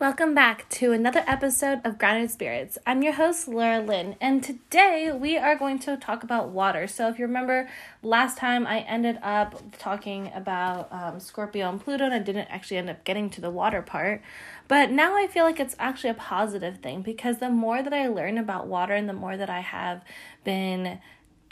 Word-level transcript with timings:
Welcome 0.00 0.32
back 0.32 0.68
to 0.68 0.92
another 0.92 1.24
episode 1.26 1.80
of 1.82 1.98
Grounded 1.98 2.30
Spirits. 2.30 2.78
I'm 2.86 3.02
your 3.02 3.14
host, 3.14 3.48
Laura 3.48 3.80
Lynn, 3.80 4.14
and 4.20 4.44
today 4.44 5.10
we 5.12 5.36
are 5.36 5.56
going 5.56 5.80
to 5.80 5.96
talk 5.96 6.22
about 6.22 6.50
water. 6.50 6.86
So, 6.86 7.08
if 7.08 7.18
you 7.18 7.26
remember, 7.26 7.68
last 8.00 8.38
time 8.38 8.64
I 8.64 8.82
ended 8.82 9.18
up 9.24 9.60
talking 9.76 10.30
about 10.32 10.86
um, 10.92 11.18
Scorpio 11.18 11.68
and 11.68 11.80
Pluto, 11.80 12.04
and 12.04 12.14
I 12.14 12.20
didn't 12.20 12.46
actually 12.46 12.76
end 12.76 12.88
up 12.88 13.02
getting 13.02 13.28
to 13.30 13.40
the 13.40 13.50
water 13.50 13.82
part. 13.82 14.22
But 14.68 14.92
now 14.92 15.16
I 15.16 15.26
feel 15.26 15.42
like 15.42 15.58
it's 15.58 15.74
actually 15.80 16.10
a 16.10 16.14
positive 16.14 16.78
thing 16.78 17.02
because 17.02 17.38
the 17.38 17.50
more 17.50 17.82
that 17.82 17.92
I 17.92 18.06
learn 18.06 18.38
about 18.38 18.68
water 18.68 18.94
and 18.94 19.08
the 19.08 19.12
more 19.12 19.36
that 19.36 19.50
I 19.50 19.62
have 19.62 20.04
been 20.44 21.00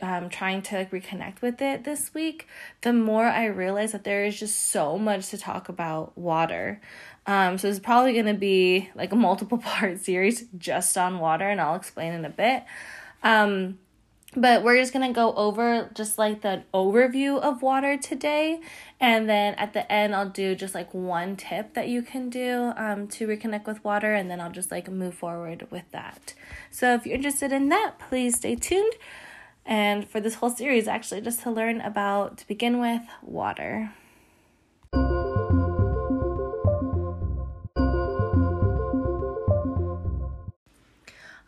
um, 0.02 0.28
trying 0.28 0.62
to 0.62 0.76
like 0.76 0.90
reconnect 0.90 1.40
with 1.40 1.60
it 1.60 1.84
this 1.84 2.12
week, 2.14 2.46
the 2.82 2.92
more 2.92 3.24
I 3.26 3.46
realize 3.46 3.92
that 3.92 4.04
there 4.04 4.24
is 4.24 4.38
just 4.38 4.70
so 4.70 4.98
much 4.98 5.28
to 5.30 5.38
talk 5.38 5.68
about 5.68 6.16
water. 6.16 6.80
Um, 7.26 7.58
so 7.58 7.68
it's 7.68 7.80
probably 7.80 8.12
going 8.12 8.26
to 8.26 8.34
be 8.34 8.90
like 8.94 9.12
a 9.12 9.16
multiple 9.16 9.58
part 9.64 10.00
series 10.00 10.44
just 10.56 10.96
on 10.96 11.18
water, 11.18 11.48
and 11.48 11.60
I'll 11.60 11.74
explain 11.76 12.12
in 12.12 12.24
a 12.24 12.30
bit. 12.30 12.64
Um, 13.22 13.78
but 14.36 14.62
we're 14.62 14.76
just 14.76 14.92
gonna 14.92 15.12
go 15.14 15.32
over 15.34 15.90
just 15.94 16.18
like 16.18 16.42
the 16.42 16.62
overview 16.74 17.40
of 17.40 17.62
water 17.62 17.96
today, 17.96 18.60
and 19.00 19.28
then 19.28 19.54
at 19.54 19.72
the 19.72 19.90
end 19.90 20.14
I'll 20.14 20.28
do 20.28 20.54
just 20.54 20.74
like 20.74 20.92
one 20.92 21.36
tip 21.36 21.72
that 21.72 21.88
you 21.88 22.02
can 22.02 22.28
do 22.28 22.72
um, 22.76 23.08
to 23.08 23.26
reconnect 23.26 23.66
with 23.66 23.82
water, 23.82 24.12
and 24.12 24.30
then 24.30 24.40
I'll 24.40 24.52
just 24.52 24.70
like 24.70 24.90
move 24.90 25.14
forward 25.14 25.66
with 25.70 25.90
that. 25.92 26.34
So 26.70 26.92
if 26.94 27.06
you're 27.06 27.14
interested 27.14 27.50
in 27.50 27.70
that, 27.70 27.94
please 27.98 28.36
stay 28.36 28.56
tuned. 28.56 28.92
And 29.64 30.06
for 30.06 30.20
this 30.20 30.34
whole 30.36 30.50
series, 30.50 30.86
actually, 30.86 31.22
just 31.22 31.40
to 31.42 31.50
learn 31.50 31.80
about 31.80 32.38
to 32.38 32.46
begin 32.46 32.78
with 32.78 33.02
water. 33.22 33.92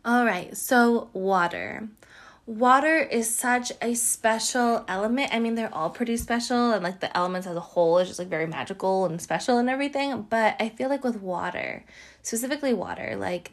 All 0.08 0.24
right, 0.24 0.56
so 0.56 1.10
water. 1.12 1.86
Water 2.46 2.96
is 2.96 3.28
such 3.28 3.72
a 3.82 3.92
special 3.92 4.82
element. 4.88 5.34
I 5.34 5.38
mean, 5.38 5.54
they're 5.54 5.74
all 5.74 5.90
pretty 5.90 6.16
special, 6.16 6.72
and 6.72 6.82
like 6.82 7.00
the 7.00 7.14
elements 7.14 7.46
as 7.46 7.54
a 7.54 7.60
whole 7.60 7.98
is 7.98 8.08
just 8.08 8.18
like 8.18 8.28
very 8.28 8.46
magical 8.46 9.04
and 9.04 9.20
special 9.20 9.58
and 9.58 9.68
everything. 9.68 10.22
But 10.22 10.56
I 10.58 10.70
feel 10.70 10.88
like 10.88 11.04
with 11.04 11.20
water, 11.20 11.84
specifically 12.22 12.72
water, 12.72 13.16
like 13.18 13.52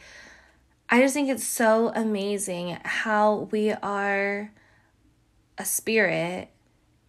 I 0.89 1.01
just 1.01 1.13
think 1.13 1.27
it's 1.27 1.43
so 1.43 1.91
amazing 1.93 2.77
how 2.85 3.49
we 3.51 3.71
are 3.71 4.53
a 5.57 5.65
spirit 5.65 6.51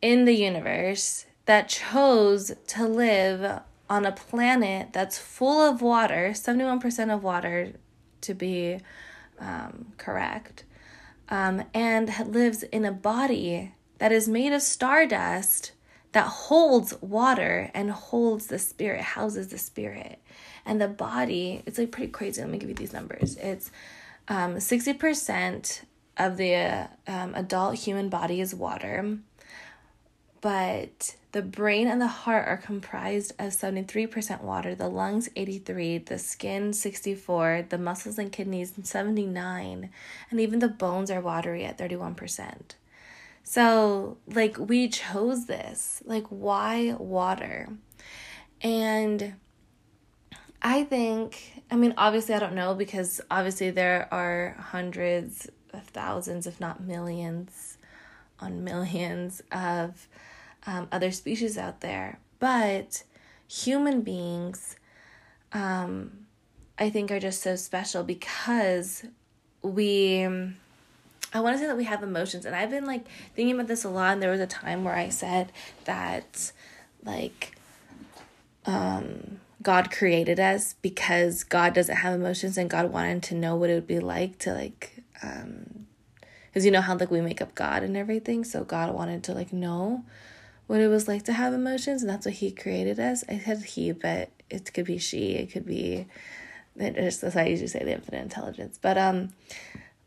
in 0.02 0.24
the 0.24 0.34
universe 0.34 1.24
that 1.44 1.68
chose 1.68 2.50
to 2.66 2.88
live 2.88 3.60
on 3.88 4.06
a 4.06 4.10
planet 4.10 4.92
that's 4.92 5.18
full 5.18 5.60
of 5.60 5.82
water, 5.82 6.30
71% 6.34 7.14
of 7.14 7.22
water 7.22 7.74
to 8.22 8.34
be 8.34 8.80
um, 9.38 9.92
correct, 9.98 10.64
um, 11.28 11.64
and 11.74 12.12
lives 12.26 12.62
in 12.62 12.84
a 12.84 12.92
body 12.92 13.72
that 13.98 14.12
is 14.12 14.28
made 14.28 14.52
of 14.52 14.62
stardust 14.62 15.72
that 16.12 16.26
holds 16.26 16.94
water 17.00 17.70
and 17.74 17.90
holds 17.90 18.46
the 18.46 18.58
spirit, 18.58 19.02
houses 19.02 19.48
the 19.48 19.58
spirit. 19.58 20.18
And 20.64 20.80
the 20.80 20.88
body, 20.88 21.62
it's 21.66 21.78
like 21.78 21.92
pretty 21.92 22.10
crazy. 22.10 22.40
Let 22.40 22.50
me 22.50 22.58
give 22.58 22.68
you 22.68 22.74
these 22.74 22.92
numbers. 22.92 23.36
It's 23.36 23.70
um, 24.28 24.56
60% 24.56 25.82
of 26.16 26.36
the 26.36 26.88
um, 27.06 27.34
adult 27.34 27.76
human 27.76 28.08
body 28.08 28.40
is 28.40 28.54
water 28.54 29.18
but 30.46 31.16
the 31.36 31.42
brain 31.42 31.86
and 31.86 32.00
the 32.00 32.06
heart 32.06 32.48
are 32.48 32.56
comprised 32.56 33.32
of 33.32 33.52
73% 33.52 34.40
water, 34.40 34.74
the 34.74 34.88
lungs 34.88 35.28
83, 35.36 35.98
the 35.98 36.18
skin 36.18 36.72
64, 36.72 37.66
the 37.68 37.76
muscles 37.76 38.18
and 38.18 38.32
kidneys 38.32 38.72
79, 38.82 39.90
and 40.30 40.40
even 40.40 40.60
the 40.60 40.68
bones 40.68 41.10
are 41.10 41.20
watery 41.20 41.62
at 41.66 41.76
31%. 41.76 42.70
So, 43.44 44.16
like 44.26 44.56
we 44.58 44.88
chose 44.88 45.44
this. 45.44 46.02
Like 46.06 46.24
why 46.28 46.96
water? 46.98 47.68
And 48.62 49.34
I 50.62 50.84
think, 50.84 51.62
I 51.70 51.76
mean, 51.76 51.92
obviously, 51.98 52.34
I 52.34 52.38
don't 52.38 52.54
know 52.54 52.74
because 52.74 53.20
obviously 53.30 53.70
there 53.70 54.08
are 54.10 54.56
hundreds 54.58 55.50
of 55.74 55.82
thousands, 55.82 56.46
if 56.46 56.62
not 56.62 56.82
millions, 56.82 57.76
on 58.40 58.64
millions 58.64 59.42
of 59.52 60.08
um, 60.66 60.88
other 60.90 61.10
species 61.10 61.56
out 61.56 61.80
there. 61.80 62.18
But 62.38 63.04
human 63.48 64.02
beings, 64.02 64.76
um, 65.52 66.26
I 66.78 66.90
think, 66.90 67.10
are 67.10 67.20
just 67.20 67.42
so 67.42 67.56
special 67.56 68.02
because 68.02 69.04
we. 69.62 70.26
I 71.34 71.40
want 71.40 71.56
to 71.56 71.58
say 71.58 71.66
that 71.66 71.76
we 71.76 71.84
have 71.84 72.02
emotions, 72.02 72.46
and 72.46 72.54
I've 72.54 72.70
been 72.70 72.86
like 72.86 73.06
thinking 73.34 73.54
about 73.54 73.66
this 73.66 73.84
a 73.84 73.88
lot. 73.88 74.12
And 74.12 74.22
there 74.22 74.30
was 74.30 74.40
a 74.40 74.46
time 74.46 74.84
where 74.84 74.94
I 74.94 75.08
said 75.08 75.52
that, 75.84 76.52
like, 77.04 77.56
um, 78.64 79.40
God 79.62 79.90
created 79.90 80.38
us 80.38 80.74
because 80.80 81.44
God 81.44 81.74
doesn't 81.74 81.96
have 81.96 82.14
emotions, 82.14 82.56
and 82.56 82.70
God 82.70 82.92
wanted 82.92 83.22
to 83.24 83.34
know 83.34 83.56
what 83.56 83.70
it 83.70 83.74
would 83.74 83.86
be 83.86 83.98
like 83.98 84.38
to 84.40 84.54
like, 84.54 85.02
um, 85.22 85.86
because 86.48 86.64
you 86.64 86.70
know 86.70 86.80
how 86.80 86.96
like 86.96 87.10
we 87.10 87.20
make 87.20 87.42
up 87.42 87.54
God 87.54 87.82
and 87.82 87.96
everything. 87.96 88.44
So 88.44 88.64
God 88.64 88.94
wanted 88.94 89.22
to 89.24 89.32
like 89.32 89.52
know 89.52 90.04
what 90.66 90.80
it 90.80 90.88
was 90.88 91.06
like 91.08 91.24
to 91.24 91.32
have 91.32 91.52
emotions, 91.52 92.02
and 92.02 92.10
that's 92.10 92.26
what 92.26 92.34
he 92.36 92.50
created 92.50 92.98
us. 92.98 93.24
I 93.28 93.38
said 93.38 93.62
he, 93.62 93.92
but 93.92 94.30
it 94.50 94.72
could 94.72 94.86
be 94.86 94.98
she, 94.98 95.34
it 95.34 95.52
could 95.52 95.66
be 95.66 96.06
that's 96.76 97.22
how 97.22 97.40
I 97.40 97.46
usually 97.46 97.68
say 97.68 97.84
the 97.84 97.92
infinite 97.92 98.22
intelligence. 98.22 98.78
But 98.80 98.98
um 98.98 99.30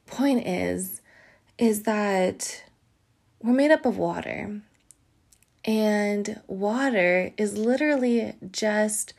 point 0.06 0.46
is 0.46 1.02
is 1.58 1.84
that 1.84 2.64
we're 3.42 3.54
made 3.54 3.72
up 3.72 3.86
of 3.86 3.98
water. 3.98 4.62
And 5.66 6.42
water 6.48 7.34
is 7.38 7.58
literally 7.58 8.34
just 8.52 9.14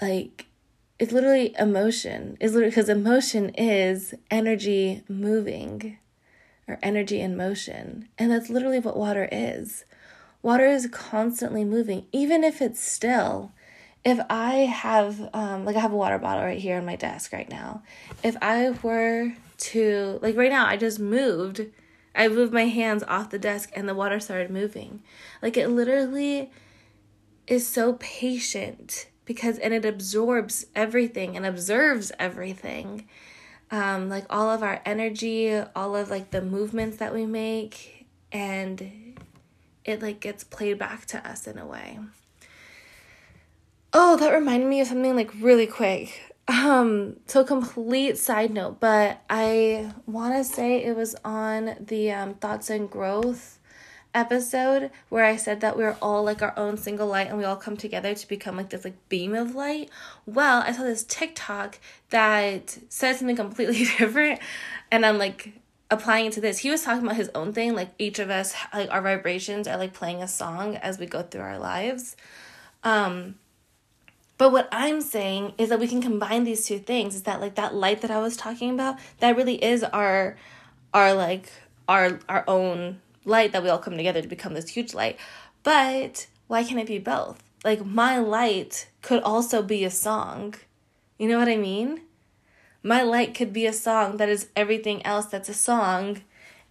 like 0.00 0.46
it's 0.98 1.12
literally 1.12 1.54
emotion. 1.58 2.36
Is 2.40 2.52
literally 2.52 2.70
because 2.70 2.88
emotion 2.88 3.50
is 3.50 4.14
energy 4.30 5.02
moving 5.08 5.98
or 6.68 6.78
energy 6.82 7.20
in 7.20 7.36
motion. 7.36 8.08
And 8.18 8.30
that's 8.30 8.48
literally 8.48 8.78
what 8.78 8.96
water 8.96 9.28
is. 9.30 9.84
Water 10.44 10.66
is 10.66 10.86
constantly 10.92 11.64
moving, 11.64 12.04
even 12.12 12.44
if 12.44 12.60
it's 12.60 12.78
still. 12.78 13.52
If 14.04 14.20
I 14.28 14.56
have, 14.56 15.30
um, 15.32 15.64
like, 15.64 15.74
I 15.74 15.80
have 15.80 15.94
a 15.94 15.96
water 15.96 16.18
bottle 16.18 16.44
right 16.44 16.58
here 16.58 16.76
on 16.76 16.84
my 16.84 16.96
desk 16.96 17.32
right 17.32 17.48
now. 17.48 17.82
If 18.22 18.36
I 18.42 18.68
were 18.82 19.32
to, 19.56 20.18
like, 20.20 20.36
right 20.36 20.50
now, 20.50 20.66
I 20.66 20.76
just 20.76 21.00
moved, 21.00 21.62
I 22.14 22.28
moved 22.28 22.52
my 22.52 22.66
hands 22.66 23.02
off 23.08 23.30
the 23.30 23.38
desk 23.38 23.70
and 23.74 23.88
the 23.88 23.94
water 23.94 24.20
started 24.20 24.50
moving. 24.50 25.02
Like, 25.40 25.56
it 25.56 25.68
literally 25.68 26.50
is 27.46 27.66
so 27.66 27.94
patient 27.94 29.06
because, 29.24 29.58
and 29.58 29.72
it 29.72 29.86
absorbs 29.86 30.66
everything 30.74 31.38
and 31.38 31.46
observes 31.46 32.12
everything. 32.18 33.08
Um, 33.70 34.10
like, 34.10 34.26
all 34.28 34.50
of 34.50 34.62
our 34.62 34.82
energy, 34.84 35.56
all 35.74 35.96
of, 35.96 36.10
like, 36.10 36.32
the 36.32 36.42
movements 36.42 36.98
that 36.98 37.14
we 37.14 37.24
make. 37.24 38.04
And 38.30 39.03
it 39.84 40.02
like 40.02 40.20
gets 40.20 40.44
played 40.44 40.78
back 40.78 41.06
to 41.06 41.28
us 41.28 41.46
in 41.46 41.58
a 41.58 41.66
way. 41.66 41.98
Oh, 43.92 44.16
that 44.16 44.32
reminded 44.32 44.68
me 44.68 44.80
of 44.80 44.88
something 44.88 45.14
like 45.14 45.30
really 45.40 45.66
quick. 45.66 46.34
Um, 46.48 47.16
so 47.26 47.44
complete 47.44 48.18
side 48.18 48.52
note, 48.52 48.80
but 48.80 49.22
I 49.30 49.92
want 50.06 50.34
to 50.34 50.44
say 50.44 50.84
it 50.84 50.96
was 50.96 51.16
on 51.24 51.76
the 51.80 52.10
um, 52.12 52.34
thoughts 52.34 52.68
and 52.68 52.90
growth 52.90 53.58
episode 54.14 54.90
where 55.08 55.24
I 55.24 55.36
said 55.36 55.60
that 55.60 55.76
we 55.76 55.84
are 55.84 55.96
all 56.00 56.22
like 56.22 56.40
our 56.40 56.54
own 56.56 56.76
single 56.76 57.08
light 57.08 57.28
and 57.28 57.36
we 57.36 57.44
all 57.44 57.56
come 57.56 57.76
together 57.76 58.14
to 58.14 58.28
become 58.28 58.56
like 58.56 58.70
this 58.70 58.84
like 58.84 59.08
beam 59.08 59.34
of 59.34 59.54
light. 59.54 59.90
Well, 60.24 60.62
I 60.62 60.72
saw 60.72 60.82
this 60.82 61.04
TikTok 61.04 61.78
that 62.10 62.78
said 62.88 63.16
something 63.16 63.36
completely 63.36 63.84
different 63.98 64.40
and 64.90 65.04
I'm 65.04 65.18
like 65.18 65.52
applying 65.94 66.26
it 66.26 66.32
to 66.34 66.40
this. 66.40 66.58
He 66.58 66.70
was 66.70 66.82
talking 66.82 67.04
about 67.04 67.16
his 67.16 67.30
own 67.34 67.52
thing 67.52 67.74
like 67.74 67.90
each 67.98 68.18
of 68.18 68.30
us 68.30 68.54
like 68.72 68.90
our 68.90 69.02
vibrations 69.02 69.66
are 69.66 69.76
like 69.76 69.92
playing 69.92 70.22
a 70.22 70.28
song 70.28 70.76
as 70.76 70.98
we 70.98 71.06
go 71.06 71.22
through 71.22 71.42
our 71.42 71.58
lives. 71.58 72.16
Um 72.82 73.36
but 74.36 74.50
what 74.50 74.68
i'm 74.72 75.00
saying 75.00 75.52
is 75.58 75.68
that 75.68 75.78
we 75.78 75.86
can 75.86 76.02
combine 76.02 76.42
these 76.42 76.66
two 76.66 76.80
things 76.80 77.14
is 77.14 77.22
that 77.22 77.40
like 77.40 77.54
that 77.54 77.72
light 77.72 78.00
that 78.00 78.10
i 78.10 78.18
was 78.18 78.36
talking 78.36 78.68
about 78.70 78.98
that 79.20 79.36
really 79.36 79.62
is 79.62 79.84
our 79.84 80.36
our 80.92 81.14
like 81.14 81.52
our 81.88 82.18
our 82.28 82.44
own 82.48 83.00
light 83.24 83.52
that 83.52 83.62
we 83.62 83.68
all 83.68 83.78
come 83.78 83.96
together 83.96 84.22
to 84.22 84.28
become 84.28 84.54
this 84.54 84.68
huge 84.68 84.94
light. 84.94 85.18
But 85.62 86.26
why 86.46 86.64
can't 86.64 86.80
it 86.80 86.86
be 86.86 86.98
both? 86.98 87.42
Like 87.64 87.84
my 87.84 88.18
light 88.18 88.88
could 89.02 89.22
also 89.22 89.62
be 89.62 89.84
a 89.84 89.90
song. 89.90 90.54
You 91.18 91.28
know 91.28 91.38
what 91.38 91.48
i 91.48 91.56
mean 91.56 92.00
my 92.84 93.02
light 93.02 93.34
could 93.34 93.52
be 93.52 93.66
a 93.66 93.72
song 93.72 94.18
that 94.18 94.28
is 94.28 94.46
everything 94.54 95.04
else 95.04 95.26
that's 95.26 95.48
a 95.48 95.54
song 95.54 96.22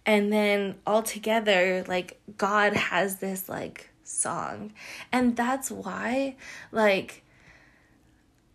and 0.06 0.32
then 0.32 0.76
all 0.86 1.02
together 1.02 1.84
like 1.86 2.18
god 2.38 2.72
has 2.72 3.16
this 3.16 3.48
like 3.48 3.90
song 4.04 4.72
and 5.12 5.36
that's 5.36 5.70
why 5.70 6.34
like 6.72 7.24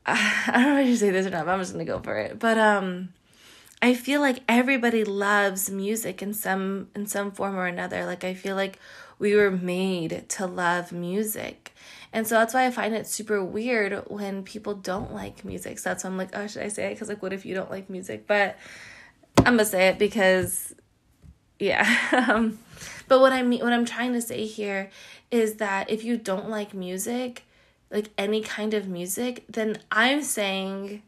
I 0.10 0.52
don't 0.54 0.76
know 0.76 0.82
if 0.82 0.88
should 0.88 1.00
say 1.00 1.10
this 1.12 1.28
or 1.28 1.30
not, 1.30 1.46
but 1.46 1.52
I'm 1.52 1.60
just 1.60 1.74
gonna 1.74 1.86
go 1.86 2.00
for 2.00 2.18
it. 2.18 2.40
But 2.40 2.58
um 2.58 3.10
I 3.82 3.94
feel 3.94 4.22
like 4.22 4.40
everybody 4.48 5.04
loves 5.04 5.70
music 5.70 6.22
in 6.22 6.34
some 6.34 6.90
in 6.96 7.06
some 7.06 7.32
form 7.32 7.56
or 7.56 7.68
another. 7.68 8.06
Like 8.06 8.24
I 8.24 8.34
feel 8.34 8.56
like 8.56 8.80
we 9.20 9.36
were 9.36 9.52
made 9.52 10.28
to 10.30 10.48
love 10.48 10.92
music. 10.92 11.74
And 12.12 12.26
so 12.26 12.36
that's 12.36 12.54
why 12.54 12.66
I 12.66 12.72
find 12.72 12.96
it 12.96 13.08
super 13.08 13.44
weird 13.44 14.04
when 14.08 14.44
people 14.44 14.74
don't 14.74 15.14
like 15.14 15.46
music. 15.46 15.78
So 15.78 15.90
that's 15.90 16.04
why 16.04 16.10
I'm 16.10 16.18
like, 16.18 16.36
oh, 16.36 16.48
should 16.48 16.64
I 16.64 16.68
say 16.68 16.88
it? 16.88 16.96
Because, 16.96 17.10
like, 17.10 17.22
what 17.22 17.34
if 17.34 17.46
you 17.46 17.54
don't 17.54 17.70
like 17.70 17.90
music? 17.90 18.26
But 18.26 18.58
I'm 19.38 19.44
going 19.44 19.58
to 19.60 19.66
say 19.66 19.90
it 19.90 20.00
because, 20.00 20.74
yeah. 21.60 21.88
um, 22.30 22.60
but 23.08 23.20
what 23.20 23.32
I 23.32 23.44
mean, 23.44 23.62
what 23.62 23.74
I'm 23.74 23.86
trying 23.86 24.14
to 24.14 24.22
say 24.22 24.46
here 24.46 24.90
is 25.30 25.56
that 25.56 25.90
if 25.90 26.04
you 26.04 26.18
don't 26.18 26.50
like 26.50 26.74
music, 26.74 27.44
like 27.92 28.10
any 28.18 28.42
kind 28.42 28.74
of 28.74 28.88
music, 28.88 29.46
then 29.48 29.78
I'm 29.92 30.24
saying 30.24 31.04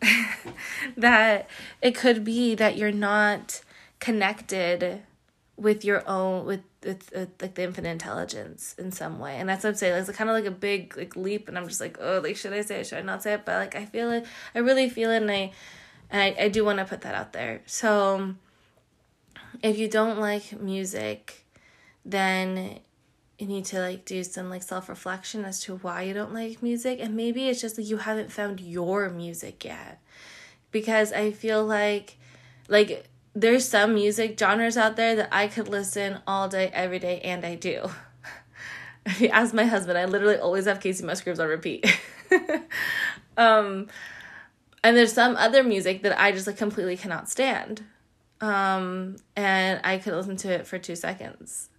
that 0.96 1.48
it 1.82 1.94
could 1.94 2.24
be 2.24 2.54
that 2.54 2.76
you're 2.76 2.92
not 2.92 3.60
connected 4.00 5.02
with 5.58 5.84
your 5.84 6.08
own 6.08 6.46
with, 6.46 6.62
with, 6.84 7.10
with 7.12 7.30
like 7.42 7.54
the 7.56 7.64
infinite 7.64 7.90
intelligence 7.90 8.74
in 8.78 8.92
some 8.92 9.18
way. 9.18 9.36
And 9.36 9.48
that's 9.48 9.64
what 9.64 9.70
i'm 9.70 9.76
saying. 9.76 9.94
It's 9.94 10.10
kind 10.12 10.30
of 10.30 10.34
like 10.34 10.46
a 10.46 10.52
big 10.52 10.96
like 10.96 11.16
leap 11.16 11.48
and 11.48 11.58
i'm 11.58 11.66
just 11.66 11.80
like 11.80 11.98
oh 12.00 12.20
like 12.22 12.36
should 12.36 12.52
i 12.52 12.62
say 12.62 12.80
it? 12.80 12.86
Should 12.86 12.98
i 12.98 13.02
not 13.02 13.22
say 13.22 13.34
it? 13.34 13.44
But 13.44 13.56
like 13.56 13.74
i 13.74 13.84
feel 13.84 14.12
it 14.12 14.24
i 14.54 14.60
really 14.60 14.88
feel 14.88 15.10
it 15.10 15.16
and 15.16 15.30
i 15.30 15.52
and 16.10 16.22
i, 16.22 16.44
I 16.44 16.48
do 16.48 16.64
want 16.64 16.78
to 16.78 16.84
put 16.84 17.02
that 17.02 17.14
out 17.14 17.32
there. 17.32 17.62
So 17.66 18.34
if 19.62 19.78
you 19.78 19.88
don't 19.88 20.20
like 20.20 20.60
music 20.60 21.44
then 22.04 22.78
you 23.38 23.46
need 23.46 23.64
to 23.66 23.80
like 23.80 24.04
do 24.04 24.22
some 24.24 24.48
like 24.48 24.62
self-reflection 24.62 25.44
as 25.44 25.60
to 25.60 25.76
why 25.76 26.02
you 26.02 26.14
don't 26.14 26.32
like 26.32 26.62
music. 26.62 26.98
And 27.00 27.14
maybe 27.16 27.48
it's 27.48 27.60
just 27.60 27.78
like 27.78 27.86
you 27.86 27.98
haven't 27.98 28.32
found 28.32 28.60
your 28.60 29.10
music 29.10 29.64
yet. 29.64 30.00
Because 30.70 31.12
i 31.12 31.32
feel 31.32 31.64
like 31.64 32.16
like 32.68 33.08
there's 33.40 33.68
some 33.68 33.94
music 33.94 34.38
genres 34.38 34.76
out 34.76 34.96
there 34.96 35.14
that 35.14 35.28
i 35.30 35.46
could 35.46 35.68
listen 35.68 36.18
all 36.26 36.48
day 36.48 36.70
every 36.72 36.98
day 36.98 37.20
and 37.20 37.44
i 37.44 37.54
do. 37.54 37.88
If 39.06 39.22
you 39.22 39.28
ask 39.28 39.54
my 39.54 39.64
husband 39.64 39.96
i 39.96 40.04
literally 40.04 40.36
always 40.36 40.66
have 40.66 40.80
kacey 40.80 41.04
musgraves 41.04 41.40
on 41.40 41.48
repeat. 41.48 41.86
Um 43.36 43.86
and 44.82 44.96
there's 44.96 45.12
some 45.12 45.36
other 45.36 45.62
music 45.62 46.02
that 46.02 46.20
i 46.20 46.32
just 46.32 46.48
like 46.48 46.56
completely 46.56 46.96
cannot 46.96 47.30
stand. 47.30 47.84
Um 48.40 49.16
and 49.36 49.80
i 49.84 49.98
could 49.98 50.14
listen 50.14 50.36
to 50.38 50.50
it 50.50 50.66
for 50.66 50.78
two 50.78 50.96
seconds. 50.96 51.70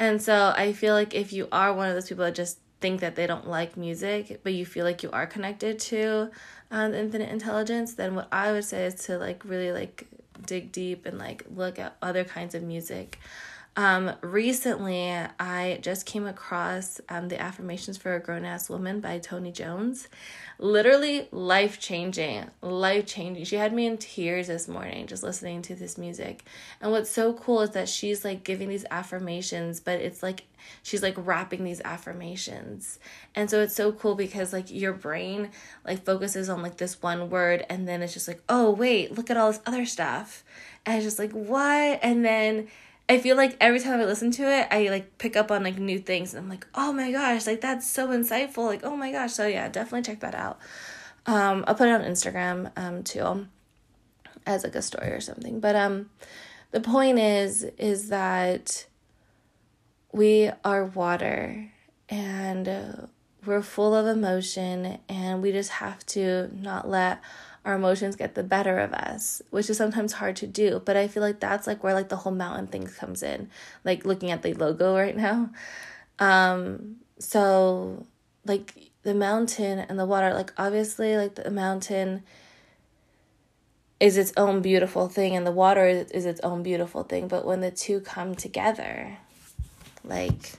And 0.00 0.20
so 0.20 0.52
I 0.56 0.72
feel 0.72 0.94
like 0.94 1.14
if 1.14 1.32
you 1.32 1.48
are 1.52 1.72
one 1.72 1.88
of 1.88 1.94
those 1.94 2.08
people 2.08 2.24
that 2.24 2.34
just 2.34 2.58
think 2.80 3.00
that 3.00 3.16
they 3.16 3.26
don't 3.26 3.48
like 3.48 3.76
music, 3.76 4.40
but 4.42 4.52
you 4.52 4.64
feel 4.66 4.84
like 4.84 5.02
you 5.02 5.10
are 5.10 5.26
connected 5.26 5.78
to 5.80 6.30
um, 6.70 6.94
infinite 6.94 7.30
intelligence, 7.30 7.94
then 7.94 8.14
what 8.14 8.28
I 8.30 8.52
would 8.52 8.64
say 8.64 8.86
is 8.86 8.94
to 9.06 9.18
like 9.18 9.44
really 9.44 9.72
like 9.72 10.06
dig 10.46 10.72
deep 10.72 11.06
and 11.06 11.18
like 11.18 11.44
look 11.54 11.78
at 11.78 11.96
other 12.02 12.24
kinds 12.24 12.54
of 12.54 12.62
music. 12.62 13.18
Um, 13.78 14.10
recently, 14.22 15.08
I 15.38 15.78
just 15.82 16.04
came 16.04 16.26
across 16.26 17.00
um, 17.08 17.28
the 17.28 17.40
Affirmations 17.40 17.96
for 17.96 18.16
a 18.16 18.18
Grown 18.18 18.44
Ass 18.44 18.68
Woman 18.68 18.98
by 18.98 19.20
Tony 19.20 19.52
Jones. 19.52 20.08
Literally 20.58 21.28
life 21.30 21.78
changing, 21.78 22.50
life 22.60 23.06
changing. 23.06 23.44
She 23.44 23.54
had 23.54 23.72
me 23.72 23.86
in 23.86 23.96
tears 23.96 24.48
this 24.48 24.66
morning 24.66 25.06
just 25.06 25.22
listening 25.22 25.62
to 25.62 25.76
this 25.76 25.96
music. 25.96 26.42
And 26.80 26.90
what's 26.90 27.08
so 27.08 27.32
cool 27.34 27.60
is 27.60 27.70
that 27.70 27.88
she's 27.88 28.24
like 28.24 28.42
giving 28.42 28.68
these 28.68 28.84
affirmations, 28.90 29.78
but 29.78 30.00
it's 30.00 30.24
like 30.24 30.46
she's 30.82 31.04
like 31.04 31.14
rapping 31.16 31.62
these 31.62 31.80
affirmations. 31.84 32.98
And 33.36 33.48
so 33.48 33.60
it's 33.62 33.76
so 33.76 33.92
cool 33.92 34.16
because 34.16 34.52
like 34.52 34.72
your 34.72 34.92
brain 34.92 35.50
like 35.86 36.04
focuses 36.04 36.48
on 36.48 36.62
like 36.62 36.78
this 36.78 37.00
one 37.00 37.30
word 37.30 37.64
and 37.70 37.86
then 37.86 38.02
it's 38.02 38.12
just 38.12 38.26
like, 38.26 38.42
oh, 38.48 38.72
wait, 38.72 39.16
look 39.16 39.30
at 39.30 39.36
all 39.36 39.52
this 39.52 39.60
other 39.66 39.86
stuff. 39.86 40.42
And 40.84 40.96
it's 40.96 41.04
just 41.04 41.20
like, 41.20 41.30
what? 41.30 42.00
And 42.02 42.24
then 42.24 42.66
I 43.08 43.18
feel 43.18 43.36
like 43.36 43.56
every 43.60 43.80
time 43.80 44.00
I 44.00 44.04
listen 44.04 44.30
to 44.32 44.42
it, 44.42 44.68
I 44.70 44.88
like 44.88 45.16
pick 45.18 45.34
up 45.34 45.50
on 45.50 45.62
like 45.62 45.78
new 45.78 45.98
things 45.98 46.34
and 46.34 46.42
I'm 46.42 46.48
like, 46.50 46.66
oh 46.74 46.92
my 46.92 47.10
gosh, 47.10 47.46
like 47.46 47.60
that's 47.60 47.88
so 47.90 48.08
insightful. 48.08 48.66
Like, 48.66 48.84
oh 48.84 48.96
my 48.96 49.10
gosh. 49.10 49.32
So 49.32 49.46
yeah, 49.46 49.68
definitely 49.68 50.02
check 50.02 50.20
that 50.20 50.34
out. 50.34 50.58
Um, 51.26 51.64
I'll 51.66 51.74
put 51.74 51.88
it 51.88 51.92
on 51.92 52.02
Instagram 52.02 52.70
um 52.76 53.02
too 53.02 53.46
as 54.46 54.64
like 54.64 54.74
a 54.74 54.82
story 54.82 55.08
or 55.08 55.20
something. 55.20 55.60
But 55.60 55.74
um 55.74 56.10
the 56.70 56.80
point 56.80 57.18
is 57.18 57.64
is 57.78 58.08
that 58.10 58.86
we 60.12 60.50
are 60.64 60.84
water 60.84 61.70
and 62.08 63.08
we're 63.48 63.62
full 63.62 63.94
of 63.94 64.06
emotion 64.06 64.98
and 65.08 65.42
we 65.42 65.50
just 65.50 65.70
have 65.70 66.04
to 66.06 66.50
not 66.54 66.88
let 66.88 67.20
our 67.64 67.74
emotions 67.74 68.14
get 68.14 68.34
the 68.34 68.42
better 68.42 68.78
of 68.78 68.92
us, 68.92 69.42
which 69.50 69.68
is 69.68 69.76
sometimes 69.76 70.12
hard 70.14 70.36
to 70.36 70.46
do. 70.46 70.80
But 70.84 70.96
I 70.96 71.08
feel 71.08 71.22
like 71.22 71.40
that's 71.40 71.66
like 71.66 71.82
where 71.82 71.94
like 71.94 72.08
the 72.08 72.16
whole 72.16 72.32
mountain 72.32 72.66
thing 72.66 72.86
comes 72.86 73.22
in. 73.22 73.50
Like 73.84 74.04
looking 74.04 74.30
at 74.30 74.42
the 74.42 74.54
logo 74.54 74.94
right 74.96 75.16
now. 75.16 75.50
Um, 76.18 76.96
so 77.18 78.06
like 78.44 78.92
the 79.02 79.14
mountain 79.14 79.80
and 79.80 79.98
the 79.98 80.06
water, 80.06 80.32
like 80.34 80.52
obviously 80.56 81.16
like 81.16 81.34
the 81.34 81.50
mountain 81.50 82.22
is 84.00 84.16
its 84.16 84.32
own 84.36 84.62
beautiful 84.62 85.08
thing 85.08 85.34
and 85.34 85.46
the 85.46 85.52
water 85.52 85.86
is, 85.86 86.24
its 86.24 86.40
own 86.40 86.62
beautiful 86.62 87.02
thing. 87.02 87.28
But 87.28 87.44
when 87.44 87.60
the 87.60 87.70
two 87.70 88.00
come 88.00 88.34
together, 88.34 89.18
like 90.04 90.52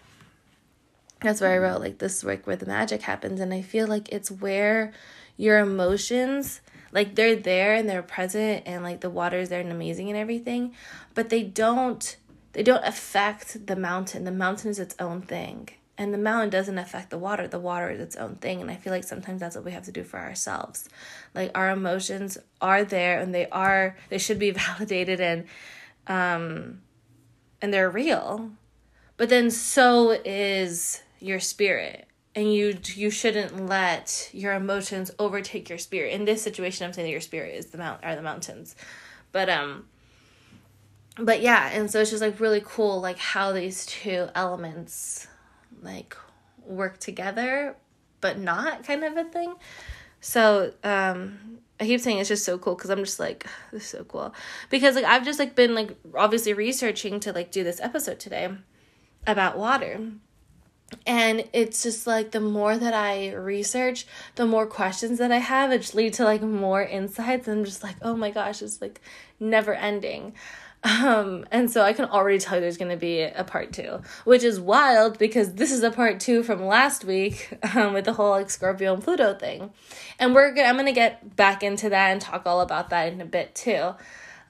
that's 1.22 1.42
where 1.42 1.52
I 1.52 1.58
wrote 1.58 1.82
like 1.82 1.98
this 1.98 2.18
is 2.18 2.24
like 2.24 2.48
where 2.48 2.56
the 2.56 2.66
magic 2.66 3.02
happens 3.02 3.40
and 3.40 3.54
I 3.54 3.62
feel 3.62 3.88
like 3.88 4.10
it's 4.10 4.32
where 4.32 4.94
your 5.38 5.60
emotions 5.60 6.62
like 6.92 7.16
they're 7.16 7.36
there 7.36 7.74
and 7.76 7.88
they're 7.88 8.02
present 8.02 8.64
and 8.66 8.84
like 8.84 9.02
the 9.02 9.10
water 9.10 9.38
is 9.38 9.50
there 9.50 9.60
and 9.60 9.72
amazing 9.72 10.10
and 10.10 10.18
everything, 10.18 10.74
but 11.14 11.30
they 11.30 11.44
don't 11.44 12.18
they 12.54 12.64
don't 12.64 12.84
affect 12.84 13.68
the 13.68 13.76
mountain. 13.76 14.24
The 14.24 14.32
mountain 14.32 14.72
is 14.72 14.80
its 14.80 14.96
own 15.00 15.22
thing. 15.22 15.70
And 15.98 16.14
the 16.14 16.18
mountain 16.18 16.50
doesn't 16.50 16.78
affect 16.78 17.10
the 17.10 17.18
water. 17.18 17.48
The 17.48 17.60
water 17.60 17.90
is 17.90 18.00
its 18.00 18.16
own 18.16 18.36
thing. 18.36 18.62
And 18.62 18.72
I 18.72 18.76
feel 18.76 18.94
like 18.94 19.04
sometimes 19.04 19.42
that's 19.42 19.56
what 19.56 19.66
we 19.66 19.72
have 19.72 19.84
to 19.84 19.92
do 19.92 20.04
for 20.04 20.18
ourselves. 20.18 20.88
Like 21.36 21.52
our 21.56 21.70
emotions 21.70 22.38
are 22.62 22.86
there 22.86 23.20
and 23.20 23.36
they 23.36 23.48
are 23.50 23.98
they 24.10 24.18
should 24.18 24.40
be 24.40 24.52
validated 24.68 25.20
and 25.22 25.46
um 26.08 26.82
and 27.62 27.74
they're 27.74 27.90
real. 27.90 28.52
But 29.18 29.30
then 29.30 29.52
so 29.52 30.12
is 30.12 31.04
your 31.20 31.40
spirit 31.40 32.08
and 32.36 32.54
you 32.54 32.78
you 32.96 33.10
shouldn't 33.10 33.68
let 33.68 34.30
your 34.34 34.54
emotions 34.54 35.12
overtake 35.20 35.70
your 35.70 35.78
spirit. 35.78 36.14
In 36.14 36.26
this 36.26 36.42
situation, 36.42 36.86
I'm 36.86 36.94
saying 36.94 37.08
that 37.08 37.12
your 37.12 37.22
spirit 37.22 37.56
is 37.56 37.68
the 37.68 37.78
mount 37.78 38.04
are 38.04 38.16
the 38.16 38.22
mountains, 38.22 38.76
but 39.32 39.50
um, 39.50 39.86
but 41.18 41.42
yeah, 41.42 41.70
and 41.74 41.90
so 41.90 42.00
it's 42.00 42.12
just 42.12 42.22
like 42.22 42.40
really 42.40 42.62
cool, 42.64 43.02
like 43.02 43.18
how 43.18 43.52
these 43.52 43.86
two 43.86 44.30
elements 44.36 45.28
like 45.82 46.16
work 46.66 47.00
together, 47.00 47.76
but 48.22 48.40
not 48.40 48.84
kind 48.84 49.04
of 49.04 49.18
a 49.18 49.24
thing. 49.26 49.56
So 50.22 50.74
um, 50.84 51.60
I 51.80 51.86
keep 51.86 52.00
saying 52.00 52.20
it's 52.20 52.30
just 52.30 52.46
so 52.46 52.58
cool 52.58 52.76
because 52.76 52.90
I'm 52.90 53.04
just 53.04 53.20
like 53.20 53.46
this 53.72 53.84
is 53.84 53.90
so 53.90 54.04
cool 54.04 54.34
because 54.70 54.96
like 54.96 55.06
I've 55.06 55.26
just 55.26 55.40
like 55.40 55.56
been 55.56 55.74
like 55.74 55.98
obviously 56.16 56.54
researching 56.54 57.20
to 57.22 57.34
like 57.34 57.52
do 57.52 57.64
this 57.64 57.82
episode 57.82 58.20
today 58.20 58.50
about 59.28 59.58
water 59.58 60.00
and 61.06 61.48
it's 61.54 61.84
just 61.84 62.08
like 62.08 62.32
the 62.32 62.40
more 62.40 62.78
that 62.78 62.94
I 62.94 63.34
research, 63.34 64.06
the 64.36 64.46
more 64.46 64.66
questions 64.66 65.20
that 65.20 65.32
I 65.32 65.38
have, 65.38 65.72
which 65.72 65.94
lead 65.94 66.14
to 66.14 66.24
like 66.24 66.42
more 66.42 66.84
insights. 66.84 67.48
And 67.48 67.60
I'm 67.60 67.66
just 67.66 67.84
like, 67.84 67.96
oh 68.02 68.16
my 68.16 68.32
gosh, 68.32 68.62
it's 68.62 68.82
like 68.82 69.02
never 69.40 69.74
ending. 69.74 70.34
Um, 70.84 71.46
and 71.52 71.70
so 71.70 71.82
I 71.82 71.92
can 71.92 72.06
already 72.06 72.40
tell 72.40 72.56
you 72.56 72.62
there's 72.62 72.78
going 72.78 72.92
to 72.92 72.98
be 72.98 73.22
a 73.22 73.44
part 73.44 73.74
two, 73.74 74.02
which 74.24 74.44
is 74.44 74.60
wild 74.60 75.18
because 75.18 75.54
this 75.56 75.72
is 75.72 75.84
a 75.84 75.92
part 75.92 76.20
two 76.22 76.42
from 76.42 76.66
last 76.66 77.04
week 77.04 77.50
um, 77.76 77.94
with 77.94 78.06
the 78.06 78.14
whole 78.14 78.32
like 78.32 78.50
Scorpio 78.50 78.94
and 78.94 79.04
Pluto 79.04 79.34
thing. 79.34 79.72
And 80.20 80.34
we're 80.34 80.54
gonna, 80.54 80.70
I'm 80.70 80.86
to 80.86 80.92
get 80.94 81.36
back 81.36 81.64
into 81.64 81.90
that 81.90 82.12
and 82.12 82.22
talk 82.22 82.46
all 82.46 82.62
about 82.62 82.90
that 82.92 83.12
in 83.12 83.20
a 83.20 83.26
bit 83.26 83.56
too. 83.56 83.94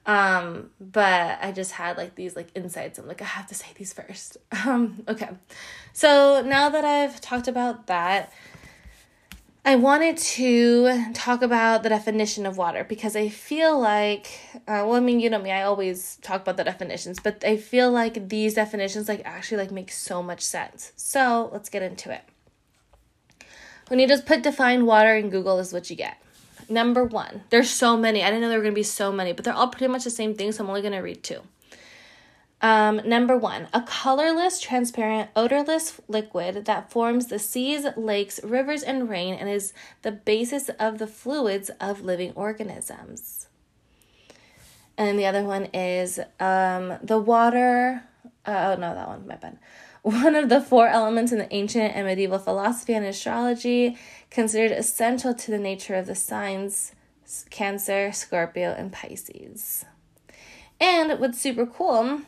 Um, 0.06 0.70
but 0.80 1.38
I 1.42 1.52
just 1.52 1.72
had 1.72 1.96
like 1.96 2.14
these 2.14 2.34
like 2.34 2.48
insights. 2.54 2.98
I'm 2.98 3.06
like, 3.06 3.22
I 3.22 3.26
have 3.26 3.46
to 3.48 3.54
say 3.54 3.66
these 3.76 3.92
first. 3.92 4.36
Um, 4.66 5.02
okay. 5.08 5.28
So 5.92 6.42
now 6.44 6.68
that 6.68 6.84
I've 6.84 7.20
talked 7.20 7.48
about 7.48 7.86
that, 7.86 8.32
I 9.64 9.76
wanted 9.76 10.16
to 10.16 11.12
talk 11.12 11.42
about 11.42 11.82
the 11.82 11.90
definition 11.90 12.46
of 12.46 12.56
water 12.56 12.82
because 12.84 13.14
I 13.14 13.28
feel 13.28 13.78
like, 13.78 14.28
uh, 14.54 14.84
well, 14.86 14.94
I 14.94 15.00
mean, 15.00 15.20
you 15.20 15.28
know 15.28 15.38
me, 15.38 15.50
I 15.50 15.62
always 15.62 16.16
talk 16.22 16.42
about 16.42 16.56
the 16.56 16.64
definitions, 16.64 17.20
but 17.20 17.44
I 17.44 17.58
feel 17.58 17.90
like 17.90 18.28
these 18.30 18.54
definitions 18.54 19.06
like 19.08 19.22
actually 19.24 19.58
like 19.58 19.70
make 19.70 19.92
so 19.92 20.22
much 20.22 20.40
sense. 20.40 20.92
So 20.96 21.50
let's 21.52 21.68
get 21.68 21.82
into 21.82 22.10
it. 22.10 22.22
When 23.88 23.98
you 23.98 24.08
just 24.08 24.24
put 24.24 24.42
define 24.42 24.86
water 24.86 25.14
in 25.14 25.30
Google, 25.30 25.58
is 25.58 25.72
what 25.72 25.90
you 25.90 25.96
get. 25.96 26.16
Number 26.70 27.04
one, 27.04 27.42
there's 27.50 27.68
so 27.68 27.96
many. 27.96 28.22
I 28.22 28.26
didn't 28.26 28.42
know 28.42 28.48
there 28.48 28.58
were 28.58 28.64
gonna 28.64 28.74
be 28.74 28.84
so 28.84 29.10
many, 29.10 29.32
but 29.32 29.44
they're 29.44 29.52
all 29.52 29.68
pretty 29.68 29.88
much 29.88 30.04
the 30.04 30.10
same 30.10 30.34
thing, 30.34 30.52
so 30.52 30.62
I'm 30.62 30.70
only 30.70 30.82
gonna 30.82 31.02
read 31.02 31.24
two. 31.24 31.42
Um, 32.62 33.00
number 33.04 33.36
one, 33.36 33.68
a 33.72 33.80
colorless, 33.82 34.60
transparent, 34.60 35.30
odorless 35.34 36.00
liquid 36.08 36.66
that 36.66 36.90
forms 36.90 37.26
the 37.26 37.38
seas, 37.38 37.86
lakes, 37.96 38.38
rivers, 38.44 38.82
and 38.82 39.08
rain 39.08 39.34
and 39.34 39.48
is 39.48 39.72
the 40.02 40.12
basis 40.12 40.68
of 40.78 40.98
the 40.98 41.06
fluids 41.06 41.70
of 41.80 42.02
living 42.02 42.32
organisms. 42.36 43.48
And 44.96 45.18
the 45.18 45.26
other 45.26 45.42
one 45.42 45.64
is 45.72 46.20
um, 46.38 46.98
the 47.02 47.18
water. 47.18 48.04
Uh, 48.46 48.74
oh, 48.76 48.80
no, 48.80 48.94
that 48.94 49.08
one, 49.08 49.26
my 49.26 49.36
bad. 49.36 49.58
One 50.02 50.34
of 50.34 50.48
the 50.48 50.60
four 50.60 50.88
elements 50.88 51.30
in 51.30 51.38
the 51.38 51.52
ancient 51.54 51.94
and 51.94 52.06
medieval 52.06 52.38
philosophy 52.38 52.94
and 52.94 53.04
astrology, 53.04 53.98
considered 54.30 54.72
essential 54.72 55.34
to 55.34 55.50
the 55.50 55.58
nature 55.58 55.94
of 55.94 56.06
the 56.06 56.14
signs 56.14 56.92
Cancer, 57.50 58.10
Scorpio, 58.10 58.74
and 58.76 58.92
Pisces. 58.92 59.84
And 60.80 61.20
what's 61.20 61.40
super 61.40 61.66
cool 61.66 62.22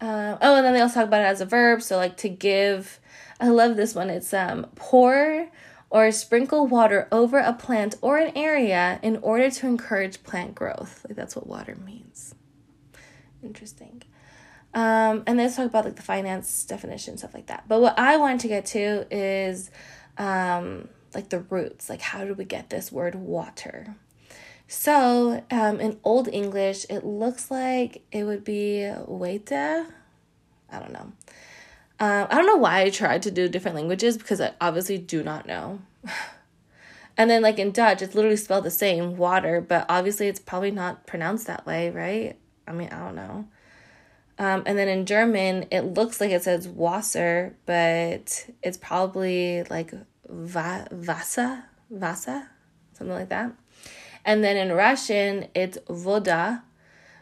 uh, 0.00 0.36
oh, 0.40 0.56
and 0.56 0.66
then 0.66 0.74
they 0.74 0.80
also 0.80 0.94
talk 1.00 1.08
about 1.08 1.22
it 1.22 1.26
as 1.26 1.40
a 1.40 1.46
verb. 1.46 1.82
So 1.82 1.96
like 1.96 2.16
to 2.18 2.28
give. 2.28 3.00
I 3.40 3.48
love 3.48 3.76
this 3.76 3.94
one. 3.94 4.10
It's 4.10 4.32
um 4.34 4.66
pour 4.74 5.48
or 5.90 6.12
sprinkle 6.12 6.66
water 6.66 7.08
over 7.12 7.38
a 7.38 7.52
plant 7.52 7.96
or 8.00 8.18
an 8.18 8.36
area 8.36 8.98
in 9.02 9.16
order 9.18 9.50
to 9.50 9.66
encourage 9.66 10.22
plant 10.22 10.54
growth. 10.54 11.04
Like 11.08 11.16
that's 11.16 11.36
what 11.36 11.46
water 11.46 11.76
means. 11.84 12.34
Interesting. 13.42 14.02
Um, 14.74 15.22
and 15.26 15.36
let's 15.36 15.56
talk 15.56 15.66
about 15.66 15.84
like 15.84 15.96
the 15.96 16.02
finance 16.02 16.64
definition 16.64 17.18
stuff 17.18 17.34
like 17.34 17.46
that. 17.46 17.64
But 17.68 17.80
what 17.80 17.98
I 17.98 18.16
wanted 18.16 18.40
to 18.40 18.48
get 18.48 18.66
to 18.66 19.06
is 19.10 19.70
um, 20.18 20.88
like 21.14 21.28
the 21.28 21.40
roots. 21.40 21.90
Like 21.90 22.00
how 22.00 22.24
do 22.24 22.34
we 22.34 22.44
get 22.44 22.70
this 22.70 22.90
word 22.90 23.14
water? 23.14 23.96
So, 24.68 25.44
um, 25.50 25.80
in 25.80 26.00
Old 26.02 26.28
English, 26.28 26.86
it 26.88 27.04
looks 27.04 27.50
like 27.50 28.02
it 28.10 28.24
would 28.24 28.42
be 28.42 28.90
waita. 29.06 29.86
I 30.70 30.78
don't 30.78 30.92
know. 30.92 31.12
Um, 32.00 32.26
I 32.30 32.36
don't 32.36 32.46
know 32.46 32.56
why 32.56 32.80
I 32.80 32.90
tried 32.90 33.22
to 33.22 33.30
do 33.30 33.48
different 33.48 33.76
languages 33.76 34.16
because 34.16 34.40
I 34.40 34.52
obviously 34.62 34.96
do 34.96 35.22
not 35.22 35.46
know. 35.46 35.80
and 37.18 37.28
then, 37.28 37.42
like 37.42 37.58
in 37.58 37.72
Dutch, 37.72 38.00
it's 38.00 38.14
literally 38.14 38.38
spelled 38.38 38.64
the 38.64 38.70
same, 38.70 39.18
water, 39.18 39.60
but 39.60 39.84
obviously 39.90 40.26
it's 40.28 40.40
probably 40.40 40.70
not 40.70 41.06
pronounced 41.06 41.48
that 41.48 41.66
way, 41.66 41.90
right? 41.90 42.38
I 42.66 42.72
mean, 42.72 42.88
I 42.88 42.98
don't 42.98 43.14
know. 43.14 43.46
Um, 44.38 44.62
and 44.66 44.78
then 44.78 44.88
in 44.88 45.06
German, 45.06 45.66
it 45.70 45.82
looks 45.82 46.20
like 46.20 46.30
it 46.30 46.42
says 46.42 46.66
Wasser, 46.66 47.54
but 47.66 48.48
it's 48.62 48.78
probably 48.78 49.64
like 49.64 49.92
va- 50.28 50.88
Wasser, 50.90 51.64
Wasser, 51.90 52.48
something 52.94 53.14
like 53.14 53.28
that. 53.28 53.52
And 54.24 54.42
then 54.42 54.56
in 54.56 54.74
Russian, 54.74 55.48
it's 55.54 55.78
voda, 55.88 56.62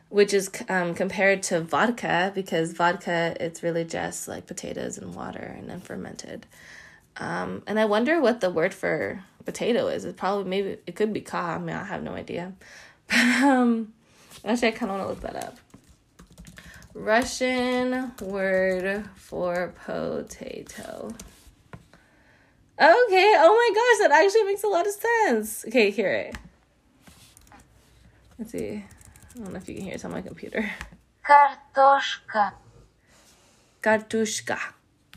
which 0.08 0.32
is 0.34 0.50
um, 0.68 0.94
compared 0.94 1.42
to 1.44 1.60
vodka 1.60 2.32
because 2.34 2.72
vodka, 2.72 3.36
it's 3.40 3.62
really 3.62 3.84
just 3.84 4.28
like 4.28 4.46
potatoes 4.46 4.98
and 4.98 5.14
water 5.14 5.54
and 5.58 5.68
then 5.68 5.80
fermented. 5.80 6.46
Um, 7.16 7.62
and 7.66 7.78
I 7.78 7.84
wonder 7.86 8.20
what 8.20 8.40
the 8.40 8.50
word 8.50 8.72
for 8.72 9.24
potato 9.44 9.88
is. 9.88 10.04
It 10.04 10.16
probably, 10.16 10.44
maybe, 10.44 10.78
it 10.86 10.96
could 10.96 11.12
be 11.12 11.20
ka. 11.20 11.54
I 11.54 11.58
mean, 11.58 11.76
I 11.76 11.84
have 11.84 12.02
no 12.02 12.12
idea. 12.14 12.52
But 13.08 13.42
um, 13.42 13.92
actually, 14.44 14.68
I 14.68 14.70
kind 14.70 14.92
of 14.92 14.98
want 14.98 15.02
to 15.02 15.08
look 15.08 15.20
that 15.22 15.44
up. 15.44 15.58
Russian 16.94 18.12
word 18.20 19.04
for 19.14 19.72
potato. 19.84 21.14
Okay, 22.78 23.34
oh 23.36 23.54
my 23.54 23.70
gosh, 23.74 24.08
that 24.08 24.10
actually 24.10 24.44
makes 24.44 24.64
a 24.64 24.68
lot 24.68 24.86
of 24.86 24.92
sense. 24.92 25.64
Okay, 25.68 25.90
hear 25.90 26.10
it. 26.10 26.34
Let's 28.38 28.52
see. 28.52 28.84
I 29.34 29.38
don't 29.38 29.52
know 29.52 29.58
if 29.58 29.68
you 29.68 29.74
can 29.74 29.84
hear 29.84 29.94
it 29.94 30.04
on 30.04 30.12
my 30.12 30.22
computer. 30.22 30.70
Kartoshka. 31.24 32.54
Kartushka. 33.82 34.58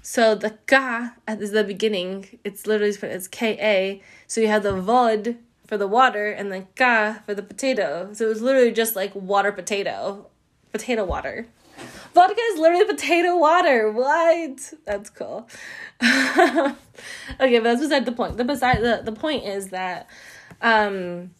So 0.02 0.36
the 0.36 0.58
ka 0.68 1.14
at 1.28 1.40
the 1.40 1.64
beginning. 1.64 2.40
It's 2.44 2.68
literally 2.68 2.94
it's 3.02 3.28
K 3.28 3.58
A. 3.60 4.02
So 4.28 4.42
you 4.42 4.48
have 4.48 4.64
the 4.64 4.74
vod 4.74 5.38
for 5.66 5.78
the 5.78 5.88
water 5.88 6.30
and 6.30 6.52
then 6.52 6.68
ka 6.76 7.22
for 7.26 7.34
the 7.34 7.42
potato. 7.42 8.10
So 8.14 8.26
it 8.26 8.30
was 8.30 8.42
literally 8.42 8.74
just 8.74 8.96
like 8.96 9.16
water 9.16 9.52
potato, 9.54 10.28
potato 10.72 11.06
water. 11.06 11.48
Vodka 12.14 12.42
is 12.52 12.60
literally 12.60 12.86
potato 12.86 13.38
water. 13.38 13.92
What? 13.92 14.74
That's 14.86 15.10
cool. 15.10 15.48
okay, 16.04 16.76
but 17.38 17.64
that's 17.64 17.82
beside 17.82 18.06
the 18.06 18.12
point. 18.12 18.38
The 18.38 18.44
beside 18.44 18.82
the, 18.82 19.02
the 19.04 19.12
point 19.12 19.46
is 19.46 19.70
that 19.70 20.08
um 20.62 21.32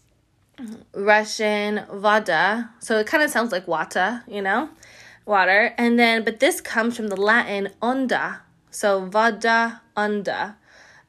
Russian 0.94 1.86
vada. 1.92 2.72
So 2.80 2.98
it 2.98 3.08
kind 3.08 3.24
of 3.24 3.30
sounds 3.30 3.52
like 3.52 3.68
water, 3.68 4.24
you 4.28 4.42
know, 4.42 4.70
water. 5.26 5.74
And 5.78 5.98
then, 5.98 6.24
but 6.24 6.40
this 6.40 6.62
comes 6.62 6.96
from 6.96 7.08
the 7.08 7.20
Latin 7.20 7.70
onda. 7.82 8.40
So 8.72 9.06
vada, 9.06 9.82
onda. 9.96 10.56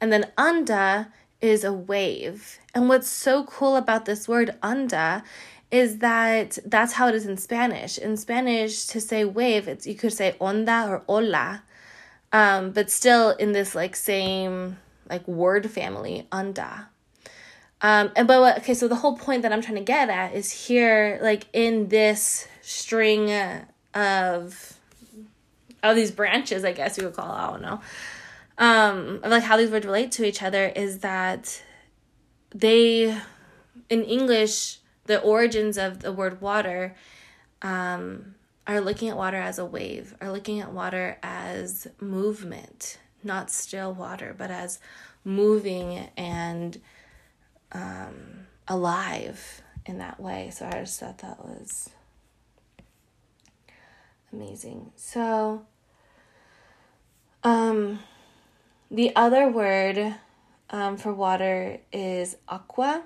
And 0.01 0.13
then 0.13 0.31
onda 0.37 1.09
is 1.41 1.65
a 1.65 1.73
wave. 1.73 2.59
And 2.75 2.89
what's 2.89 3.09
so 3.09 3.45
cool 3.45 3.77
about 3.77 4.05
this 4.05 4.27
word 4.27 4.57
onda 4.63 5.23
is 5.71 5.99
that 5.99 6.59
that's 6.65 6.95
how 6.95 7.09
it 7.09 7.15
is 7.15 7.27
in 7.27 7.37
Spanish. 7.37 7.99
In 7.99 8.17
Spanish, 8.17 8.87
to 8.87 9.01
say 9.01 9.25
wave, 9.25 9.69
it's 9.69 9.87
you 9.87 9.95
could 9.95 10.13
say 10.13 10.37
onda 10.41 10.89
or 10.89 11.03
ola, 11.09 11.63
um, 12.33 12.71
but 12.71 12.91
still 12.91 13.31
in 13.31 13.53
this 13.53 13.75
like 13.75 13.97
same 13.97 14.79
like 15.09 15.27
word 15.27 15.71
family, 15.71 16.27
onda. 16.31 16.87
Um, 17.81 18.13
and 18.17 18.27
but 18.27 18.41
what, 18.41 18.59
okay, 18.59 18.75
so 18.75 18.89
the 18.89 18.97
whole 18.97 19.17
point 19.17 19.43
that 19.43 19.53
I'm 19.53 19.61
trying 19.61 19.77
to 19.77 19.85
get 19.85 20.09
at 20.09 20.35
is 20.35 20.51
here, 20.51 21.19
like 21.23 21.47
in 21.53 21.89
this 21.89 22.49
string 22.63 23.31
of 23.95 24.75
of 25.83 25.97
these 25.97 26.11
branches, 26.11 26.65
I 26.65 26.73
guess 26.73 26.97
you 26.97 27.05
would 27.05 27.15
call 27.15 27.31
it. 27.31 27.39
I 27.39 27.51
don't 27.51 27.63
know. 27.63 27.81
Um, 28.57 29.21
of 29.23 29.31
like 29.31 29.43
how 29.43 29.57
these 29.57 29.71
words 29.71 29.85
relate 29.85 30.13
to 30.13 30.25
each 30.25 30.43
other 30.43 30.67
is 30.69 31.01
that 31.01 31.63
they, 32.55 33.21
in 33.91 34.05
English, 34.05 34.79
the 35.05 35.21
origins 35.21 35.77
of 35.79 36.01
the 36.01 36.13
word 36.13 36.41
water, 36.41 36.95
um, 37.63 38.35
are 38.67 38.81
looking 38.81 39.09
at 39.09 39.17
water 39.17 39.37
as 39.37 39.59
a 39.59 39.65
wave, 39.65 40.15
are 40.21 40.33
looking 40.33 40.61
at 40.61 40.73
water 40.73 41.19
as 41.23 41.87
movement, 42.01 42.99
not 43.23 43.51
still 43.51 43.93
water, 43.93 44.35
but 44.37 44.51
as 44.51 44.79
moving 45.25 46.09
and 46.17 46.81
um, 47.73 48.47
alive 48.69 49.63
in 49.87 49.99
that 49.99 50.19
way. 50.21 50.51
So 50.53 50.67
I 50.67 50.81
just 50.81 51.01
thought 51.01 51.19
that 51.19 51.45
was 51.45 51.91
amazing. 54.33 54.93
So, 54.97 55.67
um, 57.43 58.01
the 58.91 59.15
other 59.15 59.49
word 59.49 60.15
um, 60.71 60.97
for 60.97 61.13
water 61.13 61.79
is 61.93 62.37
aqua, 62.49 63.03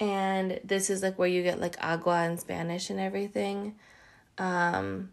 and 0.00 0.60
this 0.64 0.90
is 0.90 1.02
like 1.02 1.18
where 1.18 1.28
you 1.28 1.42
get 1.42 1.60
like 1.60 1.76
agua 1.80 2.24
in 2.24 2.38
Spanish 2.38 2.90
and 2.90 3.00
everything. 3.00 3.74
Um, 4.38 5.10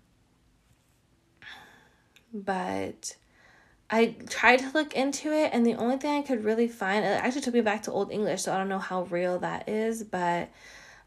but 2.34 3.16
I 3.90 4.16
tried 4.30 4.60
to 4.60 4.72
look 4.74 4.94
into 4.94 5.32
it, 5.32 5.52
and 5.54 5.66
the 5.66 5.76
only 5.76 5.98
thing 5.98 6.20
I 6.20 6.22
could 6.22 6.44
really 6.44 6.68
find, 6.68 7.06
it 7.06 7.08
actually 7.08 7.42
took 7.42 7.54
me 7.54 7.62
back 7.62 7.84
to 7.84 7.92
Old 7.92 8.12
English, 8.12 8.44
so 8.44 8.54
I 8.54 8.58
don't 8.58 8.70
know 8.70 8.80
how 8.80 9.04
real 9.04 9.40
that 9.40 9.70
is, 9.70 10.04
but 10.04 10.50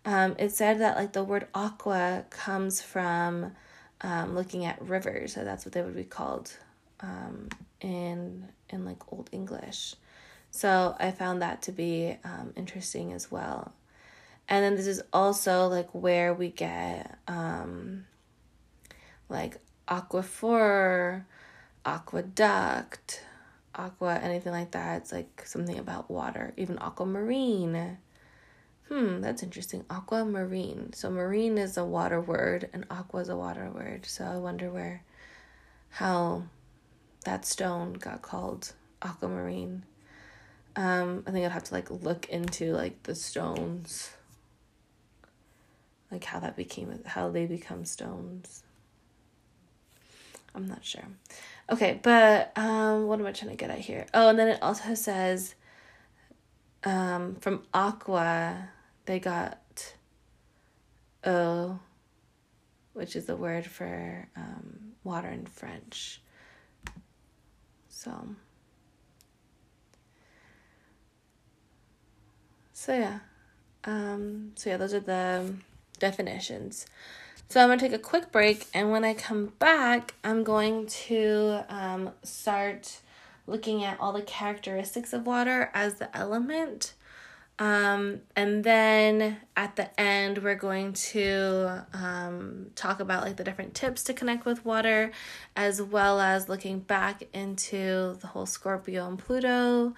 um, 0.04 0.36
it 0.38 0.52
said 0.52 0.80
that 0.80 0.96
like 0.96 1.12
the 1.12 1.24
word 1.24 1.48
aqua 1.54 2.24
comes 2.30 2.80
from 2.80 3.52
um, 4.00 4.34
looking 4.34 4.64
at 4.64 4.80
rivers, 4.80 5.34
so 5.34 5.44
that's 5.44 5.64
what 5.64 5.72
they 5.72 5.82
would 5.82 5.96
be 5.96 6.04
called 6.04 6.56
um, 7.00 7.48
in 7.80 8.48
in 8.70 8.84
like 8.84 9.12
Old 9.12 9.28
English. 9.32 9.94
So 10.50 10.96
I 10.98 11.10
found 11.10 11.42
that 11.42 11.62
to 11.62 11.72
be 11.72 12.16
um, 12.24 12.52
interesting 12.56 13.12
as 13.12 13.30
well. 13.30 13.72
And 14.48 14.64
then 14.64 14.76
this 14.76 14.86
is 14.86 15.02
also 15.12 15.68
like 15.68 15.90
where 15.90 16.32
we 16.32 16.48
get 16.48 17.18
um, 17.28 18.06
like 19.28 19.58
aquifer 19.86 21.24
aqueduct, 21.88 23.22
aqua, 23.74 24.16
anything 24.16 24.52
like 24.52 24.72
that. 24.72 25.02
It's 25.02 25.12
like 25.12 25.42
something 25.46 25.78
about 25.78 26.10
water, 26.10 26.52
even 26.56 26.78
aquamarine. 26.78 27.98
Hmm, 28.88 29.20
that's 29.20 29.42
interesting. 29.42 29.84
Aquamarine. 29.90 30.92
So 30.92 31.10
marine 31.10 31.58
is 31.58 31.76
a 31.76 31.84
water 31.84 32.20
word 32.20 32.68
and 32.72 32.84
aqua 32.90 33.20
is 33.20 33.28
a 33.28 33.36
water 33.36 33.70
word. 33.70 34.06
So 34.06 34.24
I 34.24 34.36
wonder 34.36 34.70
where, 34.70 35.02
how 35.90 36.44
that 37.24 37.44
stone 37.44 37.94
got 37.94 38.22
called 38.22 38.72
aquamarine. 39.02 39.84
Um, 40.78 41.24
I 41.26 41.32
think 41.32 41.44
I'd 41.44 41.50
have 41.50 41.64
to 41.64 41.74
like 41.74 41.90
look 41.90 42.28
into 42.28 42.72
like 42.72 43.02
the 43.02 43.16
stones, 43.16 44.12
like 46.12 46.22
how 46.22 46.38
that 46.38 46.54
became, 46.54 47.00
how 47.04 47.30
they 47.30 47.46
become 47.46 47.84
stones. 47.84 48.62
I'm 50.54 50.68
not 50.68 50.84
sure. 50.84 51.02
Okay, 51.68 51.98
but 52.00 52.52
um, 52.56 53.08
what 53.08 53.18
am 53.18 53.26
I 53.26 53.32
trying 53.32 53.50
to 53.50 53.56
get 53.56 53.70
at 53.70 53.80
here? 53.80 54.06
Oh, 54.14 54.28
and 54.28 54.38
then 54.38 54.46
it 54.46 54.62
also 54.62 54.94
says 54.94 55.56
um, 56.84 57.34
from 57.40 57.64
Aqua, 57.74 58.68
they 59.06 59.18
got 59.18 59.94
oh, 61.24 61.80
which 62.92 63.16
is 63.16 63.26
the 63.26 63.34
word 63.34 63.66
for 63.66 64.28
um, 64.36 64.92
water 65.02 65.28
in 65.28 65.44
French. 65.44 66.22
So, 67.88 68.28
so 72.88 72.94
yeah, 72.94 73.18
um, 73.84 74.52
so 74.54 74.70
yeah, 74.70 74.78
those 74.78 74.94
are 74.94 75.00
the 75.00 75.52
definitions. 75.98 76.86
So 77.50 77.60
I'm 77.60 77.68
gonna 77.68 77.78
take 77.78 77.92
a 77.92 77.98
quick 77.98 78.32
break, 78.32 78.66
and 78.72 78.90
when 78.90 79.04
I 79.04 79.12
come 79.12 79.52
back, 79.58 80.14
I'm 80.24 80.42
going 80.42 80.86
to 80.86 81.66
um, 81.68 82.12
start 82.22 83.00
looking 83.46 83.84
at 83.84 84.00
all 84.00 84.14
the 84.14 84.22
characteristics 84.22 85.12
of 85.12 85.26
water 85.26 85.70
as 85.74 85.96
the 85.96 86.16
element. 86.16 86.94
Um, 87.58 88.22
and 88.34 88.64
then 88.64 89.36
at 89.54 89.76
the 89.76 90.00
end, 90.00 90.38
we're 90.38 90.54
going 90.54 90.94
to 90.94 91.84
um, 91.92 92.70
talk 92.74 93.00
about 93.00 93.22
like 93.22 93.36
the 93.36 93.44
different 93.44 93.74
tips 93.74 94.02
to 94.04 94.14
connect 94.14 94.46
with 94.46 94.64
water, 94.64 95.10
as 95.54 95.82
well 95.82 96.20
as 96.20 96.48
looking 96.48 96.78
back 96.78 97.24
into 97.34 98.16
the 98.22 98.28
whole 98.28 98.46
Scorpio 98.46 99.06
and 99.06 99.18
Pluto, 99.18 99.92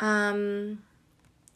um, 0.00 0.80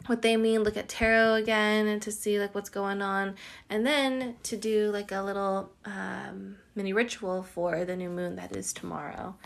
what 0.06 0.22
they 0.22 0.36
mean. 0.36 0.62
Look 0.62 0.76
at 0.76 0.88
tarot 0.88 1.34
again 1.34 1.86
and 1.86 2.00
to 2.02 2.10
see 2.10 2.38
like 2.38 2.54
what's 2.54 2.70
going 2.70 3.02
on, 3.02 3.34
and 3.68 3.86
then 3.86 4.36
to 4.44 4.56
do 4.56 4.90
like 4.90 5.12
a 5.12 5.22
little 5.22 5.70
um, 5.84 6.56
mini 6.74 6.92
ritual 6.92 7.42
for 7.42 7.84
the 7.84 7.96
new 7.96 8.10
moon 8.10 8.36
that 8.36 8.56
is 8.56 8.72
tomorrow. 8.72 9.36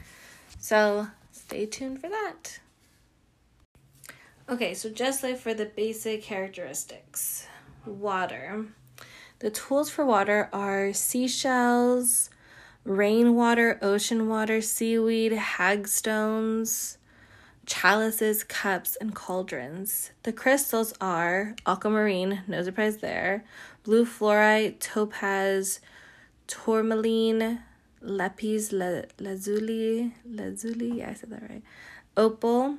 So 0.59 1.09
stay 1.33 1.67
tuned 1.67 2.01
for 2.01 2.09
that. 2.09 2.61
Okay, 4.49 4.75
so 4.75 4.91
just 4.91 5.23
like 5.23 5.39
for 5.39 5.55
the 5.55 5.67
basic 5.67 6.23
characteristics 6.23 7.47
water. 7.87 8.67
The 9.39 9.51
tools 9.51 9.89
for 9.89 10.05
water 10.05 10.51
are 10.53 10.93
seashells, 10.93 12.29
rainwater, 12.85 13.79
ocean 13.81 14.29
water, 14.29 14.61
seaweed, 14.61 15.33
hagstones, 15.33 16.99
chalices, 17.71 18.43
cups, 18.43 18.97
and 19.01 19.15
cauldrons. 19.15 20.11
The 20.25 20.33
crystals 20.33 20.93
are 21.01 21.55
aquamarine, 21.65 22.43
no 22.49 22.63
surprise 22.65 22.97
there, 22.97 23.45
blue 23.85 24.05
fluorite, 24.05 24.81
topaz, 24.81 25.81
tourmaline, 26.49 27.63
lapis 28.03 28.73
lazuli, 28.73 30.13
lazuli, 30.27 30.99
yeah, 30.99 31.11
I 31.11 31.15
said 31.15 31.31
that 31.31 31.49
right, 31.49 31.63
opal, 32.17 32.79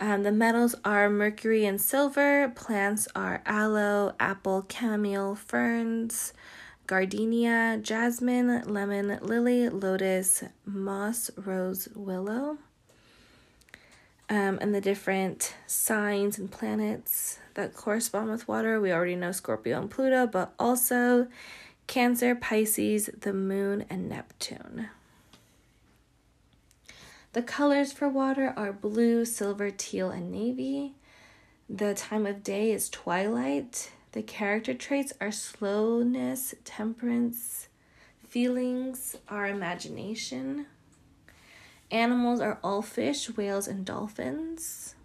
um, 0.00 0.22
the 0.22 0.32
metals 0.32 0.74
are 0.84 1.10
mercury 1.10 1.66
and 1.66 1.80
silver. 1.80 2.50
Plants 2.56 3.06
are 3.14 3.42
aloe, 3.46 4.14
apple, 4.18 4.66
chamomile, 4.68 5.34
ferns, 5.34 6.32
gardenia, 6.86 7.78
jasmine, 7.80 8.62
lemon, 8.64 9.18
lily, 9.22 9.68
lotus, 9.68 10.44
moss, 10.64 11.30
rose, 11.36 11.88
willow. 11.94 12.58
Um, 14.34 14.58
and 14.60 14.74
the 14.74 14.80
different 14.80 15.54
signs 15.68 16.38
and 16.40 16.50
planets 16.50 17.38
that 17.54 17.72
correspond 17.72 18.32
with 18.32 18.48
water. 18.48 18.80
We 18.80 18.90
already 18.90 19.14
know 19.14 19.30
Scorpio 19.30 19.80
and 19.80 19.88
Pluto, 19.88 20.26
but 20.26 20.52
also 20.58 21.28
Cancer, 21.86 22.34
Pisces, 22.34 23.10
the 23.16 23.32
moon, 23.32 23.84
and 23.88 24.08
Neptune. 24.08 24.88
The 27.32 27.42
colors 27.42 27.92
for 27.92 28.08
water 28.08 28.52
are 28.56 28.72
blue, 28.72 29.24
silver, 29.24 29.70
teal, 29.70 30.10
and 30.10 30.32
navy. 30.32 30.94
The 31.70 31.94
time 31.94 32.26
of 32.26 32.42
day 32.42 32.72
is 32.72 32.88
twilight. 32.88 33.92
The 34.10 34.22
character 34.22 34.74
traits 34.74 35.12
are 35.20 35.30
slowness, 35.30 36.56
temperance. 36.64 37.68
Feelings 38.26 39.16
are 39.28 39.46
imagination. 39.46 40.66
Animals 41.94 42.40
are 42.40 42.58
all 42.64 42.82
fish, 42.82 43.30
whales, 43.36 43.68
and 43.68 43.86
dolphins. 43.86 44.96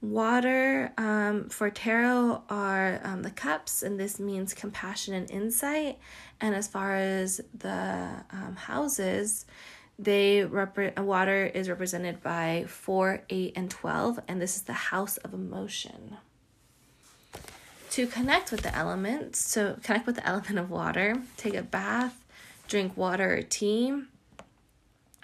Water 0.00 0.94
um, 0.96 1.50
for 1.50 1.68
tarot 1.68 2.42
are 2.48 2.98
um, 3.04 3.20
the 3.20 3.30
cups, 3.30 3.82
and 3.82 4.00
this 4.00 4.18
means 4.18 4.54
compassion 4.54 5.12
and 5.12 5.30
insight. 5.30 5.98
And 6.40 6.54
as 6.54 6.68
far 6.68 6.96
as 6.96 7.42
the 7.52 8.24
um, 8.30 8.56
houses, 8.56 9.44
they 9.98 10.40
repre- 10.40 10.98
water 11.04 11.44
is 11.44 11.68
represented 11.68 12.22
by 12.22 12.64
4 12.66 13.24
8 13.28 13.52
and 13.56 13.70
12 13.70 14.20
and 14.28 14.40
this 14.40 14.56
is 14.56 14.62
the 14.62 14.74
house 14.74 15.16
of 15.18 15.32
emotion 15.32 16.18
to 17.88 18.06
connect 18.06 18.50
with 18.50 18.60
the 18.60 18.74
elements 18.76 19.38
so 19.38 19.78
connect 19.82 20.06
with 20.06 20.16
the 20.16 20.26
element 20.26 20.58
of 20.58 20.70
water 20.70 21.22
take 21.38 21.54
a 21.54 21.62
bath 21.62 22.26
drink 22.68 22.94
water 22.94 23.38
or 23.38 23.42
tea 23.42 24.02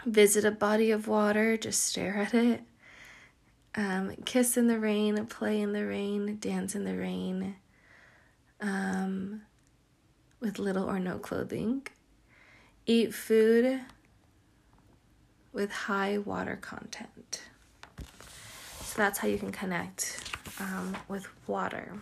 visit 0.04 0.44
a 0.44 0.50
body 0.50 0.90
of 0.90 1.06
water 1.08 1.56
just 1.56 1.84
stare 1.84 2.16
at 2.16 2.34
it 2.34 2.62
um, 3.74 4.14
kiss 4.24 4.56
in 4.56 4.66
the 4.66 4.78
rain 4.78 5.24
play 5.26 5.60
in 5.60 5.72
the 5.72 5.86
rain 5.86 6.36
dance 6.40 6.74
in 6.74 6.84
the 6.84 6.96
rain 6.96 7.56
um, 8.60 9.42
with 10.40 10.58
little 10.58 10.84
or 10.84 10.98
no 10.98 11.18
clothing 11.18 11.86
eat 12.86 13.14
food 13.14 13.80
with 15.52 15.70
high 15.70 16.18
water 16.18 16.58
content. 16.60 17.42
So 18.80 18.94
that's 18.96 19.18
how 19.18 19.28
you 19.28 19.38
can 19.38 19.52
connect 19.52 20.30
um, 20.58 20.96
with 21.08 21.26
water. 21.46 21.92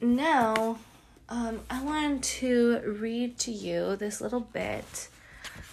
Now, 0.00 0.78
um, 1.28 1.60
I 1.70 1.82
want 1.82 2.24
to 2.24 2.80
read 2.84 3.38
to 3.40 3.50
you 3.50 3.96
this 3.96 4.20
little 4.20 4.40
bit. 4.40 5.08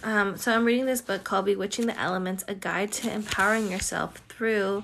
Um, 0.04 0.36
so 0.36 0.52
I'm 0.52 0.64
reading 0.64 0.86
this 0.86 1.00
book 1.00 1.22
called 1.22 1.44
Bewitching 1.44 1.86
the 1.86 1.98
Elements 1.98 2.44
A 2.48 2.54
Guide 2.54 2.90
to 2.92 3.12
Empowering 3.12 3.70
Yourself 3.70 4.16
Through 4.28 4.82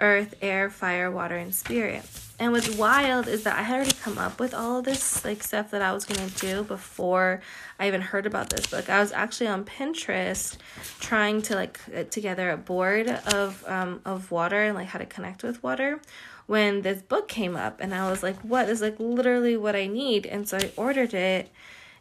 Earth, 0.00 0.34
Air, 0.40 0.70
Fire, 0.70 1.10
Water, 1.10 1.36
and 1.36 1.54
Spirit. 1.54 2.04
And 2.38 2.50
what's 2.50 2.74
wild 2.74 3.28
is 3.28 3.44
that 3.44 3.56
I 3.58 3.62
had 3.62 3.76
already 3.76 3.92
come 3.92 4.18
up 4.18 4.40
with 4.40 4.54
all 4.54 4.78
of 4.78 4.84
this 4.86 5.24
like 5.24 5.42
stuff 5.42 5.70
that 5.70 5.82
I 5.82 5.92
was 5.92 6.04
gonna 6.04 6.30
do 6.30 6.64
before 6.64 7.42
I 7.78 7.86
even 7.86 8.00
heard 8.00 8.26
about 8.26 8.50
this 8.50 8.66
book. 8.66 8.90
I 8.90 9.00
was 9.00 9.12
actually 9.12 9.46
on 9.46 9.64
Pinterest 9.64 10.56
trying 10.98 11.42
to 11.42 11.54
like 11.54 11.78
put 11.84 12.10
together 12.10 12.50
a 12.50 12.56
board 12.56 13.08
of 13.08 13.62
um 13.68 14.00
of 14.04 14.32
water 14.32 14.64
and 14.64 14.74
like 14.74 14.88
how 14.88 14.98
to 14.98 15.06
connect 15.06 15.44
with 15.44 15.62
water 15.62 16.00
when 16.46 16.82
this 16.82 17.02
book 17.02 17.28
came 17.28 17.54
up 17.54 17.80
and 17.80 17.94
I 17.94 18.10
was 18.10 18.22
like, 18.22 18.38
what 18.40 18.68
is 18.68 18.82
like 18.82 18.96
literally 18.98 19.56
what 19.56 19.76
I 19.76 19.86
need? 19.86 20.26
And 20.26 20.48
so 20.48 20.58
I 20.58 20.72
ordered 20.76 21.14
it 21.14 21.50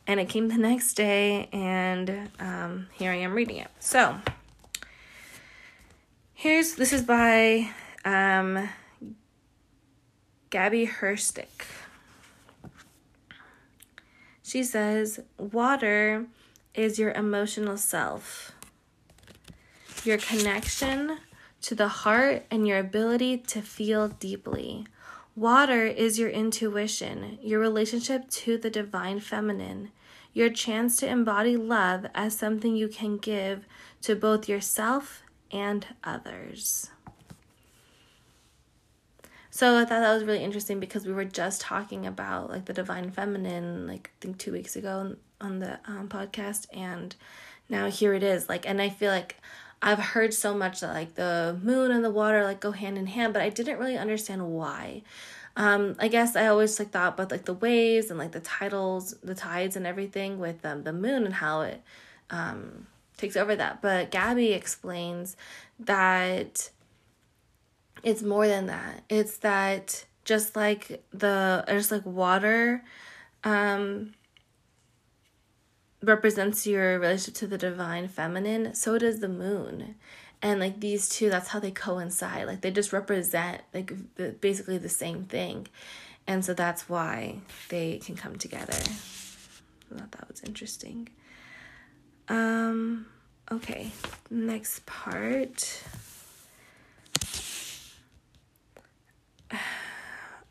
and 0.08 0.20
it 0.20 0.30
came 0.30 0.50
the 0.50 0.58
next 0.58 0.94
day 0.94 1.50
and 1.52 2.30
um 2.40 2.88
here 2.94 3.12
I 3.12 3.16
am 3.16 3.34
reading 3.34 3.58
it. 3.58 3.70
So 3.80 4.18
here's 6.34 6.76
this 6.76 6.94
is 6.94 7.02
by 7.04 7.70
um 8.06 8.70
Gabby 10.50 10.86
Herstik. 10.86 11.66
She 14.44 14.64
says, 14.64 15.20
Water 15.40 16.28
is 16.76 17.00
your 17.00 17.12
emotional 17.14 17.76
self, 17.76 18.52
your 20.04 20.20
connection 20.20 21.18
to 21.62 21.74
the 21.74 21.88
heart, 21.88 22.46
and 22.52 22.68
your 22.68 22.78
ability 22.78 23.38
to 23.38 23.64
feel 23.64 24.10
deeply. 24.10 24.86
Water 25.36 25.86
is 25.86 26.20
your 26.20 26.30
intuition, 26.30 27.40
your 27.42 27.60
relationship 27.60 28.30
to 28.30 28.58
the 28.58 28.70
divine 28.70 29.20
feminine, 29.20 29.92
your 30.32 30.50
chance 30.50 30.98
to 30.98 31.08
embody 31.08 31.58
love 31.58 32.06
as 32.14 32.38
something 32.38 32.76
you 32.76 32.88
can 32.88 33.18
give 33.18 33.66
to 34.02 34.16
both 34.16 34.48
yourself 34.48 35.24
and 35.52 35.88
others. 36.04 36.92
So 39.50 39.78
I 39.78 39.86
thought 39.86 40.02
that 40.02 40.14
was 40.14 40.24
really 40.24 40.44
interesting 40.44 40.80
because 40.80 41.06
we 41.06 41.14
were 41.14 41.26
just 41.26 41.62
talking 41.62 42.06
about 42.06 42.50
like 42.50 42.66
the 42.66 42.74
divine 42.74 43.10
feminine, 43.12 43.88
like 43.88 44.12
I 44.14 44.18
think 44.20 44.38
two 44.38 44.52
weeks 44.52 44.76
ago 44.76 45.16
on 45.42 45.60
the 45.60 45.80
um, 45.86 46.10
podcast, 46.10 46.66
and 46.74 47.16
now 47.70 47.90
here 47.90 48.14
it 48.14 48.24
is. 48.24 48.50
Like, 48.50 48.68
and 48.68 48.82
I 48.82 48.90
feel 48.90 49.12
like 49.12 49.38
I've 49.84 50.00
heard 50.00 50.34
so 50.34 50.54
much 50.56 50.80
that 50.80 50.94
like 50.94 51.16
the 51.16 51.60
moon 51.62 51.92
and 51.92 52.04
the 52.04 52.10
water 52.10 52.44
like 52.46 52.62
go 52.62 52.72
hand 52.72 52.98
in 52.98 53.06
hand, 53.06 53.34
but 53.34 53.42
I 53.42 53.50
didn't 53.50 53.78
really 53.78 53.98
understand 53.98 54.48
why. 54.48 55.02
Um, 55.58 55.96
I 56.00 56.08
guess 56.08 56.38
I 56.38 56.48
always 56.48 56.80
like 56.80 56.92
thought 56.92 57.16
about 57.16 57.32
like 57.32 57.44
the 57.44 57.54
waves 57.54 58.10
and 58.10 58.18
like 58.18 58.32
the 58.32 58.40
titles, 58.40 59.14
the 59.22 59.36
tides 59.36 59.76
and 59.76 59.86
everything 59.86 60.40
with 60.40 60.66
um, 60.66 60.84
the 60.84 60.94
moon 60.94 61.26
and 61.26 61.34
how 61.34 61.62
it 61.62 61.82
um, 62.30 62.88
takes 63.18 63.36
over 63.36 63.58
that. 63.58 63.82
But 63.82 64.10
Gabby 64.10 64.54
explains 64.54 65.36
that 65.82 66.70
it's 68.04 68.24
more 68.24 68.48
than 68.48 68.68
that. 68.68 69.04
It's 69.10 69.38
that 69.40 70.06
just 70.24 70.56
like 70.56 71.04
the 71.12 71.66
just 71.68 71.92
like 71.92 72.06
water 72.06 72.84
um 73.44 74.14
represents 76.04 76.68
your 76.68 77.00
relationship 77.00 77.34
to 77.36 77.48
the 77.48 77.58
divine 77.58 78.08
feminine, 78.08 78.76
so 78.76 78.98
does 78.98 79.20
the 79.20 79.30
moon. 79.30 79.96
And 80.42 80.60
like 80.60 80.82
these 80.82 81.08
two, 81.08 81.30
that's 81.30 81.48
how 81.50 81.60
they 81.60 81.72
coincide. 81.72 82.48
Like 82.48 82.62
they 82.62 82.72
just 82.72 82.92
represent 82.92 83.62
like 83.74 83.94
basically 84.42 84.78
the 84.78 84.90
same 84.90 85.24
thing. 85.24 85.68
And 86.28 86.44
so 86.44 86.54
that's 86.54 86.90
why 86.90 87.38
they 87.70 87.98
can 87.98 88.16
come 88.16 88.36
together. 88.36 88.74
I 88.74 90.00
thought 90.00 90.12
that 90.12 90.28
was 90.28 90.42
interesting. 90.44 91.08
Um, 92.28 93.06
okay, 93.52 93.92
next 94.30 94.86
part. 94.86 95.82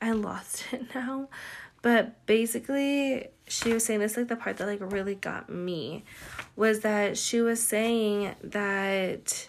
I 0.00 0.12
lost 0.12 0.64
it 0.72 0.94
now. 0.94 1.28
But 1.82 2.24
basically, 2.26 3.28
she 3.48 3.72
was 3.72 3.84
saying 3.84 4.00
this 4.00 4.16
like 4.16 4.28
the 4.28 4.36
part 4.36 4.56
that 4.58 4.66
like 4.66 4.80
really 4.80 5.16
got 5.16 5.50
me 5.50 6.04
was 6.56 6.80
that 6.80 7.18
she 7.18 7.40
was 7.40 7.60
saying 7.60 8.34
that 8.42 9.48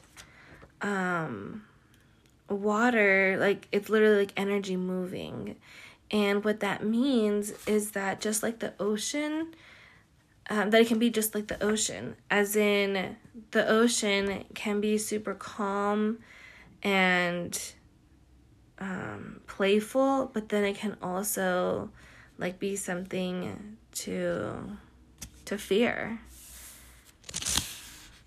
um 0.82 1.64
water 2.50 3.38
like 3.40 3.68
it's 3.72 3.90
literally 3.90 4.18
like 4.18 4.34
energy 4.36 4.76
moving. 4.76 5.56
And 6.12 6.44
what 6.44 6.60
that 6.60 6.84
means 6.84 7.54
is 7.66 7.92
that 7.92 8.22
just 8.22 8.44
like 8.44 8.60
the 8.60 8.74
ocean, 8.80 9.56
um, 10.50 10.70
that 10.70 10.82
it 10.82 10.88
can 10.88 11.00
be 11.00 11.10
just 11.10 11.34
like 11.34 11.48
the 11.48 11.62
ocean, 11.64 12.16
as 12.30 12.56
in 12.56 13.16
the 13.52 13.68
ocean 13.68 14.44
can 14.54 14.80
be 14.80 14.98
super 15.00 15.34
calm 15.34 16.20
and 16.84 17.60
um, 18.78 19.40
playful, 19.48 20.30
but 20.34 20.50
then 20.50 20.64
it 20.66 20.76
can 20.76 20.98
also 21.02 21.90
like 22.44 22.60
be 22.60 22.76
something 22.76 23.78
to 23.94 24.78
to 25.46 25.58
fear. 25.58 26.20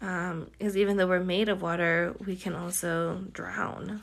Um, 0.00 0.50
because 0.58 0.76
even 0.76 0.96
though 0.96 1.06
we're 1.06 1.20
made 1.20 1.50
of 1.50 1.60
water, 1.60 2.14
we 2.24 2.34
can 2.34 2.54
also 2.54 3.22
drown. 3.32 4.02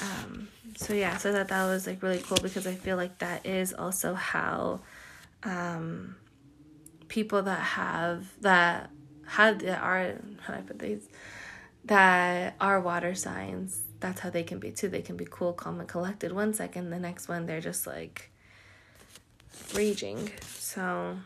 Um, 0.00 0.48
so 0.76 0.94
yeah, 0.94 1.18
so 1.18 1.30
that 1.32 1.48
that 1.48 1.66
was 1.66 1.86
like 1.86 2.02
really 2.02 2.20
cool 2.20 2.38
because 2.42 2.66
I 2.66 2.74
feel 2.74 2.96
like 2.96 3.18
that 3.18 3.44
is 3.44 3.74
also 3.74 4.14
how 4.14 4.80
um, 5.42 6.16
people 7.08 7.42
that 7.42 7.60
have 7.60 8.32
that 8.40 8.88
had 9.26 9.60
that 9.60 9.82
are 9.82 10.14
how 10.40 10.54
do 10.54 10.58
I 10.58 10.62
put 10.62 10.78
these 10.78 11.06
that 11.84 12.54
are 12.60 12.80
water 12.80 13.14
signs 13.14 13.82
that's 14.02 14.20
how 14.20 14.28
they 14.28 14.42
can 14.42 14.58
be 14.58 14.70
too. 14.70 14.88
They 14.88 15.00
can 15.00 15.16
be 15.16 15.26
cool, 15.28 15.52
calm, 15.54 15.80
and 15.80 15.88
collected 15.88 16.32
one 16.32 16.52
second. 16.52 16.90
The 16.90 16.98
next 16.98 17.28
one, 17.28 17.46
they're 17.46 17.60
just 17.60 17.86
like 17.86 18.30
raging. 19.74 20.30
So 20.42 21.16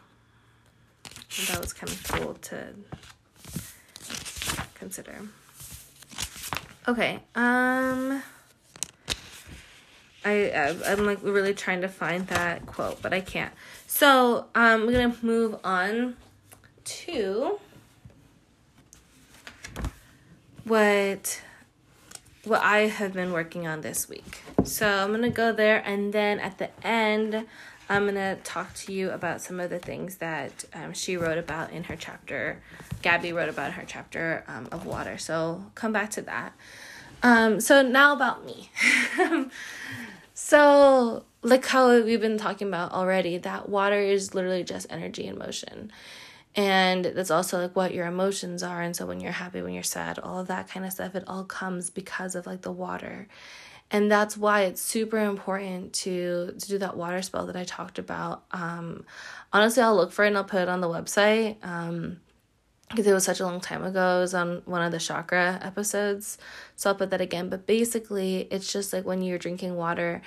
that 1.48 1.60
was 1.60 1.72
kind 1.72 1.92
of 1.92 2.04
cool 2.08 2.34
to 2.34 2.68
consider. 4.74 5.22
Okay. 6.86 7.18
Um. 7.34 8.22
I, 10.24 10.74
I'm 10.84 11.06
like 11.06 11.22
really 11.22 11.54
trying 11.54 11.82
to 11.82 11.88
find 11.88 12.26
that 12.28 12.66
quote, 12.66 13.00
but 13.00 13.14
I 13.14 13.20
can't. 13.20 13.52
So 13.86 14.46
um, 14.56 14.84
we're 14.84 14.92
gonna 14.92 15.16
move 15.22 15.56
on 15.62 16.16
to 16.84 17.60
what 20.64 21.40
what 22.46 22.62
I 22.62 22.86
have 22.86 23.12
been 23.12 23.32
working 23.32 23.66
on 23.66 23.80
this 23.80 24.08
week. 24.08 24.42
So 24.64 24.86
I'm 24.86 25.10
gonna 25.10 25.30
go 25.30 25.52
there, 25.52 25.82
and 25.84 26.12
then 26.12 26.38
at 26.38 26.58
the 26.58 26.70
end, 26.86 27.44
I'm 27.88 28.06
gonna 28.06 28.36
talk 28.36 28.72
to 28.74 28.92
you 28.92 29.10
about 29.10 29.40
some 29.40 29.58
of 29.58 29.68
the 29.68 29.78
things 29.78 30.16
that 30.16 30.64
um, 30.72 30.92
she 30.92 31.16
wrote 31.16 31.38
about 31.38 31.72
in 31.72 31.84
her 31.84 31.96
chapter. 31.96 32.62
Gabby 33.02 33.32
wrote 33.32 33.48
about 33.48 33.72
her 33.72 33.84
chapter 33.86 34.44
um, 34.46 34.68
of 34.70 34.86
water. 34.86 35.18
So 35.18 35.64
come 35.74 35.92
back 35.92 36.10
to 36.10 36.22
that. 36.22 36.52
Um, 37.22 37.60
so 37.60 37.82
now 37.82 38.14
about 38.14 38.46
me. 38.46 38.70
so 40.34 41.24
like 41.42 41.66
how 41.66 42.00
we've 42.02 42.20
been 42.20 42.38
talking 42.38 42.68
about 42.68 42.92
already, 42.92 43.38
that 43.38 43.68
water 43.68 44.00
is 44.00 44.34
literally 44.34 44.64
just 44.64 44.86
energy 44.90 45.26
in 45.26 45.38
motion 45.38 45.90
and 46.56 47.04
that's 47.04 47.30
also 47.30 47.60
like 47.60 47.76
what 47.76 47.92
your 47.92 48.06
emotions 48.06 48.62
are 48.62 48.80
and 48.80 48.96
so 48.96 49.06
when 49.06 49.20
you're 49.20 49.32
happy 49.32 49.60
when 49.62 49.74
you're 49.74 49.82
sad 49.82 50.18
all 50.18 50.40
of 50.40 50.48
that 50.48 50.68
kind 50.68 50.84
of 50.84 50.92
stuff 50.92 51.14
it 51.14 51.24
all 51.26 51.44
comes 51.44 51.90
because 51.90 52.34
of 52.34 52.46
like 52.46 52.62
the 52.62 52.72
water 52.72 53.28
and 53.90 54.10
that's 54.10 54.36
why 54.36 54.62
it's 54.62 54.80
super 54.80 55.18
important 55.18 55.92
to 55.92 56.54
to 56.58 56.68
do 56.68 56.78
that 56.78 56.96
water 56.96 57.20
spell 57.22 57.46
that 57.46 57.56
i 57.56 57.64
talked 57.64 57.98
about 57.98 58.44
um 58.52 59.04
honestly 59.52 59.82
i'll 59.82 59.94
look 59.94 60.10
for 60.10 60.24
it 60.24 60.28
and 60.28 60.36
i'll 60.36 60.44
put 60.44 60.62
it 60.62 60.68
on 60.68 60.80
the 60.80 60.88
website 60.88 61.56
um 61.64 62.18
because 62.90 63.06
it 63.06 63.12
was 63.12 63.24
such 63.24 63.40
a 63.40 63.44
long 63.44 63.60
time 63.60 63.84
ago. 63.84 64.18
It 64.18 64.20
was 64.20 64.34
on 64.34 64.62
one 64.64 64.82
of 64.82 64.92
the 64.92 64.98
chakra 64.98 65.58
episodes. 65.62 66.38
So 66.76 66.90
I'll 66.90 66.96
put 66.96 67.10
that 67.10 67.20
again. 67.20 67.48
But 67.48 67.66
basically, 67.66 68.46
it's 68.50 68.72
just 68.72 68.92
like 68.92 69.04
when 69.04 69.22
you're 69.22 69.38
drinking 69.38 69.74
water 69.74 70.22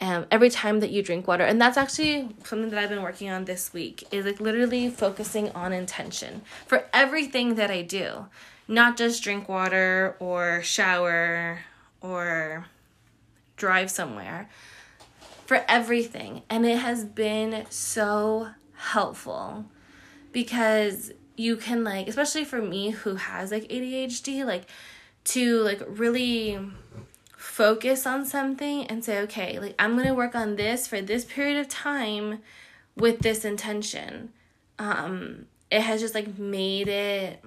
um, 0.00 0.26
every 0.30 0.50
time 0.50 0.80
that 0.80 0.90
you 0.90 1.02
drink 1.02 1.28
water. 1.28 1.44
And 1.44 1.60
that's 1.60 1.76
actually 1.76 2.28
something 2.44 2.70
that 2.70 2.78
i've 2.78 2.88
been 2.88 3.02
working 3.02 3.30
on 3.30 3.44
this 3.44 3.72
week 3.72 4.04
is 4.10 4.24
like 4.24 4.40
literally 4.40 4.88
focusing 4.90 5.50
on 5.50 5.72
intention 5.72 6.42
for 6.66 6.84
everything 6.92 7.56
that 7.56 7.70
i 7.70 7.82
do. 7.82 8.26
Not 8.66 8.96
just 8.96 9.22
drink 9.22 9.48
water 9.48 10.16
or 10.20 10.62
shower 10.62 11.60
or 12.00 12.66
drive 13.56 13.90
somewhere. 13.90 14.48
For 15.46 15.64
everything. 15.68 16.42
And 16.48 16.64
it 16.64 16.78
has 16.78 17.04
been 17.04 17.66
so 17.68 18.50
helpful 18.74 19.66
because 20.32 21.12
you 21.36 21.56
can 21.56 21.82
like 21.82 22.06
especially 22.06 22.44
for 22.44 22.60
me 22.62 22.90
who 22.90 23.14
has 23.16 23.50
like 23.50 23.64
ADHD 23.64 24.44
like 24.44 24.66
to 25.24 25.60
like 25.60 25.82
really 25.86 26.58
focus 27.60 28.06
on 28.06 28.24
something 28.24 28.86
and 28.86 29.04
say, 29.04 29.18
okay, 29.20 29.58
like 29.58 29.74
I'm 29.78 29.92
going 29.92 30.06
to 30.06 30.14
work 30.14 30.34
on 30.34 30.56
this 30.56 30.86
for 30.86 31.02
this 31.02 31.26
period 31.26 31.58
of 31.58 31.68
time 31.68 32.40
with 32.96 33.18
this 33.18 33.44
intention. 33.44 34.32
Um, 34.78 35.44
it 35.70 35.82
has 35.82 36.00
just 36.00 36.14
like 36.14 36.38
made 36.38 36.88
it, 36.88 37.44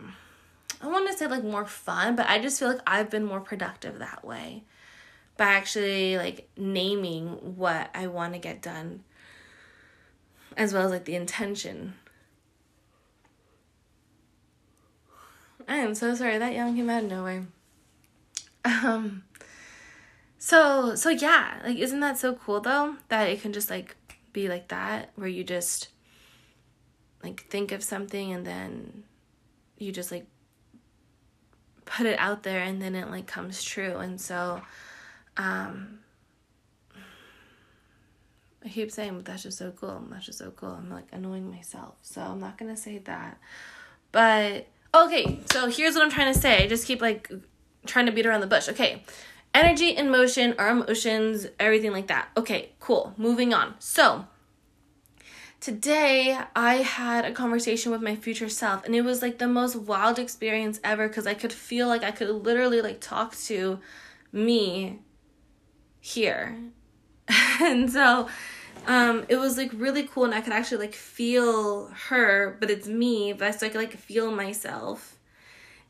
I 0.84 0.88
want 0.88 1.10
to 1.10 1.18
say 1.18 1.26
like 1.26 1.44
more 1.44 1.66
fun, 1.66 2.16
but 2.16 2.30
I 2.30 2.38
just 2.38 2.60
feel 2.60 2.68
like 2.68 2.82
I've 2.86 3.10
been 3.10 3.26
more 3.26 3.40
productive 3.40 3.98
that 3.98 4.24
way 4.24 4.62
by 5.36 5.46
actually 5.46 6.16
like 6.18 6.48
naming 6.56 7.58
what 7.58 7.90
I 7.96 8.06
want 8.06 8.34
to 8.34 8.40
get 8.40 8.62
done 8.62 9.04
as 10.56 10.76
well 10.76 10.84
as 10.84 10.92
like 10.92 11.06
the 11.06 11.16
intention. 11.16 11.96
I 15.68 15.78
am 15.78 15.96
so 15.96 16.14
sorry 16.14 16.38
that 16.38 16.54
yawn 16.54 16.76
came 16.76 16.92
out 16.92 17.04
of 17.04 17.10
nowhere. 17.10 17.48
Um, 18.66 19.24
so 20.46 20.94
so 20.96 21.10
yeah, 21.10 21.62
like 21.64 21.78
isn't 21.78 22.02
that 22.02 22.18
so 22.18 22.36
cool 22.36 22.60
though 22.60 22.98
that 23.08 23.30
it 23.30 23.42
can 23.42 23.54
just 23.54 23.70
like 23.70 23.96
be 24.34 24.50
like 24.50 24.68
that 24.68 25.12
where 25.16 25.30
you 25.30 25.42
just 25.42 25.88
like 27.24 27.46
think 27.46 27.72
of 27.72 27.82
something 27.82 28.34
and 28.34 28.46
then 28.46 29.04
you 29.78 29.94
just 29.94 30.12
like 30.12 30.26
put 31.86 32.06
it 32.06 32.20
out 32.20 32.44
there 32.44 32.60
and 32.60 32.82
then 32.82 32.94
it 32.94 33.10
like 33.10 33.26
comes 33.26 33.64
true? 33.64 33.96
And 34.00 34.20
so 34.20 34.62
um 35.38 36.00
I 38.66 38.68
keep 38.68 38.92
saying 38.92 39.16
but 39.16 39.24
that's 39.24 39.44
just 39.44 39.58
so 39.58 39.72
cool. 39.72 40.04
That's 40.10 40.26
just 40.26 40.40
so 40.40 40.52
cool. 40.52 40.72
I'm 40.72 40.90
like 40.90 41.08
annoying 41.14 41.50
myself. 41.50 41.96
So 42.02 42.20
I'm 42.20 42.42
not 42.42 42.58
gonna 42.58 42.76
say 42.76 42.98
that. 42.98 43.38
But 44.12 44.68
okay 44.94 45.40
so 45.54 45.68
here's 45.70 45.96
what 45.96 46.04
I'm 46.04 46.12
trying 46.12 46.34
to 46.34 46.38
say. 46.38 46.66
I 46.66 46.68
just 46.68 46.86
keep 46.86 47.02
like 47.02 47.32
trying 47.86 48.08
to 48.08 48.12
beat 48.12 48.26
around 48.26 48.42
the 48.42 48.48
bush. 48.48 48.68
Okay 48.68 49.04
energy 49.54 49.90
in 49.90 50.10
motion, 50.10 50.56
our 50.58 50.70
emotions, 50.70 51.48
everything 51.60 51.92
like 51.92 52.08
that. 52.08 52.30
Okay, 52.36 52.72
cool. 52.80 53.14
Moving 53.18 53.54
on. 53.54 53.76
So, 53.80 54.26
today 55.64 56.38
I 56.56 56.76
had 56.76 57.24
a 57.24 57.32
conversation 57.32 57.92
with 57.92 58.02
my 58.02 58.18
future 58.18 58.50
self 58.50 58.84
and 58.84 58.94
it 58.94 59.02
was 59.02 59.22
like 59.22 59.38
the 59.38 59.48
most 59.48 59.78
wild 59.78 60.20
experience 60.20 60.78
ever 60.84 61.08
cuz 61.08 61.26
I 61.26 61.34
could 61.36 61.54
feel 61.54 61.88
like 61.88 62.04
I 62.04 62.12
could 62.12 62.30
literally 62.30 62.82
like 62.82 63.00
talk 63.00 63.34
to 63.46 63.80
me 64.34 65.00
here. 66.02 66.58
and 67.62 67.90
so 67.90 68.28
um 68.88 69.26
it 69.30 69.38
was 69.38 69.58
like 69.58 69.72
really 69.74 70.04
cool 70.04 70.26
and 70.26 70.36
I 70.36 70.42
could 70.42 70.52
actually 70.52 70.80
like 70.86 70.96
feel 70.96 71.88
her, 72.10 72.58
but 72.60 72.70
it's 72.70 72.88
me, 72.88 73.32
but 73.32 73.58
so 73.58 73.66
I 73.68 73.70
could 73.70 73.80
like 73.80 73.96
feel 73.96 74.32
myself. 74.32 75.18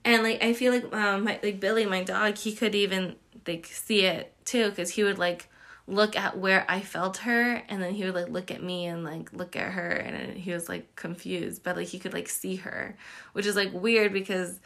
And 0.06 0.22
like 0.22 0.44
I 0.44 0.54
feel 0.54 0.72
like 0.72 0.94
um 0.94 1.24
my, 1.24 1.40
like 1.42 1.60
Billy, 1.60 1.88
my 1.88 2.04
dog, 2.04 2.38
he 2.38 2.54
could 2.54 2.76
even 2.76 3.16
like 3.48 3.66
see 3.68 4.06
it 4.06 4.34
too 4.46 4.70
because 4.70 4.92
he 4.92 5.04
would 5.04 5.18
like 5.18 5.50
look 5.86 6.16
at 6.16 6.38
where 6.38 6.66
I 6.70 6.80
felt 6.82 7.18
her 7.18 7.62
and 7.68 7.82
then 7.82 7.94
he 7.94 8.06
would 8.06 8.16
like 8.16 8.30
look 8.30 8.52
at 8.52 8.64
me 8.64 8.86
and 8.86 9.04
like 9.04 9.34
look 9.34 9.56
at 9.56 9.74
her 9.74 9.90
and 9.90 10.38
he 10.38 10.52
was 10.52 10.70
like 10.70 10.96
confused 10.96 11.64
but 11.64 11.76
like 11.76 11.88
he 11.88 12.00
could 12.00 12.14
like 12.14 12.30
see 12.30 12.58
her 12.58 12.96
which 13.34 13.46
is 13.46 13.56
like 13.56 13.74
weird 13.74 14.14
because 14.14 14.60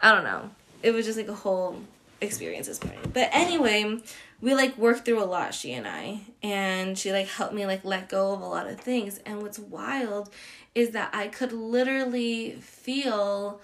I 0.00 0.12
don't 0.12 0.24
know. 0.24 0.50
It 0.82 0.90
was 0.92 1.06
just 1.06 1.16
like 1.16 1.28
a 1.28 1.34
whole 1.34 1.80
experience 2.20 2.66
this 2.66 2.82
morning 2.82 3.10
but 3.12 3.28
anyway 3.32 3.98
we 4.40 4.54
like 4.54 4.76
worked 4.76 5.04
through 5.04 5.22
a 5.22 5.24
lot 5.24 5.54
she 5.54 5.72
and 5.72 5.86
I 5.86 6.22
and 6.42 6.98
she 6.98 7.12
like 7.12 7.28
helped 7.28 7.54
me 7.54 7.66
like 7.66 7.84
let 7.84 8.08
go 8.08 8.32
of 8.32 8.40
a 8.40 8.46
lot 8.46 8.66
of 8.66 8.80
things. 8.80 9.20
And 9.24 9.42
what's 9.42 9.58
wild 9.58 10.30
is 10.74 10.90
that 10.90 11.10
I 11.14 11.28
could 11.28 11.52
literally 11.52 12.52
feel 12.60 13.60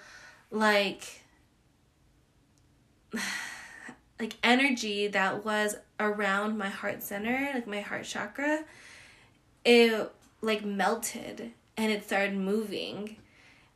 like 0.49 1.21
like 4.23 4.37
energy 4.41 5.07
that 5.07 5.43
was 5.43 5.75
around 5.99 6.57
my 6.57 6.69
heart 6.69 7.03
center, 7.03 7.51
like 7.53 7.67
my 7.67 7.81
heart 7.81 8.05
chakra, 8.05 8.63
it 9.65 10.11
like 10.41 10.63
melted 10.63 11.51
and 11.75 11.91
it 11.91 12.05
started 12.05 12.33
moving. 12.33 13.17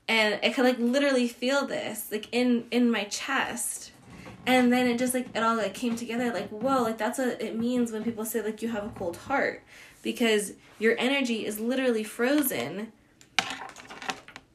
And 0.08 0.40
I 0.42 0.52
could 0.52 0.64
like 0.64 0.80
literally 0.80 1.28
feel 1.28 1.68
this 1.68 2.08
like 2.14 2.30
in 2.32 2.66
in 2.72 2.90
my 2.90 3.04
chest. 3.06 3.92
And 4.46 4.72
then 4.72 4.88
it 4.88 4.98
just 4.98 5.14
like 5.14 5.28
it 5.36 5.44
all 5.44 5.58
like 5.58 5.74
came 5.74 5.98
together 5.98 6.32
like 6.32 6.48
whoa, 6.48 6.84
like 6.84 6.98
that's 6.98 7.20
what 7.20 7.42
it 7.42 7.60
means 7.60 7.92
when 7.92 8.06
people 8.06 8.24
say 8.24 8.42
like 8.42 8.62
you 8.62 8.70
have 8.70 8.86
a 8.86 8.90
cold 8.98 9.18
heart 9.18 9.64
because 10.02 10.54
your 10.80 10.96
energy 10.98 11.46
is 11.46 11.60
literally 11.60 12.06
frozen 12.06 12.94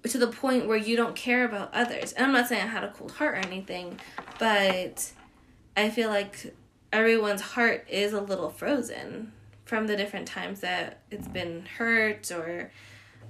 to 0.05 0.17
the 0.19 0.29
point 0.29 0.67
where 0.67 0.79
you 0.79 0.97
don't 0.97 1.15
care 1.15 1.45
about 1.45 1.73
others. 1.75 2.13
And 2.15 2.25
I'm 2.25 2.33
not 2.33 2.49
saying 2.49 2.63
I 2.63 2.67
had 2.67 2.83
a 2.83 2.93
cold 2.93 3.13
heart 3.13 3.35
or 3.35 3.47
anything, 3.47 4.01
but 4.39 5.13
I 5.77 5.91
feel 5.91 6.11
like 6.11 6.55
everyone's 6.93 7.41
heart 7.41 7.87
is 7.89 8.13
a 8.13 8.21
little 8.21 8.51
frozen 8.51 9.33
from 9.65 9.87
the 9.87 9.97
different 9.97 10.29
times 10.29 10.61
that 10.61 11.01
it's 11.11 11.29
been 11.29 11.65
hurt 11.79 12.31
or 12.31 12.71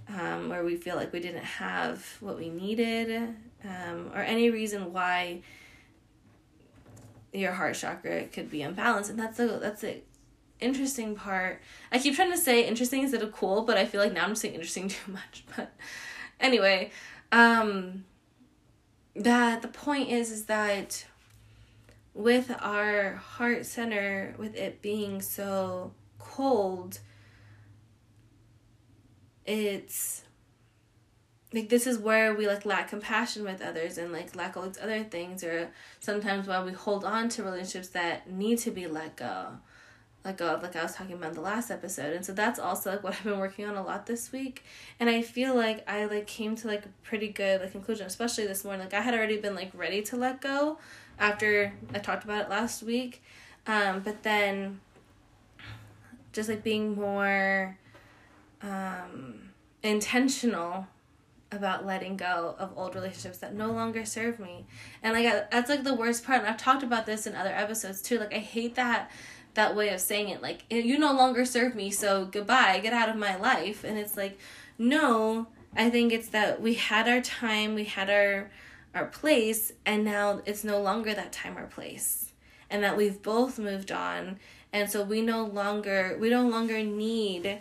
um, 0.09 0.49
where 0.49 0.65
we 0.65 0.77
feel 0.77 0.97
like 0.97 1.13
we 1.13 1.21
didn't 1.21 1.45
have 1.45 2.05
what 2.21 2.37
we 2.37 2.49
needed 2.49 3.35
um, 3.65 4.11
or 4.13 4.21
any 4.21 4.51
reason 4.51 4.93
why 4.93 5.41
your 7.33 7.53
heart 7.53 7.77
chakra 7.77 8.25
could 8.25 8.51
be 8.51 8.59
imbalanced 8.59 9.09
and 9.11 9.19
that's 9.19 9.37
the 9.39 9.47
that's 9.61 9.81
the 9.83 10.01
interesting 10.61 11.15
part. 11.15 11.61
I 11.91 11.99
keep 11.99 12.15
trying 12.15 12.31
to 12.31 12.39
say 12.39 12.67
interesting 12.67 13.03
instead 13.03 13.23
of 13.23 13.33
cool 13.33 13.63
but 13.63 13.77
i 13.79 13.85
feel 13.85 14.01
like 14.01 14.13
now 14.13 14.25
i'm 14.25 14.35
saying 14.35 14.55
interesting 14.55 14.89
too 14.89 15.13
much. 15.13 15.45
But 15.57 15.73
anyway 16.41 16.91
um 17.31 18.05
that 19.15 19.63
the 19.63 19.69
point 19.69 20.11
is 20.11 20.31
is 20.31 20.47
that 20.47 21.07
with 22.15 22.55
our 22.61 23.15
heart 23.15 23.65
center 23.65 24.35
with 24.39 24.55
it 24.55 24.83
being 24.83 25.23
so 25.23 25.93
cold 26.19 27.01
it's 29.45 30.23
like 31.55 31.69
this 31.69 31.87
is 31.87 31.99
where 31.99 32.35
we 32.35 32.47
like 32.47 32.65
lack 32.65 32.89
compassion 32.89 33.45
with 33.45 33.61
others 33.61 33.99
and 33.99 34.13
like 34.13 34.35
lack 34.37 34.57
all 34.57 34.65
these 34.65 34.79
other 34.81 35.03
things 35.05 35.43
or 35.43 35.71
sometimes 36.01 36.47
why 36.47 36.63
we 36.63 36.73
hold 36.73 37.05
on 37.05 37.29
to 37.29 37.43
relationships 37.43 37.89
that 37.89 38.31
need 38.31 38.59
to 38.59 38.71
be 38.71 38.87
let 38.87 39.17
go 39.17 39.59
let 40.25 40.37
go 40.37 40.55
of 40.55 40.63
like 40.63 40.77
I 40.77 40.83
was 40.83 40.95
talking 40.95 41.15
about 41.15 41.31
in 41.31 41.35
the 41.35 41.41
last 41.41 41.71
episode. 41.71 42.15
And 42.15 42.25
so 42.25 42.33
that's 42.33 42.59
also 42.59 42.93
like 42.93 43.03
what 43.05 43.15
I've 43.15 43.25
been 43.25 43.39
working 43.39 43.65
on 43.67 43.77
a 43.77 43.83
lot 43.83 44.07
this 44.07 44.33
week. 44.33 44.65
And 45.01 45.11
I 45.11 45.23
feel 45.23 45.55
like 45.55 45.89
I 45.89 46.05
like 46.07 46.27
came 46.27 46.55
to 46.57 46.69
like 46.69 46.87
a 46.87 46.91
pretty 47.03 47.29
good 47.29 47.61
like 47.61 47.73
conclusion, 47.73 48.07
especially 48.07 48.47
this 48.47 48.65
morning. 48.65 48.83
Like 48.85 48.95
I 48.95 49.01
had 49.01 49.15
already 49.15 49.39
been 49.39 49.55
like 49.55 49.71
ready 49.75 50.03
to 50.03 50.17
let 50.17 50.41
go 50.41 50.79
after 51.19 51.73
I 51.95 51.99
talked 51.99 52.25
about 52.25 52.43
it 52.43 52.51
last 52.51 52.83
week. 52.83 53.23
Um, 53.67 54.01
but 54.01 54.23
then 54.23 54.81
just 56.33 56.49
like 56.49 56.63
being 56.63 56.95
more 56.95 57.77
um 58.63 59.51
intentional 59.83 60.87
about 61.51 61.85
letting 61.85 62.17
go 62.17 62.55
of 62.59 62.73
old 62.77 62.95
relationships 62.95 63.39
that 63.39 63.55
no 63.55 63.73
longer 63.73 64.05
serve 64.05 64.39
me. 64.39 64.67
And 65.03 65.15
like 65.15 65.51
that's 65.51 65.69
like 65.69 65.85
the 65.85 65.95
worst 65.95 66.25
part. 66.25 66.41
And 66.41 66.49
I've 66.49 66.57
talked 66.57 66.83
about 66.83 67.07
this 67.07 67.27
in 67.27 67.35
other 67.35 67.53
episodes 67.53 68.01
too. 68.03 68.19
Like 68.19 68.35
I 68.35 68.39
hate 68.39 68.75
that 68.77 69.11
that 69.55 69.77
way 69.77 69.91
of 69.91 70.01
saying 70.01 70.29
it 70.29 70.41
like 70.41 70.65
you 70.71 70.99
no 70.99 71.13
longer 71.13 71.45
serve 71.45 71.75
me 71.75 71.91
so 71.91 72.25
goodbye 72.25 72.79
get 72.83 72.93
out 72.93 73.09
of 73.09 73.17
my 73.17 73.37
life 73.37 73.85
and 73.85 73.99
it's 73.99 74.17
like 74.17 74.39
no 74.79 75.47
i 75.77 75.91
think 75.91 76.13
it's 76.13 76.29
that 76.29 76.61
we 76.61 76.75
had 76.75 77.09
our 77.09 77.21
time 77.21 77.75
we 77.75 77.85
had 77.85 78.09
our 78.09 78.51
our 78.95 79.07
place 79.07 79.73
and 79.87 80.05
now 80.05 80.43
it's 80.45 80.65
no 80.65 80.81
longer 80.81 81.15
that 81.15 81.33
time 81.33 81.57
or 81.57 81.67
place 81.67 82.33
and 82.71 82.83
that 82.83 82.97
we've 82.97 83.23
both 83.23 83.59
moved 83.59 83.93
on. 83.93 84.39
And 84.73 84.91
so 84.91 85.03
we 85.03 85.21
no 85.21 85.45
longer 85.45 86.17
we 86.21 86.31
no 86.31 86.49
longer 86.49 86.83
need 86.83 87.61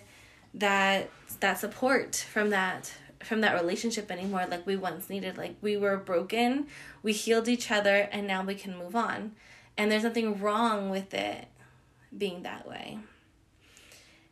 that 0.53 1.09
that 1.39 1.59
support 1.59 2.15
from 2.15 2.49
that 2.49 2.93
from 3.21 3.41
that 3.41 3.53
relationship 3.53 4.09
anymore 4.09 4.45
like 4.49 4.65
we 4.65 4.75
once 4.75 5.09
needed. 5.09 5.37
Like 5.37 5.55
we 5.61 5.77
were 5.77 5.97
broken 5.97 6.67
we 7.03 7.13
healed 7.13 7.47
each 7.47 7.71
other 7.71 8.09
and 8.11 8.27
now 8.27 8.43
we 8.43 8.55
can 8.55 8.77
move 8.77 8.95
on. 8.95 9.33
And 9.77 9.91
there's 9.91 10.03
nothing 10.03 10.39
wrong 10.39 10.89
with 10.89 11.13
it 11.13 11.47
being 12.15 12.43
that 12.43 12.67
way. 12.67 12.99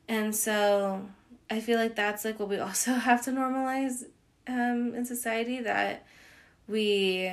And 0.08 0.36
so 0.36 1.06
I 1.50 1.60
feel 1.60 1.78
like 1.78 1.96
that's 1.96 2.26
like 2.26 2.40
what 2.40 2.50
we 2.50 2.58
also 2.58 2.94
have 3.10 3.24
to 3.26 3.32
normalize 3.32 4.06
um, 4.48 4.94
in 4.96 5.06
society 5.06 5.62
that 5.62 6.06
we 6.70 7.32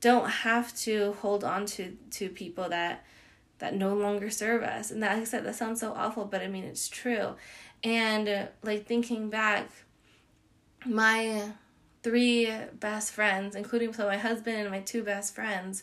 don't 0.00 0.28
have 0.28 0.74
to 0.78 1.12
hold 1.20 1.44
on 1.44 1.66
to 1.66 1.96
to 2.10 2.28
people 2.28 2.68
that 2.68 3.04
that 3.58 3.74
no 3.74 3.94
longer 3.94 4.30
serve 4.30 4.62
us. 4.62 4.90
And 4.90 5.02
that 5.02 5.12
like 5.12 5.22
i 5.22 5.24
said 5.24 5.44
that 5.44 5.56
sounds 5.56 5.80
so 5.80 5.92
awful 5.92 6.24
but 6.24 6.42
i 6.42 6.48
mean 6.48 6.64
it's 6.64 6.88
true. 6.88 7.34
And 7.84 8.28
uh, 8.28 8.46
like 8.62 8.86
thinking 8.86 9.30
back 9.30 9.70
my 10.84 11.52
three 12.02 12.50
best 12.74 13.12
friends 13.12 13.54
including 13.54 13.92
so 13.92 14.06
my 14.06 14.16
husband 14.16 14.56
and 14.56 14.70
my 14.70 14.80
two 14.80 15.02
best 15.02 15.34
friends 15.34 15.82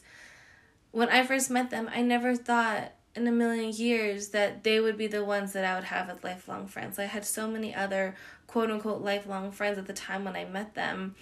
when 0.91 1.10
i 1.10 1.21
first 1.25 1.49
met 1.49 1.69
them 1.69 1.89
i 1.93 2.01
never 2.01 2.34
thought 2.36 2.93
in 3.15 3.28
a 3.28 3.32
million 3.32 3.71
years 3.71 4.30
that 4.30 4.63
they 4.63 4.80
would 4.80 4.97
be 4.97 5.08
the 5.08 5.23
ones 5.23 5.54
that 5.54 5.63
I 5.63 5.75
would 5.75 5.86
have 5.86 6.10
as 6.10 6.23
lifelong 6.23 6.67
friends. 6.67 6.99
I 6.99 7.06
had 7.06 7.25
so 7.25 7.47
many 7.47 7.73
other 7.73 8.15
quote 8.45 8.69
unquote 8.69 9.01
lifelong 9.01 9.51
friends 9.51 9.78
at 9.78 9.88
the 9.88 9.93
time 9.93 10.25
when 10.25 10.36
I 10.36 10.45
met 10.45 10.75
them 10.75 11.15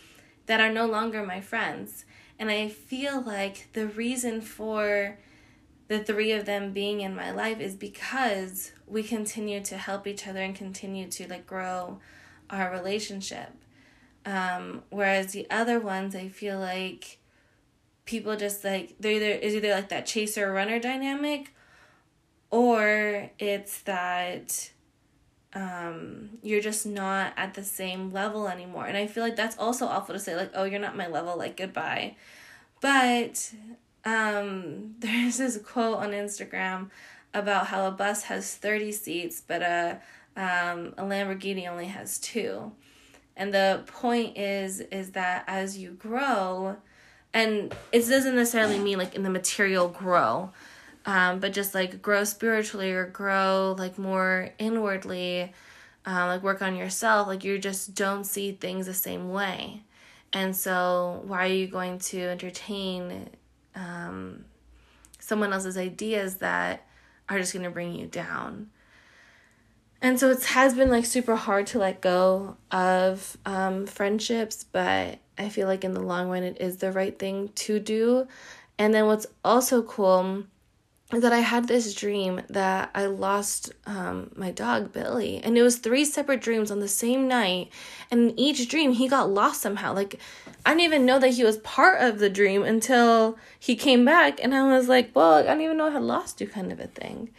that 0.46 0.60
are 0.60 0.72
no 0.72 0.86
longer 0.86 1.26
my 1.26 1.42
friends. 1.42 2.06
And 2.40 2.50
I 2.50 2.70
feel 2.70 3.22
like 3.22 3.72
the 3.74 3.88
reason 3.88 4.42
for 4.42 5.18
the 5.88 6.04
three 6.04 6.32
of 6.32 6.46
them 6.46 6.74
being 6.74 7.02
in 7.02 7.16
my 7.16 7.32
life 7.32 7.60
is 7.60 7.76
because 7.76 8.72
we 8.88 9.04
continue 9.04 9.62
to 9.62 9.78
help 9.78 10.08
each 10.08 10.28
other 10.28 10.42
and 10.42 10.56
continue 10.56 11.08
to 11.10 11.28
like 11.28 11.46
grow 11.46 12.00
our 12.50 12.72
relationship. 12.72 13.50
Um, 14.26 14.84
whereas 14.90 15.34
the 15.34 15.50
other 15.50 15.80
ones, 15.80 16.16
I 16.16 16.30
feel 16.30 16.60
like 16.60 17.20
people 18.06 18.36
just 18.36 18.64
like 18.64 18.96
they're 19.00 19.14
either 19.14 19.32
is 19.32 19.56
either 19.56 19.72
like 19.72 19.90
that 19.90 20.06
chaser 20.06 20.52
runner 20.52 20.80
dynamic 20.80 21.54
or 22.52 23.30
it's 23.40 23.82
that 23.84 24.72
um, 25.56 26.30
you're 26.42 26.62
just 26.62 26.86
not 26.86 27.34
at 27.38 27.54
the 27.54 27.64
same 27.64 28.12
level 28.12 28.48
anymore. 28.48 28.86
And 28.86 28.98
I 28.98 29.08
feel 29.08 29.24
like 29.24 29.36
that's 29.36 29.58
also 29.58 29.86
awful 29.86 30.14
to 30.14 30.20
say, 30.20 30.36
like, 30.36 30.52
oh, 30.56 30.64
you're 30.64 30.80
not 30.80 30.98
my 30.98 31.08
level, 31.08 31.38
like, 31.38 31.58
goodbye. 31.58 32.16
But 32.82 33.52
um, 34.06 34.96
there's 35.00 35.38
this 35.38 35.58
quote 35.58 35.98
on 35.98 36.12
Instagram 36.12 36.90
about 37.34 37.68
how 37.68 37.88
a 37.88 37.92
bus 37.92 38.24
has 38.24 38.56
30 38.56 38.92
seats, 38.92 39.42
but 39.46 39.62
a, 39.62 40.00
um, 40.36 40.94
a 40.98 41.04
Lamborghini 41.04 41.68
only 41.68 41.88
has 41.88 42.20
two. 42.20 42.72
And 43.36 43.54
the 43.54 43.84
point 43.88 44.38
is, 44.38 44.80
is 44.80 45.12
that 45.12 45.44
as 45.48 45.78
you 45.78 45.92
grow, 45.92 46.78
and 47.34 47.74
it 47.92 48.08
doesn't 48.08 48.36
necessarily 48.36 48.78
mean 48.78 49.00
like 49.00 49.16
in 49.16 49.24
the 49.24 49.30
material 49.30 49.88
grow, 49.88 50.52
um, 51.06 51.40
but 51.40 51.54
just 51.54 51.74
like 51.74 52.02
grow 52.02 52.24
spiritually 52.24 52.92
or 52.92 53.06
grow 53.06 53.76
like 53.78 53.98
more 53.98 54.50
inwardly, 54.58 55.52
uh, 56.06 56.28
like 56.28 56.44
work 56.44 56.62
on 56.62 56.76
yourself, 56.76 57.28
like 57.28 57.44
you 57.44 57.60
just 57.60 57.94
don't 57.94 58.24
see 58.24 58.54
things 58.54 58.86
the 58.86 58.94
same 58.94 59.32
way. 59.32 59.82
And 60.32 60.56
so, 60.56 61.22
why 61.26 61.46
are 61.46 61.54
you 61.54 61.68
going 61.68 62.00
to 62.00 62.20
entertain 62.20 63.30
um, 63.76 64.46
someone 65.20 65.54
else's 65.54 65.78
ideas 65.78 66.38
that 66.38 66.88
are 67.30 67.38
just 67.38 67.54
going 67.54 67.66
to 67.66 67.70
bring 67.70 67.94
you 67.94 68.08
down? 68.08 68.72
And 70.02 70.20
so, 70.20 70.32
it 70.32 70.44
has 70.46 70.74
been 70.74 70.90
like 70.90 71.06
super 71.06 71.36
hard 71.36 71.68
to 71.68 71.80
let 71.80 72.02
go 72.02 72.58
of 72.72 73.38
um, 73.46 73.86
friendships, 73.86 74.64
but 74.64 75.20
I 75.38 75.50
feel 75.50 75.68
like 75.68 75.84
in 75.84 75.94
the 75.94 76.02
long 76.02 76.30
run, 76.30 76.44
it 76.44 76.58
is 76.60 76.78
the 76.78 76.92
right 76.92 77.18
thing 77.18 77.50
to 77.56 77.80
do. 77.80 78.28
And 78.80 78.92
then, 78.92 79.06
what's 79.06 79.28
also 79.46 79.84
cool 79.84 80.46
that 81.12 81.34
I 81.34 81.40
had 81.40 81.68
this 81.68 81.94
dream 81.94 82.42
that 82.50 82.90
I 82.96 83.06
lost 83.06 83.72
um, 83.86 84.32
my 84.36 84.52
dog 84.52 84.92
Billy, 84.92 85.40
and 85.44 85.58
it 85.58 85.62
was 85.62 85.78
three 85.78 86.06
separate 86.06 86.42
dreams 86.42 86.72
on 86.72 86.80
the 86.80 86.88
same 86.88 87.28
night. 87.28 87.70
And 88.10 88.32
in 88.32 88.40
each 88.40 88.68
dream, 88.68 88.94
he 88.94 89.08
got 89.08 89.30
lost 89.30 89.62
somehow. 89.62 89.94
Like 89.94 90.20
I 90.66 90.72
didn't 90.72 90.86
even 90.86 91.06
know 91.06 91.20
that 91.20 91.30
he 91.30 91.44
was 91.44 91.58
part 91.58 92.02
of 92.02 92.20
the 92.20 92.30
dream 92.30 92.64
until 92.64 93.38
he 93.60 93.76
came 93.76 94.06
back, 94.06 94.44
and 94.44 94.56
I 94.56 94.76
was 94.76 94.88
like, 94.88 95.12
"Well, 95.14 95.36
I 95.36 95.42
didn't 95.44 95.62
even 95.62 95.78
know 95.78 95.88
I 95.88 95.92
had 95.92 96.04
lost 96.04 96.42
you," 96.42 96.48
kind 96.48 96.72
of 96.72 96.80
a 96.80 96.88
thing. 96.88 97.30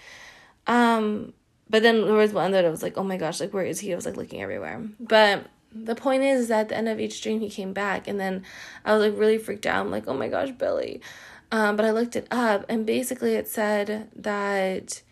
Um, 0.67 1.33
but 1.69 1.83
then 1.83 2.03
there 2.03 2.15
was 2.15 2.33
one 2.33 2.53
that 2.53 2.65
I 2.65 2.71
was 2.71 2.83
like, 2.83 2.97
"Oh 2.97 3.05
my 3.05 3.17
gosh, 3.17 3.41
like 3.41 3.53
where 3.53 3.65
is 3.65 3.81
he?" 3.81 3.93
I 3.93 3.97
was 3.97 4.07
like 4.07 4.17
looking 4.17 4.43
everywhere, 4.43 4.83
but 5.01 5.47
the 5.75 5.97
point 5.97 6.23
is, 6.23 6.49
that 6.49 6.61
at 6.61 6.69
the 6.69 6.77
end 6.77 6.89
of 6.89 7.01
each 7.01 7.21
dream 7.21 7.41
he 7.41 7.51
came 7.51 7.73
back 7.73 8.07
and 8.07 8.21
then 8.21 8.45
i 8.85 8.95
was 8.95 9.03
like 9.03 9.19
really 9.19 9.39
freaked 9.39 9.67
out 9.67 9.85
i'm 9.85 9.91
like 9.91 10.07
oh 10.07 10.15
my 10.15 10.29
gosh 10.29 10.51
billy 10.53 11.01
um, 11.55 11.77
but 11.77 11.85
I 11.85 11.93
looked 11.93 12.17
it 12.17 12.27
up, 12.33 12.65
and 12.69 12.85
basically 12.85 13.37
it 13.37 13.47
said 13.47 14.09
that 14.17 15.03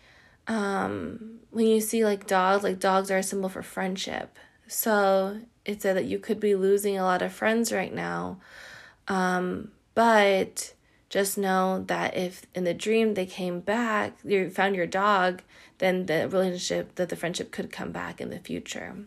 um, 0.45 1.39
when 1.51 1.67
you 1.67 1.79
see 1.79 2.03
like 2.03 2.27
dogs, 2.27 2.65
like 2.65 2.81
dogs 2.81 3.09
are 3.09 3.19
a 3.19 3.23
symbol 3.23 3.47
for 3.47 3.63
friendship. 3.63 4.37
So 4.67 5.39
it 5.63 5.81
said 5.81 5.95
that 5.95 6.03
you 6.03 6.19
could 6.19 6.41
be 6.41 6.53
losing 6.53 6.99
a 6.99 7.05
lot 7.05 7.21
of 7.21 7.31
friends 7.31 7.71
right 7.71 7.93
now, 7.93 8.41
um, 9.07 9.71
but 9.95 10.73
just 11.07 11.37
know 11.37 11.85
that 11.87 12.17
if 12.17 12.45
in 12.53 12.65
the 12.65 12.73
dream 12.73 13.13
they 13.13 13.25
came 13.25 13.61
back, 13.61 14.17
you 14.25 14.49
found 14.49 14.75
your 14.75 14.85
dog, 14.85 15.43
then 15.77 16.07
the 16.07 16.27
relationship, 16.27 16.95
that 16.95 17.07
the 17.07 17.15
friendship 17.15 17.51
could 17.51 17.71
come 17.71 17.93
back 17.93 18.19
in 18.19 18.31
the 18.31 18.39
future. 18.39 18.97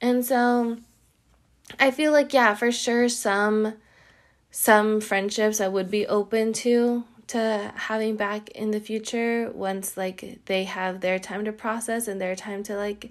And 0.00 0.24
so 0.24 0.78
I 1.78 1.90
feel 1.90 2.10
like 2.10 2.32
yeah, 2.32 2.54
for 2.54 2.72
sure 2.72 3.10
some 3.10 3.74
some 4.50 5.00
friendships 5.00 5.60
I 5.60 5.68
would 5.68 5.90
be 5.90 6.06
open 6.06 6.52
to 6.54 7.04
to 7.28 7.72
having 7.76 8.16
back 8.16 8.48
in 8.50 8.70
the 8.70 8.80
future 8.80 9.50
once 9.54 9.96
like 9.96 10.40
they 10.46 10.64
have 10.64 11.00
their 11.00 11.18
time 11.18 11.44
to 11.44 11.52
process 11.52 12.08
and 12.08 12.20
their 12.20 12.34
time 12.34 12.62
to 12.64 12.74
like 12.74 13.10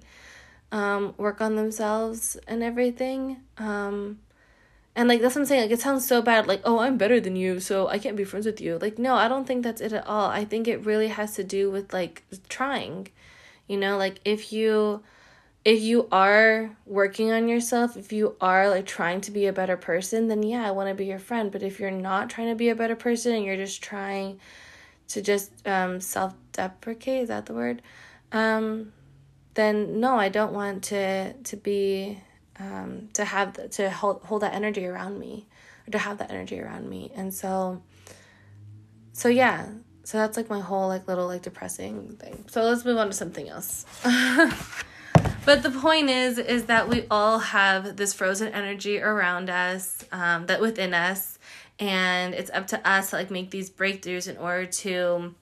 um 0.72 1.14
work 1.16 1.40
on 1.40 1.56
themselves 1.56 2.36
and 2.46 2.62
everything. 2.62 3.38
Um 3.58 4.18
and 4.96 5.08
like 5.08 5.20
that's 5.20 5.36
what 5.36 5.42
I'm 5.42 5.46
saying, 5.46 5.62
like 5.62 5.70
it 5.70 5.80
sounds 5.80 6.08
so 6.08 6.20
bad, 6.20 6.48
like, 6.48 6.60
oh 6.64 6.80
I'm 6.80 6.98
better 6.98 7.20
than 7.20 7.36
you, 7.36 7.60
so 7.60 7.86
I 7.86 7.98
can't 7.98 8.16
be 8.16 8.24
friends 8.24 8.46
with 8.46 8.60
you. 8.60 8.78
Like, 8.78 8.98
no, 8.98 9.14
I 9.14 9.28
don't 9.28 9.46
think 9.46 9.62
that's 9.62 9.80
it 9.80 9.92
at 9.92 10.06
all. 10.08 10.28
I 10.28 10.44
think 10.44 10.66
it 10.66 10.84
really 10.84 11.08
has 11.08 11.34
to 11.36 11.44
do 11.44 11.70
with 11.70 11.92
like 11.92 12.24
trying. 12.48 13.08
You 13.68 13.76
know, 13.76 13.96
like 13.96 14.18
if 14.24 14.52
you 14.52 15.02
if 15.64 15.82
you 15.82 16.08
are 16.10 16.76
working 16.86 17.30
on 17.32 17.48
yourself, 17.48 17.96
if 17.96 18.12
you 18.12 18.36
are 18.40 18.70
like 18.70 18.86
trying 18.86 19.20
to 19.22 19.30
be 19.30 19.46
a 19.46 19.52
better 19.52 19.76
person, 19.76 20.28
then 20.28 20.42
yeah, 20.42 20.66
I 20.66 20.70
want 20.70 20.88
to 20.88 20.94
be 20.94 21.06
your 21.06 21.18
friend. 21.18 21.50
But 21.50 21.62
if 21.62 21.80
you're 21.80 21.90
not 21.90 22.30
trying 22.30 22.48
to 22.48 22.54
be 22.54 22.68
a 22.68 22.74
better 22.74 22.96
person 22.96 23.34
and 23.34 23.44
you're 23.44 23.56
just 23.56 23.82
trying 23.82 24.40
to 25.08 25.22
just 25.22 25.50
um, 25.66 26.00
self 26.00 26.34
deprecate, 26.52 27.22
is 27.22 27.28
that 27.28 27.46
the 27.46 27.54
word? 27.54 27.82
Um, 28.32 28.92
then 29.54 30.00
no, 30.00 30.16
I 30.16 30.28
don't 30.28 30.52
want 30.52 30.84
to 30.84 31.32
to 31.32 31.56
be 31.56 32.20
um, 32.58 33.08
to 33.14 33.24
have 33.24 33.70
to 33.70 33.90
hold 33.90 34.22
hold 34.22 34.42
that 34.42 34.54
energy 34.54 34.86
around 34.86 35.18
me 35.18 35.46
or 35.86 35.90
to 35.90 35.98
have 35.98 36.18
that 36.18 36.30
energy 36.30 36.60
around 36.60 36.88
me. 36.88 37.10
And 37.14 37.34
so 37.34 37.82
so 39.12 39.28
yeah, 39.28 39.66
so 40.04 40.18
that's 40.18 40.36
like 40.36 40.48
my 40.48 40.60
whole 40.60 40.88
like 40.88 41.08
little 41.08 41.26
like 41.26 41.42
depressing 41.42 42.16
thing. 42.16 42.44
So 42.48 42.62
let's 42.62 42.84
move 42.84 42.98
on 42.98 43.08
to 43.08 43.12
something 43.12 43.48
else. 43.48 43.84
but 45.48 45.62
the 45.62 45.70
point 45.70 46.10
is 46.10 46.36
is 46.36 46.66
that 46.66 46.90
we 46.90 47.06
all 47.10 47.38
have 47.38 47.96
this 47.96 48.12
frozen 48.12 48.52
energy 48.52 49.00
around 49.00 49.48
us 49.48 50.04
um, 50.12 50.44
that 50.44 50.60
within 50.60 50.92
us. 50.92 51.38
And 51.78 52.34
it's 52.34 52.50
up 52.50 52.66
to 52.66 52.86
us 52.86 53.08
to 53.10 53.16
like 53.16 53.30
make 53.30 53.50
these 53.50 53.70
breakthroughs 53.70 54.28
in 54.28 54.36
order 54.36 54.66
to 54.66 55.34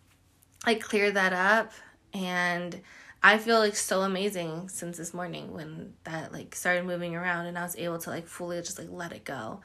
like 0.64 0.80
clear 0.80 1.10
that 1.10 1.32
up. 1.32 1.72
And 2.14 2.80
i 3.20 3.36
feel 3.36 3.58
like 3.58 3.74
so 3.74 4.02
amazing 4.02 4.68
since 4.68 4.96
this 4.96 5.12
morning 5.12 5.52
when 5.52 5.94
that 6.04 6.32
like 6.32 6.54
started 6.54 6.84
moving 6.84 7.16
around 7.16 7.46
and 7.46 7.58
i 7.58 7.62
was 7.62 7.74
able 7.76 7.98
to 7.98 8.10
like 8.10 8.26
fully 8.28 8.60
just 8.60 8.78
like 8.78 8.88
let 8.92 9.10
it 9.10 9.24
go. 9.24 9.60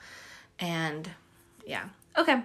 And 0.57 1.07
yeah. 1.67 1.83
Okay. 2.17 2.41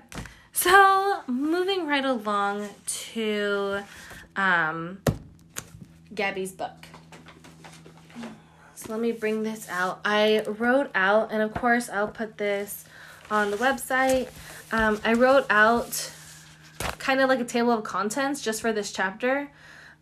So 0.52 1.22
moving 1.26 1.86
right 1.86 2.04
along 2.04 2.68
to 3.14 3.80
um 4.36 4.98
gabby's 6.14 6.52
book 6.52 6.86
so 8.76 8.92
let 8.92 9.00
me 9.00 9.12
bring 9.12 9.42
this 9.42 9.68
out. 9.70 10.00
I 10.04 10.44
wrote 10.46 10.90
out, 10.94 11.32
and 11.32 11.42
of 11.42 11.54
course, 11.54 11.88
I'll 11.88 12.08
put 12.08 12.36
this 12.36 12.84
on 13.30 13.50
the 13.50 13.56
website. 13.56 14.28
Um, 14.70 15.00
I 15.04 15.14
wrote 15.14 15.46
out 15.48 16.12
kind 16.98 17.20
of 17.20 17.28
like 17.28 17.40
a 17.40 17.44
table 17.44 17.72
of 17.72 17.84
contents 17.84 18.42
just 18.42 18.60
for 18.60 18.72
this 18.72 18.92
chapter 18.92 19.48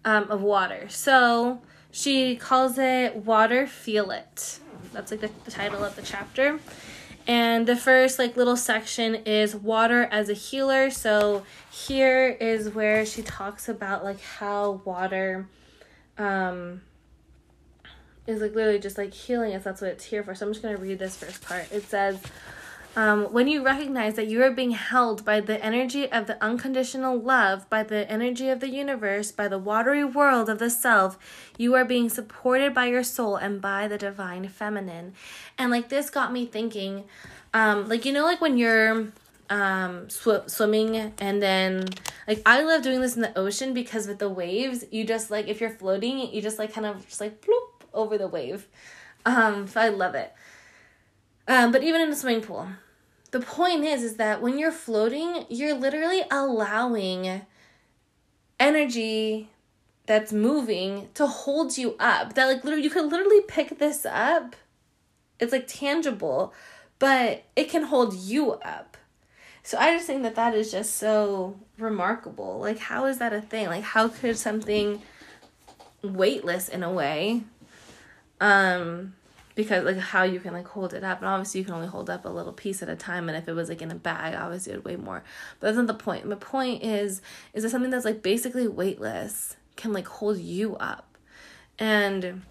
um, 0.04 0.30
of 0.30 0.42
water. 0.42 0.88
So 0.88 1.60
she 1.92 2.34
calls 2.34 2.76
it 2.76 3.16
Water 3.16 3.66
Feel 3.66 4.10
It. 4.10 4.58
That's 4.92 5.10
like 5.10 5.20
the, 5.20 5.30
the 5.44 5.50
title 5.50 5.84
of 5.84 5.94
the 5.94 6.02
chapter. 6.02 6.58
And 7.26 7.66
the 7.66 7.76
first 7.76 8.18
like 8.18 8.36
little 8.36 8.56
section 8.56 9.14
is 9.14 9.54
water 9.54 10.08
as 10.10 10.28
a 10.28 10.34
healer. 10.34 10.90
So 10.90 11.44
here 11.70 12.28
is 12.28 12.70
where 12.70 13.06
she 13.06 13.22
talks 13.22 13.68
about 13.68 14.04
like 14.04 14.20
how 14.20 14.82
water 14.84 15.46
um 16.18 16.82
is 18.26 18.40
like 18.40 18.54
literally 18.54 18.78
just 18.78 18.98
like 18.98 19.12
healing 19.12 19.54
us. 19.54 19.64
That's 19.64 19.80
what 19.80 19.90
it's 19.90 20.04
here 20.04 20.22
for. 20.22 20.34
So 20.34 20.46
I'm 20.46 20.52
just 20.52 20.62
going 20.62 20.76
to 20.76 20.82
read 20.82 20.98
this 20.98 21.16
first 21.16 21.42
part. 21.42 21.70
It 21.70 21.84
says, 21.84 22.18
um, 22.96 23.32
when 23.32 23.48
you 23.48 23.64
recognize 23.64 24.14
that 24.14 24.28
you 24.28 24.42
are 24.44 24.52
being 24.52 24.70
held 24.70 25.24
by 25.24 25.40
the 25.40 25.62
energy 25.64 26.10
of 26.10 26.26
the 26.28 26.42
unconditional 26.42 27.18
love, 27.18 27.68
by 27.68 27.82
the 27.82 28.08
energy 28.10 28.48
of 28.48 28.60
the 28.60 28.68
universe, 28.68 29.32
by 29.32 29.48
the 29.48 29.58
watery 29.58 30.04
world 30.04 30.48
of 30.48 30.60
the 30.60 30.70
self, 30.70 31.18
you 31.58 31.74
are 31.74 31.84
being 31.84 32.08
supported 32.08 32.72
by 32.72 32.86
your 32.86 33.02
soul 33.02 33.34
and 33.36 33.60
by 33.60 33.88
the 33.88 33.98
divine 33.98 34.48
feminine. 34.48 35.12
And 35.58 35.72
like 35.72 35.88
this 35.88 36.08
got 36.08 36.32
me 36.32 36.46
thinking, 36.46 37.04
um, 37.52 37.88
like, 37.88 38.04
you 38.04 38.12
know, 38.12 38.24
like 38.24 38.40
when 38.40 38.58
you're 38.58 39.08
um 39.50 40.08
sw- 40.08 40.46
swimming 40.46 41.12
and 41.18 41.42
then 41.42 41.84
like 42.26 42.40
i 42.46 42.62
love 42.62 42.82
doing 42.82 43.02
this 43.02 43.14
in 43.14 43.20
the 43.20 43.38
ocean 43.38 43.74
because 43.74 44.08
with 44.08 44.18
the 44.18 44.28
waves 44.28 44.86
you 44.90 45.04
just 45.04 45.30
like 45.30 45.48
if 45.48 45.60
you're 45.60 45.68
floating 45.68 46.18
you 46.32 46.40
just 46.40 46.58
like 46.58 46.72
kind 46.72 46.86
of 46.86 47.06
just 47.06 47.20
like 47.20 47.42
bloop 47.42 47.73
over 47.94 48.18
the 48.18 48.28
wave. 48.28 48.68
Um, 49.24 49.66
so 49.66 49.80
I 49.80 49.88
love 49.88 50.14
it. 50.14 50.32
Um, 51.46 51.72
but 51.72 51.82
even 51.82 52.00
in 52.00 52.10
a 52.10 52.16
swimming 52.16 52.42
pool, 52.42 52.68
the 53.30 53.40
point 53.40 53.84
is 53.84 54.02
is 54.02 54.16
that 54.16 54.40
when 54.40 54.58
you're 54.58 54.72
floating, 54.72 55.44
you're 55.48 55.74
literally 55.74 56.22
allowing 56.30 57.42
energy 58.60 59.50
that's 60.06 60.32
moving 60.32 61.08
to 61.14 61.26
hold 61.26 61.76
you 61.76 61.96
up. 61.98 62.34
That 62.34 62.46
like 62.46 62.64
literally 62.64 62.84
you 62.84 62.90
could 62.90 63.10
literally 63.10 63.40
pick 63.42 63.78
this 63.78 64.06
up. 64.06 64.56
It's 65.40 65.52
like 65.52 65.66
tangible, 65.66 66.54
but 66.98 67.44
it 67.56 67.68
can 67.70 67.84
hold 67.84 68.14
you 68.14 68.52
up. 68.52 68.96
So 69.62 69.78
I 69.78 69.94
just 69.94 70.06
think 70.06 70.22
that 70.22 70.34
that 70.34 70.54
is 70.54 70.70
just 70.70 70.96
so 70.96 71.58
remarkable. 71.78 72.60
Like 72.60 72.78
how 72.78 73.06
is 73.06 73.18
that 73.18 73.32
a 73.32 73.40
thing? 73.40 73.66
Like 73.66 73.82
how 73.82 74.08
could 74.08 74.36
something 74.36 75.02
weightless 76.02 76.68
in 76.68 76.82
a 76.82 76.92
way 76.92 77.42
um 78.40 79.14
because 79.54 79.84
like 79.84 79.98
how 79.98 80.24
you 80.24 80.40
can 80.40 80.52
like 80.52 80.66
hold 80.66 80.94
it 80.94 81.04
up. 81.04 81.18
And 81.18 81.28
obviously 81.28 81.60
you 81.60 81.64
can 81.64 81.74
only 81.74 81.86
hold 81.86 82.10
up 82.10 82.24
a 82.24 82.28
little 82.28 82.52
piece 82.52 82.82
at 82.82 82.88
a 82.88 82.96
time. 82.96 83.28
And 83.28 83.38
if 83.38 83.48
it 83.48 83.52
was 83.52 83.68
like 83.68 83.82
in 83.82 83.90
a 83.90 83.94
bag 83.94 84.34
obviously 84.34 84.72
it 84.72 84.76
would 84.76 84.84
weigh 84.84 84.96
more. 84.96 85.22
But 85.60 85.68
that's 85.68 85.76
not 85.76 85.86
the 85.86 85.94
point. 85.94 86.28
The 86.28 86.36
point 86.36 86.82
is 86.82 87.22
is 87.52 87.62
that 87.62 87.70
something 87.70 87.90
that's 87.90 88.04
like 88.04 88.22
basically 88.22 88.66
weightless 88.66 89.56
can 89.76 89.92
like 89.92 90.08
hold 90.08 90.38
you 90.38 90.76
up. 90.76 91.16
And 91.78 92.42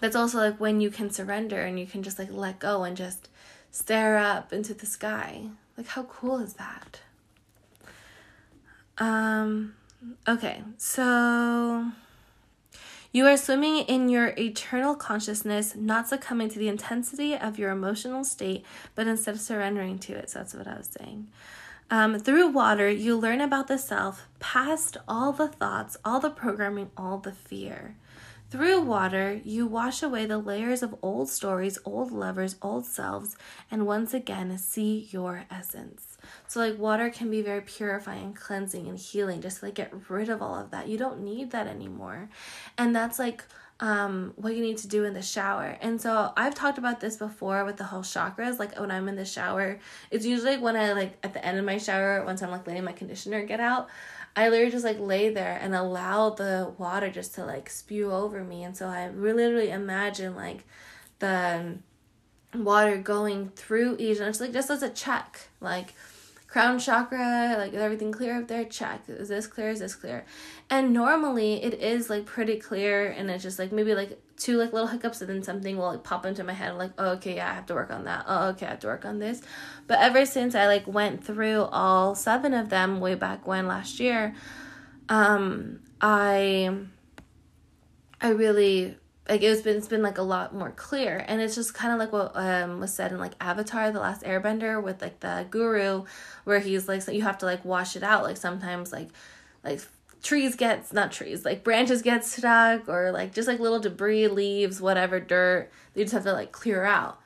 that's 0.00 0.16
also 0.16 0.38
like 0.38 0.58
when 0.58 0.80
you 0.80 0.90
can 0.90 1.10
surrender 1.10 1.60
and 1.60 1.78
you 1.78 1.86
can 1.86 2.02
just 2.02 2.18
like 2.18 2.32
let 2.32 2.58
go 2.58 2.84
and 2.84 2.96
just 2.96 3.28
stare 3.70 4.16
up 4.16 4.52
into 4.52 4.72
the 4.74 4.86
sky. 4.86 5.48
Like 5.76 5.88
how 5.88 6.04
cool 6.04 6.38
is 6.38 6.54
that? 6.54 7.00
Um 8.96 9.74
okay. 10.26 10.62
So 10.78 11.92
you 13.16 13.26
are 13.26 13.38
swimming 13.38 13.78
in 13.78 14.10
your 14.10 14.34
eternal 14.36 14.94
consciousness, 14.94 15.74
not 15.74 16.06
succumbing 16.06 16.50
to 16.50 16.58
the 16.58 16.68
intensity 16.68 17.34
of 17.34 17.58
your 17.58 17.70
emotional 17.70 18.22
state, 18.24 18.62
but 18.94 19.06
instead 19.06 19.34
of 19.34 19.40
surrendering 19.40 19.98
to 19.98 20.12
it. 20.12 20.28
So 20.28 20.40
that's 20.40 20.52
what 20.52 20.68
I 20.68 20.76
was 20.76 20.90
saying. 21.00 21.28
Um, 21.90 22.18
through 22.18 22.48
water, 22.48 22.90
you 22.90 23.16
learn 23.16 23.40
about 23.40 23.68
the 23.68 23.78
self, 23.78 24.26
past 24.38 24.98
all 25.08 25.32
the 25.32 25.48
thoughts, 25.48 25.96
all 26.04 26.20
the 26.20 26.28
programming, 26.28 26.90
all 26.94 27.16
the 27.16 27.32
fear. 27.32 27.96
Through 28.50 28.82
water, 28.82 29.40
you 29.42 29.66
wash 29.66 30.02
away 30.02 30.26
the 30.26 30.36
layers 30.36 30.82
of 30.82 30.94
old 31.00 31.30
stories, 31.30 31.78
old 31.86 32.12
lovers, 32.12 32.56
old 32.60 32.84
selves, 32.84 33.34
and 33.70 33.86
once 33.86 34.12
again 34.12 34.58
see 34.58 35.08
your 35.10 35.46
essence. 35.50 36.15
So 36.48 36.60
like 36.60 36.78
water 36.78 37.10
can 37.10 37.30
be 37.30 37.42
very 37.42 37.60
purifying, 37.60 38.34
cleansing, 38.34 38.86
and 38.88 38.98
healing. 38.98 39.40
Just 39.40 39.62
like 39.62 39.74
get 39.74 39.92
rid 40.08 40.28
of 40.28 40.42
all 40.42 40.54
of 40.54 40.70
that. 40.70 40.88
You 40.88 40.98
don't 40.98 41.22
need 41.22 41.50
that 41.52 41.66
anymore, 41.66 42.28
and 42.78 42.94
that's 42.94 43.18
like 43.18 43.44
um 43.78 44.32
what 44.36 44.56
you 44.56 44.62
need 44.62 44.78
to 44.78 44.88
do 44.88 45.04
in 45.04 45.12
the 45.12 45.22
shower. 45.22 45.76
And 45.80 46.00
so 46.00 46.32
I've 46.36 46.54
talked 46.54 46.78
about 46.78 47.00
this 47.00 47.16
before 47.16 47.64
with 47.64 47.76
the 47.76 47.84
whole 47.84 48.02
chakras. 48.02 48.58
Like 48.58 48.78
when 48.78 48.90
I'm 48.90 49.08
in 49.08 49.16
the 49.16 49.24
shower, 49.24 49.78
it's 50.10 50.24
usually 50.24 50.56
when 50.56 50.76
I 50.76 50.92
like 50.92 51.18
at 51.22 51.32
the 51.34 51.44
end 51.44 51.58
of 51.58 51.64
my 51.64 51.78
shower 51.78 52.24
once 52.24 52.42
I'm 52.42 52.50
like 52.50 52.66
letting 52.66 52.84
my 52.84 52.92
conditioner 52.92 53.44
get 53.44 53.60
out. 53.60 53.88
I 54.36 54.50
literally 54.50 54.70
just 54.70 54.84
like 54.84 55.00
lay 55.00 55.30
there 55.30 55.58
and 55.62 55.74
allow 55.74 56.30
the 56.30 56.74
water 56.76 57.10
just 57.10 57.34
to 57.36 57.44
like 57.46 57.70
spew 57.70 58.12
over 58.12 58.44
me. 58.44 58.64
And 58.64 58.76
so 58.76 58.86
I 58.86 59.06
really, 59.06 59.44
literally 59.44 59.70
imagine 59.70 60.36
like 60.36 60.64
the 61.20 61.78
water 62.54 62.98
going 62.98 63.48
through 63.50 63.96
each 63.98 64.18
and 64.18 64.28
it's 64.28 64.40
like 64.40 64.52
just 64.52 64.70
as 64.70 64.82
a 64.82 64.90
check. 64.90 65.48
Like 65.60 65.94
crown 66.56 66.78
chakra 66.78 67.54
like 67.58 67.74
is 67.74 67.82
everything 67.82 68.10
clear 68.10 68.38
up 68.38 68.48
there? 68.48 68.64
Check. 68.64 69.02
Is 69.08 69.28
this 69.28 69.46
clear? 69.46 69.68
Is 69.68 69.80
this 69.80 69.94
clear? 69.94 70.24
And 70.70 70.94
normally 70.94 71.62
it 71.62 71.74
is 71.74 72.08
like 72.08 72.24
pretty 72.24 72.56
clear 72.56 73.10
and 73.10 73.30
it's 73.30 73.42
just 73.42 73.58
like 73.58 73.72
maybe 73.72 73.94
like 73.94 74.18
two 74.38 74.56
like 74.56 74.72
little 74.72 74.88
hiccups 74.88 75.20
and 75.20 75.28
then 75.28 75.42
something 75.42 75.76
will 75.76 75.88
like 75.88 76.02
pop 76.02 76.24
into 76.24 76.42
my 76.44 76.54
head 76.54 76.74
like 76.78 76.92
oh, 76.96 77.10
okay 77.10 77.36
yeah 77.36 77.50
i 77.50 77.52
have 77.52 77.66
to 77.66 77.74
work 77.74 77.90
on 77.90 78.04
that. 78.04 78.24
Oh 78.26 78.48
okay 78.48 78.64
i 78.64 78.70
have 78.70 78.80
to 78.80 78.86
work 78.86 79.04
on 79.04 79.18
this. 79.18 79.42
But 79.86 79.98
ever 80.00 80.24
since 80.24 80.54
i 80.54 80.66
like 80.66 80.86
went 80.86 81.22
through 81.22 81.64
all 81.64 82.14
seven 82.14 82.54
of 82.54 82.70
them 82.70 83.00
way 83.00 83.16
back 83.16 83.46
when 83.46 83.66
last 83.66 84.00
year 84.00 84.34
um 85.10 85.80
i 86.00 86.70
i 88.22 88.30
really 88.30 88.96
like 89.28 89.42
it's 89.42 89.62
been 89.62 89.76
it's 89.76 89.88
been 89.88 90.02
like 90.02 90.18
a 90.18 90.22
lot 90.22 90.54
more 90.54 90.70
clear. 90.70 91.24
And 91.26 91.40
it's 91.40 91.54
just 91.54 91.74
kind 91.74 91.92
of 91.92 91.98
like 91.98 92.12
what 92.12 92.32
um 92.34 92.80
was 92.80 92.94
said 92.94 93.12
in 93.12 93.18
like 93.18 93.32
avatar 93.40 93.90
the 93.90 94.00
last 94.00 94.22
airbender 94.22 94.82
with 94.82 95.02
like 95.02 95.20
the 95.20 95.46
guru 95.50 96.04
where 96.44 96.60
he's 96.60 96.88
like 96.88 97.02
so 97.02 97.12
you 97.12 97.22
have 97.22 97.38
to 97.38 97.46
like 97.46 97.64
wash 97.64 97.96
it 97.96 98.02
out. 98.02 98.22
Like 98.22 98.36
sometimes 98.36 98.92
like 98.92 99.08
like 99.64 99.80
trees 100.22 100.56
gets 100.56 100.92
not 100.92 101.12
trees 101.12 101.44
like 101.44 101.62
branches 101.62 102.02
get 102.02 102.24
stuck 102.24 102.88
or 102.88 103.12
like 103.12 103.32
just 103.32 103.46
like 103.46 103.60
little 103.60 103.78
debris 103.78 104.26
leaves 104.26 104.80
whatever 104.80 105.20
dirt 105.20 105.70
you 105.94 106.02
just 106.02 106.14
have 106.14 106.24
to 106.24 106.32
like 106.32 106.52
clear 106.52 106.84
out. 106.84 107.20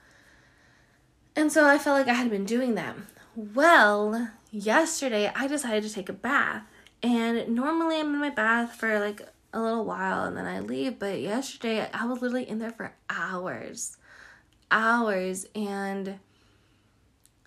And 1.36 1.52
so 1.52 1.66
i 1.66 1.78
felt 1.78 1.98
like 1.98 2.08
i 2.08 2.14
had 2.14 2.30
been 2.30 2.44
doing 2.44 2.74
that. 2.76 2.96
Well 3.36 4.30
yesterday 4.50 5.30
i 5.34 5.46
decided 5.46 5.84
to 5.84 5.94
take 5.94 6.08
a 6.08 6.14
bath. 6.14 6.64
And 7.02 7.54
normally 7.54 7.98
i'm 7.98 8.14
in 8.14 8.20
my 8.20 8.30
bath 8.30 8.74
for 8.74 8.98
like 8.98 9.22
a 9.52 9.60
little 9.60 9.84
while 9.84 10.24
and 10.24 10.36
then 10.36 10.46
I 10.46 10.60
leave. 10.60 10.98
But 10.98 11.20
yesterday 11.20 11.88
I 11.92 12.06
was 12.06 12.20
literally 12.20 12.48
in 12.48 12.58
there 12.58 12.70
for 12.70 12.94
hours, 13.08 13.96
hours, 14.70 15.46
and 15.54 16.18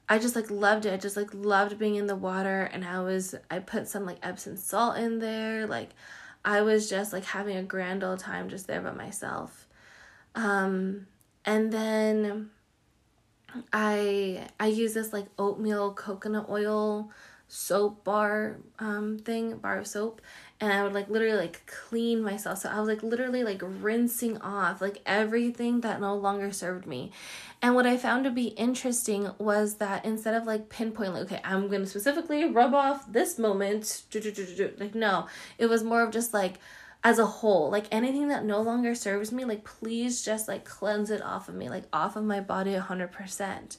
I 0.09 0.19
just 0.19 0.35
like 0.35 0.51
loved 0.51 0.85
it. 0.85 0.93
I 0.93 0.97
just 0.97 1.17
like 1.17 1.33
loved 1.33 1.79
being 1.79 1.95
in 1.95 2.07
the 2.07 2.15
water, 2.15 2.63
and 2.63 2.85
I 2.85 3.01
was 3.01 3.35
I 3.49 3.59
put 3.59 3.87
some 3.87 4.05
like 4.05 4.17
Epsom 4.21 4.57
salt 4.57 4.97
in 4.97 5.19
there. 5.19 5.65
Like 5.65 5.91
I 6.45 6.61
was 6.61 6.89
just 6.89 7.13
like 7.13 7.25
having 7.25 7.57
a 7.57 7.63
grand 7.63 8.03
old 8.03 8.19
time 8.19 8.49
just 8.49 8.67
there 8.67 8.81
by 8.81 8.91
myself. 8.91 9.67
Um, 10.35 11.07
and 11.45 11.71
then 11.71 12.49
I 13.71 14.47
I 14.59 14.67
use 14.67 14.93
this 14.93 15.13
like 15.13 15.27
oatmeal 15.37 15.93
coconut 15.93 16.49
oil 16.49 17.11
soap 17.47 18.03
bar 18.03 18.57
um 18.79 19.19
thing 19.19 19.57
bar 19.57 19.77
of 19.77 19.85
soap 19.85 20.21
and 20.63 20.71
I 20.71 20.81
would 20.81 20.93
like 20.93 21.09
literally 21.09 21.37
like 21.37 21.65
clean 21.65 22.21
myself. 22.21 22.59
So 22.59 22.69
I 22.69 22.79
was 22.79 22.87
like 22.87 23.03
literally 23.03 23.43
like 23.43 23.61
rinsing 23.61 24.37
off 24.37 24.79
like 24.79 25.01
everything 25.05 25.81
that 25.81 25.99
no 25.99 26.15
longer 26.15 26.53
served 26.53 26.87
me. 26.87 27.11
And 27.61 27.75
what 27.75 27.85
I 27.85 27.97
found 27.97 28.23
to 28.23 28.31
be 28.31 28.47
interesting 28.47 29.29
was 29.37 29.75
that 29.75 30.05
instead 30.05 30.35
of 30.35 30.47
like 30.47 30.69
pinpoint 30.69 31.13
like 31.13 31.23
okay, 31.23 31.41
I'm 31.43 31.67
going 31.67 31.81
to 31.81 31.87
specifically 31.87 32.45
rub 32.45 32.73
off 32.73 33.11
this 33.11 33.37
moment, 33.37 34.03
like 34.79 34.95
no, 34.95 35.27
it 35.57 35.65
was 35.65 35.83
more 35.83 36.01
of 36.01 36.11
just 36.11 36.33
like 36.33 36.59
as 37.03 37.19
a 37.19 37.25
whole, 37.25 37.69
like 37.69 37.87
anything 37.91 38.29
that 38.29 38.45
no 38.45 38.61
longer 38.61 38.95
serves 38.95 39.33
me, 39.33 39.43
like 39.43 39.65
please 39.65 40.23
just 40.23 40.47
like 40.47 40.63
cleanse 40.63 41.09
it 41.09 41.21
off 41.21 41.49
of 41.49 41.55
me, 41.55 41.67
like 41.67 41.83
off 41.91 42.15
of 42.15 42.23
my 42.23 42.39
body 42.39 42.71
100%. 42.71 43.77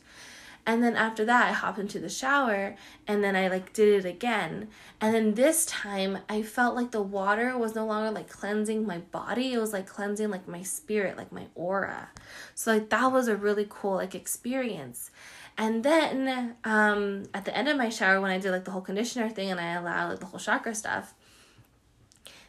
And 0.67 0.83
then 0.83 0.97
after 0.97 1.25
that, 1.27 1.49
I 1.49 1.53
hopped 1.53 1.79
into 1.79 1.99
the 1.99 2.09
shower 2.09 2.75
and 3.07 3.23
then 3.23 3.37
I 3.37 3.49
like 3.49 3.75
did 3.75 4.05
it 4.05 4.09
again. 4.09 4.69
And 5.01 5.15
then 5.15 5.35
this 5.35 5.67
time, 5.67 6.19
I 6.29 6.43
felt 6.43 6.75
like 6.75 6.91
the 6.91 7.03
water 7.03 7.57
was 7.59 7.75
no 7.75 7.85
longer 7.85 8.11
like 8.11 8.31
cleansing 8.31 8.87
my 8.87 8.99
body, 8.99 9.53
it 9.53 9.59
was 9.59 9.75
like 9.75 9.87
cleansing 9.87 10.31
like 10.31 10.49
my 10.49 10.63
spirit, 10.63 11.19
like 11.19 11.33
my 11.33 11.47
aura. 11.55 12.09
So 12.55 12.73
like 12.73 12.89
that 12.91 13.13
was 13.13 13.29
a 13.29 13.37
really 13.37 13.67
cool 13.69 13.97
like 13.97 14.15
experience. 14.15 15.11
And 15.59 15.85
then 15.85 16.57
um 16.65 17.25
at 17.35 17.45
the 17.45 17.57
end 17.57 17.69
of 17.69 17.77
my 17.77 17.91
shower 17.91 18.21
when 18.21 18.31
I 18.31 18.39
did 18.39 18.51
like 18.51 18.65
the 18.65 18.71
whole 18.71 18.81
conditioner 18.81 19.29
thing 19.29 19.51
and 19.51 19.61
I 19.61 19.75
allowed 19.75 20.09
like 20.09 20.21
the 20.21 20.27
whole 20.27 20.41
chakra 20.41 20.75
stuff, 20.75 21.13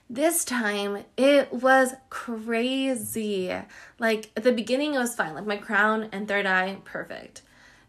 this 0.10 0.46
time 0.46 1.04
it 1.18 1.52
was 1.52 1.94
crazy. 2.10 3.54
Like 4.00 4.32
at 4.38 4.44
the 4.44 4.54
beginning 4.54 4.94
it 4.94 5.00
was 5.00 5.16
fine. 5.16 5.34
Like 5.34 5.46
my 5.46 5.58
crown 5.58 6.08
and 6.14 6.30
third 6.30 6.46
eye 6.46 6.78
perfect. 6.86 7.42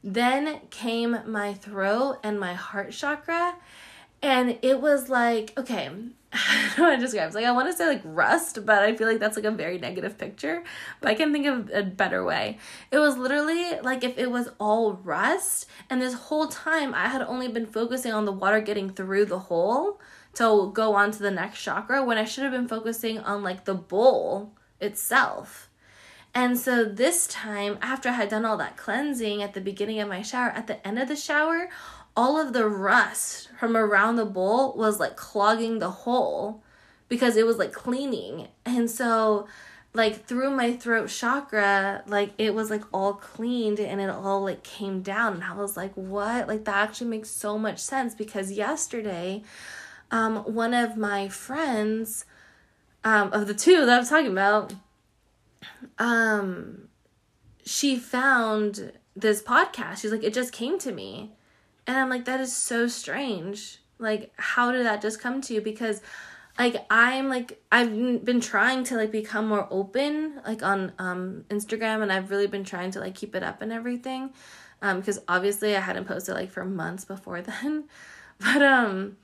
Then 0.07 0.61
came 0.71 1.19
my 1.27 1.55
throat 1.55 2.21
and 2.23 2.39
my 2.39 2.55
heart 2.55 2.93
chakra. 2.93 3.57
And 4.23 4.57
it 4.63 4.81
was 4.81 5.09
like, 5.09 5.53
okay, 5.59 5.91
I 6.33 6.37
how 6.37 6.91
to 6.91 6.97
describe 6.97 7.31
it. 7.31 7.35
Like 7.35 7.45
I 7.45 7.51
want 7.51 7.69
to 7.69 7.77
say 7.77 7.89
like 7.89 8.03
rust, 8.05 8.65
but 8.65 8.85
I 8.85 8.95
feel 8.95 9.09
like 9.09 9.19
that's 9.19 9.35
like 9.35 9.45
a 9.45 9.51
very 9.51 9.79
negative 9.79 10.17
picture. 10.17 10.63
But 11.01 11.11
I 11.11 11.15
can 11.17 11.33
think 11.33 11.47
of 11.47 11.71
a 11.75 11.83
better 11.83 12.25
way. 12.25 12.59
It 12.93 13.01
was 13.01 13.17
literally 13.17 13.81
like 13.83 14.05
if 14.05 14.17
it 14.17 14.31
was 14.31 14.49
all 14.61 14.93
rust, 14.93 15.67
and 15.91 16.01
this 16.01 16.15
whole 16.15 16.47
time 16.47 16.95
I 16.95 17.09
had 17.09 17.23
only 17.23 17.49
been 17.49 17.67
focusing 17.67 18.13
on 18.13 18.27
the 18.27 18.33
water 18.33 18.61
getting 18.61 18.91
through 18.91 19.25
the 19.25 19.41
hole 19.41 20.01
to 20.35 20.71
go 20.73 20.95
on 20.95 21.11
to 21.11 21.19
the 21.19 21.33
next 21.33 21.61
chakra 21.61 22.05
when 22.05 22.17
I 22.17 22.25
should 22.25 22.45
have 22.45 22.53
been 22.53 22.69
focusing 22.69 23.19
on 23.19 23.43
like 23.43 23.65
the 23.65 23.75
bowl 23.75 24.53
itself. 24.81 25.66
And 26.37 26.59
so 26.59 26.85
this 26.85 27.27
time, 27.27 27.79
after 27.81 28.11
I 28.11 28.13
had 28.13 28.29
done 28.29 28.45
all 28.45 28.59
that 28.59 28.77
cleansing 28.77 29.43
at 29.43 29.55
the 29.55 29.61
beginning 29.63 30.01
of 30.01 30.09
my 30.11 30.21
shower, 30.21 30.51
at 30.51 30.67
the 30.67 30.87
end 30.87 30.99
of 30.99 31.09
the 31.09 31.17
shower, 31.17 31.71
all 32.15 32.39
of 32.39 32.53
the 32.53 32.69
rust 32.69 33.49
from 33.59 33.75
around 33.75 34.17
the 34.17 34.27
bowl 34.27 34.75
was 34.77 35.01
like 35.01 35.17
clogging 35.17 35.79
the 35.79 35.89
hole 35.89 36.63
because 37.09 37.39
it 37.39 37.47
was 37.47 37.57
like 37.57 37.73
cleaning. 37.73 38.49
And 38.67 38.91
so, 38.91 39.49
like, 39.95 40.27
through 40.27 40.51
my 40.51 40.77
throat 40.77 41.09
chakra, 41.09 42.03
like, 42.07 42.33
it 42.37 42.55
was 42.55 42.69
like 42.69 42.83
all 42.93 43.15
cleaned 43.15 43.81
and 43.81 43.99
it 43.99 44.11
all 44.11 44.43
like 44.43 44.63
came 44.63 45.01
down. 45.01 45.37
And 45.37 45.45
I 45.45 45.55
was 45.55 45.75
like, 45.75 45.95
what? 45.95 46.49
Like, 46.49 46.67
that 46.67 46.77
actually 46.77 47.09
makes 47.09 47.31
so 47.31 47.57
much 47.57 47.79
sense 47.79 48.15
because 48.15 48.53
yesterday, 48.53 49.43
um, 50.11 50.37
one 50.41 50.75
of 50.75 50.99
my 50.99 51.31
friends, 51.31 52.27
um, 53.05 53.33
of 53.33 53.47
the 53.47 53.55
two 53.55 53.87
that 53.87 54.01
I'm 54.01 54.05
talking 54.05 54.33
about, 54.33 54.75
um 55.99 56.89
she 57.65 57.97
found 57.97 58.93
this 59.17 59.43
podcast. 59.43 59.99
She's 59.99 60.13
like, 60.13 60.23
it 60.23 60.35
just 60.35 60.53
came 60.53 60.79
to 60.79 60.93
me. 60.93 61.33
And 61.87 61.97
I'm 61.97 62.09
like, 62.09 62.27
that 62.27 62.41
is 62.41 62.55
so 62.55 62.87
strange. 62.87 63.79
Like, 63.99 64.33
how 64.37 64.71
did 64.71 64.87
that 64.87 65.03
just 65.03 65.21
come 65.21 65.41
to 65.43 65.55
you? 65.55 65.61
Because 65.61 66.01
like 66.59 66.87
I'm 66.91 67.29
like 67.29 67.61
I've 67.71 67.91
been 68.25 68.41
trying 68.41 68.85
to 68.85 68.97
like 68.97 69.13
become 69.13 69.49
more 69.49 69.69
open 69.71 70.41
like 70.47 70.63
on 70.63 70.93
um 70.99 71.45
Instagram 71.51 72.03
and 72.03 72.11
I've 72.11 72.31
really 72.31 72.47
been 72.47 72.65
trying 72.65 72.91
to 72.93 73.01
like 73.01 73.15
keep 73.15 73.35
it 73.35 73.43
up 73.43 73.61
and 73.61 73.73
everything. 73.73 74.31
Um 74.81 75.01
because 75.01 75.19
obviously 75.29 75.77
I 75.77 75.81
hadn't 75.81 76.07
posted 76.07 76.35
like 76.35 76.51
for 76.51 76.65
months 76.65 77.05
before 77.05 77.43
then. 77.63 77.85
But 78.39 78.63
um 78.63 79.17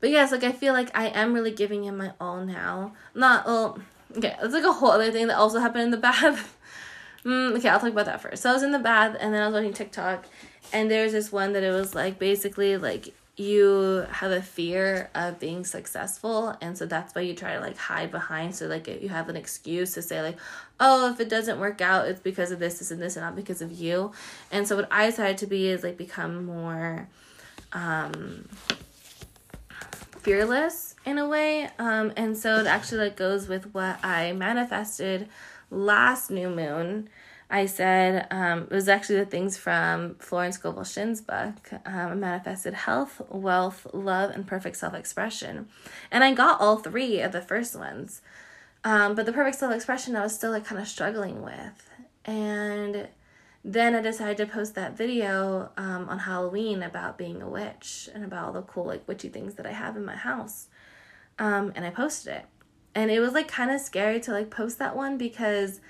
but 0.00 0.10
yes, 0.10 0.32
like 0.32 0.44
I 0.44 0.52
feel 0.52 0.72
like 0.72 0.96
I 0.96 1.08
am 1.08 1.32
really 1.32 1.52
giving 1.52 1.84
him 1.84 1.98
my 1.98 2.12
all 2.20 2.44
now. 2.44 2.94
Not 3.14 3.46
well 3.46 3.78
Okay, 4.16 4.36
it's 4.42 4.54
like 4.54 4.64
a 4.64 4.72
whole 4.72 4.90
other 4.90 5.12
thing 5.12 5.28
that 5.28 5.36
also 5.36 5.58
happened 5.60 5.84
in 5.84 5.90
the 5.90 5.96
bath. 5.96 6.56
mm, 7.24 7.56
okay, 7.56 7.68
I'll 7.68 7.80
talk 7.80 7.90
about 7.90 8.06
that 8.06 8.20
first. 8.20 8.42
So 8.42 8.50
I 8.50 8.52
was 8.52 8.62
in 8.62 8.72
the 8.72 8.78
bath 8.78 9.16
and 9.20 9.32
then 9.32 9.42
I 9.42 9.46
was 9.46 9.54
watching 9.54 9.72
TikTok, 9.72 10.26
and 10.72 10.90
there's 10.90 11.12
this 11.12 11.30
one 11.30 11.52
that 11.52 11.62
it 11.62 11.70
was 11.70 11.94
like 11.94 12.18
basically 12.18 12.76
like 12.76 13.14
you 13.40 14.06
have 14.10 14.30
a 14.30 14.42
fear 14.42 15.08
of 15.14 15.38
being 15.40 15.64
successful 15.64 16.54
and 16.60 16.76
so 16.76 16.84
that's 16.84 17.14
why 17.14 17.22
you 17.22 17.34
try 17.34 17.54
to 17.54 17.60
like 17.60 17.76
hide 17.76 18.10
behind 18.10 18.54
so 18.54 18.66
like 18.66 18.86
you 18.86 19.08
have 19.08 19.30
an 19.30 19.36
excuse 19.36 19.94
to 19.94 20.02
say 20.02 20.20
like 20.20 20.36
oh 20.78 21.10
if 21.10 21.20
it 21.20 21.30
doesn't 21.30 21.58
work 21.58 21.80
out 21.80 22.06
it's 22.06 22.20
because 22.20 22.50
of 22.50 22.58
this 22.58 22.78
this 22.80 22.90
and 22.90 23.00
this 23.00 23.16
and 23.16 23.24
not 23.24 23.34
because 23.34 23.62
of 23.62 23.72
you 23.72 24.12
and 24.52 24.68
so 24.68 24.76
what 24.76 24.86
i 24.90 25.06
decided 25.06 25.38
to 25.38 25.46
be 25.46 25.68
is 25.68 25.82
like 25.82 25.96
become 25.96 26.44
more 26.44 27.08
um 27.72 28.46
fearless 30.18 30.89
in 31.10 31.18
a 31.18 31.28
way. 31.28 31.68
Um, 31.78 32.12
and 32.16 32.36
so 32.36 32.56
it 32.58 32.66
actually 32.66 33.04
like 33.04 33.16
goes 33.16 33.48
with 33.48 33.74
what 33.74 34.02
I 34.04 34.32
manifested 34.32 35.28
last 35.70 36.30
new 36.30 36.48
moon. 36.48 37.08
I 37.50 37.66
said 37.66 38.28
um, 38.30 38.68
it 38.70 38.74
was 38.74 38.88
actually 38.88 39.16
the 39.16 39.26
things 39.26 39.56
from 39.56 40.14
Florence 40.20 40.54
Scovel 40.54 40.84
Shinn's 40.84 41.20
book, 41.20 41.72
um, 41.84 42.20
Manifested 42.20 42.74
Health, 42.74 43.20
Wealth, 43.28 43.88
Love, 43.92 44.30
and 44.30 44.46
Perfect 44.46 44.76
Self 44.76 44.94
Expression. 44.94 45.68
And 46.12 46.22
I 46.22 46.32
got 46.32 46.60
all 46.60 46.76
three 46.76 47.20
of 47.20 47.32
the 47.32 47.42
first 47.42 47.74
ones. 47.76 48.22
Um, 48.84 49.14
but 49.14 49.26
the 49.26 49.32
perfect 49.32 49.58
self 49.58 49.74
expression 49.74 50.16
I 50.16 50.22
was 50.22 50.34
still 50.34 50.52
like 50.52 50.64
kind 50.64 50.80
of 50.80 50.88
struggling 50.88 51.42
with. 51.42 51.90
And 52.24 53.08
then 53.64 53.94
I 53.94 54.00
decided 54.00 54.38
to 54.38 54.46
post 54.46 54.74
that 54.76 54.96
video 54.96 55.70
um, 55.76 56.08
on 56.08 56.20
Halloween 56.20 56.82
about 56.82 57.18
being 57.18 57.42
a 57.42 57.48
witch 57.48 58.08
and 58.14 58.24
about 58.24 58.46
all 58.46 58.52
the 58.52 58.62
cool 58.62 58.84
like 58.86 59.06
witchy 59.06 59.28
things 59.28 59.54
that 59.54 59.66
I 59.66 59.72
have 59.72 59.96
in 59.96 60.04
my 60.04 60.16
house. 60.16 60.68
Um, 61.40 61.72
and 61.74 61.84
I 61.84 61.90
posted 61.90 62.34
it. 62.34 62.46
And 62.94 63.10
it 63.10 63.18
was 63.18 63.32
like 63.32 63.48
kind 63.48 63.70
of 63.70 63.80
scary 63.80 64.20
to 64.20 64.32
like 64.32 64.50
post 64.50 64.78
that 64.78 64.94
one 64.94 65.16
because 65.16 65.80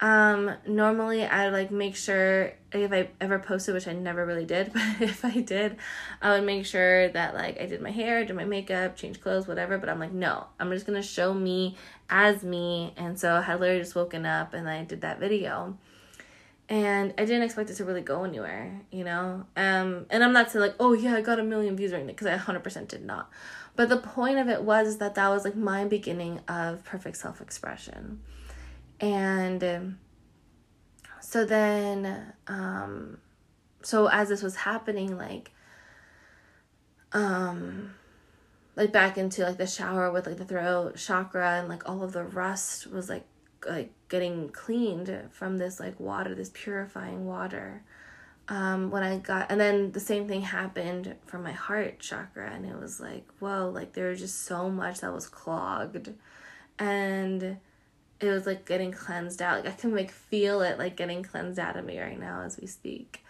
um, 0.00 0.52
normally 0.66 1.24
I 1.24 1.48
like 1.48 1.70
make 1.70 1.96
sure 1.96 2.52
if 2.72 2.92
I 2.92 3.08
ever 3.20 3.38
posted, 3.38 3.74
which 3.74 3.88
I 3.88 3.92
never 3.92 4.26
really 4.26 4.44
did, 4.44 4.72
but 4.72 4.82
if 5.00 5.24
I 5.24 5.40
did, 5.40 5.76
I 6.20 6.34
would 6.34 6.44
make 6.44 6.66
sure 6.66 7.08
that 7.08 7.34
like 7.34 7.60
I 7.60 7.66
did 7.66 7.80
my 7.80 7.90
hair, 7.90 8.24
did 8.24 8.36
my 8.36 8.44
makeup, 8.44 8.96
change 8.96 9.20
clothes, 9.20 9.48
whatever. 9.48 9.78
But 9.78 9.88
I'm 9.88 9.98
like, 9.98 10.12
no, 10.12 10.46
I'm 10.60 10.70
just 10.70 10.84
gonna 10.84 11.02
show 11.02 11.32
me 11.32 11.76
as 12.10 12.42
me. 12.42 12.92
And 12.96 13.18
so 13.18 13.36
I 13.36 13.40
had 13.40 13.60
literally 13.60 13.80
just 13.80 13.94
woken 13.94 14.26
up 14.26 14.52
and 14.52 14.68
I 14.68 14.84
did 14.84 15.00
that 15.00 15.18
video 15.18 15.78
and 16.68 17.12
I 17.18 17.24
didn't 17.26 17.42
expect 17.42 17.68
it 17.68 17.74
to 17.74 17.84
really 17.84 18.00
go 18.00 18.24
anywhere, 18.24 18.80
you 18.90 19.04
know. 19.04 19.44
Um, 19.56 20.06
and 20.10 20.24
I'm 20.24 20.32
not 20.32 20.50
saying 20.50 20.62
like, 20.62 20.74
oh 20.80 20.94
yeah, 20.94 21.14
I 21.14 21.20
got 21.20 21.38
a 21.38 21.42
million 21.42 21.76
views 21.76 21.92
right 21.92 22.00
now 22.00 22.08
because 22.08 22.26
I 22.26 22.38
100% 22.38 22.88
did 22.88 23.04
not. 23.04 23.30
But 23.74 23.88
the 23.88 23.96
point 23.96 24.38
of 24.38 24.48
it 24.48 24.62
was 24.62 24.98
that 24.98 25.14
that 25.14 25.28
was 25.28 25.44
like 25.44 25.56
my 25.56 25.84
beginning 25.84 26.40
of 26.48 26.84
perfect 26.84 27.16
self 27.16 27.40
expression, 27.40 28.20
and 29.00 29.64
um, 29.64 29.98
so 31.20 31.46
then, 31.46 32.34
um, 32.46 33.18
so 33.82 34.08
as 34.08 34.28
this 34.28 34.42
was 34.42 34.56
happening, 34.56 35.16
like, 35.16 35.52
um, 37.12 37.94
like 38.76 38.92
back 38.92 39.16
into 39.16 39.42
like 39.42 39.56
the 39.56 39.66
shower 39.66 40.10
with 40.10 40.26
like 40.26 40.36
the 40.36 40.44
throat 40.44 40.96
chakra 40.96 41.58
and 41.58 41.68
like 41.68 41.88
all 41.88 42.02
of 42.02 42.12
the 42.12 42.24
rust 42.24 42.86
was 42.86 43.08
like 43.08 43.24
like 43.68 43.92
getting 44.08 44.48
cleaned 44.48 45.28
from 45.30 45.58
this 45.58 45.78
like 45.78 45.98
water, 46.00 46.34
this 46.34 46.50
purifying 46.52 47.26
water. 47.26 47.82
Um, 48.52 48.90
when 48.90 49.02
I 49.02 49.16
got, 49.16 49.50
and 49.50 49.58
then 49.58 49.92
the 49.92 50.00
same 50.00 50.28
thing 50.28 50.42
happened 50.42 51.14
for 51.24 51.38
my 51.38 51.52
heart 51.52 51.98
chakra, 52.00 52.50
and 52.52 52.66
it 52.66 52.78
was 52.78 53.00
like, 53.00 53.26
whoa, 53.38 53.70
like 53.70 53.94
there 53.94 54.10
was 54.10 54.20
just 54.20 54.42
so 54.44 54.68
much 54.68 55.00
that 55.00 55.10
was 55.10 55.26
clogged, 55.26 56.12
and 56.78 57.56
it 58.20 58.28
was 58.28 58.44
like 58.46 58.66
getting 58.66 58.92
cleansed 58.92 59.40
out. 59.40 59.64
Like 59.64 59.72
I 59.72 59.76
can 59.76 59.94
like 59.94 60.10
feel 60.10 60.60
it 60.60 60.76
like 60.78 60.96
getting 60.96 61.22
cleansed 61.22 61.58
out 61.58 61.78
of 61.78 61.86
me 61.86 61.98
right 61.98 62.20
now 62.20 62.42
as 62.42 62.60
we 62.60 62.66
speak. 62.66 63.24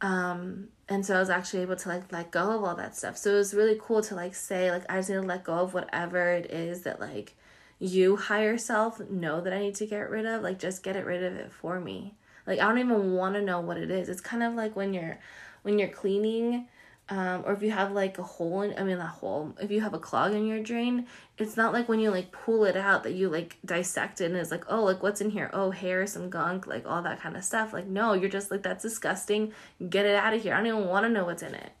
Um, 0.00 0.68
and 0.88 1.04
so 1.04 1.16
I 1.16 1.20
was 1.20 1.28
actually 1.28 1.60
able 1.60 1.76
to 1.76 1.88
like 1.90 2.10
let 2.10 2.30
go 2.30 2.50
of 2.50 2.64
all 2.64 2.74
that 2.76 2.96
stuff. 2.96 3.18
So 3.18 3.32
it 3.32 3.36
was 3.36 3.52
really 3.52 3.78
cool 3.78 4.00
to 4.04 4.14
like 4.14 4.34
say 4.34 4.70
like 4.70 4.90
I 4.90 4.96
just 4.96 5.10
need 5.10 5.16
to 5.16 5.22
let 5.22 5.44
go 5.44 5.54
of 5.58 5.74
whatever 5.74 6.32
it 6.32 6.50
is 6.50 6.84
that 6.84 7.00
like 7.00 7.34
you 7.78 8.16
higher 8.16 8.56
self 8.56 8.98
know 9.10 9.42
that 9.42 9.52
I 9.52 9.58
need 9.58 9.74
to 9.74 9.86
get 9.86 10.08
rid 10.08 10.24
of, 10.24 10.40
like 10.42 10.58
just 10.58 10.82
get 10.82 10.96
it 10.96 11.04
rid 11.04 11.22
of 11.22 11.34
it 11.34 11.52
for 11.52 11.78
me. 11.80 12.14
Like 12.46 12.60
I 12.60 12.68
don't 12.68 12.78
even 12.78 13.12
want 13.12 13.34
to 13.34 13.42
know 13.42 13.60
what 13.60 13.76
it 13.76 13.90
is. 13.90 14.08
It's 14.08 14.20
kind 14.20 14.42
of 14.42 14.54
like 14.54 14.76
when 14.76 14.94
you're 14.94 15.18
when 15.62 15.78
you're 15.78 15.88
cleaning 15.88 16.68
um, 17.10 17.42
or 17.44 17.52
if 17.52 17.62
you 17.62 17.70
have 17.70 17.92
like 17.92 18.18
a 18.18 18.22
hole 18.22 18.62
in, 18.62 18.78
I 18.78 18.82
mean 18.82 18.96
a 18.96 19.06
hole, 19.06 19.54
if 19.60 19.70
you 19.70 19.82
have 19.82 19.92
a 19.92 19.98
clog 19.98 20.32
in 20.32 20.46
your 20.46 20.62
drain, 20.62 21.06
it's 21.36 21.56
not 21.56 21.74
like 21.74 21.86
when 21.86 22.00
you 22.00 22.10
like 22.10 22.32
pull 22.32 22.64
it 22.64 22.76
out 22.76 23.02
that 23.02 23.12
you 23.12 23.28
like 23.28 23.58
dissect 23.64 24.22
it 24.22 24.26
and 24.26 24.36
it's 24.36 24.50
like, 24.50 24.64
oh, 24.68 24.84
like 24.84 25.02
what's 25.02 25.20
in 25.20 25.30
here? 25.30 25.50
Oh, 25.52 25.70
hair, 25.70 26.06
some 26.06 26.30
gunk, 26.30 26.66
like 26.66 26.86
all 26.86 27.02
that 27.02 27.20
kind 27.20 27.36
of 27.36 27.44
stuff. 27.44 27.74
Like, 27.74 27.86
no, 27.86 28.14
you're 28.14 28.30
just 28.30 28.50
like, 28.50 28.62
that's 28.62 28.82
disgusting. 28.82 29.52
Get 29.90 30.06
it 30.06 30.14
out 30.14 30.32
of 30.32 30.42
here. 30.42 30.54
I 30.54 30.58
don't 30.58 30.66
even 30.66 30.86
want 30.86 31.04
to 31.04 31.10
know 31.10 31.26
what's 31.26 31.42
in 31.42 31.54
it. 31.54 31.72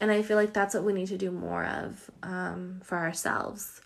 And 0.00 0.10
I 0.10 0.20
feel 0.20 0.36
like 0.36 0.52
that's 0.52 0.74
what 0.74 0.84
we 0.84 0.92
need 0.92 1.08
to 1.08 1.18
do 1.18 1.30
more 1.30 1.64
of 1.64 2.10
um, 2.22 2.80
for 2.84 2.98
ourselves 2.98 3.80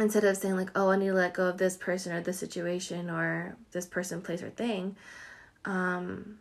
instead 0.00 0.24
of 0.24 0.36
saying 0.36 0.56
like 0.56 0.70
oh 0.74 0.90
i 0.90 0.96
need 0.96 1.08
to 1.08 1.14
let 1.14 1.34
go 1.34 1.46
of 1.46 1.58
this 1.58 1.76
person 1.76 2.12
or 2.12 2.20
this 2.20 2.38
situation 2.38 3.10
or 3.10 3.56
this 3.72 3.86
person 3.86 4.20
place 4.20 4.42
or 4.42 4.50
thing 4.50 4.96
um 5.64 6.38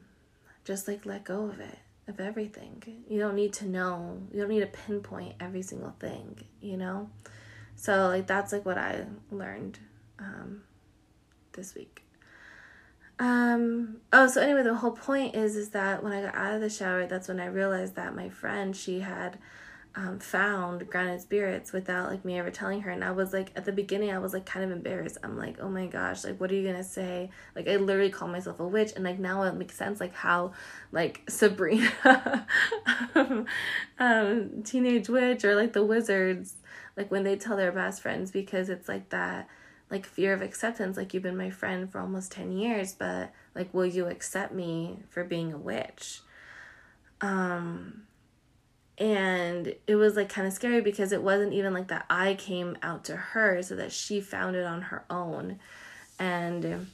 just 0.66 0.88
like 0.88 1.05
let 1.05 1.24
go 1.24 1.45
of 1.45 1.60
it 1.60 1.80
of 2.10 2.20
everything. 2.20 2.84
You 3.07 3.20
don't 3.20 3.36
need 3.36 3.53
to 3.53 3.68
know. 3.68 4.22
You 4.34 4.41
don't 4.41 4.49
need 4.49 4.62
to 4.62 4.66
pinpoint 4.66 5.36
every 5.39 5.62
single 5.62 5.95
thing 5.99 6.38
you 6.60 6.76
know? 6.76 7.10
So 7.76 8.07
like 8.07 8.28
that's 8.28 8.51
like 8.51 8.66
what 8.66 8.78
i 8.78 9.05
learned 9.32 9.80
um 10.20 10.64
this 11.53 11.76
week. 11.76 12.03
Um 13.20 13.97
oh 14.12 14.28
so 14.28 14.41
anyway 14.41 14.64
the 14.64 14.76
whole 14.76 14.91
point 14.91 15.36
is 15.36 15.55
is 15.55 15.70
that 15.70 16.03
when 16.03 16.14
i 16.14 16.22
got 16.22 16.36
out 16.36 16.53
of 16.55 16.62
the 16.62 16.70
shower 16.70 17.05
that's 17.05 17.28
when 17.28 17.39
i 17.39 17.45
realized 17.45 17.95
that 17.95 18.16
my 18.16 18.30
friend 18.30 18.76
she 18.76 19.01
had 19.01 19.38
um, 20.00 20.18
found 20.18 20.89
grounded 20.89 21.20
spirits 21.20 21.74
without 21.74 22.10
like 22.10 22.24
me 22.24 22.39
ever 22.39 22.50
telling 22.50 22.82
her. 22.82 22.91
And 22.91 23.04
i 23.04 23.12
was 23.12 23.34
like 23.34 23.52
at 23.58 23.66
the 23.66 23.74
beginning 23.74 24.12
i 24.12 24.18
was 24.18 24.32
like 24.32 24.45
kind 24.45 24.64
of 24.64 24.72
embarrassed. 24.72 25.18
I'm 25.24 25.38
like 25.38 25.58
oh 25.60 25.70
my 25.70 25.88
gosh 25.88 26.24
like 26.24 26.39
what 26.39 26.50
are 26.52 26.56
you 26.56 26.66
gonna 26.66 26.86
say? 26.86 27.30
Like 27.54 27.68
i 27.68 27.76
literally 27.76 28.10
call 28.10 28.30
myself 28.30 28.62
a 28.62 28.68
witch. 28.68 28.93
And 28.95 29.04
like 29.04 29.20
now 29.20 29.43
it 29.43 29.56
makes 29.56 29.76
sense 29.76 30.00
like 30.00 30.16
how 30.16 30.54
like 30.93 31.24
sabrina 31.30 32.47
um, 34.00 34.64
teenage 34.64 35.10
witch 35.10 35.43
or 35.43 35.56
like 35.56 35.74
the 35.74 35.84
wizards 35.84 36.56
like 36.95 37.12
when 37.12 37.24
they 37.24 37.36
tell 37.36 37.58
their 37.58 37.74
best 37.74 38.02
friends 38.02 38.32
because 38.32 38.70
it's 38.70 38.88
like 38.88 39.10
that 39.10 39.50
like 39.91 40.06
fear 40.06 40.34
of 40.34 40.41
acceptance. 40.41 40.97
Like 40.97 41.14
you've 41.14 41.24
been 41.24 41.36
my 41.36 41.50
friend 41.50 41.91
for 41.91 42.00
almost 42.00 42.32
10 42.32 42.54
years 42.54 42.93
but 42.93 43.34
like 43.54 43.74
will 43.74 43.86
you 43.86 44.08
accept 44.08 44.54
me 44.54 45.00
for 45.10 45.26
being 45.26 45.52
a 45.52 45.58
witch? 45.58 46.22
Um 47.20 48.04
and 49.00 49.74
it 49.88 49.95
was 49.95 50.16
like 50.16 50.30
kind 50.30 50.45
of 50.45 50.54
scary 50.54 50.82
because 50.82 51.12
it 51.12 51.24
wasn't 51.24 51.54
even 51.54 51.74
like 51.74 51.88
that 51.88 52.06
I 52.10 52.34
came 52.34 52.78
out 52.84 53.06
to 53.06 53.16
her 53.16 53.62
so 53.64 53.76
that 53.76 53.91
she 53.91 54.20
found 54.20 54.56
it 54.56 54.66
on 54.66 54.82
her 54.84 55.06
own. 55.10 55.60
And 56.20 56.88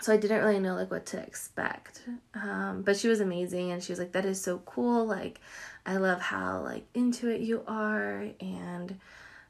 so 0.00 0.12
I 0.12 0.16
didn't 0.16 0.42
really 0.42 0.58
know 0.58 0.74
like 0.74 0.90
what 0.90 1.04
to 1.06 1.18
expect. 1.18 2.02
Um, 2.34 2.82
but 2.82 2.96
she 2.96 3.08
was 3.08 3.20
amazing 3.20 3.72
and 3.72 3.82
she 3.82 3.92
was 3.92 3.98
like 3.98 4.12
that 4.12 4.24
is 4.24 4.40
so 4.40 4.58
cool. 4.64 5.04
Like 5.04 5.40
I 5.84 5.96
love 5.96 6.20
how 6.20 6.60
like 6.62 6.86
into 6.94 7.28
it 7.28 7.42
you 7.42 7.62
are. 7.66 8.26
And 8.40 8.98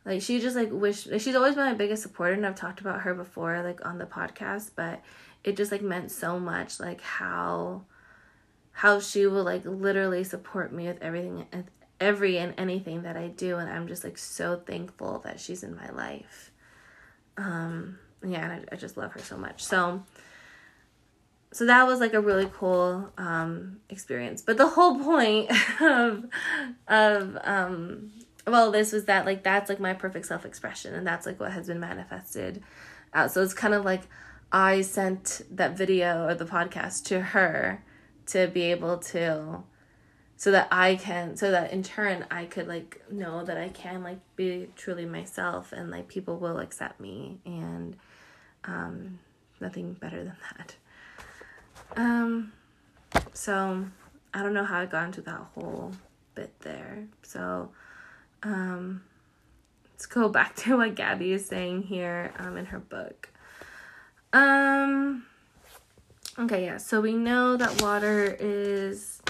like 0.04 0.22
she 0.22 0.40
just 0.40 0.56
like 0.56 0.70
wish 0.72 1.04
she's 1.18 1.36
always 1.36 1.54
been 1.54 1.64
my 1.64 1.74
biggest 1.74 2.02
supporter 2.02 2.32
and 2.32 2.44
I've 2.44 2.56
talked 2.56 2.80
about 2.80 3.02
her 3.02 3.14
before 3.14 3.62
like 3.62 3.84
on 3.86 3.98
the 3.98 4.06
podcast 4.06 4.70
but 4.74 5.02
it 5.44 5.56
just 5.56 5.70
like 5.70 5.82
meant 5.82 6.10
so 6.10 6.40
much 6.40 6.80
like 6.80 7.00
how 7.00 7.82
how 8.78 9.00
she 9.00 9.26
will 9.26 9.42
like 9.42 9.64
literally 9.64 10.22
support 10.22 10.72
me 10.72 10.86
with 10.86 11.02
everything 11.02 11.44
every 11.98 12.38
and 12.38 12.54
anything 12.56 13.02
that 13.02 13.16
I 13.16 13.26
do 13.26 13.56
and 13.56 13.68
I'm 13.68 13.88
just 13.88 14.04
like 14.04 14.16
so 14.16 14.62
thankful 14.64 15.18
that 15.24 15.40
she's 15.40 15.64
in 15.64 15.74
my 15.74 15.90
life. 15.90 16.52
Um 17.36 17.98
yeah, 18.24 18.44
and 18.44 18.52
I, 18.52 18.74
I 18.74 18.76
just 18.76 18.96
love 18.96 19.10
her 19.14 19.18
so 19.18 19.36
much. 19.36 19.64
So 19.64 20.04
so 21.50 21.66
that 21.66 21.88
was 21.88 21.98
like 21.98 22.14
a 22.14 22.20
really 22.20 22.48
cool 22.54 23.10
um 23.18 23.78
experience. 23.88 24.42
But 24.42 24.58
the 24.58 24.68
whole 24.68 24.96
point 25.00 25.50
of 25.80 26.26
of 26.86 27.36
um 27.42 28.12
well 28.46 28.70
this 28.70 28.92
was 28.92 29.06
that 29.06 29.26
like 29.26 29.42
that's 29.42 29.68
like 29.68 29.80
my 29.80 29.92
perfect 29.92 30.26
self-expression 30.26 30.94
and 30.94 31.04
that's 31.04 31.26
like 31.26 31.40
what 31.40 31.50
has 31.50 31.66
been 31.66 31.80
manifested 31.80 32.62
out. 33.12 33.32
So 33.32 33.42
it's 33.42 33.54
kind 33.54 33.74
of 33.74 33.84
like 33.84 34.02
I 34.52 34.82
sent 34.82 35.42
that 35.50 35.76
video 35.76 36.28
or 36.28 36.36
the 36.36 36.44
podcast 36.44 37.02
to 37.06 37.20
her 37.20 37.82
to 38.28 38.46
be 38.46 38.62
able 38.62 38.98
to 38.98 39.62
so 40.36 40.52
that 40.52 40.68
I 40.70 40.94
can 40.94 41.36
so 41.36 41.50
that 41.50 41.72
in 41.72 41.82
turn 41.82 42.24
I 42.30 42.44
could 42.44 42.68
like 42.68 43.02
know 43.10 43.44
that 43.44 43.58
I 43.58 43.70
can 43.70 44.04
like 44.04 44.20
be 44.36 44.68
truly 44.76 45.04
myself 45.04 45.72
and 45.72 45.90
like 45.90 46.06
people 46.06 46.36
will 46.36 46.60
accept 46.60 47.00
me 47.00 47.38
and 47.44 47.96
um 48.64 49.18
nothing 49.60 49.94
better 49.94 50.22
than 50.22 50.36
that. 50.56 50.76
Um 51.96 52.52
so 53.32 53.84
I 54.32 54.42
don't 54.42 54.54
know 54.54 54.64
how 54.64 54.78
I 54.78 54.86
got 54.86 55.06
into 55.06 55.22
that 55.22 55.40
whole 55.54 55.92
bit 56.34 56.52
there. 56.60 57.04
So 57.22 57.70
um 58.44 59.02
let's 59.90 60.06
go 60.06 60.28
back 60.28 60.54
to 60.62 60.76
what 60.76 60.94
Gabby 60.94 61.32
is 61.32 61.46
saying 61.46 61.82
here 61.84 62.32
um 62.38 62.56
in 62.56 62.66
her 62.66 62.78
book. 62.78 63.30
Um 64.32 65.24
Okay, 66.38 66.64
yeah. 66.66 66.76
So 66.76 67.00
we 67.00 67.14
know 67.14 67.56
that 67.56 67.82
water 67.82 68.36
is 68.38 69.20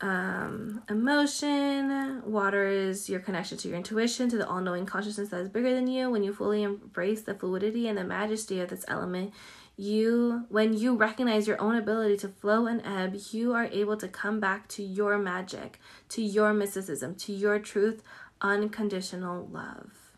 um, 0.00 0.82
emotion. 0.88 2.22
Water 2.24 2.66
is 2.66 3.10
your 3.10 3.20
connection 3.20 3.58
to 3.58 3.68
your 3.68 3.76
intuition, 3.76 4.28
to 4.30 4.38
the 4.38 4.48
all 4.48 4.60
knowing 4.60 4.86
consciousness 4.86 5.28
that 5.28 5.40
is 5.40 5.48
bigger 5.50 5.74
than 5.74 5.86
you. 5.86 6.10
When 6.10 6.22
you 6.22 6.32
fully 6.32 6.62
embrace 6.62 7.22
the 7.22 7.34
fluidity 7.34 7.86
and 7.86 7.98
the 7.98 8.04
majesty 8.04 8.60
of 8.60 8.70
this 8.70 8.84
element, 8.88 9.34
you 9.76 10.46
when 10.48 10.72
you 10.72 10.96
recognize 10.96 11.46
your 11.46 11.60
own 11.60 11.76
ability 11.76 12.16
to 12.16 12.28
flow 12.28 12.66
and 12.66 12.80
ebb 12.84 13.14
you 13.30 13.52
are 13.52 13.66
able 13.66 13.96
to 13.96 14.08
come 14.08 14.40
back 14.40 14.66
to 14.68 14.82
your 14.82 15.18
magic 15.18 15.78
to 16.08 16.22
your 16.22 16.54
mysticism 16.54 17.14
to 17.14 17.30
your 17.30 17.58
truth 17.58 18.02
unconditional 18.40 19.46
love 19.52 20.12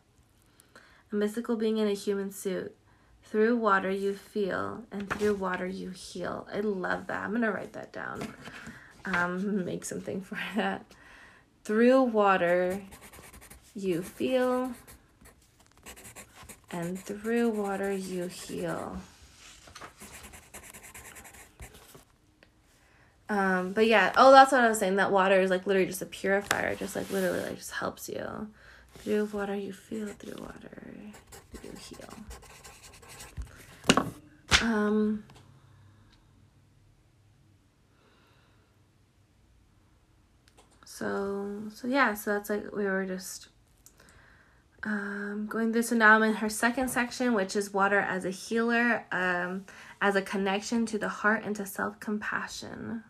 a 1.11 1.17
mystical 1.17 1.57
being 1.57 1.79
in 1.79 1.89
a 1.89 1.93
human 1.93 2.31
suit 2.31 2.73
through 3.31 3.57
water 3.57 3.91
you 3.91 4.15
feel, 4.15 4.85
and 4.91 5.09
through 5.11 5.35
water 5.35 5.67
you 5.67 5.91
heal. 5.91 6.49
I 6.53 6.61
love 6.61 7.09
that. 7.09 7.23
I'm 7.23 7.31
going 7.31 7.43
to 7.43 7.53
write 7.53 7.75
that 7.75 7.93
down. 7.93 8.35
Um, 9.05 9.65
make 9.67 9.85
something 9.85 10.23
for 10.23 10.39
that. 10.57 10.85
Through 11.65 12.05
water 12.05 12.81
you 13.75 14.03
feel, 14.03 14.73
and 16.71 16.99
through 16.99 17.51
water 17.51 17.93
you 17.93 18.29
heal. 18.29 18.97
Um, 23.29 23.75
but 23.75 23.87
yeah, 23.87 24.15
oh, 24.17 24.33
that's 24.33 24.53
what 24.53 24.63
I 24.63 24.69
was 24.69 24.79
saying. 24.79 24.97
That 24.97 25.13
water 25.13 25.39
is 25.39 25.51
like 25.51 25.67
literally 25.67 25.87
just 25.87 26.01
a 26.01 26.07
purifier, 26.07 26.75
just 26.77 26.97
like 26.97 27.11
literally 27.11 27.43
like 27.43 27.57
just 27.57 27.73
helps 27.73 28.09
you. 28.09 28.49
Through 28.95 29.27
water 29.27 29.55
you 29.55 29.75
feel, 29.75 30.07
through 30.07 30.43
water 30.43 30.83
you 31.63 31.73
heal. 31.79 32.09
Um, 34.61 35.25
so 40.85 41.63
so 41.75 41.87
yeah, 41.87 42.15
so 42.15 42.33
that's 42.35 42.51
like 42.51 42.75
we 42.75 42.85
were 42.85 43.07
just 43.07 43.49
um, 44.83 45.47
going 45.49 45.73
through. 45.73 45.83
So 45.83 45.97
now 45.97 46.17
I'm 46.17 46.23
in 46.23 46.35
her 46.35 46.49
second 46.49 46.89
section, 46.89 47.35
which 47.35 47.55
is 47.57 47.73
water 47.73 48.01
as 48.01 48.25
a 48.25 48.31
healer, 48.31 49.05
um, 49.13 49.67
as 50.01 50.17
a 50.17 50.23
connection 50.23 50.87
to 50.87 50.99
the 50.99 51.09
heart 51.09 51.45
and 51.45 51.55
to 51.57 51.67
self 51.67 52.01
compassion. 52.01 53.05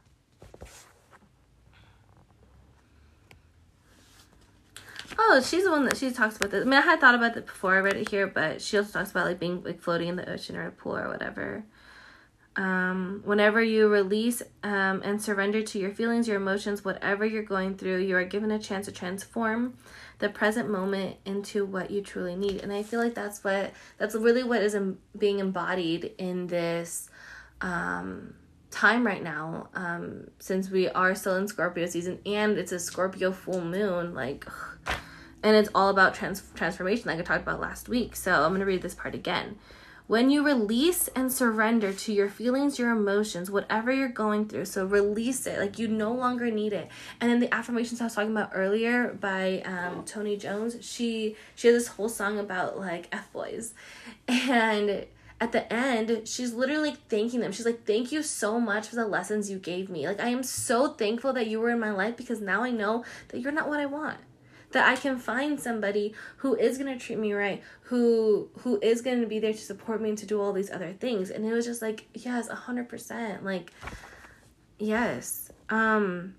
Oh, 5.20 5.42
she's 5.42 5.64
the 5.64 5.70
one 5.70 5.84
that 5.86 5.96
she 5.96 6.12
talks 6.12 6.36
about 6.36 6.52
this. 6.52 6.62
I 6.62 6.64
mean, 6.64 6.78
I 6.78 6.82
had 6.82 7.00
thought 7.00 7.16
about 7.16 7.36
it 7.36 7.44
before 7.44 7.74
I 7.74 7.80
read 7.80 7.96
it 7.96 8.08
here, 8.08 8.28
but 8.28 8.62
she 8.62 8.78
also 8.78 8.92
talks 8.92 9.10
about 9.10 9.26
like 9.26 9.40
being 9.40 9.64
like 9.64 9.80
floating 9.80 10.08
in 10.08 10.16
the 10.16 10.30
ocean 10.30 10.56
or 10.56 10.68
a 10.68 10.70
pool 10.70 10.96
or 10.96 11.08
whatever. 11.08 11.64
Um, 12.54 13.22
whenever 13.24 13.62
you 13.62 13.88
release 13.88 14.42
um, 14.62 15.02
and 15.04 15.20
surrender 15.20 15.62
to 15.62 15.78
your 15.78 15.90
feelings, 15.90 16.26
your 16.28 16.36
emotions, 16.36 16.84
whatever 16.84 17.24
you're 17.24 17.42
going 17.42 17.76
through, 17.76 17.98
you 17.98 18.16
are 18.16 18.24
given 18.24 18.50
a 18.52 18.58
chance 18.58 18.86
to 18.86 18.92
transform 18.92 19.76
the 20.18 20.28
present 20.28 20.70
moment 20.70 21.16
into 21.24 21.64
what 21.64 21.90
you 21.90 22.00
truly 22.00 22.36
need. 22.36 22.62
And 22.62 22.72
I 22.72 22.84
feel 22.84 23.00
like 23.00 23.14
that's 23.14 23.42
what 23.42 23.72
that's 23.96 24.14
really 24.14 24.44
what 24.44 24.62
is 24.62 24.76
being 25.16 25.40
embodied 25.40 26.12
in 26.18 26.46
this 26.46 27.10
um, 27.60 28.34
time 28.70 29.04
right 29.04 29.22
now. 29.22 29.68
Um, 29.74 30.28
since 30.38 30.70
we 30.70 30.88
are 30.88 31.14
still 31.16 31.36
in 31.36 31.48
Scorpio 31.48 31.86
season 31.86 32.20
and 32.24 32.56
it's 32.56 32.72
a 32.72 32.78
Scorpio 32.78 33.32
full 33.32 33.60
moon, 33.60 34.14
like. 34.14 34.46
And 35.43 35.55
it's 35.55 35.70
all 35.74 35.89
about 35.89 36.14
trans- 36.14 36.51
transformation, 36.55 37.07
like 37.07 37.18
I 37.18 37.22
talked 37.22 37.43
about 37.43 37.61
last 37.61 37.89
week. 37.89 38.16
So 38.16 38.32
I'm 38.32 38.51
going 38.51 38.61
to 38.61 38.66
read 38.66 38.82
this 38.82 38.95
part 38.95 39.14
again. 39.14 39.57
When 40.09 40.30
you 40.30 40.43
release 40.43 41.09
and 41.09 41.30
surrender 41.30 41.93
to 41.93 42.12
your 42.14 42.30
feelings, 42.30 42.78
your 42.78 42.91
emotions, 42.91 43.51
whatever 43.51 43.93
you're 43.93 44.09
going 44.09 44.49
through, 44.49 44.64
so 44.64 44.86
release 44.86 45.47
it. 45.47 45.59
Like 45.59 45.78
you 45.78 45.86
no 45.86 46.12
longer 46.12 46.51
need 46.51 46.72
it. 46.72 46.89
And 47.20 47.30
then 47.30 47.41
the 47.41 47.55
affirmations 47.55 48.01
I 48.01 48.05
was 48.05 48.14
talking 48.14 48.30
about 48.30 48.53
earlier 48.55 49.12
by 49.12 49.61
um, 49.66 50.05
Tony 50.07 50.39
Jones, 50.39 50.78
she 50.80 51.36
she 51.55 51.68
has 51.68 51.76
this 51.76 51.89
whole 51.89 52.09
song 52.09 52.39
about 52.39 52.78
like 52.78 53.09
f 53.12 53.30
boys, 53.34 53.74
and 54.26 55.05
at 55.43 55.53
the 55.53 55.70
end, 55.70 56.26
she's 56.26 56.55
literally 56.55 56.97
thanking 57.11 57.41
them. 57.41 57.53
She's 57.53 57.66
like, 57.66 57.84
Thank 57.84 58.11
you 58.11 58.22
so 58.22 58.59
much 58.59 58.89
for 58.89 58.97
the 58.97 59.07
lessons 59.07 59.51
you 59.51 59.59
gave 59.59 59.91
me. 59.91 60.09
Like, 60.09 60.20
I 60.20 60.28
am 60.28 60.43
so 60.43 60.95
thankful 60.95 61.34
that 61.34 61.49
you 61.49 61.61
were 61.61 61.68
in 61.70 61.78
my 61.78 61.93
life 61.93 62.16
because 62.16 62.41
now 62.41 62.62
I 62.64 62.70
know 62.70 63.05
that 63.28 63.41
you're 63.41 63.53
not 63.53 63.68
what 63.68 63.78
I 63.78 63.86
want 63.86 64.18
that 64.72 64.86
I 64.86 64.96
can 64.96 65.18
find 65.18 65.58
somebody 65.58 66.14
who 66.38 66.54
is 66.54 66.78
going 66.78 66.96
to 66.96 67.04
treat 67.04 67.18
me 67.18 67.32
right, 67.32 67.62
who 67.82 68.50
who 68.58 68.78
is 68.82 69.00
going 69.00 69.20
to 69.20 69.26
be 69.26 69.38
there 69.38 69.52
to 69.52 69.58
support 69.58 70.02
me 70.02 70.10
and 70.10 70.18
to 70.18 70.26
do 70.26 70.40
all 70.40 70.52
these 70.52 70.70
other 70.70 70.92
things. 70.92 71.30
And 71.30 71.44
it 71.44 71.52
was 71.52 71.64
just 71.64 71.80
like, 71.80 72.06
yes, 72.14 72.48
100%. 72.48 73.42
Like 73.42 73.72
yes. 74.78 75.50
Um 75.70 76.34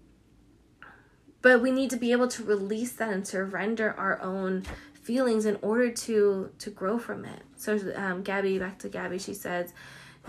but 1.41 1.61
we 1.61 1.71
need 1.71 1.89
to 1.91 1.97
be 1.97 2.11
able 2.11 2.27
to 2.27 2.43
release 2.43 2.91
that 2.93 3.13
and 3.13 3.25
surrender 3.25 3.95
our 3.97 4.21
own 4.21 4.63
feelings 4.93 5.45
in 5.45 5.57
order 5.61 5.91
to 5.91 6.51
to 6.59 6.69
grow 6.69 6.99
from 6.99 7.25
it. 7.25 7.41
So 7.55 7.79
um 7.95 8.21
Gabby 8.21 8.59
back 8.59 8.79
to 8.79 8.89
Gabby 8.89 9.17
she 9.17 9.33
says 9.33 9.73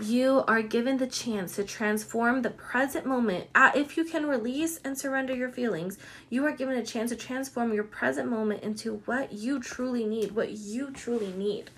you 0.03 0.43
are 0.47 0.61
given 0.61 0.97
the 0.97 1.07
chance 1.07 1.55
to 1.55 1.63
transform 1.63 2.41
the 2.41 2.49
present 2.49 3.05
moment. 3.05 3.47
Uh, 3.53 3.71
if 3.75 3.97
you 3.97 4.03
can 4.03 4.25
release 4.25 4.79
and 4.83 4.97
surrender 4.97 5.35
your 5.35 5.49
feelings, 5.49 5.97
you 6.29 6.45
are 6.45 6.51
given 6.51 6.77
a 6.77 6.85
chance 6.85 7.11
to 7.11 7.15
transform 7.15 7.73
your 7.73 7.83
present 7.83 8.29
moment 8.29 8.63
into 8.63 9.01
what 9.05 9.33
you 9.33 9.59
truly 9.59 10.05
need, 10.05 10.31
what 10.31 10.51
you 10.51 10.91
truly 10.91 11.31
need. 11.31 11.69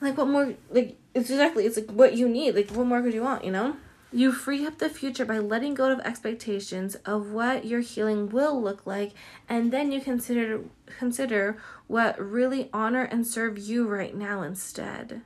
Like, 0.00 0.16
what 0.16 0.28
more? 0.28 0.54
Like, 0.70 0.96
it's 1.14 1.30
exactly, 1.30 1.66
it's 1.66 1.76
like 1.76 1.90
what 1.90 2.14
you 2.14 2.28
need. 2.28 2.54
Like, 2.54 2.70
what 2.70 2.86
more 2.86 3.02
could 3.02 3.14
you 3.14 3.22
want, 3.22 3.44
you 3.44 3.52
know? 3.52 3.76
You 4.12 4.32
free 4.32 4.66
up 4.66 4.78
the 4.78 4.88
future 4.88 5.24
by 5.24 5.38
letting 5.38 5.74
go 5.74 5.92
of 5.92 6.00
expectations 6.00 6.96
of 7.06 7.30
what 7.30 7.64
your 7.64 7.80
healing 7.80 8.28
will 8.28 8.60
look 8.60 8.84
like, 8.84 9.12
and 9.48 9.72
then 9.72 9.92
you 9.92 10.00
consider 10.00 10.62
consider 10.98 11.58
what 11.86 12.20
really 12.20 12.70
honor 12.72 13.04
and 13.04 13.26
serve 13.26 13.56
you 13.58 13.86
right 13.86 14.14
now 14.14 14.42
instead. 14.42 15.22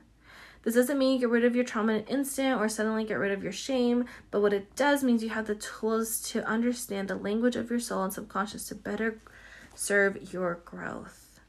This 0.65 0.73
doesn't 0.73 0.97
mean 0.97 1.13
you 1.13 1.19
get 1.19 1.29
rid 1.29 1.45
of 1.45 1.55
your 1.55 1.63
trauma 1.63 1.93
in 1.93 1.99
an 1.99 2.07
instant 2.07 2.59
or 2.59 2.67
suddenly 2.67 3.05
get 3.05 3.19
rid 3.19 3.31
of 3.31 3.43
your 3.43 3.51
shame, 3.51 4.05
but 4.31 4.41
what 4.41 4.51
it 4.51 4.75
does 4.75 5.03
means 5.03 5.21
you 5.21 5.29
have 5.29 5.45
the 5.45 5.53
tools 5.53 6.19
to 6.31 6.43
understand 6.43 7.07
the 7.07 7.15
language 7.15 7.55
of 7.55 7.69
your 7.69 7.79
soul 7.79 8.03
and 8.03 8.11
subconscious 8.11 8.67
to 8.67 8.75
better 8.75 9.21
serve 9.75 10.33
your 10.33 10.55
growth. 10.65 11.39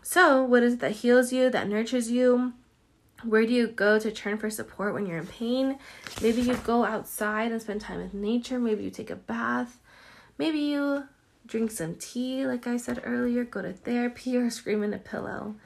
So, 0.00 0.44
what 0.44 0.62
is 0.62 0.74
it 0.74 0.80
that 0.80 0.92
heals 0.92 1.32
you, 1.32 1.50
that 1.50 1.68
nurtures 1.68 2.08
you? 2.08 2.52
Where 3.24 3.44
do 3.44 3.52
you 3.52 3.66
go 3.66 3.98
to 3.98 4.12
turn 4.12 4.38
for 4.38 4.48
support 4.48 4.94
when 4.94 5.06
you're 5.06 5.18
in 5.18 5.26
pain? 5.26 5.78
Maybe 6.20 6.40
you 6.40 6.54
go 6.54 6.84
outside 6.84 7.50
and 7.50 7.60
spend 7.60 7.80
time 7.80 7.98
with 7.98 8.14
nature. 8.14 8.60
Maybe 8.60 8.84
you 8.84 8.90
take 8.90 9.10
a 9.10 9.16
bath. 9.16 9.80
Maybe 10.38 10.60
you 10.60 11.04
drink 11.46 11.72
some 11.72 11.96
tea, 11.96 12.46
like 12.46 12.68
I 12.68 12.76
said 12.76 13.02
earlier, 13.04 13.42
go 13.42 13.62
to 13.62 13.72
therapy 13.72 14.36
or 14.36 14.50
scream 14.50 14.84
in 14.84 14.94
a 14.94 14.98
pillow. 14.98 15.56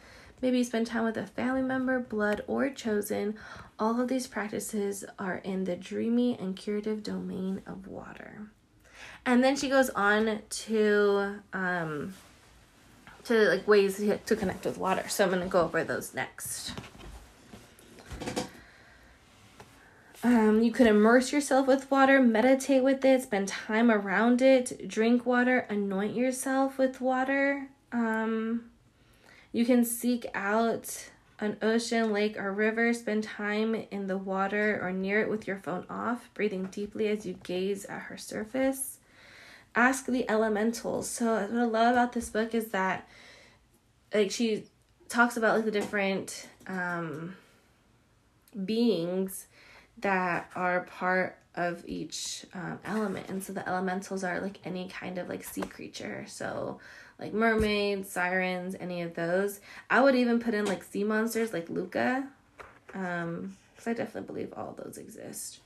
Maybe 0.46 0.62
spend 0.62 0.86
time 0.86 1.02
with 1.02 1.16
a 1.16 1.26
family 1.26 1.60
member, 1.60 1.98
blood, 1.98 2.44
or 2.46 2.70
chosen. 2.70 3.34
All 3.80 4.00
of 4.00 4.06
these 4.06 4.28
practices 4.28 5.04
are 5.18 5.38
in 5.38 5.64
the 5.64 5.74
dreamy 5.74 6.38
and 6.38 6.54
curative 6.54 7.02
domain 7.02 7.62
of 7.66 7.88
water. 7.88 8.42
And 9.26 9.42
then 9.42 9.56
she 9.56 9.68
goes 9.68 9.90
on 9.90 10.42
to 10.48 11.40
um, 11.52 12.14
to 13.24 13.48
like 13.48 13.66
ways 13.66 13.96
to 13.96 14.36
connect 14.36 14.64
with 14.64 14.78
water. 14.78 15.08
So 15.08 15.24
I'm 15.24 15.30
gonna 15.30 15.48
go 15.48 15.62
over 15.62 15.82
those 15.82 16.14
next. 16.14 16.74
Um, 20.22 20.62
you 20.62 20.70
could 20.70 20.86
immerse 20.86 21.32
yourself 21.32 21.66
with 21.66 21.90
water, 21.90 22.22
meditate 22.22 22.84
with 22.84 23.04
it, 23.04 23.22
spend 23.22 23.48
time 23.48 23.90
around 23.90 24.40
it, 24.40 24.86
drink 24.86 25.26
water, 25.26 25.66
anoint 25.68 26.14
yourself 26.14 26.78
with 26.78 27.00
water. 27.00 27.66
Um, 27.90 28.70
you 29.56 29.64
can 29.64 29.86
seek 29.86 30.26
out 30.34 31.08
an 31.38 31.56
ocean, 31.62 32.12
lake, 32.12 32.38
or 32.38 32.52
river, 32.52 32.92
spend 32.92 33.24
time 33.24 33.74
in 33.74 34.06
the 34.06 34.18
water 34.18 34.78
or 34.82 34.92
near 34.92 35.22
it 35.22 35.30
with 35.30 35.46
your 35.46 35.56
phone 35.56 35.86
off, 35.88 36.28
breathing 36.34 36.66
deeply 36.66 37.08
as 37.08 37.24
you 37.24 37.38
gaze 37.42 37.86
at 37.86 38.02
her 38.02 38.18
surface. 38.18 38.98
Ask 39.74 40.04
the 40.04 40.30
elementals. 40.30 41.08
So, 41.08 41.36
what 41.36 41.50
I 41.50 41.64
love 41.64 41.92
about 41.92 42.12
this 42.12 42.28
book 42.28 42.54
is 42.54 42.68
that, 42.68 43.08
like, 44.12 44.30
she 44.30 44.64
talks 45.08 45.38
about 45.38 45.56
like 45.56 45.64
the 45.64 45.70
different 45.70 46.48
um, 46.66 47.34
beings 48.62 49.46
that 50.02 50.50
are 50.54 50.82
part 50.82 51.38
of 51.54 51.82
each 51.86 52.44
um, 52.52 52.78
element, 52.84 53.30
and 53.30 53.42
so 53.42 53.54
the 53.54 53.66
elementals 53.66 54.22
are 54.22 54.38
like 54.38 54.58
any 54.66 54.86
kind 54.90 55.16
of 55.16 55.30
like 55.30 55.44
sea 55.44 55.62
creature. 55.62 56.26
So, 56.28 56.78
like 57.18 57.32
mermaids, 57.32 58.10
sirens, 58.10 58.76
any 58.78 59.02
of 59.02 59.14
those. 59.14 59.60
I 59.88 60.00
would 60.00 60.14
even 60.14 60.40
put 60.40 60.54
in 60.54 60.64
like 60.64 60.84
sea 60.84 61.04
monsters 61.04 61.52
like 61.52 61.68
Luca, 61.70 62.26
um, 62.94 63.56
because 63.74 63.88
I 63.88 63.92
definitely 63.94 64.26
believe 64.26 64.52
all 64.56 64.76
those 64.82 64.98
exist. 64.98 65.60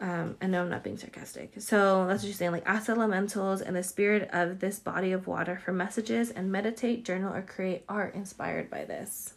Um, 0.00 0.36
I 0.40 0.46
know 0.46 0.62
I'm 0.62 0.70
not 0.70 0.82
being 0.82 0.96
sarcastic. 0.96 1.52
So 1.58 2.06
that's 2.06 2.22
what 2.22 2.28
you're 2.28 2.34
saying. 2.34 2.52
Like 2.52 2.66
ask 2.66 2.88
elementals 2.88 3.60
and 3.60 3.76
the 3.76 3.82
spirit 3.82 4.30
of 4.32 4.60
this 4.60 4.78
body 4.78 5.12
of 5.12 5.26
water 5.26 5.60
for 5.62 5.72
messages 5.72 6.30
and 6.30 6.50
meditate, 6.50 7.04
journal, 7.04 7.34
or 7.34 7.42
create 7.42 7.84
art 7.88 8.14
inspired 8.14 8.70
by 8.70 8.84
this. 8.84 9.34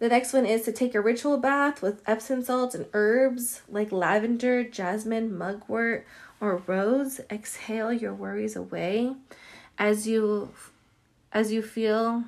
The 0.00 0.08
next 0.08 0.32
one 0.32 0.46
is 0.46 0.62
to 0.62 0.72
take 0.72 0.94
a 0.94 1.00
ritual 1.00 1.36
bath 1.36 1.82
with 1.82 2.02
Epsom 2.06 2.42
salts 2.42 2.74
and 2.74 2.86
herbs 2.94 3.60
like 3.68 3.92
lavender, 3.92 4.64
jasmine, 4.64 5.36
mugwort, 5.36 6.06
or 6.40 6.62
rose, 6.66 7.20
exhale 7.30 7.92
your 7.92 8.14
worries 8.14 8.56
away 8.56 9.14
as 9.78 10.08
you 10.08 10.52
as 11.32 11.52
you 11.52 11.60
feel 11.60 12.24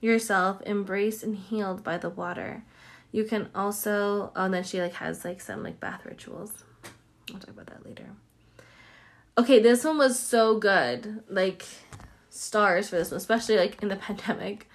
yourself 0.00 0.60
embraced 0.66 1.22
and 1.22 1.36
healed 1.36 1.84
by 1.84 1.96
the 1.98 2.10
water. 2.10 2.64
You 3.12 3.24
can 3.24 3.48
also 3.54 4.32
oh 4.34 4.44
and 4.44 4.52
then 4.52 4.64
she 4.64 4.80
like 4.80 4.94
has 4.94 5.24
like 5.24 5.40
some 5.40 5.62
like 5.62 5.78
bath 5.78 6.04
rituals. 6.04 6.64
I'll 7.32 7.38
talk 7.38 7.50
about 7.50 7.66
that 7.66 7.86
later. 7.86 8.06
Okay, 9.38 9.60
this 9.60 9.84
one 9.84 9.98
was 9.98 10.18
so 10.18 10.58
good. 10.58 11.22
Like 11.28 11.64
stars 12.28 12.88
for 12.88 12.96
this 12.96 13.12
one, 13.12 13.18
especially 13.18 13.56
like 13.56 13.80
in 13.80 13.88
the 13.88 13.96
pandemic. 14.08 14.68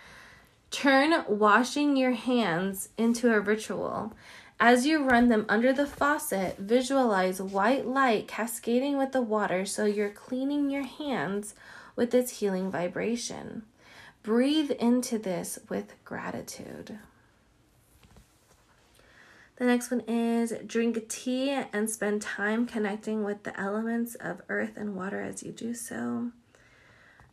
Turn 0.69 1.23
washing 1.27 1.95
your 1.95 2.11
hands 2.11 2.89
into 2.97 3.33
a 3.33 3.39
ritual. 3.39 4.13
As 4.59 4.85
you 4.85 5.03
run 5.03 5.29
them 5.29 5.45
under 5.47 5.71
the 5.71 5.85
faucet, 5.85 6.57
visualize 6.57 7.41
white 7.41 7.85
light 7.85 8.27
cascading 8.27 8.97
with 8.97 9.11
the 9.11 9.21
water 9.21 9.65
so 9.65 9.85
you're 9.85 10.09
cleaning 10.09 10.69
your 10.69 10.83
hands 10.83 11.53
with 11.95 12.13
its 12.13 12.39
healing 12.39 12.71
vibration. 12.71 13.63
Breathe 14.23 14.71
into 14.71 15.17
this 15.17 15.59
with 15.69 15.93
gratitude. 16.03 16.97
The 19.57 19.65
next 19.65 19.89
one 19.89 20.01
is 20.01 20.53
drink 20.65 21.07
tea 21.07 21.49
and 21.49 21.89
spend 21.89 22.21
time 22.21 22.67
connecting 22.67 23.23
with 23.23 23.43
the 23.43 23.59
elements 23.59 24.15
of 24.15 24.41
earth 24.49 24.75
and 24.75 24.95
water 24.95 25.21
as 25.21 25.41
you 25.43 25.51
do 25.51 25.73
so. 25.73 26.31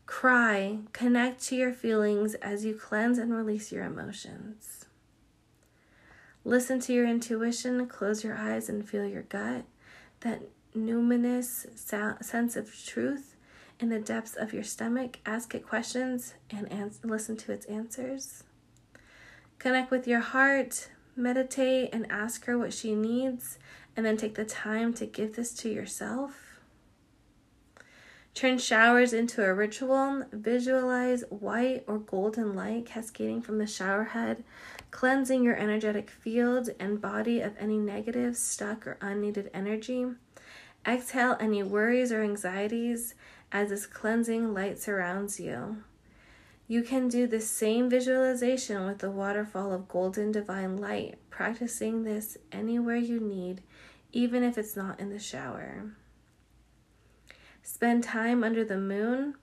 Cry, 0.07 0.79
connect 0.93 1.43
to 1.45 1.57
your 1.57 1.73
feelings 1.73 2.35
as 2.35 2.65
you 2.65 2.75
cleanse 2.75 3.19
and 3.19 3.35
release 3.35 3.73
your 3.73 3.85
emotions. 3.85 4.85
Listen 6.45 6.79
to 6.81 6.93
your 6.93 7.07
intuition, 7.07 7.87
close 7.87 8.23
your 8.23 8.37
eyes 8.37 8.69
and 8.69 8.87
feel 8.87 9.07
your 9.07 9.23
gut, 9.23 9.65
that 10.21 10.43
numinous 10.77 11.67
sense 11.79 12.57
of 12.57 12.85
truth 12.85 13.37
in 13.81 13.89
the 13.89 13.99
depths 13.99 14.37
of 14.37 14.53
your 14.53 14.63
stomach. 14.63 15.21
Ask 15.25 15.55
it 15.55 15.67
questions 15.67 16.35
and 16.51 16.71
ans- 16.71 17.01
listen 17.03 17.37
to 17.39 17.53
its 17.53 17.65
answers. 17.67 18.45
Connect 19.59 19.91
with 19.91 20.07
your 20.07 20.21
heart, 20.21 20.91
meditate, 21.17 21.89
and 21.93 22.11
ask 22.11 22.45
her 22.45 22.59
what 22.59 22.75
she 22.75 22.95
needs, 22.95 23.59
and 23.97 24.05
then 24.05 24.19
take 24.19 24.35
the 24.35 24.45
time 24.45 24.93
to 24.95 25.07
give 25.07 25.37
this 25.37 25.55
to 25.55 25.71
yourself. 25.71 26.44
Turn 28.35 28.59
showers 28.59 29.13
into 29.13 29.45
a 29.45 29.55
ritual. 29.55 30.25
Visualize 30.33 31.23
white 31.31 31.85
or 31.87 31.99
golden 31.99 32.57
light 32.57 32.85
cascading 32.85 33.43
from 33.43 33.59
the 33.59 33.67
shower 33.67 34.03
head, 34.03 34.43
cleansing 34.91 35.45
your 35.45 35.57
energetic 35.57 36.11
field 36.11 36.71
and 36.81 37.01
body 37.01 37.41
of 37.41 37.55
any 37.61 37.79
negative, 37.79 38.37
stuck, 38.37 38.89
or 38.89 38.99
unneeded 39.01 39.51
energy. 39.55 40.07
Exhale 40.85 41.37
any 41.39 41.63
worries 41.63 42.11
or 42.11 42.23
anxieties 42.23 43.15
as 43.53 43.69
this 43.69 43.87
cleansing 43.87 44.53
light 44.53 44.81
surrounds 44.81 45.39
you. 45.39 45.77
You 46.67 46.83
can 46.83 47.09
do 47.09 47.29
the 47.29 47.41
same 47.41 47.89
visualization 47.89 48.85
with 48.85 48.99
the 48.99 49.13
waterfall 49.13 49.73
of 49.73 49.87
golden 49.87 50.33
divine 50.33 50.77
light, 50.77 51.19
practicing 51.31 52.03
this 52.03 52.37
anywhere 52.51 52.97
you 52.97 53.21
need, 53.21 53.63
even 54.11 54.43
if 54.43 54.59
it's 54.59 54.75
not 54.75 54.99
in 54.99 55.11
the 55.11 55.21
shower. 55.21 55.93
Spend 57.67 58.05
time 58.05 58.45
under 58.45 58.63
the 58.63 58.77
moon, 58.77 59.37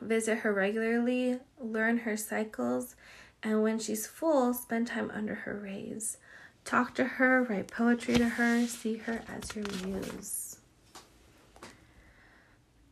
visit 0.00 0.38
her 0.38 0.52
regularly, 0.52 1.40
learn 1.58 1.98
her 1.98 2.16
cycles, 2.16 2.94
and 3.42 3.64
when 3.64 3.80
she's 3.80 4.06
full, 4.06 4.54
spend 4.54 4.86
time 4.86 5.10
under 5.12 5.34
her 5.34 5.58
rays. 5.58 6.18
Talk 6.64 6.94
to 6.94 7.04
her, 7.04 7.42
write 7.42 7.66
poetry 7.66 8.14
to 8.14 8.28
her, 8.28 8.64
see 8.68 8.98
her 8.98 9.22
as 9.28 9.56
your 9.56 9.64
muse. 9.84 10.58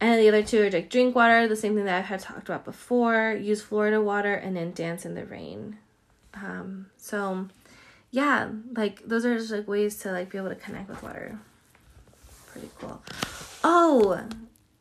And 0.00 0.20
the 0.20 0.28
other 0.28 0.42
two 0.42 0.64
are 0.64 0.70
like 0.70 0.90
drink 0.90 1.14
water, 1.14 1.46
the 1.46 1.54
same 1.54 1.76
thing 1.76 1.84
that 1.84 1.98
I 1.98 2.00
had 2.00 2.18
talked 2.18 2.48
about 2.48 2.64
before, 2.64 3.38
use 3.40 3.62
Florida 3.62 4.02
water, 4.02 4.34
and 4.34 4.56
then 4.56 4.72
dance 4.72 5.06
in 5.06 5.14
the 5.14 5.24
rain. 5.24 5.78
Um, 6.34 6.86
so, 6.96 7.46
yeah, 8.10 8.48
like 8.72 9.06
those 9.06 9.24
are 9.24 9.38
just 9.38 9.52
like 9.52 9.68
ways 9.68 9.96
to 10.00 10.10
like 10.10 10.30
be 10.30 10.38
able 10.38 10.48
to 10.48 10.56
connect 10.56 10.88
with 10.88 11.04
water. 11.04 11.38
Pretty 12.48 12.70
cool. 12.80 13.00
Oh, 13.64 14.20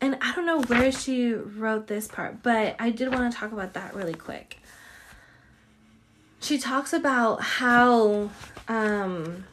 and 0.00 0.16
I 0.20 0.34
don't 0.34 0.46
know 0.46 0.60
where 0.62 0.92
she 0.92 1.32
wrote 1.32 1.86
this 1.88 2.06
part, 2.06 2.42
but 2.42 2.76
I 2.78 2.90
did 2.90 3.12
want 3.12 3.32
to 3.32 3.38
talk 3.38 3.52
about 3.52 3.74
that 3.74 3.94
really 3.94 4.14
quick. 4.14 4.60
She 6.40 6.58
talks 6.58 6.92
about 6.92 7.42
how 7.42 8.30
um, 8.68 9.44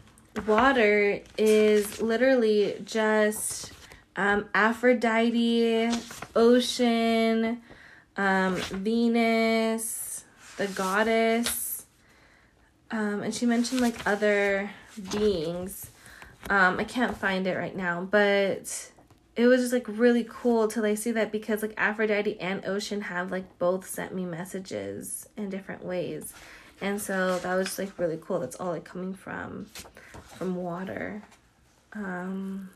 water 0.46 1.22
is 1.38 2.02
literally 2.02 2.76
just 2.86 3.72
um, 4.16 4.48
Aphrodite, 4.54 5.90
ocean, 6.36 7.62
um, 8.18 8.56
Venus, 8.56 10.24
the 10.58 10.68
goddess, 10.68 11.86
um, 12.92 13.24
and 13.24 13.34
she 13.34 13.46
mentioned 13.46 13.82
like 13.82 14.06
other 14.06 14.70
beings. 15.12 15.90
Um, 16.50 16.80
I 16.80 16.84
can't 16.84 17.18
find 17.18 17.48
it 17.48 17.58
right 17.58 17.76
now, 17.76 18.08
but 18.10 18.92
it 19.36 19.48
was 19.48 19.62
just 19.62 19.74
like 19.74 19.86
really 19.88 20.26
cool 20.28 20.68
to 20.70 20.82
like 20.82 20.98
see 20.98 21.12
that 21.12 21.32
because 21.32 21.62
like 21.62 21.74
Aphrodite 21.78 22.40
and 22.40 22.66
Ocean 22.66 23.02
have 23.02 23.32
like 23.32 23.60
both 23.60 23.88
sent 23.88 24.16
me 24.16 24.26
messages 24.26 25.28
in 25.36 25.50
different 25.50 25.84
ways. 25.84 26.34
And 26.82 27.02
so 27.02 27.40
that 27.40 27.56
was 27.56 27.68
just 27.68 27.80
like 27.80 28.00
really 28.00 28.20
cool. 28.22 28.40
That's 28.40 28.56
all 28.56 28.72
like 28.72 28.86
coming 28.86 29.14
from 29.14 29.66
from 30.38 30.56
water. 30.56 31.22
Um 31.94 32.70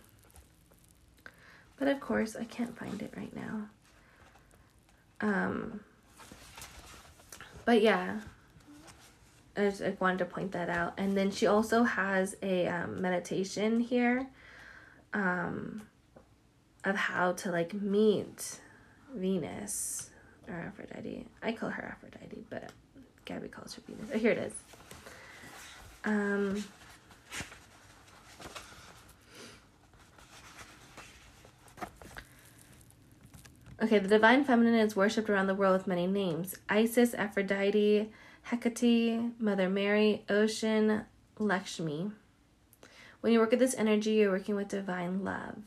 but 1.77 1.87
of 1.87 2.01
course 2.01 2.35
I 2.35 2.43
can't 2.43 2.77
find 2.77 3.01
it 3.01 3.13
right 3.15 3.33
now. 3.33 3.69
Um 5.21 5.79
but 7.63 7.81
yeah, 7.81 8.19
I 9.55 9.61
just 9.61 9.79
like 9.79 10.01
wanted 10.01 10.19
to 10.19 10.25
point 10.25 10.51
that 10.51 10.69
out. 10.69 10.93
And 10.97 11.15
then 11.15 11.31
she 11.31 11.45
also 11.47 11.83
has 11.83 12.35
a 12.41 12.67
um, 12.67 13.01
meditation 13.01 13.79
here. 13.79 14.27
Um 15.13 15.83
of 16.89 16.95
how 16.95 17.33
to 17.33 17.51
like 17.51 17.73
meet 17.73 18.59
Venus 19.13 20.09
or 20.47 20.55
Aphrodite. 20.55 21.27
I 21.41 21.51
call 21.51 21.69
her 21.69 21.83
Aphrodite, 21.83 22.43
but 22.49 22.71
Gabby 23.25 23.47
calls 23.47 23.75
her 23.75 23.81
Venus. 23.87 24.09
Oh, 24.13 24.17
here 24.17 24.31
it 24.31 24.37
is. 24.37 24.53
Um, 26.05 26.63
okay, 33.83 33.99
the 33.99 34.07
divine 34.07 34.43
feminine 34.43 34.75
is 34.75 34.95
worshipped 34.95 35.29
around 35.29 35.47
the 35.47 35.55
world 35.55 35.73
with 35.73 35.87
many 35.87 36.07
names 36.07 36.55
Isis, 36.69 37.13
Aphrodite, 37.13 38.09
Hecate, 38.43 39.39
Mother 39.39 39.69
Mary, 39.69 40.23
Ocean, 40.29 41.05
Lakshmi. 41.37 42.11
When 43.21 43.33
you 43.33 43.39
work 43.39 43.51
with 43.51 43.59
this 43.59 43.75
energy, 43.77 44.11
you're 44.11 44.31
working 44.31 44.55
with 44.55 44.69
divine 44.69 45.23
love. 45.23 45.57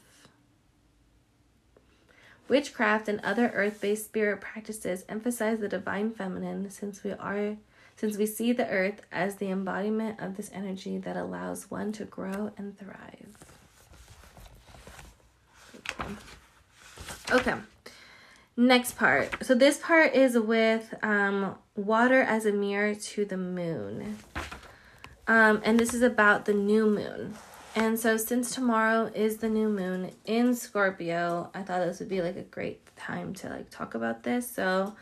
Witchcraft 2.48 3.08
and 3.08 3.20
other 3.20 3.48
earth-based 3.54 4.04
spirit 4.04 4.40
practices 4.40 5.04
emphasize 5.08 5.60
the 5.60 5.68
divine 5.68 6.10
feminine 6.10 6.70
since 6.70 7.02
we 7.02 7.12
are 7.12 7.56
since 7.96 8.16
we 8.16 8.26
see 8.26 8.52
the 8.52 8.68
earth 8.68 9.02
as 9.12 9.36
the 9.36 9.50
embodiment 9.50 10.18
of 10.18 10.36
this 10.36 10.50
energy 10.52 10.98
that 10.98 11.16
allows 11.16 11.70
one 11.70 11.92
to 11.92 12.04
grow 12.04 12.50
and 12.56 12.76
thrive. 12.78 13.36
Okay. 17.30 17.54
Next 18.56 18.96
part. 18.96 19.44
So 19.44 19.54
this 19.54 19.78
part 19.78 20.14
is 20.14 20.38
with 20.38 20.94
um, 21.02 21.56
water 21.76 22.22
as 22.22 22.44
a 22.44 22.52
mirror 22.52 22.94
to 22.94 23.24
the 23.24 23.36
moon. 23.36 24.18
Um, 25.26 25.62
and 25.64 25.78
this 25.78 25.94
is 25.94 26.02
about 26.02 26.44
the 26.44 26.52
new 26.52 26.86
moon. 26.86 27.34
And 27.74 27.98
so, 27.98 28.18
since 28.18 28.54
tomorrow 28.54 29.10
is 29.14 29.38
the 29.38 29.48
new 29.48 29.68
moon 29.68 30.10
in 30.26 30.54
Scorpio, 30.54 31.50
I 31.54 31.62
thought 31.62 31.80
this 31.80 32.00
would 32.00 32.08
be 32.08 32.20
like 32.20 32.36
a 32.36 32.42
great 32.42 32.94
time 32.96 33.32
to 33.34 33.48
like 33.48 33.70
talk 33.70 33.94
about 33.94 34.22
this. 34.22 34.50
So, 34.50 34.94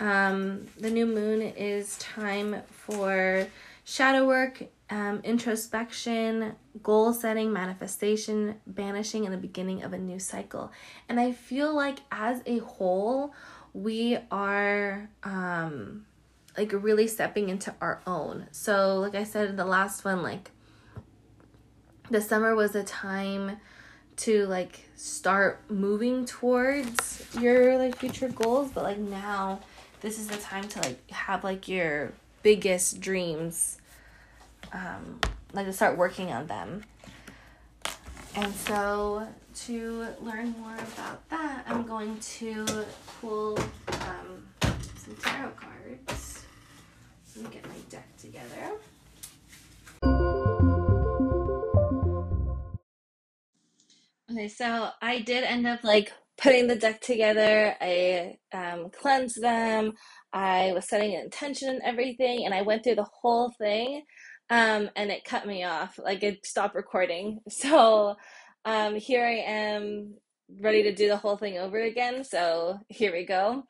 um, 0.00 0.66
the 0.78 0.90
new 0.90 1.06
moon 1.06 1.42
is 1.42 1.96
time 1.98 2.56
for 2.70 3.46
shadow 3.84 4.26
work, 4.26 4.64
um, 4.90 5.20
introspection, 5.22 6.56
goal 6.82 7.12
setting, 7.12 7.52
manifestation, 7.52 8.56
banishing, 8.66 9.24
and 9.24 9.32
the 9.32 9.38
beginning 9.38 9.84
of 9.84 9.92
a 9.92 9.98
new 9.98 10.18
cycle. 10.18 10.72
And 11.08 11.20
I 11.20 11.30
feel 11.30 11.72
like 11.74 12.00
as 12.10 12.42
a 12.46 12.58
whole, 12.58 13.32
we 13.74 14.18
are 14.32 15.08
um, 15.22 16.04
like 16.56 16.72
really 16.72 17.06
stepping 17.06 17.48
into 17.48 17.72
our 17.80 18.00
own. 18.08 18.48
So, 18.50 18.98
like 18.98 19.14
I 19.14 19.22
said 19.22 19.50
in 19.50 19.56
the 19.56 19.64
last 19.64 20.04
one, 20.04 20.22
like 20.22 20.50
the 22.10 22.20
summer 22.20 22.54
was 22.54 22.74
a 22.74 22.82
time 22.84 23.58
to 24.16 24.46
like 24.46 24.80
start 24.96 25.60
moving 25.70 26.24
towards 26.26 27.24
your 27.38 27.78
like 27.78 27.96
future 27.96 28.28
goals 28.28 28.70
but 28.72 28.82
like 28.82 28.98
now 28.98 29.60
this 30.00 30.18
is 30.18 30.26
the 30.26 30.36
time 30.38 30.66
to 30.68 30.80
like 30.80 31.10
have 31.10 31.44
like 31.44 31.68
your 31.68 32.12
biggest 32.42 33.00
dreams 33.00 33.78
um 34.72 35.20
like 35.52 35.66
to 35.66 35.72
start 35.72 35.96
working 35.96 36.30
on 36.30 36.46
them. 36.46 36.82
And 38.34 38.52
so 38.52 39.26
to 39.66 40.06
learn 40.22 40.54
more 40.60 40.74
about 40.74 41.28
that 41.30 41.64
i'm 41.66 41.82
going 41.84 42.16
to 42.20 42.64
pull 43.20 43.58
um, 43.58 44.46
some 44.62 45.16
tarot 45.20 45.50
cards 45.50 46.44
me 47.36 47.48
get 47.50 47.64
my 47.66 47.74
deck 47.88 48.06
together 48.16 48.78
Okay, 54.30 54.48
so 54.48 54.90
I 55.00 55.20
did 55.20 55.44
end 55.44 55.66
up 55.66 55.84
like 55.84 56.12
putting 56.36 56.66
the 56.66 56.76
deck 56.76 57.00
together. 57.00 57.74
I 57.80 58.36
um, 58.52 58.90
cleansed 58.90 59.40
them. 59.40 59.92
I 60.32 60.72
was 60.74 60.86
setting 60.86 61.14
an 61.14 61.22
intention 61.24 61.70
and 61.70 61.80
everything, 61.82 62.44
and 62.44 62.52
I 62.54 62.62
went 62.62 62.84
through 62.84 62.96
the 62.96 63.08
whole 63.22 63.50
thing, 63.58 64.02
um, 64.50 64.90
and 64.96 65.10
it 65.10 65.24
cut 65.24 65.46
me 65.46 65.64
off. 65.64 65.98
Like 66.02 66.22
it 66.22 66.44
stopped 66.46 66.74
recording. 66.74 67.40
So 67.50 68.16
um, 68.64 68.96
here 68.96 69.24
I 69.24 69.36
am, 69.50 70.14
ready 70.60 70.82
to 70.82 70.94
do 70.94 71.08
the 71.08 71.16
whole 71.16 71.36
thing 71.38 71.56
over 71.58 71.80
again. 71.80 72.22
So 72.24 72.78
here 72.88 73.12
we 73.12 73.24
go. 73.24 73.64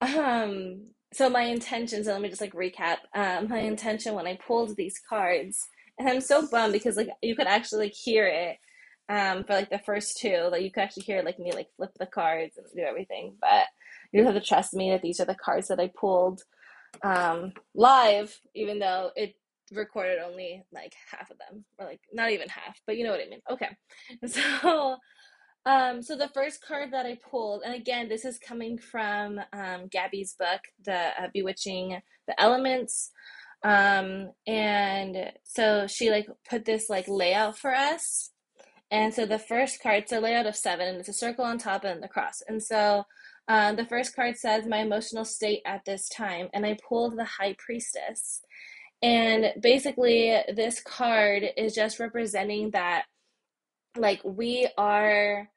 Um, 0.00 0.88
so 1.12 1.30
my 1.30 1.42
intention. 1.42 2.04
So 2.04 2.12
let 2.12 2.20
me 2.20 2.28
just 2.28 2.40
like 2.40 2.52
recap. 2.52 2.98
Um, 3.14 3.48
my 3.48 3.58
intention 3.60 4.14
when 4.14 4.26
I 4.26 4.38
pulled 4.46 4.76
these 4.76 5.00
cards, 5.08 5.66
and 5.98 6.08
I'm 6.08 6.20
so 6.20 6.46
bummed 6.48 6.72
because 6.72 6.96
like 6.96 7.08
you 7.22 7.36
could 7.36 7.46
actually 7.46 7.86
like 7.86 7.94
hear 7.94 8.26
it 8.26 8.56
um, 9.08 9.44
for 9.44 9.54
like 9.54 9.70
the 9.70 9.78
first 9.78 10.18
two. 10.18 10.48
Like 10.50 10.62
you 10.62 10.70
could 10.70 10.82
actually 10.82 11.04
hear 11.04 11.22
like 11.22 11.38
me 11.38 11.52
like 11.52 11.68
flip 11.76 11.92
the 11.98 12.06
cards 12.06 12.56
and 12.56 12.66
do 12.74 12.82
everything, 12.82 13.34
but 13.40 13.66
you 14.12 14.24
have 14.24 14.34
to 14.34 14.40
trust 14.40 14.74
me 14.74 14.90
that 14.90 15.02
these 15.02 15.20
are 15.20 15.24
the 15.24 15.34
cards 15.34 15.68
that 15.68 15.80
I 15.80 15.88
pulled 15.88 16.42
um, 17.02 17.52
live, 17.74 18.38
even 18.54 18.78
though 18.78 19.10
it 19.16 19.34
recorded 19.72 20.18
only 20.18 20.62
like 20.72 20.94
half 21.10 21.30
of 21.30 21.38
them, 21.38 21.64
or 21.78 21.86
like 21.86 22.00
not 22.12 22.30
even 22.30 22.48
half, 22.48 22.80
but 22.86 22.96
you 22.96 23.04
know 23.04 23.10
what 23.10 23.20
I 23.20 23.28
mean. 23.28 23.42
Okay, 23.50 23.76
so. 24.26 24.96
Um, 25.64 26.00
so 26.00 26.16
the 26.16 26.30
first 26.32 26.64
card 26.64 26.92
that 26.92 27.06
I 27.06 27.18
pulled, 27.28 27.62
and 27.64 27.74
again, 27.74 28.08
this 28.08 28.24
is 28.24 28.38
coming 28.38 28.78
from 28.78 29.40
um, 29.52 29.88
Gabby's 29.90 30.36
book, 30.38 30.60
the 30.84 30.94
uh, 30.94 31.26
Bewitching 31.34 32.00
the 32.28 32.40
Elements. 32.40 33.10
Um, 33.64 34.30
and 34.46 35.32
so 35.42 35.88
she 35.88 36.08
like 36.10 36.28
put 36.48 36.66
this 36.66 36.88
like 36.88 37.08
layout 37.08 37.58
for 37.58 37.74
us 37.74 38.30
And 38.90 39.12
so 39.12 39.26
the 39.26 39.38
first 39.38 39.82
card, 39.82 40.04
it's 40.04 40.12
a 40.12 40.20
layout 40.20 40.46
of 40.46 40.56
seven, 40.56 40.86
and 40.88 40.98
it's 40.98 41.08
a 41.08 41.12
circle 41.12 41.44
on 41.44 41.58
top 41.58 41.84
and 41.84 42.02
the 42.02 42.08
cross. 42.08 42.42
And 42.46 42.62
so 42.62 43.04
uh, 43.48 43.72
the 43.74 43.84
first 43.86 44.14
card 44.14 44.36
says, 44.36 44.66
My 44.66 44.78
emotional 44.78 45.24
state 45.24 45.62
at 45.66 45.84
this 45.84 46.08
time. 46.08 46.48
And 46.52 46.64
I 46.64 46.78
pulled 46.88 47.18
the 47.18 47.24
High 47.24 47.56
Priestess. 47.58 48.42
And 49.02 49.52
basically, 49.60 50.36
this 50.54 50.80
card 50.80 51.44
is 51.56 51.74
just 51.74 51.98
representing 52.00 52.70
that, 52.70 53.04
like, 53.96 54.20
we 54.24 54.68
are 54.78 55.48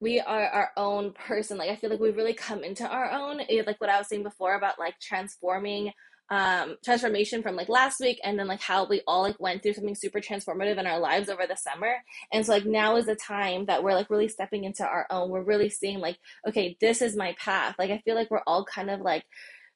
we 0.00 0.20
are 0.20 0.44
our 0.44 0.70
own 0.76 1.12
person 1.12 1.58
like 1.58 1.70
i 1.70 1.74
feel 1.76 1.90
like 1.90 1.98
we 1.98 2.10
really 2.10 2.32
come 2.32 2.62
into 2.62 2.86
our 2.86 3.10
own 3.10 3.40
it, 3.48 3.66
like 3.66 3.80
what 3.80 3.90
i 3.90 3.98
was 3.98 4.08
saying 4.08 4.22
before 4.22 4.54
about 4.54 4.78
like 4.78 4.94
transforming 5.00 5.90
um 6.30 6.76
transformation 6.84 7.42
from 7.42 7.56
like 7.56 7.68
last 7.70 8.00
week 8.00 8.20
and 8.22 8.38
then 8.38 8.46
like 8.46 8.60
how 8.60 8.86
we 8.86 9.00
all 9.06 9.22
like 9.22 9.40
went 9.40 9.62
through 9.62 9.72
something 9.72 9.94
super 9.94 10.20
transformative 10.20 10.76
in 10.76 10.86
our 10.86 10.98
lives 10.98 11.28
over 11.28 11.46
the 11.46 11.56
summer. 11.56 11.94
And 12.32 12.44
so 12.44 12.52
like 12.52 12.66
now 12.66 12.96
is 12.96 13.06
the 13.06 13.16
time 13.16 13.66
that 13.66 13.82
we're 13.82 13.94
like 13.94 14.10
really 14.10 14.28
stepping 14.28 14.64
into 14.64 14.84
our 14.84 15.06
own. 15.10 15.30
We're 15.30 15.42
really 15.42 15.70
seeing 15.70 16.00
like 16.00 16.18
okay 16.46 16.76
this 16.80 17.02
is 17.02 17.16
my 17.16 17.34
path. 17.38 17.76
Like 17.78 17.90
i 17.90 17.98
feel 17.98 18.14
like 18.14 18.30
we're 18.30 18.42
all 18.46 18.64
kind 18.64 18.90
of 18.90 19.00
like 19.00 19.24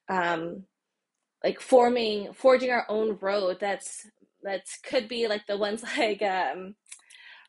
um 0.09 0.64
like 1.42 1.61
forming 1.61 2.32
forging 2.34 2.70
our 2.70 2.86
own 2.88 3.18
road 3.20 3.59
that's 3.61 4.07
that's 4.42 4.78
could 4.78 5.09
be 5.09 5.28
like 5.28 5.46
the 5.46 5.57
ones 5.57 5.82
like 5.98 6.22
um 6.22 6.74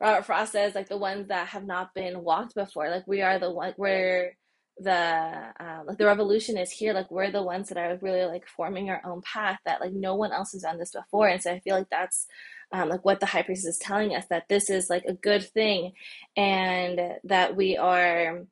Robert 0.01 0.25
Frost 0.25 0.51
says 0.51 0.75
like 0.75 0.89
the 0.89 0.97
ones 0.97 1.27
that 1.29 1.47
have 1.47 1.65
not 1.65 1.93
been 1.93 2.23
walked 2.23 2.55
before. 2.55 2.89
Like 2.89 3.07
we 3.07 3.21
are 3.21 3.39
the 3.39 3.51
one 3.51 3.73
we're 3.77 4.35
the 4.79 4.91
uh, 4.91 5.83
like 5.85 5.97
the 5.97 6.05
revolution 6.05 6.57
is 6.57 6.71
here 6.71 6.93
like 6.93 7.11
we're 7.11 7.31
the 7.31 7.43
ones 7.43 7.69
that 7.69 7.77
are 7.77 7.97
really 8.01 8.25
like 8.25 8.47
forming 8.47 8.89
our 8.89 9.01
own 9.05 9.21
path 9.21 9.59
that 9.65 9.79
like 9.81 9.93
no 9.93 10.15
one 10.15 10.31
else 10.31 10.53
has 10.53 10.63
done 10.63 10.79
this 10.79 10.91
before. 10.91 11.27
And 11.27 11.41
so 11.41 11.51
i 11.51 11.59
feel 11.59 11.75
like 11.75 11.89
that's 11.91 12.27
um, 12.71 12.89
like 12.89 13.05
what 13.05 13.19
the 13.19 13.27
high 13.27 13.43
priestess 13.43 13.77
telling 13.77 14.15
us 14.15 14.25
that 14.29 14.49
this 14.49 14.69
is 14.69 14.89
like 14.89 15.05
a 15.05 15.13
good 15.13 15.43
thing 15.43 15.93
and 16.35 16.99
that 17.23 17.55
we 17.55 17.77
are 17.77 18.43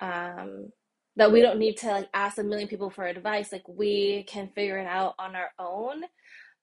um 0.00 0.70
that 1.16 1.32
we 1.32 1.40
don't 1.42 1.58
need 1.58 1.76
to 1.76 1.88
like 1.88 2.08
ask 2.14 2.38
a 2.38 2.44
million 2.44 2.68
people 2.68 2.90
for 2.90 3.04
advice. 3.04 3.52
Like 3.52 3.68
we 3.68 4.24
can 4.24 4.48
figure 4.54 4.78
it 4.78 4.86
out 4.86 5.14
on 5.18 5.34
our 5.34 5.50
own. 5.58 6.02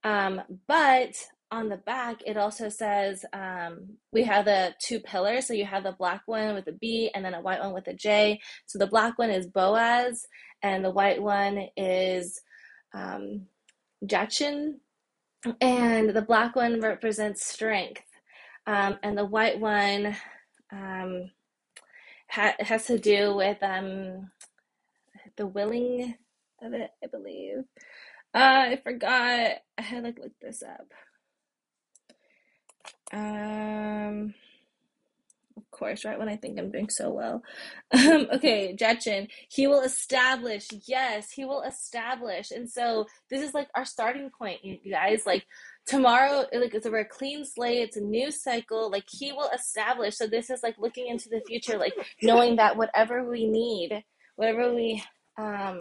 Um 0.03 0.41
but 0.67 1.13
on 1.51 1.69
the 1.69 1.77
back 1.77 2.17
it 2.25 2.37
also 2.37 2.69
says 2.69 3.23
um 3.33 3.87
we 4.11 4.23
have 4.23 4.45
the 4.45 4.73
two 4.81 4.99
pillars 4.99 5.47
so 5.47 5.53
you 5.53 5.65
have 5.65 5.83
the 5.83 5.95
black 5.99 6.21
one 6.25 6.55
with 6.55 6.67
a 6.67 6.71
b 6.71 7.09
and 7.13 7.23
then 7.23 7.33
a 7.33 7.41
white 7.41 7.59
one 7.59 7.73
with 7.73 7.87
a 7.87 7.93
j 7.93 8.39
so 8.65 8.79
the 8.79 8.87
black 8.87 9.17
one 9.19 9.29
is 9.29 9.47
boaz 9.47 10.25
and 10.63 10.83
the 10.83 10.89
white 10.91 11.21
one 11.21 11.67
is 11.77 12.41
um 12.93 13.41
jachin 14.05 14.75
and 15.61 16.09
the 16.09 16.21
black 16.21 16.55
one 16.55 16.81
represents 16.81 17.45
strength 17.45 18.01
um 18.67 18.97
and 19.03 19.17
the 19.17 19.25
white 19.25 19.59
one 19.59 20.15
um 20.71 21.29
ha- 22.29 22.55
has 22.59 22.85
to 22.85 22.97
do 22.97 23.35
with 23.35 23.61
um 23.61 24.29
the 25.37 25.47
willing 25.47 26.15
of 26.61 26.73
it, 26.73 26.91
I 27.03 27.07
believe. 27.07 27.59
Uh, 28.33 28.71
I 28.71 28.81
forgot. 28.83 29.57
I 29.77 29.81
had 29.81 30.03
like 30.03 30.19
looked 30.19 30.41
this 30.41 30.63
up. 30.63 30.87
Um, 33.15 34.33
of 35.55 35.71
course, 35.71 36.03
right 36.03 36.19
when 36.19 36.27
I 36.27 36.35
think 36.35 36.59
I'm 36.59 36.69
doing 36.71 36.89
so 36.89 37.11
well. 37.11 37.41
Um, 37.93 38.27
okay, 38.33 38.75
Jachin, 38.77 39.29
he 39.49 39.67
will 39.67 39.81
establish. 39.81 40.67
Yes, 40.85 41.31
he 41.31 41.45
will 41.45 41.61
establish. 41.61 42.51
And 42.51 42.69
so 42.69 43.05
this 43.29 43.41
is 43.41 43.53
like 43.53 43.69
our 43.73 43.85
starting 43.85 44.29
point, 44.37 44.65
you 44.65 44.77
guys. 44.91 45.25
Like 45.25 45.45
tomorrow, 45.87 46.45
like 46.53 46.73
it's 46.73 46.85
a 46.85 46.89
very 46.89 47.05
clean 47.05 47.45
slate. 47.45 47.83
It's 47.83 47.97
a 47.97 48.01
new 48.01 48.31
cycle. 48.31 48.91
Like 48.91 49.05
he 49.07 49.31
will 49.31 49.49
establish. 49.55 50.17
So 50.17 50.27
this 50.27 50.49
is 50.49 50.61
like 50.61 50.75
looking 50.77 51.07
into 51.07 51.29
the 51.29 51.41
future, 51.47 51.77
like 51.77 51.93
knowing 52.21 52.57
that 52.57 52.75
whatever 52.75 53.23
we 53.29 53.47
need, 53.47 54.03
whatever 54.35 54.73
we 54.73 55.01
um 55.37 55.79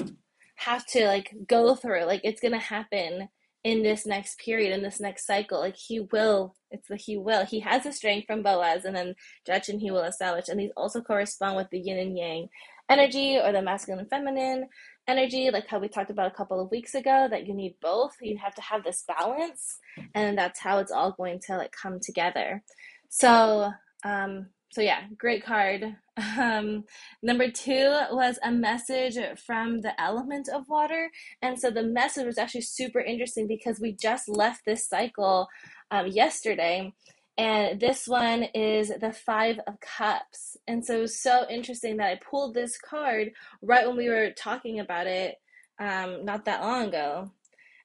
have 0.56 0.86
to 0.86 1.06
like 1.06 1.34
go 1.48 1.74
through, 1.74 2.04
like 2.04 2.20
it's 2.22 2.40
gonna 2.40 2.58
happen 2.58 3.28
in 3.64 3.82
this 3.82 4.06
next 4.06 4.38
period, 4.38 4.72
in 4.72 4.82
this 4.82 5.00
next 5.00 5.26
cycle. 5.26 5.58
Like 5.58 5.76
he 5.76 6.00
will, 6.00 6.54
it's 6.70 6.88
the 6.88 6.96
he 6.96 7.16
will. 7.16 7.44
He 7.44 7.60
has 7.60 7.82
the 7.82 7.92
strength 7.92 8.26
from 8.26 8.42
Boaz, 8.42 8.84
and 8.84 8.94
then 8.94 9.14
Jachin 9.48 9.80
he 9.80 9.90
will 9.90 10.04
establish. 10.04 10.48
And 10.48 10.60
these 10.60 10.70
also 10.76 11.00
correspond 11.00 11.56
with 11.56 11.70
the 11.70 11.80
yin 11.80 11.98
and 11.98 12.16
yang 12.16 12.48
energy 12.90 13.38
or 13.38 13.50
the 13.50 13.62
masculine 13.62 14.00
and 14.00 14.10
feminine 14.10 14.68
energy, 15.08 15.50
like 15.50 15.66
how 15.66 15.78
we 15.78 15.88
talked 15.88 16.10
about 16.10 16.30
a 16.30 16.34
couple 16.34 16.60
of 16.60 16.70
weeks 16.70 16.94
ago, 16.94 17.26
that 17.30 17.46
you 17.46 17.54
need 17.54 17.74
both. 17.80 18.12
You 18.20 18.36
have 18.38 18.54
to 18.54 18.62
have 18.62 18.84
this 18.84 19.04
balance, 19.08 19.78
and 20.14 20.36
that's 20.36 20.60
how 20.60 20.78
it's 20.78 20.92
all 20.92 21.12
going 21.12 21.40
to 21.46 21.56
like 21.56 21.72
come 21.72 21.98
together. 22.00 22.62
So, 23.08 23.70
um, 24.04 24.48
so 24.72 24.82
yeah, 24.82 25.02
great 25.16 25.44
card. 25.44 25.96
Um, 26.16 26.84
number 27.22 27.50
two 27.50 27.98
was 28.12 28.38
a 28.42 28.52
message 28.52 29.18
from 29.44 29.80
the 29.80 30.00
element 30.00 30.48
of 30.48 30.68
water. 30.68 31.10
And 31.42 31.58
so 31.58 31.70
the 31.70 31.82
message 31.82 32.26
was 32.26 32.38
actually 32.38 32.62
super 32.62 33.00
interesting 33.00 33.46
because 33.46 33.80
we 33.80 33.92
just 33.92 34.28
left 34.28 34.64
this 34.64 34.88
cycle 34.88 35.48
um, 35.90 36.06
yesterday. 36.06 36.92
And 37.36 37.80
this 37.80 38.06
one 38.06 38.44
is 38.54 38.92
the 39.00 39.12
Five 39.12 39.58
of 39.66 39.80
Cups. 39.80 40.56
And 40.68 40.84
so 40.84 40.98
it 40.98 41.02
was 41.02 41.20
so 41.20 41.46
interesting 41.50 41.96
that 41.96 42.06
I 42.06 42.20
pulled 42.30 42.54
this 42.54 42.78
card 42.78 43.32
right 43.60 43.86
when 43.86 43.96
we 43.96 44.08
were 44.08 44.30
talking 44.30 44.78
about 44.78 45.08
it 45.08 45.36
um, 45.80 46.24
not 46.24 46.44
that 46.44 46.62
long 46.62 46.88
ago, 46.88 47.32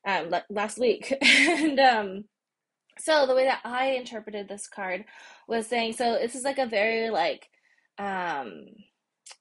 um, 0.05 0.31
last 0.51 0.77
week. 0.77 1.15
and 1.21 1.79
um, 1.79 2.25
so 2.99 3.25
the 3.25 3.35
way 3.35 3.45
that 3.45 3.61
I 3.63 3.91
interpreted 3.91 4.47
this 4.47 4.67
card 4.67 5.05
was 5.47 5.65
saying, 5.65 5.93
so 5.93 6.19
this 6.21 6.35
is 6.35 6.43
like 6.43 6.59
a 6.59 6.67
very 6.67 7.09
like, 7.09 7.49
um, 7.99 8.65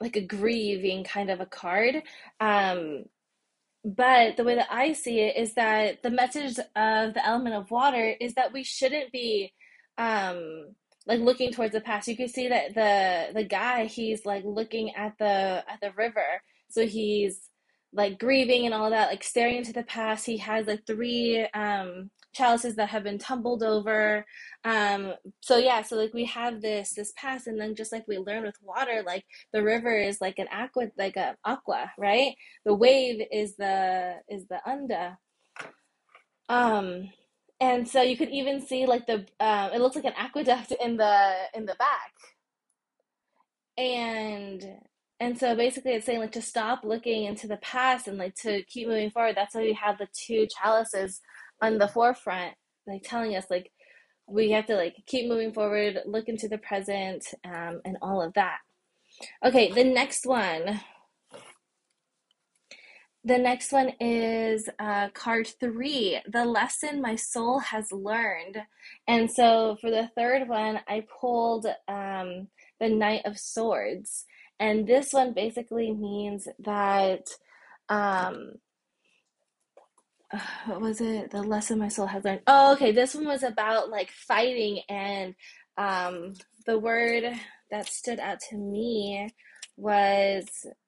like 0.01 0.17
a 0.17 0.21
grieving 0.21 1.05
kind 1.05 1.31
of 1.31 1.41
a 1.41 1.47
card. 1.47 2.03
Um, 2.41 3.05
but 3.85 4.37
the 4.37 4.45
way 4.45 4.57
that 4.57 4.69
I 4.71 4.93
see 4.93 5.21
it 5.21 5.37
is 5.37 5.55
that 5.55 6.03
the 6.03 6.11
message 6.11 6.59
of 6.59 7.15
the 7.15 7.25
element 7.25 7.55
of 7.55 7.71
water 7.71 8.15
is 8.21 8.35
that 8.35 8.53
we 8.53 8.65
shouldn't 8.65 9.13
be, 9.13 9.55
um, 9.97 10.75
like 11.07 11.21
looking 11.21 11.53
towards 11.53 11.73
the 11.73 11.81
past. 11.81 12.09
You 12.09 12.17
can 12.17 12.29
see 12.29 12.49
that 12.49 12.75
the 12.75 13.33
the 13.33 13.45
guy 13.45 13.87
he's 13.87 14.27
like 14.27 14.45
looking 14.45 14.95
at 14.95 15.15
the 15.19 15.65
at 15.67 15.81
the 15.81 15.93
river, 15.97 16.43
so 16.69 16.87
he's 16.87 17.49
like 17.95 18.19
grieving 18.19 18.67
and 18.67 18.75
all 18.75 18.91
that, 18.91 19.09
like 19.09 19.25
staring 19.25 19.57
into 19.57 19.73
the 19.73 19.85
past. 19.85 20.27
He 20.27 20.37
has 20.39 20.67
like 20.67 20.87
three 20.87 21.47
um 21.55 22.11
chalices 22.39 22.77
that 22.77 22.89
have 22.89 23.05
been 23.05 23.19
tumbled 23.19 23.63
over. 23.63 24.25
Um, 24.65 25.15
so 25.41 25.57
yeah, 25.57 25.83
so 25.83 25.97
like 25.97 26.15
we 26.15 26.25
have 26.27 26.63
this 26.63 26.93
this 26.95 27.13
past, 27.17 27.47
and 27.47 27.61
then 27.61 27.75
just 27.75 27.93
like 27.93 28.07
we 28.07 28.19
learn 28.19 28.45
with 28.45 28.57
water, 28.63 29.03
like 29.05 29.25
the 29.53 29.63
river 29.63 29.97
is 29.99 30.21
like 30.21 30.39
an 30.39 30.49
aqua, 30.53 30.89
like 30.97 31.17
a 31.17 31.37
aqua, 31.45 31.93
right? 31.99 32.35
The 32.65 32.75
wave 32.75 33.21
is 33.33 33.57
the 33.57 34.17
is 34.29 34.47
the 34.49 34.61
unda. 34.67 35.19
Um, 36.49 37.11
and 37.61 37.89
so 37.89 38.03
you 38.03 38.17
could 38.17 38.31
even 38.31 38.61
see 38.61 38.87
like 38.87 39.07
the 39.07 39.27
um, 39.41 39.73
it 39.75 39.81
looks 39.81 39.97
like 39.97 40.05
an 40.05 40.15
aqueduct 40.17 40.73
in 40.73 40.97
the 40.97 41.35
in 41.55 41.67
the 41.67 41.77
back, 41.77 42.13
and 43.77 44.65
and 45.21 45.39
so 45.39 45.57
basically 45.57 45.93
it's 45.93 46.07
saying 46.07 46.21
like 46.21 46.33
to 46.33 46.43
stop 46.43 46.85
looking 46.85 47.25
into 47.25 47.49
the 47.49 47.57
past 47.59 48.07
and 48.07 48.19
like 48.19 48.35
to 48.37 48.63
keep 48.65 48.87
moving 48.87 49.11
forward. 49.11 49.35
That's 49.37 49.55
why 49.55 49.63
we 49.63 49.73
have 49.75 49.99
the 49.99 50.09
two 50.13 50.47
chalices 50.47 51.21
on 51.61 51.79
the 51.79 51.89
forefront, 51.89 52.55
like 52.87 53.03
telling 53.05 53.37
us 53.37 53.47
like 53.51 53.71
we 54.29 54.51
have 54.51 54.67
to 54.67 54.77
like 54.77 54.97
keep 55.07 55.29
moving 55.29 55.53
forward, 55.53 56.01
look 56.07 56.29
into 56.29 56.49
the 56.49 56.59
present, 56.59 57.25
um, 57.45 57.81
and 57.85 57.97
all 58.03 58.23
of 58.23 58.35
that. 58.35 58.59
Okay, 59.45 59.73
the 59.73 59.85
next 59.85 60.27
one. 60.27 60.81
The 63.25 63.39
next 63.39 63.73
one 63.73 63.93
is 64.01 64.69
uh, 64.79 65.09
card 65.11 65.49
three, 65.61 66.21
the 66.27 66.45
lesson 66.45 67.03
my 67.03 67.17
soul 67.17 67.59
has 67.59 67.93
learned. 67.93 68.57
And 69.07 69.31
so 69.31 69.77
for 69.81 69.91
the 69.91 70.09
third 70.17 70.49
one, 70.49 70.81
I 70.89 71.05
pulled 71.21 71.67
um, 71.89 72.49
the 72.81 72.89
Knight 72.89 73.23
of 73.27 73.39
Swords. 73.39 74.25
And 74.61 74.87
this 74.87 75.13
one 75.13 75.35
basically 75.35 75.93
means 75.93 76.49
that 76.61 77.29
um, 77.89 78.53
what 80.67 80.81
was 80.81 81.01
it? 81.01 81.31
The 81.31 81.43
lesson 81.43 81.79
my 81.79 81.89
soul 81.89 82.07
has 82.07 82.25
learned. 82.25 82.43
Oh, 82.47 82.73
okay. 82.75 82.93
This 82.93 83.15
one 83.15 83.27
was 83.27 83.43
about 83.43 83.91
like 83.91 84.11
fighting, 84.11 84.81
and 84.89 85.35
um, 85.77 86.35
the 86.67 86.79
word 86.79 87.25
that 87.71 87.89
stood 87.89 88.21
out 88.21 88.41
to 88.51 88.57
me 88.57 89.31
was 89.77 90.45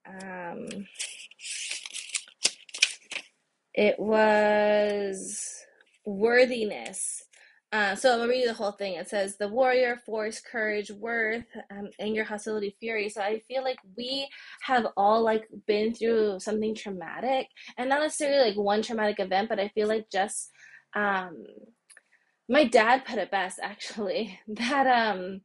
um, 0.06 0.66
it 3.74 3.98
was 3.98 5.64
worthiness. 6.04 7.22
Uh, 7.72 7.94
so 7.94 8.12
I'm 8.12 8.18
gonna 8.18 8.30
read 8.30 8.48
the 8.48 8.54
whole 8.54 8.72
thing. 8.72 8.94
It 8.94 9.08
says 9.08 9.36
the 9.36 9.46
warrior, 9.48 9.96
force, 10.04 10.40
courage, 10.40 10.90
worth, 10.90 11.44
um, 11.70 11.88
anger, 12.00 12.24
hostility, 12.24 12.76
fury. 12.80 13.08
So 13.08 13.20
I 13.20 13.40
feel 13.46 13.62
like 13.62 13.78
we 13.96 14.28
have 14.62 14.86
all 14.96 15.22
like 15.22 15.46
been 15.66 15.94
through 15.94 16.40
something 16.40 16.74
traumatic, 16.74 17.46
and 17.78 17.88
not 17.88 18.00
necessarily 18.00 18.48
like 18.50 18.58
one 18.58 18.82
traumatic 18.82 19.20
event, 19.20 19.48
but 19.48 19.60
I 19.60 19.68
feel 19.68 19.86
like 19.86 20.10
just 20.10 20.50
um, 20.96 21.44
my 22.48 22.64
dad 22.64 23.04
put 23.04 23.18
it 23.18 23.30
best 23.30 23.58
actually 23.62 24.38
that 24.48 24.86
um 24.86 25.42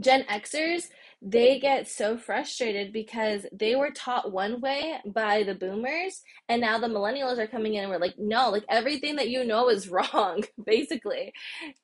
Gen 0.00 0.24
Xers, 0.24 0.88
they 1.22 1.58
get 1.58 1.88
so 1.88 2.16
frustrated 2.16 2.92
because 2.92 3.46
they 3.52 3.74
were 3.74 3.90
taught 3.90 4.32
one 4.32 4.60
way 4.60 4.98
by 5.06 5.42
the 5.42 5.54
boomers, 5.54 6.22
and 6.48 6.60
now 6.60 6.78
the 6.78 6.88
millennials 6.88 7.38
are 7.38 7.46
coming 7.46 7.74
in 7.74 7.82
and 7.82 7.90
we're 7.90 7.98
like, 7.98 8.18
no, 8.18 8.50
like 8.50 8.64
everything 8.68 9.16
that 9.16 9.30
you 9.30 9.44
know 9.44 9.68
is 9.68 9.88
wrong, 9.90 10.44
basically. 10.64 11.32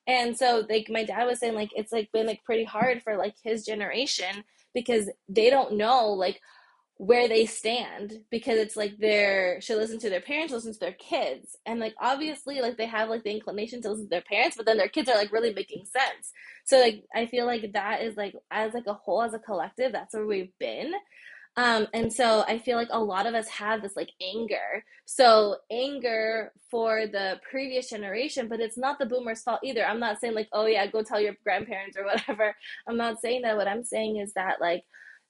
And 0.07 0.37
so 0.37 0.65
like 0.69 0.87
my 0.89 1.03
dad 1.03 1.25
was 1.25 1.39
saying 1.39 1.55
like 1.55 1.71
it's 1.75 1.91
like 1.91 2.11
been 2.11 2.27
like 2.27 2.43
pretty 2.43 2.63
hard 2.63 3.01
for 3.01 3.17
like 3.17 3.35
his 3.43 3.65
generation 3.65 4.43
because 4.73 5.09
they 5.27 5.49
don't 5.49 5.73
know 5.73 6.09
like 6.09 6.39
where 6.97 7.27
they 7.27 7.45
stand 7.45 8.13
because 8.29 8.57
it's 8.57 8.75
like 8.75 8.95
they're 8.99 9.59
should 9.61 9.77
listen 9.77 9.99
to 9.99 10.09
their 10.09 10.21
parents 10.21 10.53
listen 10.53 10.71
to 10.71 10.79
their 10.79 10.93
kids 10.93 11.57
and 11.65 11.79
like 11.79 11.95
obviously 11.99 12.61
like 12.61 12.77
they 12.77 12.85
have 12.85 13.09
like 13.09 13.23
the 13.23 13.31
inclination 13.31 13.81
to 13.81 13.89
listen 13.89 14.05
to 14.05 14.09
their 14.09 14.21
parents 14.21 14.55
but 14.55 14.65
then 14.65 14.77
their 14.77 14.87
kids 14.87 15.09
are 15.09 15.15
like 15.17 15.31
really 15.31 15.53
making 15.53 15.85
sense. 15.85 16.31
So 16.65 16.79
like 16.79 17.03
i 17.13 17.25
feel 17.25 17.45
like 17.45 17.73
that 17.73 18.03
is 18.03 18.15
like 18.15 18.35
as 18.51 18.73
like 18.73 18.85
a 18.87 18.93
whole 18.93 19.23
as 19.23 19.33
a 19.33 19.39
collective 19.39 19.91
that's 19.91 20.13
where 20.13 20.25
we've 20.27 20.57
been. 20.59 20.93
Um 21.57 21.87
and 21.93 22.13
so 22.13 22.43
i 22.47 22.59
feel 22.59 22.77
like 22.77 22.89
a 22.91 23.03
lot 23.03 23.25
of 23.25 23.33
us 23.33 23.47
have 23.49 23.81
this 23.81 23.95
like 23.95 24.11
anger. 24.21 24.85
So 25.05 25.57
anger 25.71 26.51
for 26.69 27.07
the 27.07 27.39
previous 27.49 27.89
generation 27.89 28.47
but 28.47 28.59
it's 28.59 28.77
not 28.77 28.99
the 28.99 29.07
boomers 29.07 29.41
fault 29.41 29.61
either. 29.63 29.83
I'm 29.83 29.99
not 29.99 30.21
saying 30.21 30.35
like 30.35 30.49
oh 30.53 30.67
yeah 30.67 30.85
go 30.85 31.01
tell 31.01 31.19
your 31.19 31.35
grandparents 31.43 31.97
or 31.97 32.05
whatever. 32.05 32.55
I'm 32.87 32.97
not 32.97 33.19
saying 33.19 33.41
that. 33.41 33.57
What 33.57 33.67
i'm 33.67 33.83
saying 33.83 34.17
is 34.17 34.33
that 34.33 34.61
like 34.61 34.83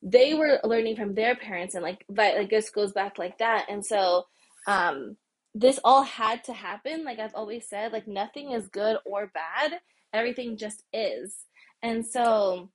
they 0.03 0.33
were 0.33 0.59
learning 0.63 0.95
from 0.97 1.15
their 1.15 1.35
parents 1.35 1.75
and 1.75 1.83
like 1.83 2.05
but 2.09 2.35
like 2.35 2.49
this 2.49 2.69
goes 2.69 2.91
back 2.91 3.17
like 3.17 3.37
that. 3.37 3.65
And 3.69 3.85
so 3.85 4.25
um 4.67 5.17
this 5.55 5.79
all 5.83 6.03
had 6.03 6.43
to 6.43 6.53
happen 6.53 7.03
like 7.03 7.19
i've 7.19 7.35
always 7.35 7.67
said 7.67 7.91
like 7.91 8.07
nothing 8.07 8.51
is 8.51 8.67
good 8.67 8.97
or 9.05 9.31
bad. 9.33 9.79
Everything 10.13 10.57
just 10.57 10.83
is. 10.93 11.45
And 11.81 12.05
so 12.05 12.69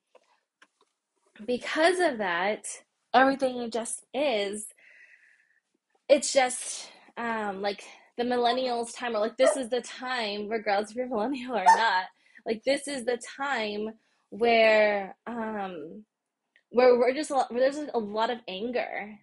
because 1.46 2.00
of 2.00 2.18
that 2.18 2.66
everything 3.14 3.70
just 3.70 4.04
is. 4.14 4.66
It's 6.08 6.32
just 6.32 6.90
um 7.16 7.60
like 7.60 7.84
the 8.16 8.24
millennials 8.24 8.96
time 8.96 9.14
or 9.14 9.20
like 9.20 9.36
this 9.36 9.56
is 9.56 9.68
the 9.68 9.80
time 9.80 10.48
regardless 10.48 10.90
if 10.90 10.96
you're 10.96 11.08
millennial 11.08 11.56
or 11.56 11.64
not 11.64 12.04
like 12.46 12.62
this 12.64 12.88
is 12.88 13.04
the 13.04 13.20
time 13.36 13.90
where 14.30 15.16
um 15.26 16.04
where 16.70 16.98
we're 16.98 17.14
just 17.14 17.30
lot, 17.30 17.50
where 17.52 17.60
there's 17.60 17.88
a 17.94 17.98
lot 17.98 18.30
of 18.30 18.38
anger. 18.48 19.18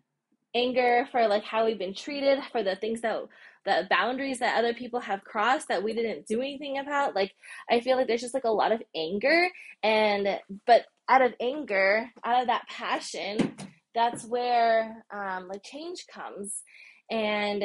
Anger 0.54 1.08
for 1.12 1.28
like 1.28 1.44
how 1.44 1.66
we've 1.66 1.80
been 1.80 1.94
treated 1.94 2.40
for 2.52 2.64
the 2.64 2.78
things 2.78 3.02
that 3.02 3.24
the 3.66 3.88
boundaries 3.90 4.40
that 4.40 4.58
other 4.58 4.74
people 4.74 5.00
have 5.02 5.24
crossed 5.24 5.68
that 5.68 5.84
we 5.84 5.94
didn't 5.94 6.28
do 6.28 6.40
anything 6.40 6.78
about. 6.78 7.14
Like 7.16 7.34
i 7.70 7.80
feel 7.82 7.98
like 7.98 8.08
there's 8.08 8.22
just 8.22 8.34
like 8.34 8.46
a 8.46 8.50
lot 8.50 8.72
of 8.72 8.82
anger. 8.96 9.50
And 9.84 10.40
but 10.66 10.86
out 11.10 11.22
of 11.22 11.34
anger 11.42 12.10
out 12.24 12.42
of 12.42 12.48
that 12.48 12.68
passion 12.70 13.56
that's 13.94 14.26
where 14.26 15.04
um 15.14 15.48
like 15.48 15.64
change 15.64 16.06
comes. 16.14 16.62
And 17.10 17.64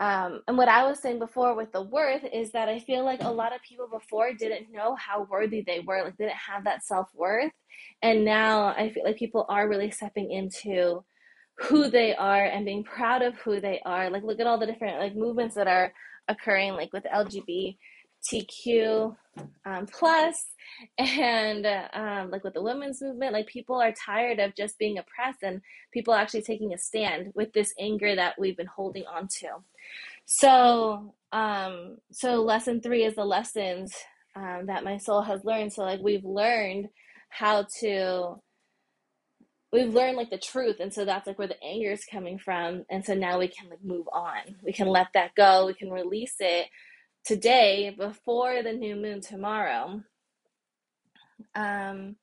um, 0.00 0.40
and 0.48 0.56
what 0.56 0.68
I 0.68 0.86
was 0.86 0.98
saying 0.98 1.20
before 1.20 1.54
with 1.54 1.70
the 1.72 1.82
worth 1.82 2.24
is 2.32 2.50
that 2.52 2.68
I 2.68 2.80
feel 2.80 3.04
like 3.04 3.22
a 3.22 3.30
lot 3.30 3.54
of 3.54 3.62
people 3.62 3.86
before 3.86 4.32
didn't 4.32 4.72
know 4.72 4.96
how 4.96 5.26
worthy 5.30 5.62
they 5.62 5.80
were, 5.80 6.02
like 6.02 6.16
didn't 6.16 6.32
have 6.32 6.64
that 6.64 6.84
self 6.84 7.08
worth. 7.14 7.52
And 8.02 8.24
now 8.24 8.66
I 8.66 8.90
feel 8.90 9.04
like 9.04 9.16
people 9.16 9.46
are 9.48 9.68
really 9.68 9.90
stepping 9.90 10.32
into 10.32 11.04
who 11.58 11.88
they 11.88 12.14
are 12.16 12.44
and 12.44 12.64
being 12.64 12.82
proud 12.82 13.22
of 13.22 13.36
who 13.36 13.60
they 13.60 13.80
are. 13.84 14.10
Like 14.10 14.24
look 14.24 14.40
at 14.40 14.46
all 14.48 14.58
the 14.58 14.66
different 14.66 14.98
like 14.98 15.14
movements 15.14 15.54
that 15.54 15.68
are 15.68 15.92
occurring, 16.26 16.72
like 16.72 16.92
with 16.92 17.06
LGBTQ 18.32 19.16
um, 19.64 19.86
plus, 19.86 20.46
and 20.98 21.66
um, 21.92 22.30
like 22.30 22.44
with 22.44 22.54
the 22.54 22.62
women's 22.62 23.02
movement. 23.02 23.32
Like 23.32 23.46
people 23.46 23.80
are 23.80 23.92
tired 23.92 24.40
of 24.40 24.54
just 24.54 24.78
being 24.78 24.98
oppressed, 24.98 25.42
and 25.42 25.60
people 25.92 26.14
actually 26.14 26.42
taking 26.42 26.72
a 26.74 26.78
stand 26.78 27.32
with 27.34 27.52
this 27.52 27.74
anger 27.78 28.14
that 28.16 28.38
we've 28.38 28.56
been 28.56 28.66
holding 28.66 29.04
on 29.06 29.28
to. 29.40 29.48
So, 30.26 31.14
um, 31.32 31.98
so 32.10 32.42
lesson 32.42 32.80
three 32.80 33.04
is 33.04 33.16
the 33.16 33.24
lessons 33.24 33.94
um, 34.36 34.66
that 34.66 34.84
my 34.84 34.96
soul 34.98 35.22
has 35.22 35.44
learned. 35.44 35.72
So, 35.72 35.82
like, 35.82 36.00
we've 36.00 36.24
learned 36.24 36.88
how 37.28 37.66
to, 37.80 38.36
we've 39.72 39.92
learned 39.92 40.16
like 40.16 40.30
the 40.30 40.38
truth, 40.38 40.76
and 40.80 40.92
so 40.92 41.04
that's 41.04 41.26
like 41.26 41.38
where 41.38 41.48
the 41.48 41.62
anger 41.62 41.90
is 41.90 42.04
coming 42.04 42.38
from. 42.38 42.84
And 42.90 43.04
so 43.04 43.14
now 43.14 43.38
we 43.38 43.48
can 43.48 43.68
like 43.68 43.84
move 43.84 44.06
on. 44.12 44.56
We 44.62 44.72
can 44.72 44.88
let 44.88 45.08
that 45.14 45.34
go. 45.34 45.66
We 45.66 45.74
can 45.74 45.90
release 45.90 46.36
it 46.40 46.68
today 47.24 47.94
before 47.96 48.62
the 48.62 48.72
new 48.72 48.96
moon 48.96 49.20
tomorrow. 49.20 50.02
Um, 51.54 52.16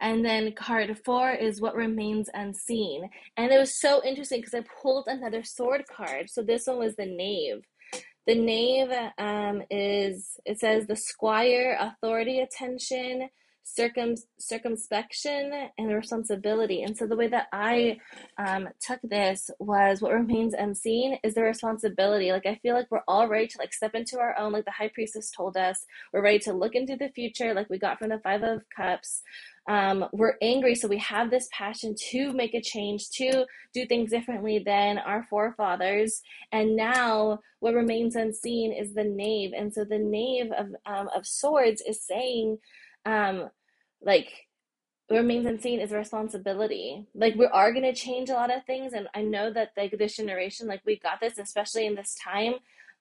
and 0.00 0.24
then 0.24 0.52
card 0.52 0.98
four 1.04 1.30
is 1.30 1.60
what 1.60 1.76
remains 1.76 2.28
unseen. 2.34 3.08
And 3.36 3.52
it 3.52 3.58
was 3.58 3.80
so 3.80 4.02
interesting 4.04 4.40
because 4.40 4.54
I 4.54 4.64
pulled 4.82 5.06
another 5.06 5.44
sword 5.44 5.84
card. 5.94 6.28
So 6.28 6.42
this 6.42 6.66
one 6.66 6.78
was 6.78 6.96
the 6.96 7.06
knave. 7.06 7.62
The 8.26 8.34
knave 8.34 8.90
um, 9.18 9.62
is, 9.70 10.38
it 10.44 10.58
says 10.58 10.86
the 10.86 10.96
squire, 10.96 11.76
authority, 11.80 12.40
attention, 12.40 13.28
circum 13.64 14.14
circumspection 14.38 15.68
and 15.78 15.94
responsibility. 15.94 16.82
And 16.82 16.96
so 16.96 17.06
the 17.06 17.16
way 17.16 17.28
that 17.28 17.46
I 17.52 17.98
um, 18.38 18.68
took 18.80 19.00
this 19.02 19.50
was 19.58 20.00
what 20.00 20.12
remains 20.12 20.54
unseen 20.54 21.18
is 21.22 21.34
the 21.34 21.42
responsibility. 21.42 22.32
Like 22.32 22.46
I 22.46 22.56
feel 22.56 22.74
like 22.74 22.90
we're 22.90 23.02
all 23.06 23.28
ready 23.28 23.46
to 23.48 23.58
like 23.58 23.72
step 23.72 23.94
into 23.94 24.18
our 24.18 24.36
own, 24.38 24.52
like 24.52 24.64
the 24.64 24.72
high 24.72 24.90
priestess 24.92 25.30
told 25.30 25.56
us. 25.56 25.86
We're 26.12 26.22
ready 26.22 26.40
to 26.40 26.52
look 26.52 26.74
into 26.74 26.96
the 26.96 27.08
future, 27.10 27.54
like 27.54 27.70
we 27.70 27.78
got 27.78 27.98
from 27.98 28.10
the 28.10 28.18
five 28.18 28.42
of 28.42 28.62
cups. 28.74 29.22
Um, 29.68 30.06
we're 30.12 30.34
angry, 30.42 30.74
so 30.74 30.88
we 30.88 30.98
have 30.98 31.30
this 31.30 31.48
passion 31.52 31.94
to 32.10 32.32
make 32.32 32.52
a 32.54 32.60
change, 32.60 33.10
to 33.10 33.46
do 33.72 33.86
things 33.86 34.10
differently 34.10 34.58
than 34.58 34.98
our 34.98 35.22
forefathers. 35.30 36.20
And 36.50 36.74
now, 36.74 37.38
what 37.60 37.74
remains 37.74 38.16
unseen 38.16 38.72
is 38.72 38.92
the 38.92 39.04
knave. 39.04 39.52
And 39.56 39.72
so, 39.72 39.84
the 39.84 40.00
knave 40.00 40.50
of 40.50 40.74
um, 40.84 41.08
of 41.14 41.26
swords 41.26 41.80
is 41.80 42.04
saying, 42.04 42.58
um, 43.04 43.50
like 44.02 44.28
remains 45.10 45.46
unseen 45.46 45.80
is 45.80 45.92
responsibility. 45.92 47.06
Like 47.14 47.34
we 47.34 47.46
are 47.46 47.72
gonna 47.72 47.94
change 47.94 48.30
a 48.30 48.34
lot 48.34 48.54
of 48.54 48.64
things, 48.64 48.92
and 48.92 49.08
I 49.14 49.22
know 49.22 49.52
that 49.52 49.72
like 49.76 49.96
this 49.98 50.16
generation, 50.16 50.66
like 50.66 50.82
we 50.84 50.98
got 50.98 51.20
this, 51.20 51.38
especially 51.38 51.86
in 51.86 51.94
this 51.94 52.16
time, 52.22 52.54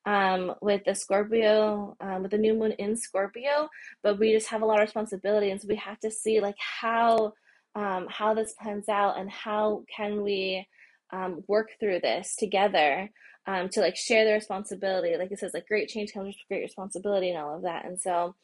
um, 0.06 0.56
with 0.62 0.84
the 0.86 0.96
Scorpio, 0.96 1.96
um, 2.00 2.24
with 2.24 2.32
the 2.32 2.38
new 2.38 2.54
moon 2.54 2.74
in 2.74 2.96
Scorpio. 2.96 3.70
But 4.04 4.20
we 4.20 4.34
just 4.34 4.48
have 4.50 4.62
a 4.62 4.66
lot 4.66 4.80
of 4.80 4.86
responsibility, 4.86 5.52
and 5.52 5.62
so 5.62 5.68
we 5.68 5.76
have 5.78 6.00
to 6.02 6.12
see 6.12 6.40
like 6.40 6.58
how 6.58 7.34
um, 7.76 8.08
how 8.10 8.34
this 8.34 8.54
plans 8.54 8.90
out 8.90 9.18
and 9.18 9.30
how 9.30 9.84
can 9.96 10.24
we 10.24 10.68
um, 11.12 11.44
work 11.48 11.70
through 11.80 12.00
this 12.02 12.36
together 12.36 13.10
um, 13.48 13.70
to 13.70 13.82
like 13.82 13.96
share 13.96 14.26
the 14.26 14.34
responsibility. 14.34 15.16
Like 15.18 15.32
it 15.32 15.40
says, 15.40 15.54
like 15.54 15.68
great 15.68 15.90
change 15.90 16.14
comes 16.14 16.28
with 16.28 16.48
great 16.48 16.62
responsibility 16.62 17.30
and 17.30 17.40
all 17.40 17.56
of 17.56 17.64
that. 17.64 17.86
And 17.86 18.00
so, 18.00 18.36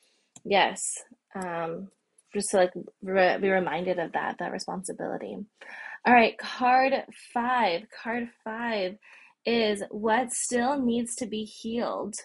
yes. 0.43 1.03
Um, 1.43 1.89
just 2.33 2.51
to 2.51 2.57
like 2.57 2.73
re- 3.01 3.38
be 3.39 3.49
reminded 3.49 3.99
of 3.99 4.11
that 4.13 4.38
that 4.39 4.51
responsibility. 4.51 5.38
All 6.05 6.13
right 6.13 6.38
card 6.38 6.93
five. 7.33 7.83
Card 8.03 8.29
five 8.43 8.97
is 9.45 9.83
what 9.89 10.31
still 10.31 10.79
needs 10.79 11.15
to 11.15 11.25
be 11.25 11.43
healed. 11.43 12.15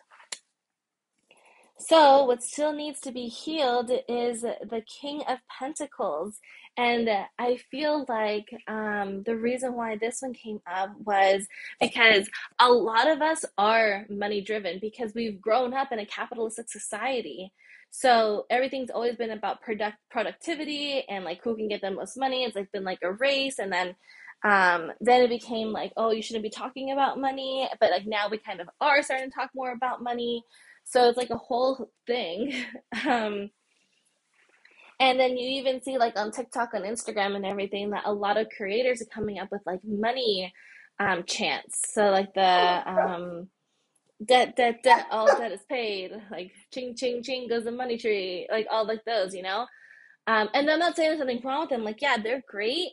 So 1.79 2.25
what 2.27 2.43
still 2.43 2.73
needs 2.73 3.01
to 3.01 3.13
be 3.13 3.27
healed 3.27 3.91
is 4.09 4.43
the 4.43 4.83
king 5.01 5.23
of 5.29 5.39
pentacles. 5.59 6.39
And 6.77 7.09
i 7.39 7.59
feel 7.71 8.07
like 8.09 8.47
um, 8.67 9.23
the 9.25 9.37
reason 9.37 9.75
why 9.75 9.97
this 9.97 10.19
one 10.21 10.33
came 10.33 10.61
up 10.67 10.91
was 11.05 11.47
because 11.81 12.31
a 12.59 12.71
lot 12.71 13.09
of 13.09 13.21
us 13.21 13.45
are 13.59 14.07
money 14.09 14.41
driven 14.41 14.79
because 14.81 15.13
we've 15.15 15.41
grown 15.41 15.75
up 15.75 15.93
in 15.93 15.99
a 15.99 16.07
capitalistic 16.07 16.71
society 16.71 17.53
so 17.95 18.47
everything's 18.49 18.89
always 18.89 19.17
been 19.17 19.33
about 19.33 19.61
product 19.61 19.99
productivity 20.11 21.05
and 21.11 21.27
like 21.27 21.45
who 21.45 21.55
can 21.55 21.69
get 21.69 21.83
the 21.83 21.91
most 21.91 22.17
money. 22.17 22.43
It's 22.43 22.57
like 22.57 22.73
been 22.73 22.85
like 22.85 23.01
a 23.03 23.13
race, 23.13 23.59
and 23.59 23.71
then 23.71 23.95
um, 24.45 24.93
then 25.01 25.21
it 25.23 25.29
became 25.29 25.73
like, 25.73 25.93
oh, 25.99 26.11
you 26.11 26.23
shouldn't 26.23 26.43
be 26.43 26.51
talking 26.51 26.91
about 26.91 27.21
money. 27.21 27.69
But 27.79 27.91
like 27.91 28.07
now 28.07 28.29
we 28.31 28.39
kind 28.39 28.63
of 28.63 28.69
are 28.81 29.03
starting 29.03 29.31
to 29.31 29.35
talk 29.35 29.51
more 29.55 29.73
about 29.73 30.03
money. 30.03 30.43
So 30.85 31.07
it's 31.07 31.19
like 31.19 31.29
a 31.29 31.37
whole 31.37 31.91
thing. 32.07 32.65
um, 33.07 33.51
and 34.99 35.21
then 35.21 35.37
you 35.37 35.61
even 35.61 35.83
see 35.83 35.99
like 35.99 36.19
on 36.19 36.33
TikTok 36.33 36.71
and 36.73 36.87
Instagram 36.87 37.37
and 37.37 37.45
everything 37.45 37.91
that 37.91 38.05
a 38.07 38.13
lot 38.13 38.39
of 38.39 38.49
creators 38.57 39.03
are 39.03 39.15
coming 39.15 39.39
up 39.39 39.49
with 39.53 39.61
like 39.67 39.81
money 39.85 40.51
um, 40.99 41.25
chants. 41.25 41.93
So 41.93 42.09
like 42.09 42.33
the 42.33 42.83
um, 42.87 43.49
debt, 44.25 44.57
debt, 44.57 44.83
debt, 44.85 45.07
all 45.13 45.33
debt 45.37 45.53
is 45.53 45.65
paid. 45.69 46.13
Like 46.31 46.53
ching, 46.73 46.97
ching, 46.97 47.23
ching 47.23 47.49
goes 47.49 47.65
the 47.65 47.73
money 47.73 47.99
tree. 47.99 48.49
Like 48.51 48.67
all 48.71 48.87
like 48.87 49.05
those, 49.07 49.35
you 49.35 49.43
know. 49.43 49.67
Um, 50.27 50.49
and 50.55 50.71
I'm 50.71 50.81
not 50.81 50.97
saying 50.97 51.11
there's 51.11 51.21
something 51.21 51.43
wrong 51.45 51.63
with 51.63 51.71
them. 51.71 51.85
Like 51.85 52.03
yeah, 52.03 52.19
they're 52.19 52.45
great, 52.49 52.91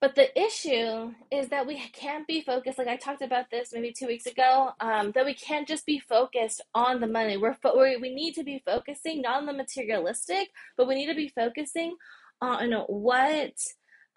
But 0.00 0.14
the 0.14 0.30
issue 0.40 1.12
is 1.32 1.50
that 1.50 1.66
we 1.66 1.76
can't 1.92 2.28
be 2.28 2.42
focused. 2.42 2.78
Like 2.78 2.88
I 2.88 2.98
talked 2.98 3.22
about 3.24 3.46
this 3.50 3.70
maybe 3.74 3.92
two 3.98 4.06
weeks 4.06 4.28
ago. 4.28 4.72
Um, 4.80 5.12
that 5.16 5.26
we 5.26 5.34
can't 5.34 5.68
just 5.68 5.86
be 5.88 6.00
focused 6.00 6.62
on 6.76 7.00
the 7.00 7.08
money. 7.08 7.36
We're 7.38 7.56
fo- 7.56 7.80
we 7.80 7.98
we 7.98 8.14
need 8.14 8.36
to 8.36 8.44
be 8.44 8.62
focusing 8.66 9.22
not 9.22 9.38
on 9.38 9.46
the 9.48 9.54
materialistic, 9.54 10.50
but 10.78 10.88
we 10.88 10.96
need 10.96 11.08
to 11.08 11.16
be 11.16 11.30
focusing 11.30 11.96
on 12.42 12.72
what, 12.88 13.54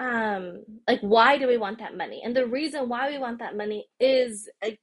um, 0.01 0.66
like 0.88 1.01
why 1.01 1.39
do 1.39 1.47
we 1.47 1.57
want 1.57 1.80
that 1.80 1.97
money? 1.97 2.22
And 2.24 2.38
the 2.38 2.47
reason 2.47 2.89
why 2.89 3.09
we 3.11 3.18
want 3.20 3.39
that 3.39 3.57
money 3.57 3.88
is 3.99 4.49
like 4.63 4.80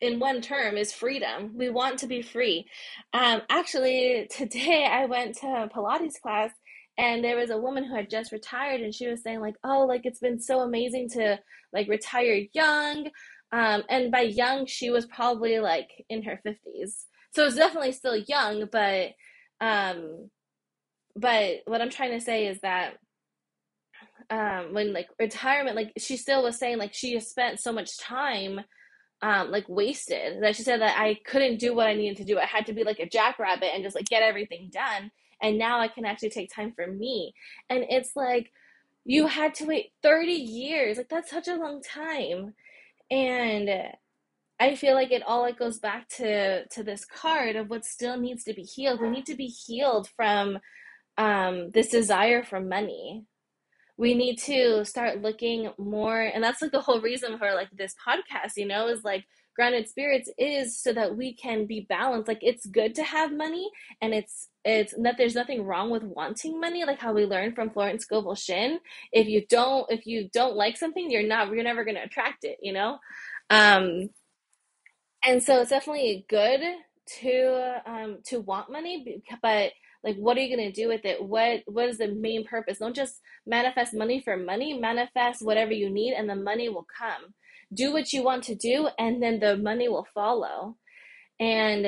in 0.00 0.20
one 0.20 0.40
term 0.40 0.76
is 0.76 0.92
freedom. 0.92 1.52
We 1.56 1.70
want 1.70 1.98
to 2.00 2.06
be 2.06 2.22
free. 2.22 2.66
Um, 3.12 3.42
actually, 3.48 4.28
today 4.36 4.86
I 4.90 5.06
went 5.06 5.36
to 5.38 5.68
Pilates 5.74 6.20
class 6.22 6.50
and 6.96 7.22
there 7.22 7.36
was 7.36 7.50
a 7.50 7.58
woman 7.58 7.84
who 7.84 7.94
had 7.94 8.10
just 8.10 8.32
retired 8.32 8.80
and 8.80 8.94
she 8.94 9.08
was 9.08 9.22
saying 9.22 9.40
like, 9.40 9.54
"Oh, 9.64 9.86
like 9.86 10.02
it's 10.04 10.20
been 10.20 10.40
so 10.40 10.60
amazing 10.60 11.08
to 11.10 11.38
like 11.72 11.88
retire 11.88 12.44
young." 12.52 13.08
Um, 13.52 13.82
and 13.88 14.10
by 14.12 14.22
young, 14.22 14.66
she 14.66 14.90
was 14.90 15.06
probably 15.06 15.58
like 15.60 15.88
in 16.08 16.22
her 16.24 16.40
50s. 16.46 17.04
So 17.34 17.46
it's 17.46 17.56
definitely 17.56 17.92
still 17.92 18.16
young, 18.16 18.68
but 18.70 19.10
um 19.60 20.28
but 21.16 21.62
what 21.66 21.82
I'm 21.82 21.90
trying 21.90 22.12
to 22.12 22.24
say 22.24 22.46
is 22.46 22.60
that 22.60 22.94
um 24.30 24.74
when 24.74 24.92
like 24.92 25.08
retirement 25.18 25.76
like 25.76 25.92
she 25.98 26.16
still 26.16 26.42
was 26.42 26.58
saying 26.58 26.78
like 26.78 26.94
she 26.94 27.14
has 27.14 27.28
spent 27.28 27.60
so 27.60 27.72
much 27.72 27.98
time 27.98 28.60
um 29.22 29.50
like 29.50 29.68
wasted 29.68 30.42
that 30.42 30.54
she 30.54 30.62
said 30.62 30.80
that 30.80 30.98
I 30.98 31.18
couldn't 31.24 31.58
do 31.58 31.74
what 31.74 31.86
I 31.86 31.94
needed 31.94 32.18
to 32.18 32.24
do. 32.24 32.38
I 32.38 32.46
had 32.46 32.66
to 32.66 32.72
be 32.72 32.84
like 32.84 33.00
a 33.00 33.08
jackrabbit 33.08 33.70
and 33.74 33.82
just 33.82 33.96
like 33.96 34.06
get 34.06 34.22
everything 34.22 34.70
done. 34.72 35.10
And 35.42 35.58
now 35.58 35.80
I 35.80 35.88
can 35.88 36.04
actually 36.04 36.30
take 36.30 36.52
time 36.52 36.72
for 36.74 36.86
me. 36.86 37.34
And 37.68 37.84
it's 37.88 38.14
like 38.16 38.52
you 39.04 39.26
had 39.26 39.54
to 39.56 39.66
wait 39.66 39.92
30 40.02 40.32
years. 40.32 40.98
Like 40.98 41.08
that's 41.08 41.30
such 41.30 41.48
a 41.48 41.56
long 41.56 41.82
time. 41.82 42.54
And 43.10 43.70
I 44.60 44.74
feel 44.74 44.94
like 44.94 45.12
it 45.12 45.22
all 45.26 45.42
like 45.42 45.58
goes 45.58 45.78
back 45.78 46.08
to 46.16 46.66
to 46.66 46.82
this 46.82 47.04
card 47.04 47.56
of 47.56 47.70
what 47.70 47.84
still 47.84 48.18
needs 48.18 48.44
to 48.44 48.54
be 48.54 48.62
healed. 48.62 49.00
We 49.00 49.10
need 49.10 49.26
to 49.26 49.36
be 49.36 49.46
healed 49.46 50.08
from 50.16 50.58
um 51.16 51.70
this 51.72 51.88
desire 51.88 52.44
for 52.44 52.60
money 52.60 53.24
we 53.98 54.14
need 54.14 54.36
to 54.38 54.84
start 54.84 55.20
looking 55.20 55.70
more 55.76 56.22
and 56.22 56.42
that's 56.42 56.62
like 56.62 56.72
the 56.72 56.80
whole 56.80 57.00
reason 57.00 57.36
for 57.36 57.52
like 57.54 57.68
this 57.72 57.94
podcast 58.06 58.52
you 58.56 58.66
know 58.66 58.88
is 58.88 59.04
like 59.04 59.24
grounded 59.58 59.88
spirits 59.88 60.30
is 60.38 60.80
so 60.80 60.92
that 60.92 61.16
we 61.16 61.34
can 61.34 61.66
be 61.66 61.84
balanced. 61.88 62.28
Like 62.28 62.38
it's 62.42 62.64
good 62.64 62.94
to 62.94 63.02
have 63.02 63.32
money 63.32 63.68
and 64.00 64.14
it's 64.14 64.48
it's 64.64 64.94
that 65.02 65.16
there's 65.18 65.34
nothing 65.34 65.64
wrong 65.64 65.90
with 65.90 66.04
wanting 66.04 66.60
money 66.60 66.84
like 66.84 67.00
how 67.00 67.12
we 67.12 67.24
learned 67.24 67.54
from 67.54 67.70
florence 67.70 68.04
scovel 68.04 68.34
shinn 68.34 68.78
if 69.12 69.26
you 69.26 69.44
don't 69.48 69.90
if 69.90 70.06
you 70.06 70.28
don't 70.32 70.56
like 70.56 70.76
something 70.76 71.10
you're 71.10 71.26
not 71.26 71.48
you're 71.48 71.64
never 71.64 71.84
going 71.84 71.94
to 71.96 72.02
attract 72.02 72.44
it 72.44 72.58
you 72.62 72.72
know? 72.72 72.98
Um 73.50 74.10
and 75.24 75.42
so 75.42 75.60
it's 75.60 75.70
definitely 75.70 76.24
good 76.28 76.60
to 77.20 77.82
um 77.86 78.18
to 78.26 78.40
want 78.40 78.70
money 78.70 79.22
but 79.42 79.72
like 80.04 80.16
what 80.16 80.36
are 80.36 80.40
you 80.40 80.54
going 80.54 80.72
to 80.72 80.80
do 80.80 80.88
with 80.88 81.04
it? 81.04 81.22
What 81.22 81.62
what 81.66 81.88
is 81.88 81.98
the 81.98 82.08
main 82.08 82.44
purpose? 82.44 82.78
Don't 82.78 82.94
just 82.96 83.20
manifest 83.46 83.94
money 83.94 84.20
for 84.20 84.36
money 84.36 84.78
manifest 84.78 85.42
whatever 85.44 85.72
you 85.72 85.90
need 85.90 86.14
and 86.14 86.28
the 86.28 86.36
money 86.36 86.68
will 86.68 86.86
come. 86.98 87.34
Do 87.72 87.92
what 87.92 88.12
you 88.12 88.22
want 88.22 88.44
to 88.44 88.54
do 88.54 88.88
and 88.98 89.22
then 89.22 89.40
the 89.40 89.56
money 89.56 89.88
will 89.88 90.06
follow. 90.14 90.76
And 91.40 91.86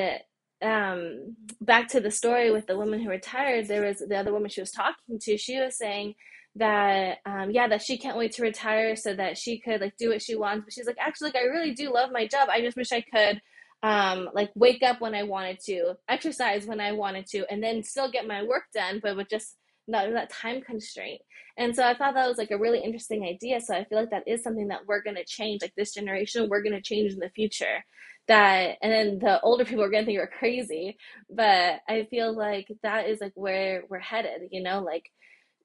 um 0.62 1.36
back 1.60 1.88
to 1.88 2.00
the 2.00 2.10
story 2.10 2.50
with 2.50 2.66
the 2.66 2.76
woman 2.76 3.00
who 3.00 3.08
retired 3.08 3.66
there 3.66 3.86
was 3.86 4.00
the 4.06 4.14
other 4.14 4.30
woman 4.30 4.50
she 4.50 4.60
was 4.60 4.70
talking 4.70 5.18
to 5.18 5.38
she 5.38 5.58
was 5.58 5.78
saying 5.78 6.14
that 6.56 7.18
um 7.24 7.50
yeah 7.50 7.66
that 7.68 7.80
she 7.80 7.96
can't 7.96 8.18
wait 8.18 8.32
to 8.32 8.42
retire 8.42 8.94
so 8.96 9.14
that 9.14 9.38
she 9.38 9.58
could 9.58 9.80
like 9.80 9.96
do 9.96 10.10
what 10.10 10.22
she 10.22 10.34
wants. 10.34 10.64
But 10.64 10.74
she's 10.74 10.86
like 10.86 10.98
actually 10.98 11.28
like 11.28 11.36
I 11.36 11.46
really 11.46 11.72
do 11.72 11.92
love 11.92 12.10
my 12.12 12.26
job. 12.26 12.48
I 12.50 12.60
just 12.60 12.76
wish 12.76 12.92
I 12.92 13.00
could 13.02 13.40
um 13.82 14.28
like 14.34 14.50
wake 14.54 14.82
up 14.82 15.00
when 15.00 15.14
I 15.14 15.22
wanted 15.22 15.58
to, 15.66 15.94
exercise 16.08 16.66
when 16.66 16.80
I 16.80 16.92
wanted 16.92 17.26
to, 17.28 17.46
and 17.50 17.62
then 17.62 17.82
still 17.82 18.10
get 18.10 18.26
my 18.26 18.42
work 18.42 18.64
done, 18.74 19.00
but 19.02 19.16
with 19.16 19.28
just 19.30 19.56
not 19.88 20.10
that 20.12 20.30
time 20.30 20.60
constraint. 20.62 21.20
And 21.58 21.74
so 21.74 21.82
I 21.84 21.94
thought 21.96 22.14
that 22.14 22.28
was 22.28 22.38
like 22.38 22.50
a 22.50 22.58
really 22.58 22.80
interesting 22.80 23.24
idea. 23.24 23.60
So 23.60 23.74
I 23.74 23.84
feel 23.84 23.98
like 23.98 24.10
that 24.10 24.28
is 24.28 24.42
something 24.42 24.68
that 24.68 24.86
we're 24.86 25.02
gonna 25.02 25.24
change, 25.26 25.62
like 25.62 25.74
this 25.76 25.92
generation, 25.94 26.48
we're 26.48 26.62
gonna 26.62 26.80
change 26.82 27.12
in 27.12 27.18
the 27.18 27.30
future. 27.30 27.84
That 28.28 28.76
and 28.82 28.92
then 28.92 29.18
the 29.18 29.40
older 29.40 29.64
people 29.64 29.82
are 29.84 29.90
gonna 29.90 30.04
think 30.06 30.18
we're 30.18 30.26
crazy, 30.28 30.96
but 31.28 31.80
I 31.88 32.06
feel 32.10 32.36
like 32.36 32.68
that 32.82 33.08
is 33.08 33.20
like 33.20 33.32
where 33.34 33.84
we're 33.88 33.98
headed, 33.98 34.42
you 34.50 34.62
know, 34.62 34.80
like 34.82 35.10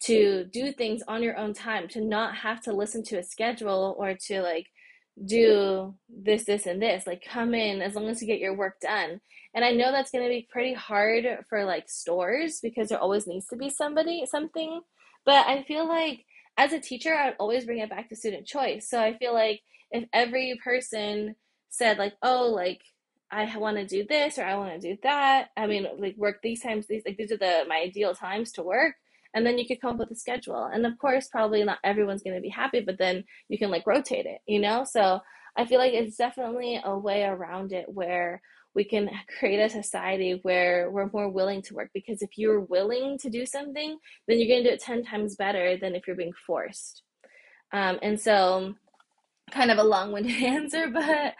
to 0.03 0.45
do 0.45 0.72
things 0.74 1.01
on 1.07 1.24
your 1.24 1.38
own 1.38 1.53
time, 1.53 1.88
to 1.89 2.01
not 2.01 2.36
have 2.36 2.61
to 2.63 2.74
listen 2.74 3.03
to 3.03 3.18
a 3.18 3.24
schedule 3.24 3.95
or 3.97 4.16
to 4.28 4.41
like 4.41 4.68
do 5.24 5.95
this, 6.09 6.45
this, 6.45 6.66
and 6.66 6.82
this. 6.82 7.07
Like, 7.07 7.24
come 7.28 7.53
in 7.53 7.82
as 7.82 7.95
long 7.95 8.07
as 8.07 8.22
you 8.22 8.28
get 8.28 8.39
your 8.39 8.55
work 8.55 8.80
done. 8.82 9.22
And 9.53 9.63
I 9.63 9.72
know 9.72 9.91
that's 9.91 10.11
going 10.11 10.24
to 10.24 10.30
be 10.30 10.47
pretty 10.51 10.74
hard 10.74 11.26
for 11.49 11.63
like 11.63 11.88
stores 11.88 12.59
because 12.61 12.89
there 12.89 12.99
always 12.99 13.26
needs 13.26 13.47
to 13.47 13.55
be 13.55 13.70
somebody, 13.70 14.26
something. 14.26 14.82
But 15.26 15.47
I 15.47 15.63
feel 15.63 15.88
like 15.88 16.26
as 16.57 16.74
a 16.74 16.80
teacher, 16.80 17.13
I'd 17.13 17.36
always 17.39 17.66
bring 17.66 17.80
it 17.80 17.89
back 17.89 18.09
to 18.09 18.16
student 18.16 18.45
choice. 18.45 18.89
So 18.89 18.99
I 18.99 19.18
feel 19.18 19.34
like 19.34 19.61
if 19.91 20.03
every 20.11 20.59
person 20.63 21.36
said, 21.70 21.97
like, 21.97 22.13
oh, 22.22 22.49
like, 22.49 22.82
I 23.32 23.57
want 23.57 23.78
to 23.78 23.86
do 23.86 24.05
this 24.07 24.38
or 24.38 24.43
I 24.43 24.55
want 24.55 24.80
to 24.80 24.89
do 24.89 24.97
that. 25.03 25.49
I 25.57 25.68
mean, 25.68 25.88
like 25.97 26.16
work 26.16 26.38
these 26.41 26.61
times. 26.61 26.88
These 26.88 27.03
like 27.05 27.18
these 27.18 27.32
are 27.32 27.38
the 27.38 27.66
my 27.68 27.78
ideal 27.78 28.13
times 28.13 28.51
to 28.53 28.63
work 28.63 28.95
and 29.36 29.46
then 29.46 29.58
you 29.60 29.68
could 29.68 29.82
come 29.82 29.92
up 29.92 29.98
with 29.98 30.12
a 30.12 30.16
schedule. 30.16 30.66
And 30.74 30.86
of 30.86 30.98
course 30.98 31.28
probably 31.28 31.64
not 31.64 31.78
everyone's 31.84 32.24
going 32.24 32.36
to 32.36 32.42
be 32.42 32.50
happy 32.50 32.80
but 32.80 32.98
then 32.98 33.24
you 33.50 33.60
can 33.60 33.70
like 33.70 33.86
rotate 33.86 34.26
it 34.26 34.40
you 34.48 34.60
know? 34.60 34.84
So 34.84 35.20
i 35.58 35.66
feel 35.66 35.80
like 35.80 35.94
it's 35.94 36.18
definitely 36.18 36.82
a 36.84 36.98
way 36.98 37.24
around 37.24 37.72
it 37.72 37.86
where 37.88 38.42
we 38.74 38.84
can 38.84 39.10
create 39.40 39.60
a 39.60 39.70
society 39.70 40.40
where 40.42 40.90
we're 40.90 41.10
more 41.14 41.30
willing 41.30 41.62
to 41.64 41.76
work 41.76 41.90
because 41.94 42.22
if 42.22 42.32
you're 42.38 42.62
willing 42.62 43.18
to 43.20 43.30
do 43.30 43.46
something 43.46 43.98
then 44.28 44.40
you're 44.40 44.50
going 44.50 44.64
to 44.64 44.70
do 44.70 44.74
it 44.74 44.82
10 44.82 45.04
times 45.04 45.36
better 45.36 45.78
than 45.78 45.96
if 45.96 46.08
you're 46.08 46.16
being 46.16 46.34
forced. 46.48 47.04
Um, 47.72 48.00
and 48.02 48.20
so 48.20 48.74
kind 49.52 49.70
of 49.70 49.78
a 49.78 49.84
long-winded 49.84 50.44
answer 50.44 50.88
but 50.90 51.36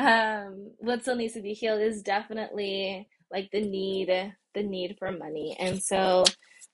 um, 0.00 0.70
what 0.78 1.02
still 1.02 1.16
needs 1.16 1.34
to 1.34 1.42
be 1.42 1.54
healed 1.54 1.80
is 1.80 2.02
definitely 2.02 3.08
like 3.30 3.50
the 3.52 3.60
need 3.60 4.32
the 4.54 4.62
need 4.62 4.96
for 4.98 5.12
money. 5.12 5.56
And 5.58 5.82
so 5.82 6.24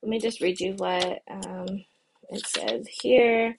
let 0.05 0.11
me 0.11 0.19
just 0.19 0.43
read 0.43 0.61
you 0.61 0.75
what 0.75 1.23
um, 1.31 1.83
it 2.29 2.47
says 2.47 2.87
here. 2.87 3.57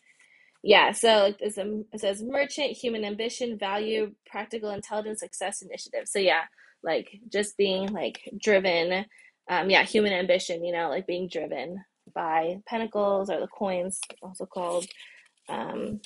Yeah, 0.62 0.92
so 0.92 1.34
it 1.40 2.00
says 2.00 2.22
merchant, 2.22 2.78
human 2.78 3.04
ambition, 3.04 3.58
value, 3.58 4.12
practical 4.28 4.70
intelligence, 4.70 5.22
success, 5.22 5.64
initiative. 5.64 6.08
So 6.08 6.20
yeah, 6.20 6.44
like 6.84 7.20
just 7.32 7.58
being 7.58 7.92
like 7.94 8.30
driven. 8.40 9.06
Um, 9.50 9.72
yeah, 9.72 9.82
human 9.84 10.14
ambition. 10.14 10.64
You 10.64 10.72
know, 10.74 10.88
like 10.90 11.08
being 11.08 11.28
driven 11.28 11.84
by 12.14 12.60
pentacles 12.68 13.32
or 13.32 13.40
the 13.40 13.48
coins, 13.48 14.00
also 14.22 14.46
called. 14.46 14.86
Um, 15.50 16.00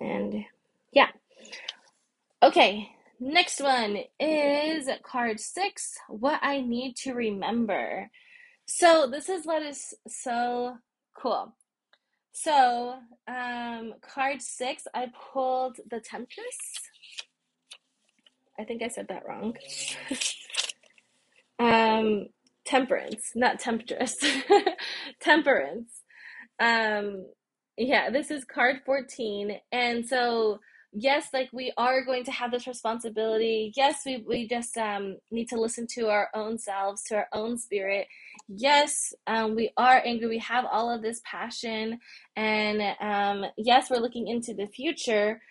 and 0.00 0.44
yeah. 0.92 1.10
Okay, 2.42 2.88
next 3.20 3.60
one 3.60 3.98
is 4.18 4.88
card 5.04 5.38
six. 5.38 5.96
What 6.08 6.40
I 6.42 6.60
need 6.60 6.96
to 7.04 7.14
remember. 7.14 8.10
So 8.66 9.06
this 9.10 9.28
is 9.28 9.46
what 9.46 9.62
is 9.62 9.94
so 10.08 10.76
cool. 11.16 11.54
So, 12.32 12.96
um, 13.26 13.94
card 14.02 14.42
six, 14.42 14.82
I 14.92 15.06
pulled 15.32 15.78
the 15.88 16.00
Temptress. 16.00 16.58
I 18.58 18.64
think 18.64 18.82
I 18.82 18.88
said 18.88 19.08
that 19.08 19.22
wrong. 19.26 19.56
um, 21.58 22.26
temperance, 22.64 23.30
not 23.34 23.60
temptress. 23.60 24.16
temperance. 25.20 26.02
Um, 26.58 27.26
yeah, 27.78 28.10
this 28.10 28.30
is 28.30 28.44
card 28.44 28.80
14. 28.84 29.58
And 29.72 30.06
so 30.06 30.60
yes, 30.98 31.28
like 31.34 31.50
we 31.52 31.72
are 31.76 32.04
going 32.04 32.24
to 32.24 32.32
have 32.32 32.50
this 32.50 32.66
responsibility. 32.66 33.70
Yes, 33.76 34.00
we, 34.06 34.24
we 34.26 34.48
just 34.48 34.76
um, 34.78 35.18
need 35.30 35.48
to 35.50 35.60
listen 35.60 35.86
to 35.90 36.08
our 36.08 36.30
own 36.34 36.58
selves, 36.58 37.02
to 37.04 37.16
our 37.16 37.28
own 37.34 37.58
spirit. 37.58 38.08
Yes, 38.48 39.12
um, 39.26 39.54
we 39.54 39.70
are 39.76 40.00
angry. 40.04 40.26
We 40.26 40.38
have 40.38 40.64
all 40.64 40.90
of 40.90 41.02
this 41.02 41.20
passion. 41.24 42.00
And 42.34 42.82
um, 43.00 43.50
yes, 43.58 43.90
we're 43.90 43.98
looking 43.98 44.26
into 44.26 44.54
the 44.54 44.66
future. 44.66 45.42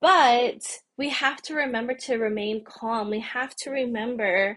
But 0.00 0.62
we 0.96 1.10
have 1.10 1.42
to 1.42 1.54
remember 1.54 1.94
to 1.94 2.16
remain 2.16 2.64
calm. 2.64 3.10
We 3.10 3.20
have 3.20 3.56
to 3.56 3.70
remember 3.70 4.56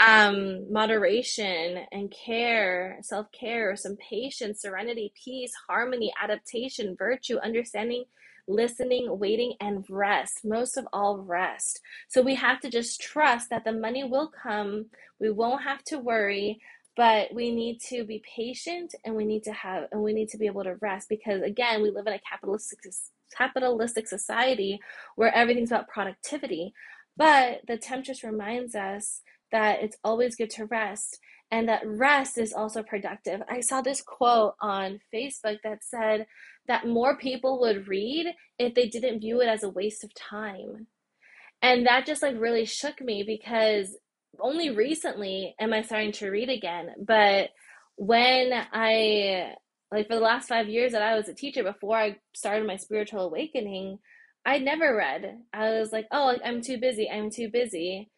um, 0.00 0.72
moderation 0.72 1.84
and 1.90 2.12
care, 2.12 2.98
self 3.02 3.26
care, 3.32 3.74
some 3.74 3.96
patience, 3.96 4.62
serenity, 4.62 5.12
peace, 5.22 5.52
harmony, 5.68 6.12
adaptation, 6.22 6.94
virtue, 6.96 7.38
understanding 7.42 8.04
listening, 8.48 9.18
waiting, 9.18 9.54
and 9.60 9.84
rest. 9.90 10.40
Most 10.44 10.76
of 10.76 10.86
all, 10.92 11.18
rest. 11.18 11.80
So 12.08 12.22
we 12.22 12.34
have 12.36 12.60
to 12.60 12.70
just 12.70 13.00
trust 13.00 13.50
that 13.50 13.64
the 13.64 13.72
money 13.72 14.04
will 14.04 14.30
come. 14.42 14.86
We 15.20 15.30
won't 15.30 15.62
have 15.62 15.84
to 15.84 15.98
worry. 15.98 16.60
but 16.96 17.32
we 17.32 17.54
need 17.54 17.80
to 17.80 18.04
be 18.04 18.22
patient 18.36 18.94
and 19.04 19.14
we 19.16 19.24
need 19.24 19.42
to 19.44 19.52
have 19.52 19.84
and 19.92 20.02
we 20.02 20.12
need 20.12 20.28
to 20.28 20.38
be 20.38 20.46
able 20.46 20.64
to 20.64 20.76
rest 20.80 21.08
because 21.08 21.42
again 21.42 21.82
we 21.82 21.90
live 21.90 22.06
in 22.06 22.12
a 22.12 22.20
capitalistic 22.30 22.78
capitalistic 23.36 24.06
society 24.06 24.78
where 25.16 25.34
everything's 25.34 25.70
about 25.70 25.88
productivity 25.88 26.72
but 27.16 27.60
the 27.66 27.76
temptress 27.78 28.22
reminds 28.24 28.74
us 28.74 29.22
that 29.52 29.82
it's 29.82 29.96
always 30.04 30.36
good 30.36 30.50
to 30.50 30.66
rest 30.66 31.18
and 31.50 31.68
that 31.68 31.82
rest 31.86 32.36
is 32.38 32.52
also 32.52 32.82
productive 32.82 33.42
i 33.48 33.60
saw 33.60 33.80
this 33.80 34.02
quote 34.02 34.54
on 34.60 35.00
facebook 35.14 35.58
that 35.64 35.82
said 35.82 36.26
that 36.68 36.86
more 36.86 37.16
people 37.16 37.60
would 37.60 37.88
read 37.88 38.26
if 38.58 38.74
they 38.74 38.88
didn't 38.88 39.20
view 39.20 39.40
it 39.40 39.48
as 39.48 39.62
a 39.62 39.68
waste 39.68 40.04
of 40.04 40.14
time 40.14 40.86
and 41.62 41.86
that 41.86 42.06
just 42.06 42.22
like 42.22 42.38
really 42.38 42.64
shook 42.64 43.00
me 43.00 43.22
because 43.22 43.96
only 44.40 44.70
recently 44.70 45.54
am 45.60 45.72
I 45.72 45.82
starting 45.82 46.12
to 46.12 46.30
read 46.30 46.48
again. 46.48 46.90
But 47.06 47.50
when 47.96 48.52
I, 48.72 49.54
like, 49.92 50.08
for 50.08 50.16
the 50.16 50.20
last 50.20 50.48
five 50.48 50.68
years 50.68 50.92
that 50.92 51.02
I 51.02 51.14
was 51.16 51.28
a 51.28 51.34
teacher 51.34 51.62
before 51.62 51.96
I 51.96 52.16
started 52.34 52.66
my 52.66 52.76
spiritual 52.76 53.20
awakening, 53.20 53.98
I 54.44 54.58
never 54.58 54.96
read. 54.96 55.38
I 55.52 55.70
was 55.78 55.92
like, 55.92 56.08
oh, 56.10 56.36
I'm 56.44 56.62
too 56.62 56.78
busy. 56.78 57.08
I'm 57.08 57.30
too 57.30 57.48
busy. 57.48 58.10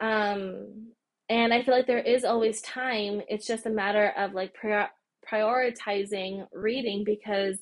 Um, 0.00 0.92
and 1.28 1.52
I 1.52 1.62
feel 1.62 1.74
like 1.74 1.86
there 1.86 1.98
is 1.98 2.24
always 2.24 2.62
time. 2.62 3.20
It's 3.28 3.46
just 3.46 3.66
a 3.66 3.70
matter 3.70 4.14
of 4.16 4.32
like 4.32 4.54
prior- 4.54 4.90
prioritizing 5.30 6.46
reading 6.52 7.04
because 7.04 7.58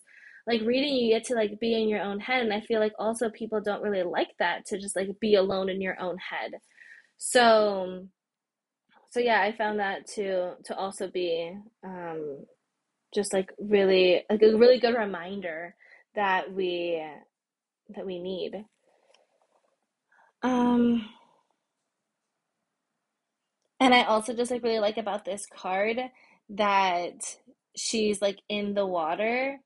like 0.47 0.61
reading 0.63 0.95
you 0.95 1.11
get 1.15 1.25
to 1.25 1.35
like 1.35 1.59
be 1.61 1.81
in 1.81 1.89
your 1.89 2.03
own 2.03 2.21
head 2.21 2.43
and 2.43 2.53
i 2.53 2.61
feel 2.61 2.81
like 2.81 2.93
also 2.99 3.31
people 3.31 3.61
don't 3.61 3.83
really 3.83 4.03
like 4.03 4.31
that 4.39 4.67
to 4.67 4.79
just 4.79 4.95
like 4.97 5.09
be 5.21 5.35
alone 5.37 5.69
in 5.69 5.81
your 5.81 5.99
own 6.01 6.17
head. 6.19 6.53
So 7.17 8.07
so 9.11 9.21
yeah 9.21 9.41
i 9.41 9.53
found 9.57 9.79
that 9.79 10.07
to 10.07 10.55
to 10.65 10.77
also 10.77 11.09
be 11.09 11.57
um 11.85 12.45
just 13.15 13.33
like 13.33 13.53
really 13.59 14.25
like 14.29 14.43
a 14.43 14.57
really 14.57 14.81
good 14.81 14.97
reminder 14.97 15.75
that 16.17 16.53
we 16.53 17.03
that 17.95 18.07
we 18.07 18.19
need. 18.19 18.65
Um 20.43 21.07
and 23.81 23.95
i 23.95 24.05
also 24.05 24.35
just 24.35 24.51
like 24.51 24.63
really 24.63 24.79
like 24.79 24.97
about 24.99 25.25
this 25.25 25.47
card 25.47 25.99
that 26.51 27.37
she's 27.77 28.21
like 28.23 28.39
in 28.49 28.75
the 28.75 28.87
water 28.87 29.59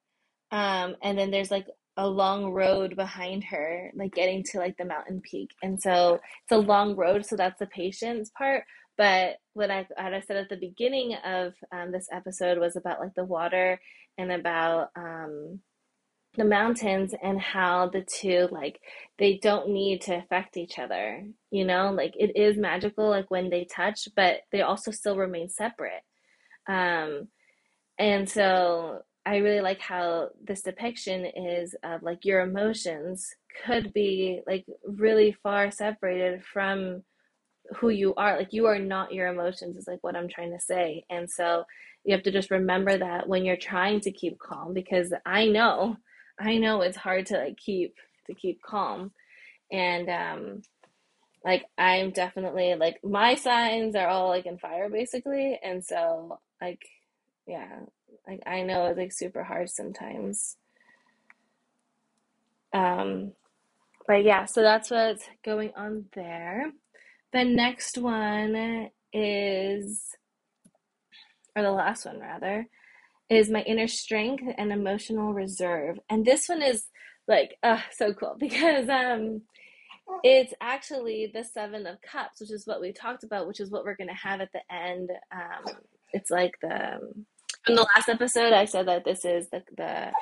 um 0.50 0.96
and 1.02 1.18
then 1.18 1.30
there's 1.30 1.50
like 1.50 1.66
a 1.98 2.06
long 2.06 2.52
road 2.52 2.94
behind 2.94 3.42
her, 3.44 3.90
like 3.94 4.14
getting 4.14 4.44
to 4.44 4.58
like 4.58 4.76
the 4.78 4.84
mountain 4.84 5.20
peak. 5.20 5.50
And 5.62 5.82
so 5.82 6.14
it's 6.14 6.52
a 6.52 6.56
long 6.56 6.94
road, 6.94 7.26
so 7.26 7.34
that's 7.36 7.58
the 7.58 7.66
patience 7.66 8.30
part. 8.38 8.64
But 8.96 9.38
what 9.54 9.70
I, 9.70 9.86
what 9.96 10.14
I 10.14 10.20
said 10.20 10.36
at 10.36 10.48
the 10.48 10.56
beginning 10.56 11.16
of 11.24 11.54
um, 11.72 11.90
this 11.90 12.08
episode 12.12 12.58
was 12.58 12.76
about 12.76 13.00
like 13.00 13.14
the 13.14 13.24
water 13.24 13.80
and 14.16 14.30
about 14.30 14.90
um, 14.96 15.60
the 16.36 16.44
mountains 16.44 17.14
and 17.20 17.40
how 17.40 17.88
the 17.88 18.02
two 18.02 18.48
like 18.52 18.80
they 19.18 19.38
don't 19.42 19.70
need 19.70 20.02
to 20.02 20.16
affect 20.16 20.56
each 20.56 20.78
other. 20.78 21.26
You 21.50 21.64
know, 21.64 21.90
like 21.90 22.14
it 22.16 22.36
is 22.36 22.56
magical 22.56 23.10
like 23.10 23.28
when 23.28 23.50
they 23.50 23.64
touch, 23.64 24.08
but 24.14 24.42
they 24.52 24.62
also 24.62 24.92
still 24.92 25.16
remain 25.16 25.48
separate. 25.48 26.02
Um, 26.68 27.26
and 27.98 28.28
so 28.28 29.02
I 29.26 29.36
really 29.38 29.60
like 29.60 29.80
how 29.80 30.30
this 30.42 30.62
depiction 30.62 31.26
is 31.26 31.74
of 31.82 32.02
like 32.02 32.24
your 32.24 32.40
emotions 32.40 33.28
could 33.64 33.92
be 33.92 34.40
like 34.46 34.64
really 34.84 35.32
far 35.42 35.70
separated 35.70 36.44
from 36.44 37.02
who 37.76 37.90
you 37.90 38.14
are. 38.14 38.38
Like 38.38 38.52
you 38.52 38.66
are 38.66 38.78
not 38.78 39.12
your 39.12 39.28
emotions 39.28 39.76
is 39.76 39.86
like 39.86 40.02
what 40.02 40.16
I'm 40.16 40.28
trying 40.28 40.52
to 40.52 40.60
say. 40.60 41.04
And 41.10 41.30
so 41.30 41.64
you 42.04 42.14
have 42.14 42.22
to 42.24 42.30
just 42.30 42.50
remember 42.50 42.96
that 42.96 43.28
when 43.28 43.44
you're 43.44 43.56
trying 43.56 44.00
to 44.00 44.12
keep 44.12 44.38
calm 44.38 44.72
because 44.72 45.12
I 45.26 45.46
know, 45.46 45.96
I 46.40 46.56
know 46.56 46.80
it's 46.80 46.96
hard 46.96 47.26
to 47.26 47.38
like 47.38 47.56
keep 47.56 47.94
to 48.26 48.34
keep 48.34 48.62
calm. 48.62 49.12
And 49.70 50.08
um 50.08 50.62
like 51.44 51.66
I'm 51.76 52.10
definitely 52.10 52.74
like 52.74 52.98
my 53.04 53.34
signs 53.34 53.94
are 53.94 54.08
all 54.08 54.28
like 54.28 54.46
in 54.46 54.58
fire 54.58 54.88
basically. 54.88 55.58
And 55.62 55.84
so 55.84 56.38
like 56.60 56.82
yeah, 57.46 57.80
like 58.28 58.42
I 58.46 58.62
know 58.62 58.86
it's 58.86 58.98
like 58.98 59.12
super 59.12 59.42
hard 59.42 59.70
sometimes. 59.70 60.56
Um, 62.74 63.32
but 64.06 64.22
yeah, 64.24 64.44
so 64.44 64.62
that's 64.62 64.90
what's 64.90 65.24
going 65.44 65.72
on 65.76 66.06
there. 66.14 66.70
The 67.32 67.44
next 67.44 67.96
one 67.98 68.90
is, 69.12 70.02
or 71.56 71.62
the 71.62 71.70
last 71.70 72.04
one 72.04 72.20
rather, 72.20 72.66
is 73.30 73.50
my 73.50 73.62
inner 73.62 73.88
strength 73.88 74.44
and 74.56 74.72
emotional 74.72 75.32
reserve. 75.32 75.98
And 76.08 76.24
this 76.24 76.48
one 76.48 76.62
is 76.62 76.86
like, 77.26 77.56
uh, 77.62 77.80
so 77.92 78.12
cool 78.12 78.36
because 78.40 78.88
um, 78.88 79.42
it's 80.22 80.52
actually 80.60 81.30
the 81.32 81.44
Seven 81.44 81.86
of 81.86 82.00
Cups, 82.02 82.40
which 82.40 82.50
is 82.50 82.66
what 82.66 82.80
we 82.80 82.92
talked 82.92 83.24
about, 83.24 83.46
which 83.46 83.60
is 83.60 83.70
what 83.70 83.84
we're 83.84 83.96
going 83.96 84.08
to 84.08 84.14
have 84.14 84.40
at 84.40 84.52
the 84.52 84.74
end. 84.74 85.10
Um, 85.32 85.74
it's 86.12 86.30
like 86.30 86.54
the 86.60 86.98
in 87.68 87.74
the 87.74 87.86
last 87.94 88.08
episode, 88.08 88.52
I 88.52 88.64
said 88.64 88.88
that 88.88 89.04
this 89.04 89.24
is 89.24 89.48
the 89.50 89.62
the 89.76 90.12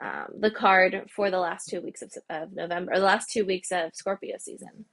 um, 0.00 0.26
the 0.38 0.50
card 0.50 1.08
for 1.14 1.30
the 1.30 1.38
last 1.38 1.68
two 1.68 1.80
weeks 1.80 2.02
of, 2.02 2.12
of 2.28 2.52
November, 2.52 2.92
or 2.92 2.98
the 2.98 3.04
last 3.04 3.30
two 3.30 3.46
weeks 3.46 3.72
of 3.72 3.94
Scorpio 3.94 4.36
season. 4.38 4.84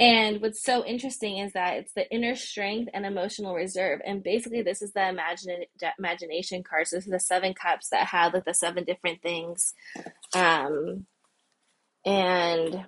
And 0.00 0.40
what's 0.40 0.62
so 0.62 0.84
interesting 0.84 1.38
is 1.38 1.54
that 1.54 1.78
it's 1.78 1.92
the 1.92 2.08
inner 2.12 2.36
strength 2.36 2.88
and 2.94 3.04
emotional 3.04 3.54
reserve. 3.54 4.00
And 4.04 4.22
basically, 4.22 4.62
this 4.62 4.80
is 4.80 4.92
the 4.92 5.08
imagine, 5.08 5.64
imagination 5.98 6.62
card. 6.62 6.86
So, 6.86 6.96
this 6.96 7.06
is 7.06 7.10
the 7.10 7.18
seven 7.18 7.54
cups 7.54 7.88
that 7.88 8.06
have 8.08 8.34
like 8.34 8.44
the 8.44 8.54
seven 8.54 8.84
different 8.84 9.22
things. 9.22 9.74
Um, 10.36 11.06
and 12.04 12.86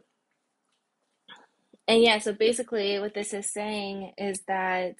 and 1.88 2.02
yeah, 2.02 2.18
so 2.18 2.32
basically, 2.32 3.00
what 3.00 3.14
this 3.14 3.34
is 3.34 3.50
saying 3.50 4.12
is 4.16 4.42
that 4.46 4.94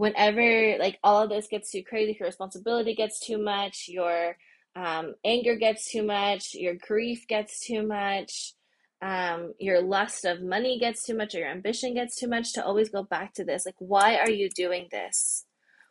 whenever 0.00 0.78
like 0.78 0.98
all 1.04 1.22
of 1.22 1.28
this 1.28 1.46
gets 1.46 1.70
too 1.70 1.82
crazy, 1.82 2.16
your 2.18 2.26
responsibility 2.26 2.94
gets 2.94 3.20
too 3.20 3.36
much, 3.36 3.84
your 3.86 4.34
um, 4.74 5.14
anger 5.26 5.56
gets 5.56 5.90
too 5.90 6.02
much, 6.02 6.54
your 6.54 6.74
grief 6.74 7.26
gets 7.28 7.60
too 7.60 7.86
much, 7.86 8.54
um, 9.02 9.52
your 9.58 9.82
lust 9.82 10.24
of 10.24 10.40
money 10.40 10.78
gets 10.78 11.04
too 11.04 11.14
much, 11.14 11.34
or 11.34 11.40
your 11.40 11.50
ambition 11.50 11.92
gets 11.92 12.16
too 12.16 12.28
much, 12.28 12.54
to 12.54 12.64
always 12.64 12.88
go 12.88 13.02
back 13.02 13.34
to 13.34 13.44
this. 13.44 13.66
Like, 13.66 13.74
why 13.78 14.16
are 14.16 14.30
you 14.30 14.48
doing 14.48 14.88
this? 14.90 15.44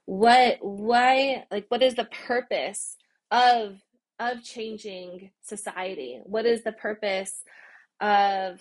What, 0.05 0.57
why, 0.61 1.45
like, 1.51 1.65
what 1.67 1.83
is 1.83 1.93
the 1.93 2.09
purpose 2.27 2.97
of 3.29 3.77
of 4.17 4.43
changing 4.43 5.29
society? 5.43 6.19
What 6.23 6.47
is 6.47 6.63
the 6.63 6.71
purpose 6.71 7.43
of 8.01 8.59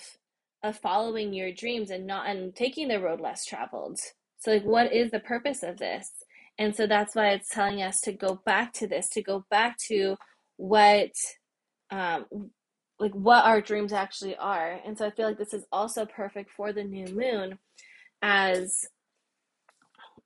of 0.62 0.76
following 0.76 1.32
your 1.32 1.52
dreams 1.52 1.88
and 1.90 2.06
not 2.06 2.28
and 2.28 2.54
taking 2.54 2.88
the 2.88 3.00
road 3.00 3.22
less 3.22 3.46
traveled? 3.46 3.98
So, 4.39 4.52
like, 4.52 4.65
what 4.65 4.93
is 4.93 5.10
the 5.10 5.20
purpose 5.20 5.62
of 5.62 5.78
this? 5.78 6.10
And 6.59 6.74
so 6.74 6.86
that's 6.86 7.15
why 7.15 7.31
it's 7.31 7.48
telling 7.48 7.82
us 7.82 8.01
to 8.02 8.12
go 8.12 8.40
back 8.44 8.73
to 8.74 8.86
this, 8.86 9.09
to 9.10 9.23
go 9.23 9.44
back 9.51 9.77
to 9.89 10.16
what, 10.56 11.10
um, 11.90 12.27
like, 12.98 13.12
what 13.12 13.44
our 13.44 13.60
dreams 13.60 13.93
actually 13.93 14.36
are. 14.36 14.81
And 14.85 14.98
so 14.98 15.06
I 15.06 15.10
feel 15.10 15.27
like 15.27 15.39
this 15.39 15.55
is 15.55 15.66
also 15.70 16.05
perfect 16.05 16.51
for 16.51 16.73
the 16.73 16.85
new 16.85 17.06
moon, 17.15 17.59
as 18.23 18.89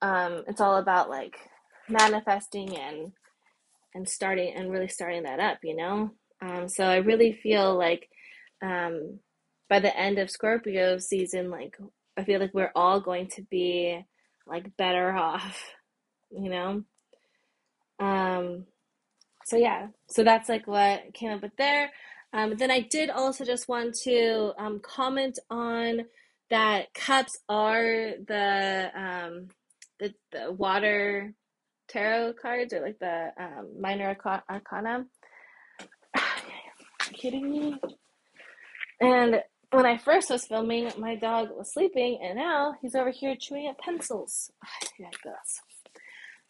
um, 0.03 0.45
it's 0.49 0.61
all 0.61 0.77
about 0.77 1.09
like 1.09 1.37
manifesting 1.89 2.77
and 2.77 3.13
and 3.95 4.09
starting 4.09 4.55
and 4.55 4.71
really 4.71 4.89
starting 4.89 5.25
that 5.25 5.39
up, 5.39 5.59
you 5.63 5.77
know. 5.77 6.11
Um, 6.41 6.69
so 6.69 6.85
I 6.85 6.97
really 6.97 7.33
feel 7.33 7.77
like 7.77 8.09
um, 8.63 9.21
by 9.69 9.81
the 9.81 9.97
end 9.97 10.19
of 10.19 10.31
Scorpio 10.31 10.99
season, 10.99 11.51
like 11.51 11.77
I 12.17 12.25
feel 12.25 12.41
like 12.41 12.55
we're 12.55 12.73
all 12.75 13.01
going 13.01 13.29
to 13.37 13.43
be 13.43 14.05
like 14.47 14.77
better 14.77 15.13
off, 15.17 15.63
you 16.31 16.51
know? 16.51 16.85
Um 17.99 18.67
so 19.45 19.57
yeah, 19.57 19.89
so 20.09 20.23
that's 20.23 20.49
like 20.49 20.67
what 20.67 21.15
came 21.15 21.33
up 21.33 21.43
with 21.43 21.57
there. 21.57 21.91
Um, 22.33 22.57
then 22.57 22.71
I 22.71 22.81
did 22.81 23.11
also 23.11 23.45
just 23.45 23.69
want 23.69 23.95
to 24.05 24.53
um, 24.59 24.81
comment 24.81 25.39
on 25.51 26.03
that 26.51 26.95
cups 26.95 27.33
are 27.49 28.13
the 28.27 28.91
um, 28.95 29.49
the, 29.99 30.15
the 30.33 30.53
water 30.53 31.35
tarot 31.89 32.35
cards 32.41 32.73
or 32.73 32.81
like 32.81 32.99
the 32.99 33.29
um, 33.39 33.81
minor 33.81 34.17
arcana. 34.49 35.05
Are 36.15 36.21
you 37.11 37.13
kidding 37.13 37.51
me? 37.51 37.77
And 39.01 39.43
when 39.73 39.87
I 39.87 39.97
first 39.97 40.31
was 40.31 40.47
filming, 40.47 40.93
my 40.99 41.17
dog 41.17 41.49
was 41.57 41.73
sleeping, 41.73 42.19
and 42.23 42.37
now 42.37 42.75
he's 42.81 42.95
over 42.95 43.11
here 43.11 43.35
chewing 43.35 43.67
at 43.67 43.79
pencils. 43.79 44.53
yeah, 44.99 45.09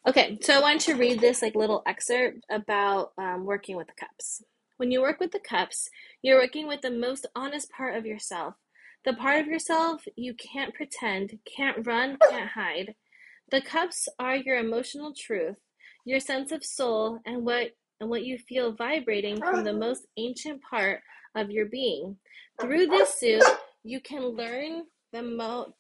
Okay, 0.07 0.39
so 0.43 0.55
I 0.55 0.61
want 0.61 0.81
to 0.83 0.95
read 0.95 1.21
this 1.21 1.43
like 1.43 1.55
little 1.55 1.83
excerpt 1.87 2.45
about 2.51 3.13
um, 3.17 3.45
working 3.45 3.77
with 3.77 3.87
the 3.87 3.93
cups. 3.95 4.43
When 4.77 4.91
you 4.91 5.01
work 5.01 5.21
with 5.21 5.31
the 5.31 5.39
cups, 5.39 5.89
you're 6.23 6.41
working 6.41 6.67
with 6.67 6.81
the 6.81 6.91
most 6.91 7.27
honest 7.37 7.71
part 7.71 7.97
of 7.97 8.05
yourself, 8.05 8.55
the 9.05 9.13
part 9.13 9.41
of 9.41 9.47
yourself 9.47 10.03
you 10.17 10.35
can't 10.35 10.75
pretend, 10.75 11.39
can't 11.57 11.87
run, 11.87 12.19
can't 12.29 12.51
hide. 12.51 12.97
The 13.53 13.61
cups 13.61 14.09
are 14.19 14.35
your 14.35 14.59
emotional 14.59 15.15
truth, 15.17 15.59
your 16.05 16.19
sense 16.19 16.51
of 16.51 16.65
soul, 16.65 17.21
and 17.25 17.45
what 17.45 17.69
and 18.01 18.11
what 18.11 18.25
you 18.25 18.37
feel 18.37 18.73
vibrating 18.73 19.39
from 19.39 19.63
the 19.63 19.73
most 19.87 20.09
ancient 20.17 20.61
part 20.69 21.03
of 21.35 21.51
your 21.51 21.67
being. 21.67 22.17
Through 22.61 22.87
this 22.87 23.15
suit, 23.15 23.45
you 23.85 24.01
can 24.01 24.23
learn 24.25 24.85
the 25.13 25.23
mo- 25.23 25.75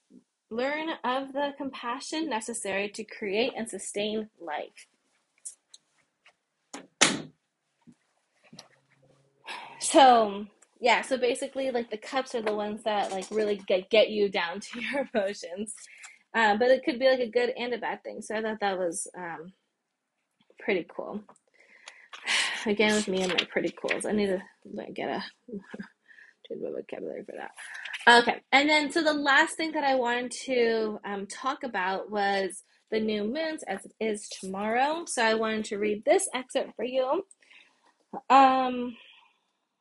learn 0.50 0.90
of 1.04 1.32
the 1.32 1.54
compassion 1.56 2.28
necessary 2.28 2.88
to 2.90 3.04
create 3.04 3.52
and 3.56 3.68
sustain 3.68 4.28
life. 4.40 4.86
So, 9.80 10.46
yeah, 10.80 11.02
so 11.02 11.16
basically 11.16 11.70
like 11.70 11.90
the 11.90 11.96
cups 11.96 12.34
are 12.34 12.42
the 12.42 12.54
ones 12.54 12.82
that 12.84 13.10
like 13.10 13.26
really 13.30 13.56
get 13.66 13.90
get 13.90 14.10
you 14.10 14.28
down 14.28 14.60
to 14.60 14.80
your 14.92 15.08
emotions. 15.14 15.74
Um, 16.34 16.58
but 16.58 16.70
it 16.70 16.84
could 16.84 16.98
be 16.98 17.08
like 17.08 17.20
a 17.20 17.28
good 17.28 17.50
and 17.58 17.74
a 17.74 17.78
bad 17.78 18.02
thing. 18.02 18.22
So 18.22 18.34
I 18.36 18.42
thought 18.42 18.60
that 18.60 18.78
was 18.78 19.06
um, 19.16 19.52
pretty 20.58 20.86
cool. 20.94 21.20
Again, 22.66 22.94
with 22.94 23.08
me 23.08 23.22
and 23.22 23.32
my 23.32 23.46
pretty 23.50 23.70
cools, 23.70 24.04
I 24.04 24.12
need 24.12 24.26
to 24.26 24.42
like, 24.72 24.94
get 24.94 25.08
a 25.08 25.24
change 26.48 26.62
my 26.62 26.70
vocabulary 26.70 27.24
for 27.24 27.34
that. 27.36 28.22
Okay, 28.22 28.40
and 28.52 28.68
then 28.68 28.90
so 28.90 29.02
the 29.02 29.12
last 29.12 29.56
thing 29.56 29.72
that 29.72 29.84
I 29.84 29.94
wanted 29.94 30.32
to 30.46 30.98
um, 31.04 31.26
talk 31.26 31.62
about 31.62 32.10
was 32.10 32.62
the 32.90 33.00
new 33.00 33.24
moons 33.24 33.62
as 33.68 33.84
it 33.84 33.92
is 34.00 34.28
tomorrow. 34.28 35.04
So 35.06 35.24
I 35.24 35.34
wanted 35.34 35.64
to 35.66 35.78
read 35.78 36.04
this 36.04 36.28
excerpt 36.34 36.74
for 36.76 36.84
you. 36.84 37.22
Um, 38.28 38.96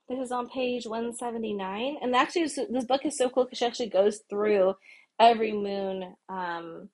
this 0.08 0.20
is 0.20 0.32
on 0.32 0.50
page 0.50 0.86
179, 0.86 1.98
and 2.02 2.16
actually, 2.16 2.44
this 2.44 2.86
book 2.86 3.06
is 3.06 3.18
so 3.18 3.30
cool 3.30 3.46
because 3.46 3.60
she 3.60 3.66
actually 3.66 3.90
goes 3.90 4.22
through 4.30 4.76
every 5.20 5.52
moon 5.52 6.16
um, 6.30 6.90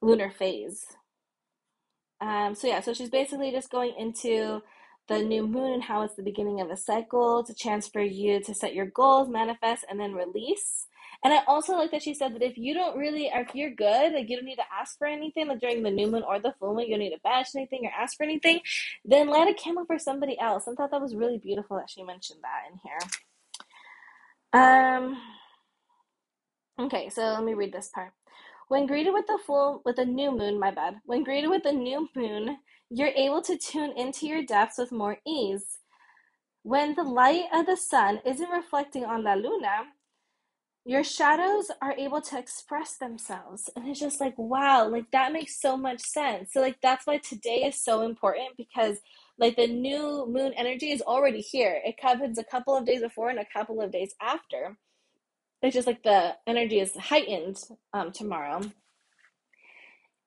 lunar 0.00 0.30
phase. 0.30 0.84
Um, 2.20 2.54
so 2.54 2.66
yeah, 2.66 2.80
so 2.80 2.94
she's 2.94 3.10
basically 3.10 3.50
just 3.50 3.70
going 3.70 3.94
into 3.98 4.62
the 5.08 5.22
new 5.22 5.46
moon 5.46 5.72
and 5.72 5.82
how 5.82 6.02
it's 6.02 6.14
the 6.14 6.22
beginning 6.22 6.60
of 6.60 6.70
a 6.70 6.76
cycle. 6.76 7.40
It's 7.40 7.50
a 7.50 7.54
chance 7.54 7.88
for 7.88 8.00
you 8.00 8.42
to 8.44 8.54
set 8.54 8.74
your 8.74 8.86
goals, 8.86 9.28
manifest, 9.28 9.84
and 9.88 9.98
then 9.98 10.14
release. 10.14 10.86
And 11.24 11.34
I 11.34 11.40
also 11.48 11.72
like 11.72 11.90
that 11.90 12.02
she 12.02 12.14
said 12.14 12.34
that 12.34 12.42
if 12.42 12.56
you 12.56 12.74
don't 12.74 12.96
really, 12.96 13.30
or 13.32 13.40
if 13.40 13.54
you're 13.54 13.74
good, 13.74 14.12
like 14.12 14.28
you 14.28 14.36
don't 14.36 14.44
need 14.44 14.56
to 14.56 14.72
ask 14.72 14.96
for 14.98 15.06
anything, 15.06 15.48
like 15.48 15.60
during 15.60 15.82
the 15.82 15.90
new 15.90 16.08
moon 16.08 16.22
or 16.22 16.38
the 16.38 16.54
full 16.60 16.74
moon, 16.74 16.84
you 16.84 16.90
don't 16.90 17.00
need 17.00 17.10
to 17.10 17.20
bash 17.24 17.48
anything 17.56 17.84
or 17.84 17.90
ask 17.98 18.16
for 18.16 18.22
anything, 18.22 18.60
then 19.04 19.26
light 19.28 19.48
a 19.48 19.54
candle 19.54 19.84
for 19.84 19.98
somebody 19.98 20.38
else. 20.38 20.68
I 20.68 20.74
thought 20.74 20.92
that 20.92 21.00
was 21.00 21.16
really 21.16 21.38
beautiful 21.38 21.76
that 21.76 21.90
she 21.90 22.04
mentioned 22.04 22.40
that 22.42 22.70
in 22.70 22.78
here. 22.84 22.98
Um, 24.52 25.20
okay, 26.78 27.08
so 27.08 27.22
let 27.22 27.42
me 27.42 27.54
read 27.54 27.72
this 27.72 27.90
part. 27.92 28.12
When 28.68 28.86
greeted 28.86 29.14
with 29.14 29.26
the 29.26 29.38
full, 29.46 29.80
with 29.84 29.98
a 29.98 30.04
new 30.04 30.30
moon, 30.30 30.60
my 30.60 30.70
bad. 30.70 30.96
When 31.06 31.24
greeted 31.24 31.48
with 31.48 31.64
a 31.64 31.72
new 31.72 32.08
moon, 32.14 32.58
you're 32.90 33.08
able 33.08 33.40
to 33.42 33.56
tune 33.56 33.92
into 33.96 34.26
your 34.26 34.44
depths 34.44 34.78
with 34.78 34.92
more 34.92 35.18
ease. 35.26 35.78
When 36.62 36.94
the 36.94 37.02
light 37.02 37.46
of 37.52 37.66
the 37.66 37.76
sun 37.76 38.20
isn't 38.26 38.50
reflecting 38.50 39.04
on 39.04 39.24
La 39.24 39.34
Luna, 39.34 39.86
your 40.84 41.02
shadows 41.02 41.70
are 41.80 41.92
able 41.92 42.20
to 42.20 42.38
express 42.38 42.96
themselves. 42.96 43.70
And 43.74 43.88
it's 43.88 44.00
just 44.00 44.20
like, 44.20 44.36
wow, 44.36 44.88
like 44.88 45.10
that 45.12 45.32
makes 45.32 45.60
so 45.60 45.76
much 45.76 46.00
sense. 46.00 46.52
So, 46.52 46.60
like, 46.60 46.78
that's 46.82 47.06
why 47.06 47.18
today 47.18 47.64
is 47.64 47.82
so 47.82 48.02
important 48.02 48.56
because, 48.56 48.98
like, 49.38 49.56
the 49.56 49.66
new 49.66 50.26
moon 50.26 50.52
energy 50.54 50.90
is 50.90 51.02
already 51.02 51.40
here. 51.40 51.80
It 51.84 51.96
happens 52.00 52.38
a 52.38 52.44
couple 52.44 52.76
of 52.76 52.86
days 52.86 53.00
before 53.00 53.30
and 53.30 53.38
a 53.38 53.46
couple 53.52 53.80
of 53.80 53.92
days 53.92 54.14
after. 54.20 54.78
It's 55.62 55.74
just 55.74 55.86
like 55.86 56.02
the 56.02 56.36
energy 56.46 56.80
is 56.80 56.94
heightened 56.96 57.58
um, 57.92 58.12
tomorrow. 58.12 58.60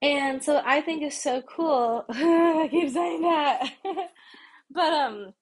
And 0.02 0.44
so 0.44 0.62
I 0.66 0.82
think 0.82 1.04
it's 1.04 1.22
so 1.22 1.42
cool. 1.42 2.06
I 2.10 2.68
keep 2.72 2.90
saying 2.90 3.22
that. 3.22 3.72
but 4.72 4.94
um 4.94 5.34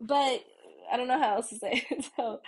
but 0.00 0.44
I 0.92 0.96
don't 0.96 1.06
know 1.08 1.18
how 1.18 1.36
else 1.36 1.50
to 1.50 1.56
say 1.56 1.86
it. 1.90 2.04
So 2.16 2.40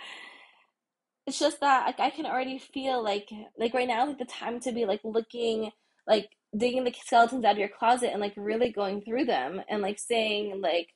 it's 1.25 1.39
just 1.39 1.59
that 1.61 1.87
like 1.87 1.99
I 1.99 2.11
can 2.11 2.25
already 2.25 2.59
feel 2.59 3.03
like 3.03 3.29
like 3.57 3.73
right 3.73 3.87
now 3.87 4.05
like 4.05 4.19
the 4.19 4.25
time 4.25 4.59
to 4.61 4.71
be 4.71 4.85
like 4.85 5.01
looking 5.03 5.71
like 6.05 6.29
digging 6.55 6.83
the 6.83 6.93
skeletons 6.93 7.43
out 7.43 7.53
of 7.53 7.57
your 7.57 7.69
closet 7.69 8.11
and 8.11 8.21
like 8.21 8.33
really 8.37 8.71
going 8.71 9.01
through 9.01 9.25
them 9.25 9.61
and 9.67 9.81
like 9.81 9.97
saying 9.97 10.61
like 10.61 10.89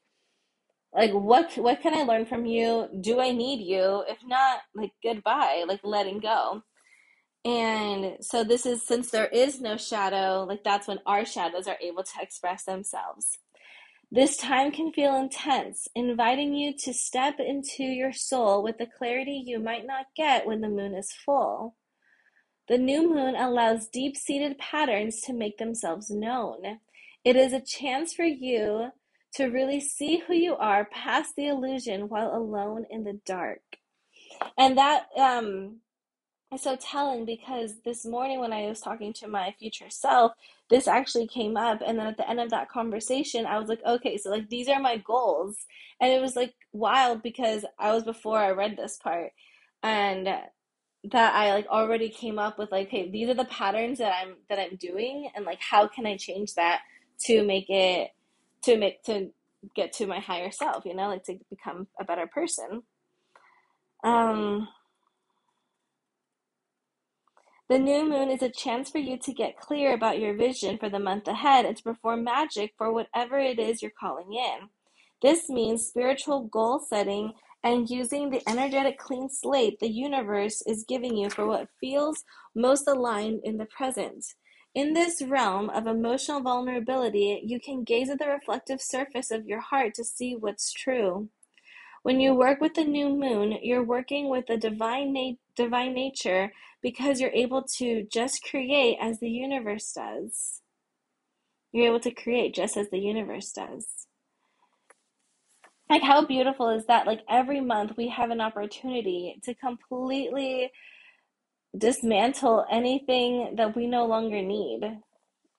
like 0.94 1.12
what 1.12 1.56
what 1.58 1.82
can 1.82 1.94
I 1.94 2.04
learn 2.04 2.26
from 2.26 2.46
you? 2.46 2.88
Do 3.02 3.20
I 3.20 3.32
need 3.32 3.62
you? 3.62 4.04
If 4.08 4.20
not, 4.26 4.62
like 4.74 4.92
goodbye, 5.04 5.66
like 5.68 5.82
letting 5.84 6.20
go. 6.20 6.64
And 7.46 8.18
so 8.22 8.44
this 8.44 8.66
is 8.66 8.86
since 8.86 9.12
there 9.12 9.28
is 9.28 9.62
no 9.62 9.78
shadow, 9.78 10.46
like 10.48 10.64
that's 10.64 10.88
when 10.88 11.00
our 11.06 11.26
shadows 11.26 11.68
are 11.68 11.78
able 11.82 12.04
to 12.04 12.22
express 12.22 12.64
themselves. 12.64 13.38
This 14.12 14.38
time 14.38 14.72
can 14.72 14.92
feel 14.92 15.16
intense, 15.16 15.88
inviting 15.94 16.56
you 16.56 16.74
to 16.80 16.94
step 16.94 17.40
into 17.40 17.84
your 17.84 18.12
soul 18.12 18.64
with 18.64 18.80
the 18.80 18.88
clarity 18.88 19.44
you 19.46 19.60
might 19.60 19.86
not 19.86 20.08
get 20.18 20.48
when 20.48 20.62
the 20.62 20.70
moon 20.70 20.96
is 20.96 21.14
full. 21.14 21.76
The 22.68 22.80
new 22.80 23.14
moon 23.14 23.36
allows 23.36 23.88
deep 23.88 24.18
seated 24.18 24.58
patterns 24.58 25.22
to 25.22 25.34
make 25.34 25.60
themselves 25.60 26.10
known. 26.10 26.80
It 27.24 27.36
is 27.36 27.54
a 27.54 27.62
chance 27.62 28.14
for 28.14 28.26
you 28.26 28.90
to 29.36 29.46
really 29.46 29.80
see 29.80 30.24
who 30.26 30.34
you 30.34 30.56
are 30.56 30.86
past 30.86 31.36
the 31.36 31.48
illusion 31.48 32.10
while 32.10 32.36
alone 32.36 32.86
in 32.90 33.04
the 33.04 33.20
dark. 33.26 33.62
And 34.58 34.78
that 34.78 35.08
um 35.18 35.78
it's 36.52 36.64
so 36.64 36.76
telling 36.76 37.26
because 37.26 37.74
this 37.86 38.06
morning 38.06 38.40
when 38.40 38.54
I 38.54 38.66
was 38.66 38.80
talking 38.80 39.14
to 39.14 39.28
my 39.28 39.54
future 39.60 39.90
self, 39.90 40.32
this 40.70 40.88
actually 40.88 41.28
came 41.28 41.56
up. 41.56 41.82
And 41.86 42.00
then 42.00 42.08
at 42.08 42.18
the 42.18 42.28
end 42.28 42.40
of 42.40 42.50
that 42.50 42.70
conversation, 42.70 43.46
I 43.46 43.60
was 43.60 43.70
like, 43.70 43.82
okay, 43.86 44.18
so 44.18 44.32
like 44.32 44.50
these 44.50 44.68
are 44.68 44.80
my 44.80 44.98
goals. 44.98 45.58
And 46.02 46.12
it 46.12 46.20
was 46.22 46.36
like 46.36 46.56
wild 46.74 47.22
because 47.22 47.66
I 47.78 47.94
was 47.94 48.04
before 48.04 48.40
I 48.40 48.50
read 48.52 48.78
this 48.78 48.98
part. 48.98 49.32
And 49.84 50.28
that 51.06 51.36
I 51.36 51.54
like 51.54 51.68
already 51.68 52.10
came 52.10 52.40
up 52.40 52.58
with 52.58 52.72
like, 52.72 52.90
hey, 52.90 53.10
these 53.12 53.30
are 53.30 53.36
the 53.36 53.46
patterns 53.46 54.00
that 54.00 54.14
I'm 54.20 54.36
that 54.50 54.60
I'm 54.60 54.76
doing 54.76 55.30
and 55.36 55.46
like 55.46 55.62
how 55.62 55.88
can 55.88 56.06
I 56.08 56.18
change 56.18 56.56
that 56.56 56.82
to 57.26 57.44
make 57.44 57.70
it 57.70 58.10
to 58.64 58.78
make 58.78 59.04
to 59.04 59.30
get 59.76 59.94
to 59.94 60.08
my 60.08 60.20
higher 60.20 60.52
self, 60.52 60.86
you 60.86 60.96
know, 60.96 61.08
like 61.10 61.24
to 61.26 61.38
become 61.50 61.88
a 62.00 62.04
better 62.04 62.28
person. 62.28 62.84
Um 64.04 64.68
the 67.70 67.78
new 67.78 68.10
moon 68.10 68.32
is 68.32 68.42
a 68.42 68.50
chance 68.50 68.90
for 68.90 68.98
you 68.98 69.18
to 69.20 69.32
get 69.32 69.60
clear 69.60 69.94
about 69.94 70.20
your 70.20 70.34
vision 70.34 70.80
for 70.80 70.90
the 70.90 70.98
month 70.98 71.28
ahead 71.28 71.66
and 71.66 71.78
to 71.78 71.84
perform 71.84 72.24
magic 72.24 72.74
for 72.78 72.92
whatever 72.92 73.38
it 73.38 73.60
is 73.60 73.84
you're 73.84 73.92
calling 73.92 74.34
in. 74.34 74.70
This 75.22 75.50
means 75.50 75.86
spiritual 75.86 76.46
goal 76.46 76.80
setting 76.80 77.34
and 77.64 77.90
using 77.90 78.30
the 78.30 78.42
energetic 78.50 78.98
clean 78.98 79.30
slate 79.30 79.80
the 79.80 79.90
universe 79.90 80.64
is 80.66 80.86
giving 80.88 81.16
you 81.16 81.30
for 81.30 81.46
what 81.46 81.68
feels 81.80 82.24
most 82.56 82.88
aligned 82.88 83.42
in 83.44 83.58
the 83.58 83.66
present. 83.66 84.26
In 84.76 84.94
this 84.94 85.22
realm 85.22 85.70
of 85.72 85.88
emotional 85.88 86.42
vulnerability, 86.42 87.42
you 87.44 87.60
can 87.60 87.84
gaze 87.84 88.10
at 88.10 88.20
the 88.20 88.28
reflective 88.28 88.82
surface 88.82 89.32
of 89.32 89.48
your 89.48 89.62
heart 89.62 89.96
to 89.96 90.04
see 90.04 90.36
what's 90.36 90.72
true. 90.72 91.30
When 92.04 92.20
you 92.20 92.34
work 92.34 92.62
with 92.62 92.76
the 92.76 92.86
new 92.86 93.10
moon, 93.10 93.58
you're 93.64 93.84
working 93.84 94.30
with 94.30 94.46
the 94.48 94.58
divine, 94.58 95.12
na- 95.12 95.34
divine 95.56 95.94
nature 95.94 96.54
because 96.82 97.20
you're 97.20 97.32
able 97.32 97.64
to 97.78 98.08
just 98.12 98.44
create 98.44 98.98
as 99.02 99.20
the 99.20 99.30
universe 99.30 99.92
does. 99.92 100.62
You're 101.72 101.88
able 101.88 102.00
to 102.02 102.12
create 102.12 102.54
just 102.54 102.78
as 102.78 102.90
the 102.90 103.00
universe 103.00 103.52
does. 103.52 104.08
Like, 105.90 106.04
how 106.04 106.26
beautiful 106.26 106.70
is 106.70 106.86
that? 106.86 107.08
Like, 107.08 107.22
every 107.28 107.60
month 107.60 107.98
we 107.98 108.08
have 108.10 108.30
an 108.30 108.42
opportunity 108.42 109.40
to 109.44 109.56
completely 109.56 110.72
dismantle 111.78 112.66
anything 112.72 113.56
that 113.56 113.76
we 113.76 113.88
no 113.88 114.06
longer 114.06 114.42
need 114.42 115.00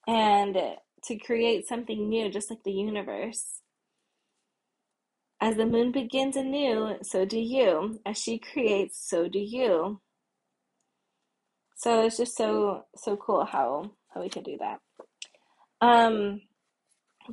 and 0.07 0.59
to 1.05 1.17
create 1.17 1.67
something 1.67 2.09
new, 2.09 2.31
just 2.31 2.51
like 2.51 2.63
the 2.65 2.73
universe. 2.73 3.61
As 5.41 5.57
the 5.57 5.65
moon 5.65 5.91
begins 5.93 6.37
anew, 6.37 6.97
so 7.03 7.25
do 7.25 7.39
you. 7.39 8.01
As 8.05 8.19
she 8.19 8.39
creates, 8.39 9.09
so 9.09 9.29
do 9.29 9.39
you. 9.39 10.01
So 11.77 12.03
it's 12.05 12.19
just 12.19 12.37
so 12.37 12.85
so 12.95 13.17
cool 13.17 13.47
how 13.47 13.93
how 14.13 14.21
we 14.21 14.29
can 14.29 14.43
do 14.43 14.59
that. 14.59 14.81
Um, 15.81 16.43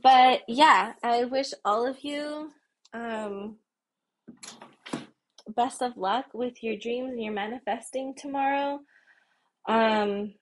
but 0.02 0.44
yeah, 0.48 0.94
I 1.04 1.26
wish 1.26 1.54
all 1.66 1.86
of 1.86 1.98
you 2.02 2.52
um 2.94 3.58
best 5.56 5.82
of 5.82 5.98
luck 5.98 6.26
with 6.34 6.64
your 6.64 6.76
dreams 6.78 7.12
and 7.12 7.24
your 7.24 7.34
manifesting 7.34 8.14
tomorrow. 8.16 8.80
Um, 9.68 10.34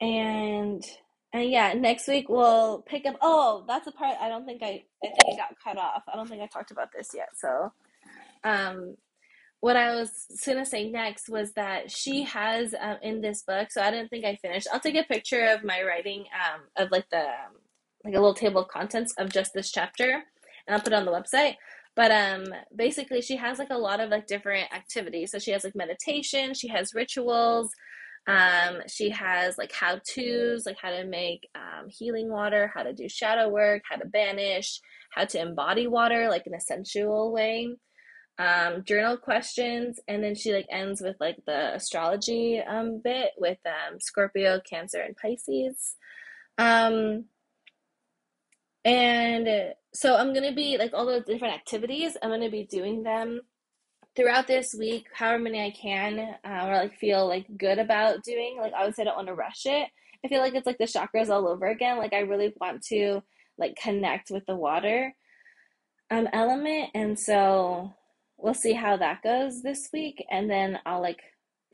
and 0.00 0.84
and 1.32 1.50
yeah, 1.50 1.74
next 1.74 2.08
week 2.08 2.28
we'll 2.28 2.82
pick 2.82 3.04
up. 3.06 3.16
Oh, 3.20 3.64
that's 3.68 3.86
a 3.86 3.92
part 3.92 4.16
I 4.20 4.28
don't 4.28 4.46
think 4.46 4.62
I 4.62 4.84
I 5.04 5.08
think 5.08 5.18
it 5.26 5.36
got 5.36 5.54
cut 5.62 5.78
off. 5.78 6.02
I 6.12 6.16
don't 6.16 6.28
think 6.28 6.42
I 6.42 6.46
talked 6.46 6.70
about 6.70 6.88
this 6.96 7.10
yet. 7.14 7.28
So, 7.36 7.72
um, 8.44 8.96
what 9.60 9.76
I 9.76 9.94
was 9.94 10.26
gonna 10.46 10.64
say 10.64 10.88
next 10.90 11.28
was 11.28 11.52
that 11.54 11.90
she 11.90 12.22
has 12.22 12.74
um, 12.80 12.96
in 13.02 13.20
this 13.20 13.42
book. 13.42 13.70
So 13.70 13.82
I 13.82 13.90
didn't 13.90 14.08
think 14.08 14.24
I 14.24 14.36
finished. 14.36 14.68
I'll 14.72 14.80
take 14.80 14.94
a 14.94 15.04
picture 15.04 15.44
of 15.46 15.64
my 15.64 15.82
writing 15.82 16.24
um, 16.32 16.62
of 16.76 16.90
like 16.90 17.08
the 17.10 17.20
um, 17.20 17.56
like 18.04 18.14
a 18.14 18.18
little 18.18 18.34
table 18.34 18.62
of 18.62 18.68
contents 18.68 19.12
of 19.18 19.30
just 19.30 19.52
this 19.52 19.70
chapter, 19.70 20.22
and 20.66 20.74
I'll 20.74 20.80
put 20.80 20.92
it 20.92 20.96
on 20.96 21.04
the 21.04 21.12
website. 21.12 21.56
But 21.98 22.12
um, 22.12 22.44
basically, 22.76 23.20
she 23.22 23.34
has 23.34 23.58
like 23.58 23.70
a 23.70 23.76
lot 23.76 23.98
of 23.98 24.10
like 24.10 24.28
different 24.28 24.72
activities. 24.72 25.32
So 25.32 25.40
she 25.40 25.50
has 25.50 25.64
like 25.64 25.74
meditation. 25.74 26.54
She 26.54 26.68
has 26.68 26.94
rituals. 26.94 27.72
Um, 28.28 28.82
she 28.86 29.10
has 29.10 29.58
like 29.58 29.72
how 29.72 29.98
to's, 30.08 30.64
like 30.64 30.76
how 30.80 30.90
to 30.90 31.04
make 31.04 31.48
um, 31.56 31.88
healing 31.88 32.30
water, 32.30 32.70
how 32.72 32.84
to 32.84 32.92
do 32.92 33.08
shadow 33.08 33.48
work, 33.48 33.82
how 33.90 33.96
to 33.96 34.06
banish, 34.06 34.80
how 35.10 35.24
to 35.24 35.40
embody 35.40 35.88
water, 35.88 36.28
like 36.28 36.46
in 36.46 36.54
a 36.54 36.60
sensual 36.60 37.32
way 37.32 37.74
um, 38.38 38.84
journal 38.84 39.16
questions, 39.16 39.98
and 40.06 40.22
then 40.22 40.34
she 40.34 40.52
like 40.52 40.66
ends 40.70 41.00
with 41.00 41.16
like 41.18 41.38
the 41.46 41.74
astrology 41.74 42.60
um, 42.60 43.00
bit 43.02 43.32
with 43.36 43.58
um, 43.66 43.98
Scorpio, 43.98 44.60
Cancer, 44.60 45.00
and 45.00 45.16
Pisces. 45.16 45.96
Um, 46.58 47.24
and 48.84 49.74
so 49.94 50.16
I'm 50.16 50.32
gonna 50.34 50.54
be 50.54 50.78
like 50.78 50.92
all 50.94 51.06
those 51.06 51.24
different 51.24 51.54
activities. 51.54 52.16
I'm 52.22 52.30
gonna 52.30 52.50
be 52.50 52.64
doing 52.64 53.02
them 53.02 53.40
throughout 54.16 54.46
this 54.46 54.74
week, 54.78 55.06
however 55.14 55.42
many 55.42 55.64
I 55.64 55.70
can, 55.70 56.18
uh, 56.44 56.66
or 56.66 56.74
like 56.74 56.98
feel 56.98 57.26
like 57.28 57.46
good 57.56 57.78
about 57.78 58.24
doing. 58.24 58.58
Like 58.60 58.72
obviously, 58.76 59.02
I 59.02 59.04
don't 59.06 59.16
want 59.16 59.28
to 59.28 59.34
rush 59.34 59.66
it. 59.66 59.88
I 60.24 60.28
feel 60.28 60.40
like 60.40 60.54
it's 60.54 60.66
like 60.66 60.78
the 60.78 60.84
chakras 60.84 61.28
all 61.30 61.48
over 61.48 61.66
again. 61.66 61.98
Like 61.98 62.12
I 62.12 62.20
really 62.20 62.52
want 62.60 62.82
to 62.86 63.22
like 63.58 63.76
connect 63.76 64.30
with 64.30 64.44
the 64.46 64.56
water 64.56 65.14
um 66.10 66.28
element, 66.32 66.90
and 66.94 67.18
so 67.18 67.92
we'll 68.36 68.54
see 68.54 68.72
how 68.72 68.96
that 68.96 69.22
goes 69.22 69.62
this 69.62 69.88
week, 69.92 70.24
and 70.30 70.50
then 70.50 70.78
I'll 70.86 71.02
like 71.02 71.20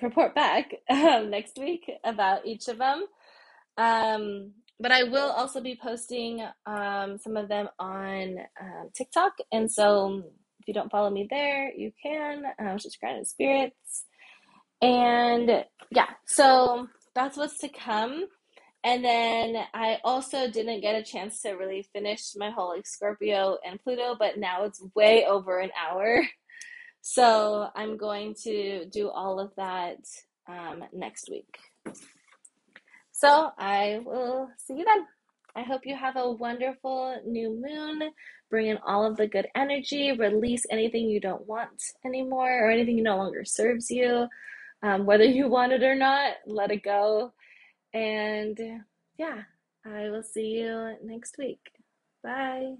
report 0.02 0.34
back 0.34 0.72
um, 0.90 1.30
next 1.30 1.58
week 1.58 1.90
about 2.04 2.46
each 2.46 2.68
of 2.68 2.78
them. 2.78 3.04
Um, 3.76 4.52
but 4.80 4.92
I 4.92 5.04
will 5.04 5.30
also 5.30 5.60
be 5.60 5.78
posting 5.80 6.46
um, 6.66 7.18
some 7.18 7.36
of 7.36 7.48
them 7.48 7.68
on 7.78 8.38
um, 8.60 8.90
TikTok, 8.94 9.32
and 9.52 9.70
so 9.70 10.22
if 10.60 10.68
you 10.68 10.74
don't 10.74 10.90
follow 10.90 11.10
me 11.10 11.26
there, 11.30 11.72
you 11.74 11.92
can. 12.02 12.44
Um, 12.58 12.78
just 12.78 13.00
Grounded 13.00 13.26
Spirits, 13.26 14.04
and 14.82 15.64
yeah, 15.90 16.10
so 16.26 16.88
that's 17.14 17.36
what's 17.36 17.58
to 17.58 17.68
come. 17.68 18.26
And 18.84 19.02
then 19.02 19.56
I 19.72 19.98
also 20.04 20.50
didn't 20.50 20.82
get 20.82 20.94
a 20.94 21.02
chance 21.02 21.40
to 21.40 21.52
really 21.52 21.88
finish 21.94 22.32
my 22.36 22.50
whole 22.50 22.76
like 22.76 22.86
Scorpio 22.86 23.56
and 23.66 23.80
Pluto, 23.82 24.14
but 24.18 24.38
now 24.38 24.64
it's 24.64 24.84
way 24.94 25.24
over 25.24 25.58
an 25.58 25.70
hour. 25.80 26.22
So 27.06 27.68
I'm 27.76 27.98
going 27.98 28.34
to 28.44 28.86
do 28.86 29.10
all 29.10 29.38
of 29.38 29.52
that 29.58 29.98
um, 30.48 30.84
next 30.94 31.28
week. 31.30 31.58
So 33.24 33.52
I 33.56 34.00
will 34.04 34.50
see 34.58 34.74
you 34.74 34.84
then. 34.84 35.06
I 35.56 35.62
hope 35.62 35.86
you 35.86 35.96
have 35.96 36.16
a 36.16 36.30
wonderful 36.30 37.18
new 37.26 37.58
moon. 37.58 38.10
Bring 38.50 38.66
in 38.66 38.76
all 38.86 39.06
of 39.06 39.16
the 39.16 39.26
good 39.26 39.46
energy. 39.54 40.12
Release 40.12 40.66
anything 40.70 41.08
you 41.08 41.20
don't 41.20 41.46
want 41.46 41.82
anymore 42.04 42.66
or 42.66 42.70
anything 42.70 43.02
no 43.02 43.16
longer 43.16 43.46
serves 43.46 43.90
you. 43.90 44.26
Um, 44.82 45.06
whether 45.06 45.24
you 45.24 45.48
want 45.48 45.72
it 45.72 45.82
or 45.82 45.94
not, 45.94 46.34
let 46.46 46.70
it 46.70 46.82
go. 46.82 47.32
And 47.94 48.58
yeah, 49.16 49.40
I 49.86 50.10
will 50.10 50.22
see 50.22 50.58
you 50.58 50.96
next 51.02 51.38
week. 51.38 51.60
Bye. 52.22 52.74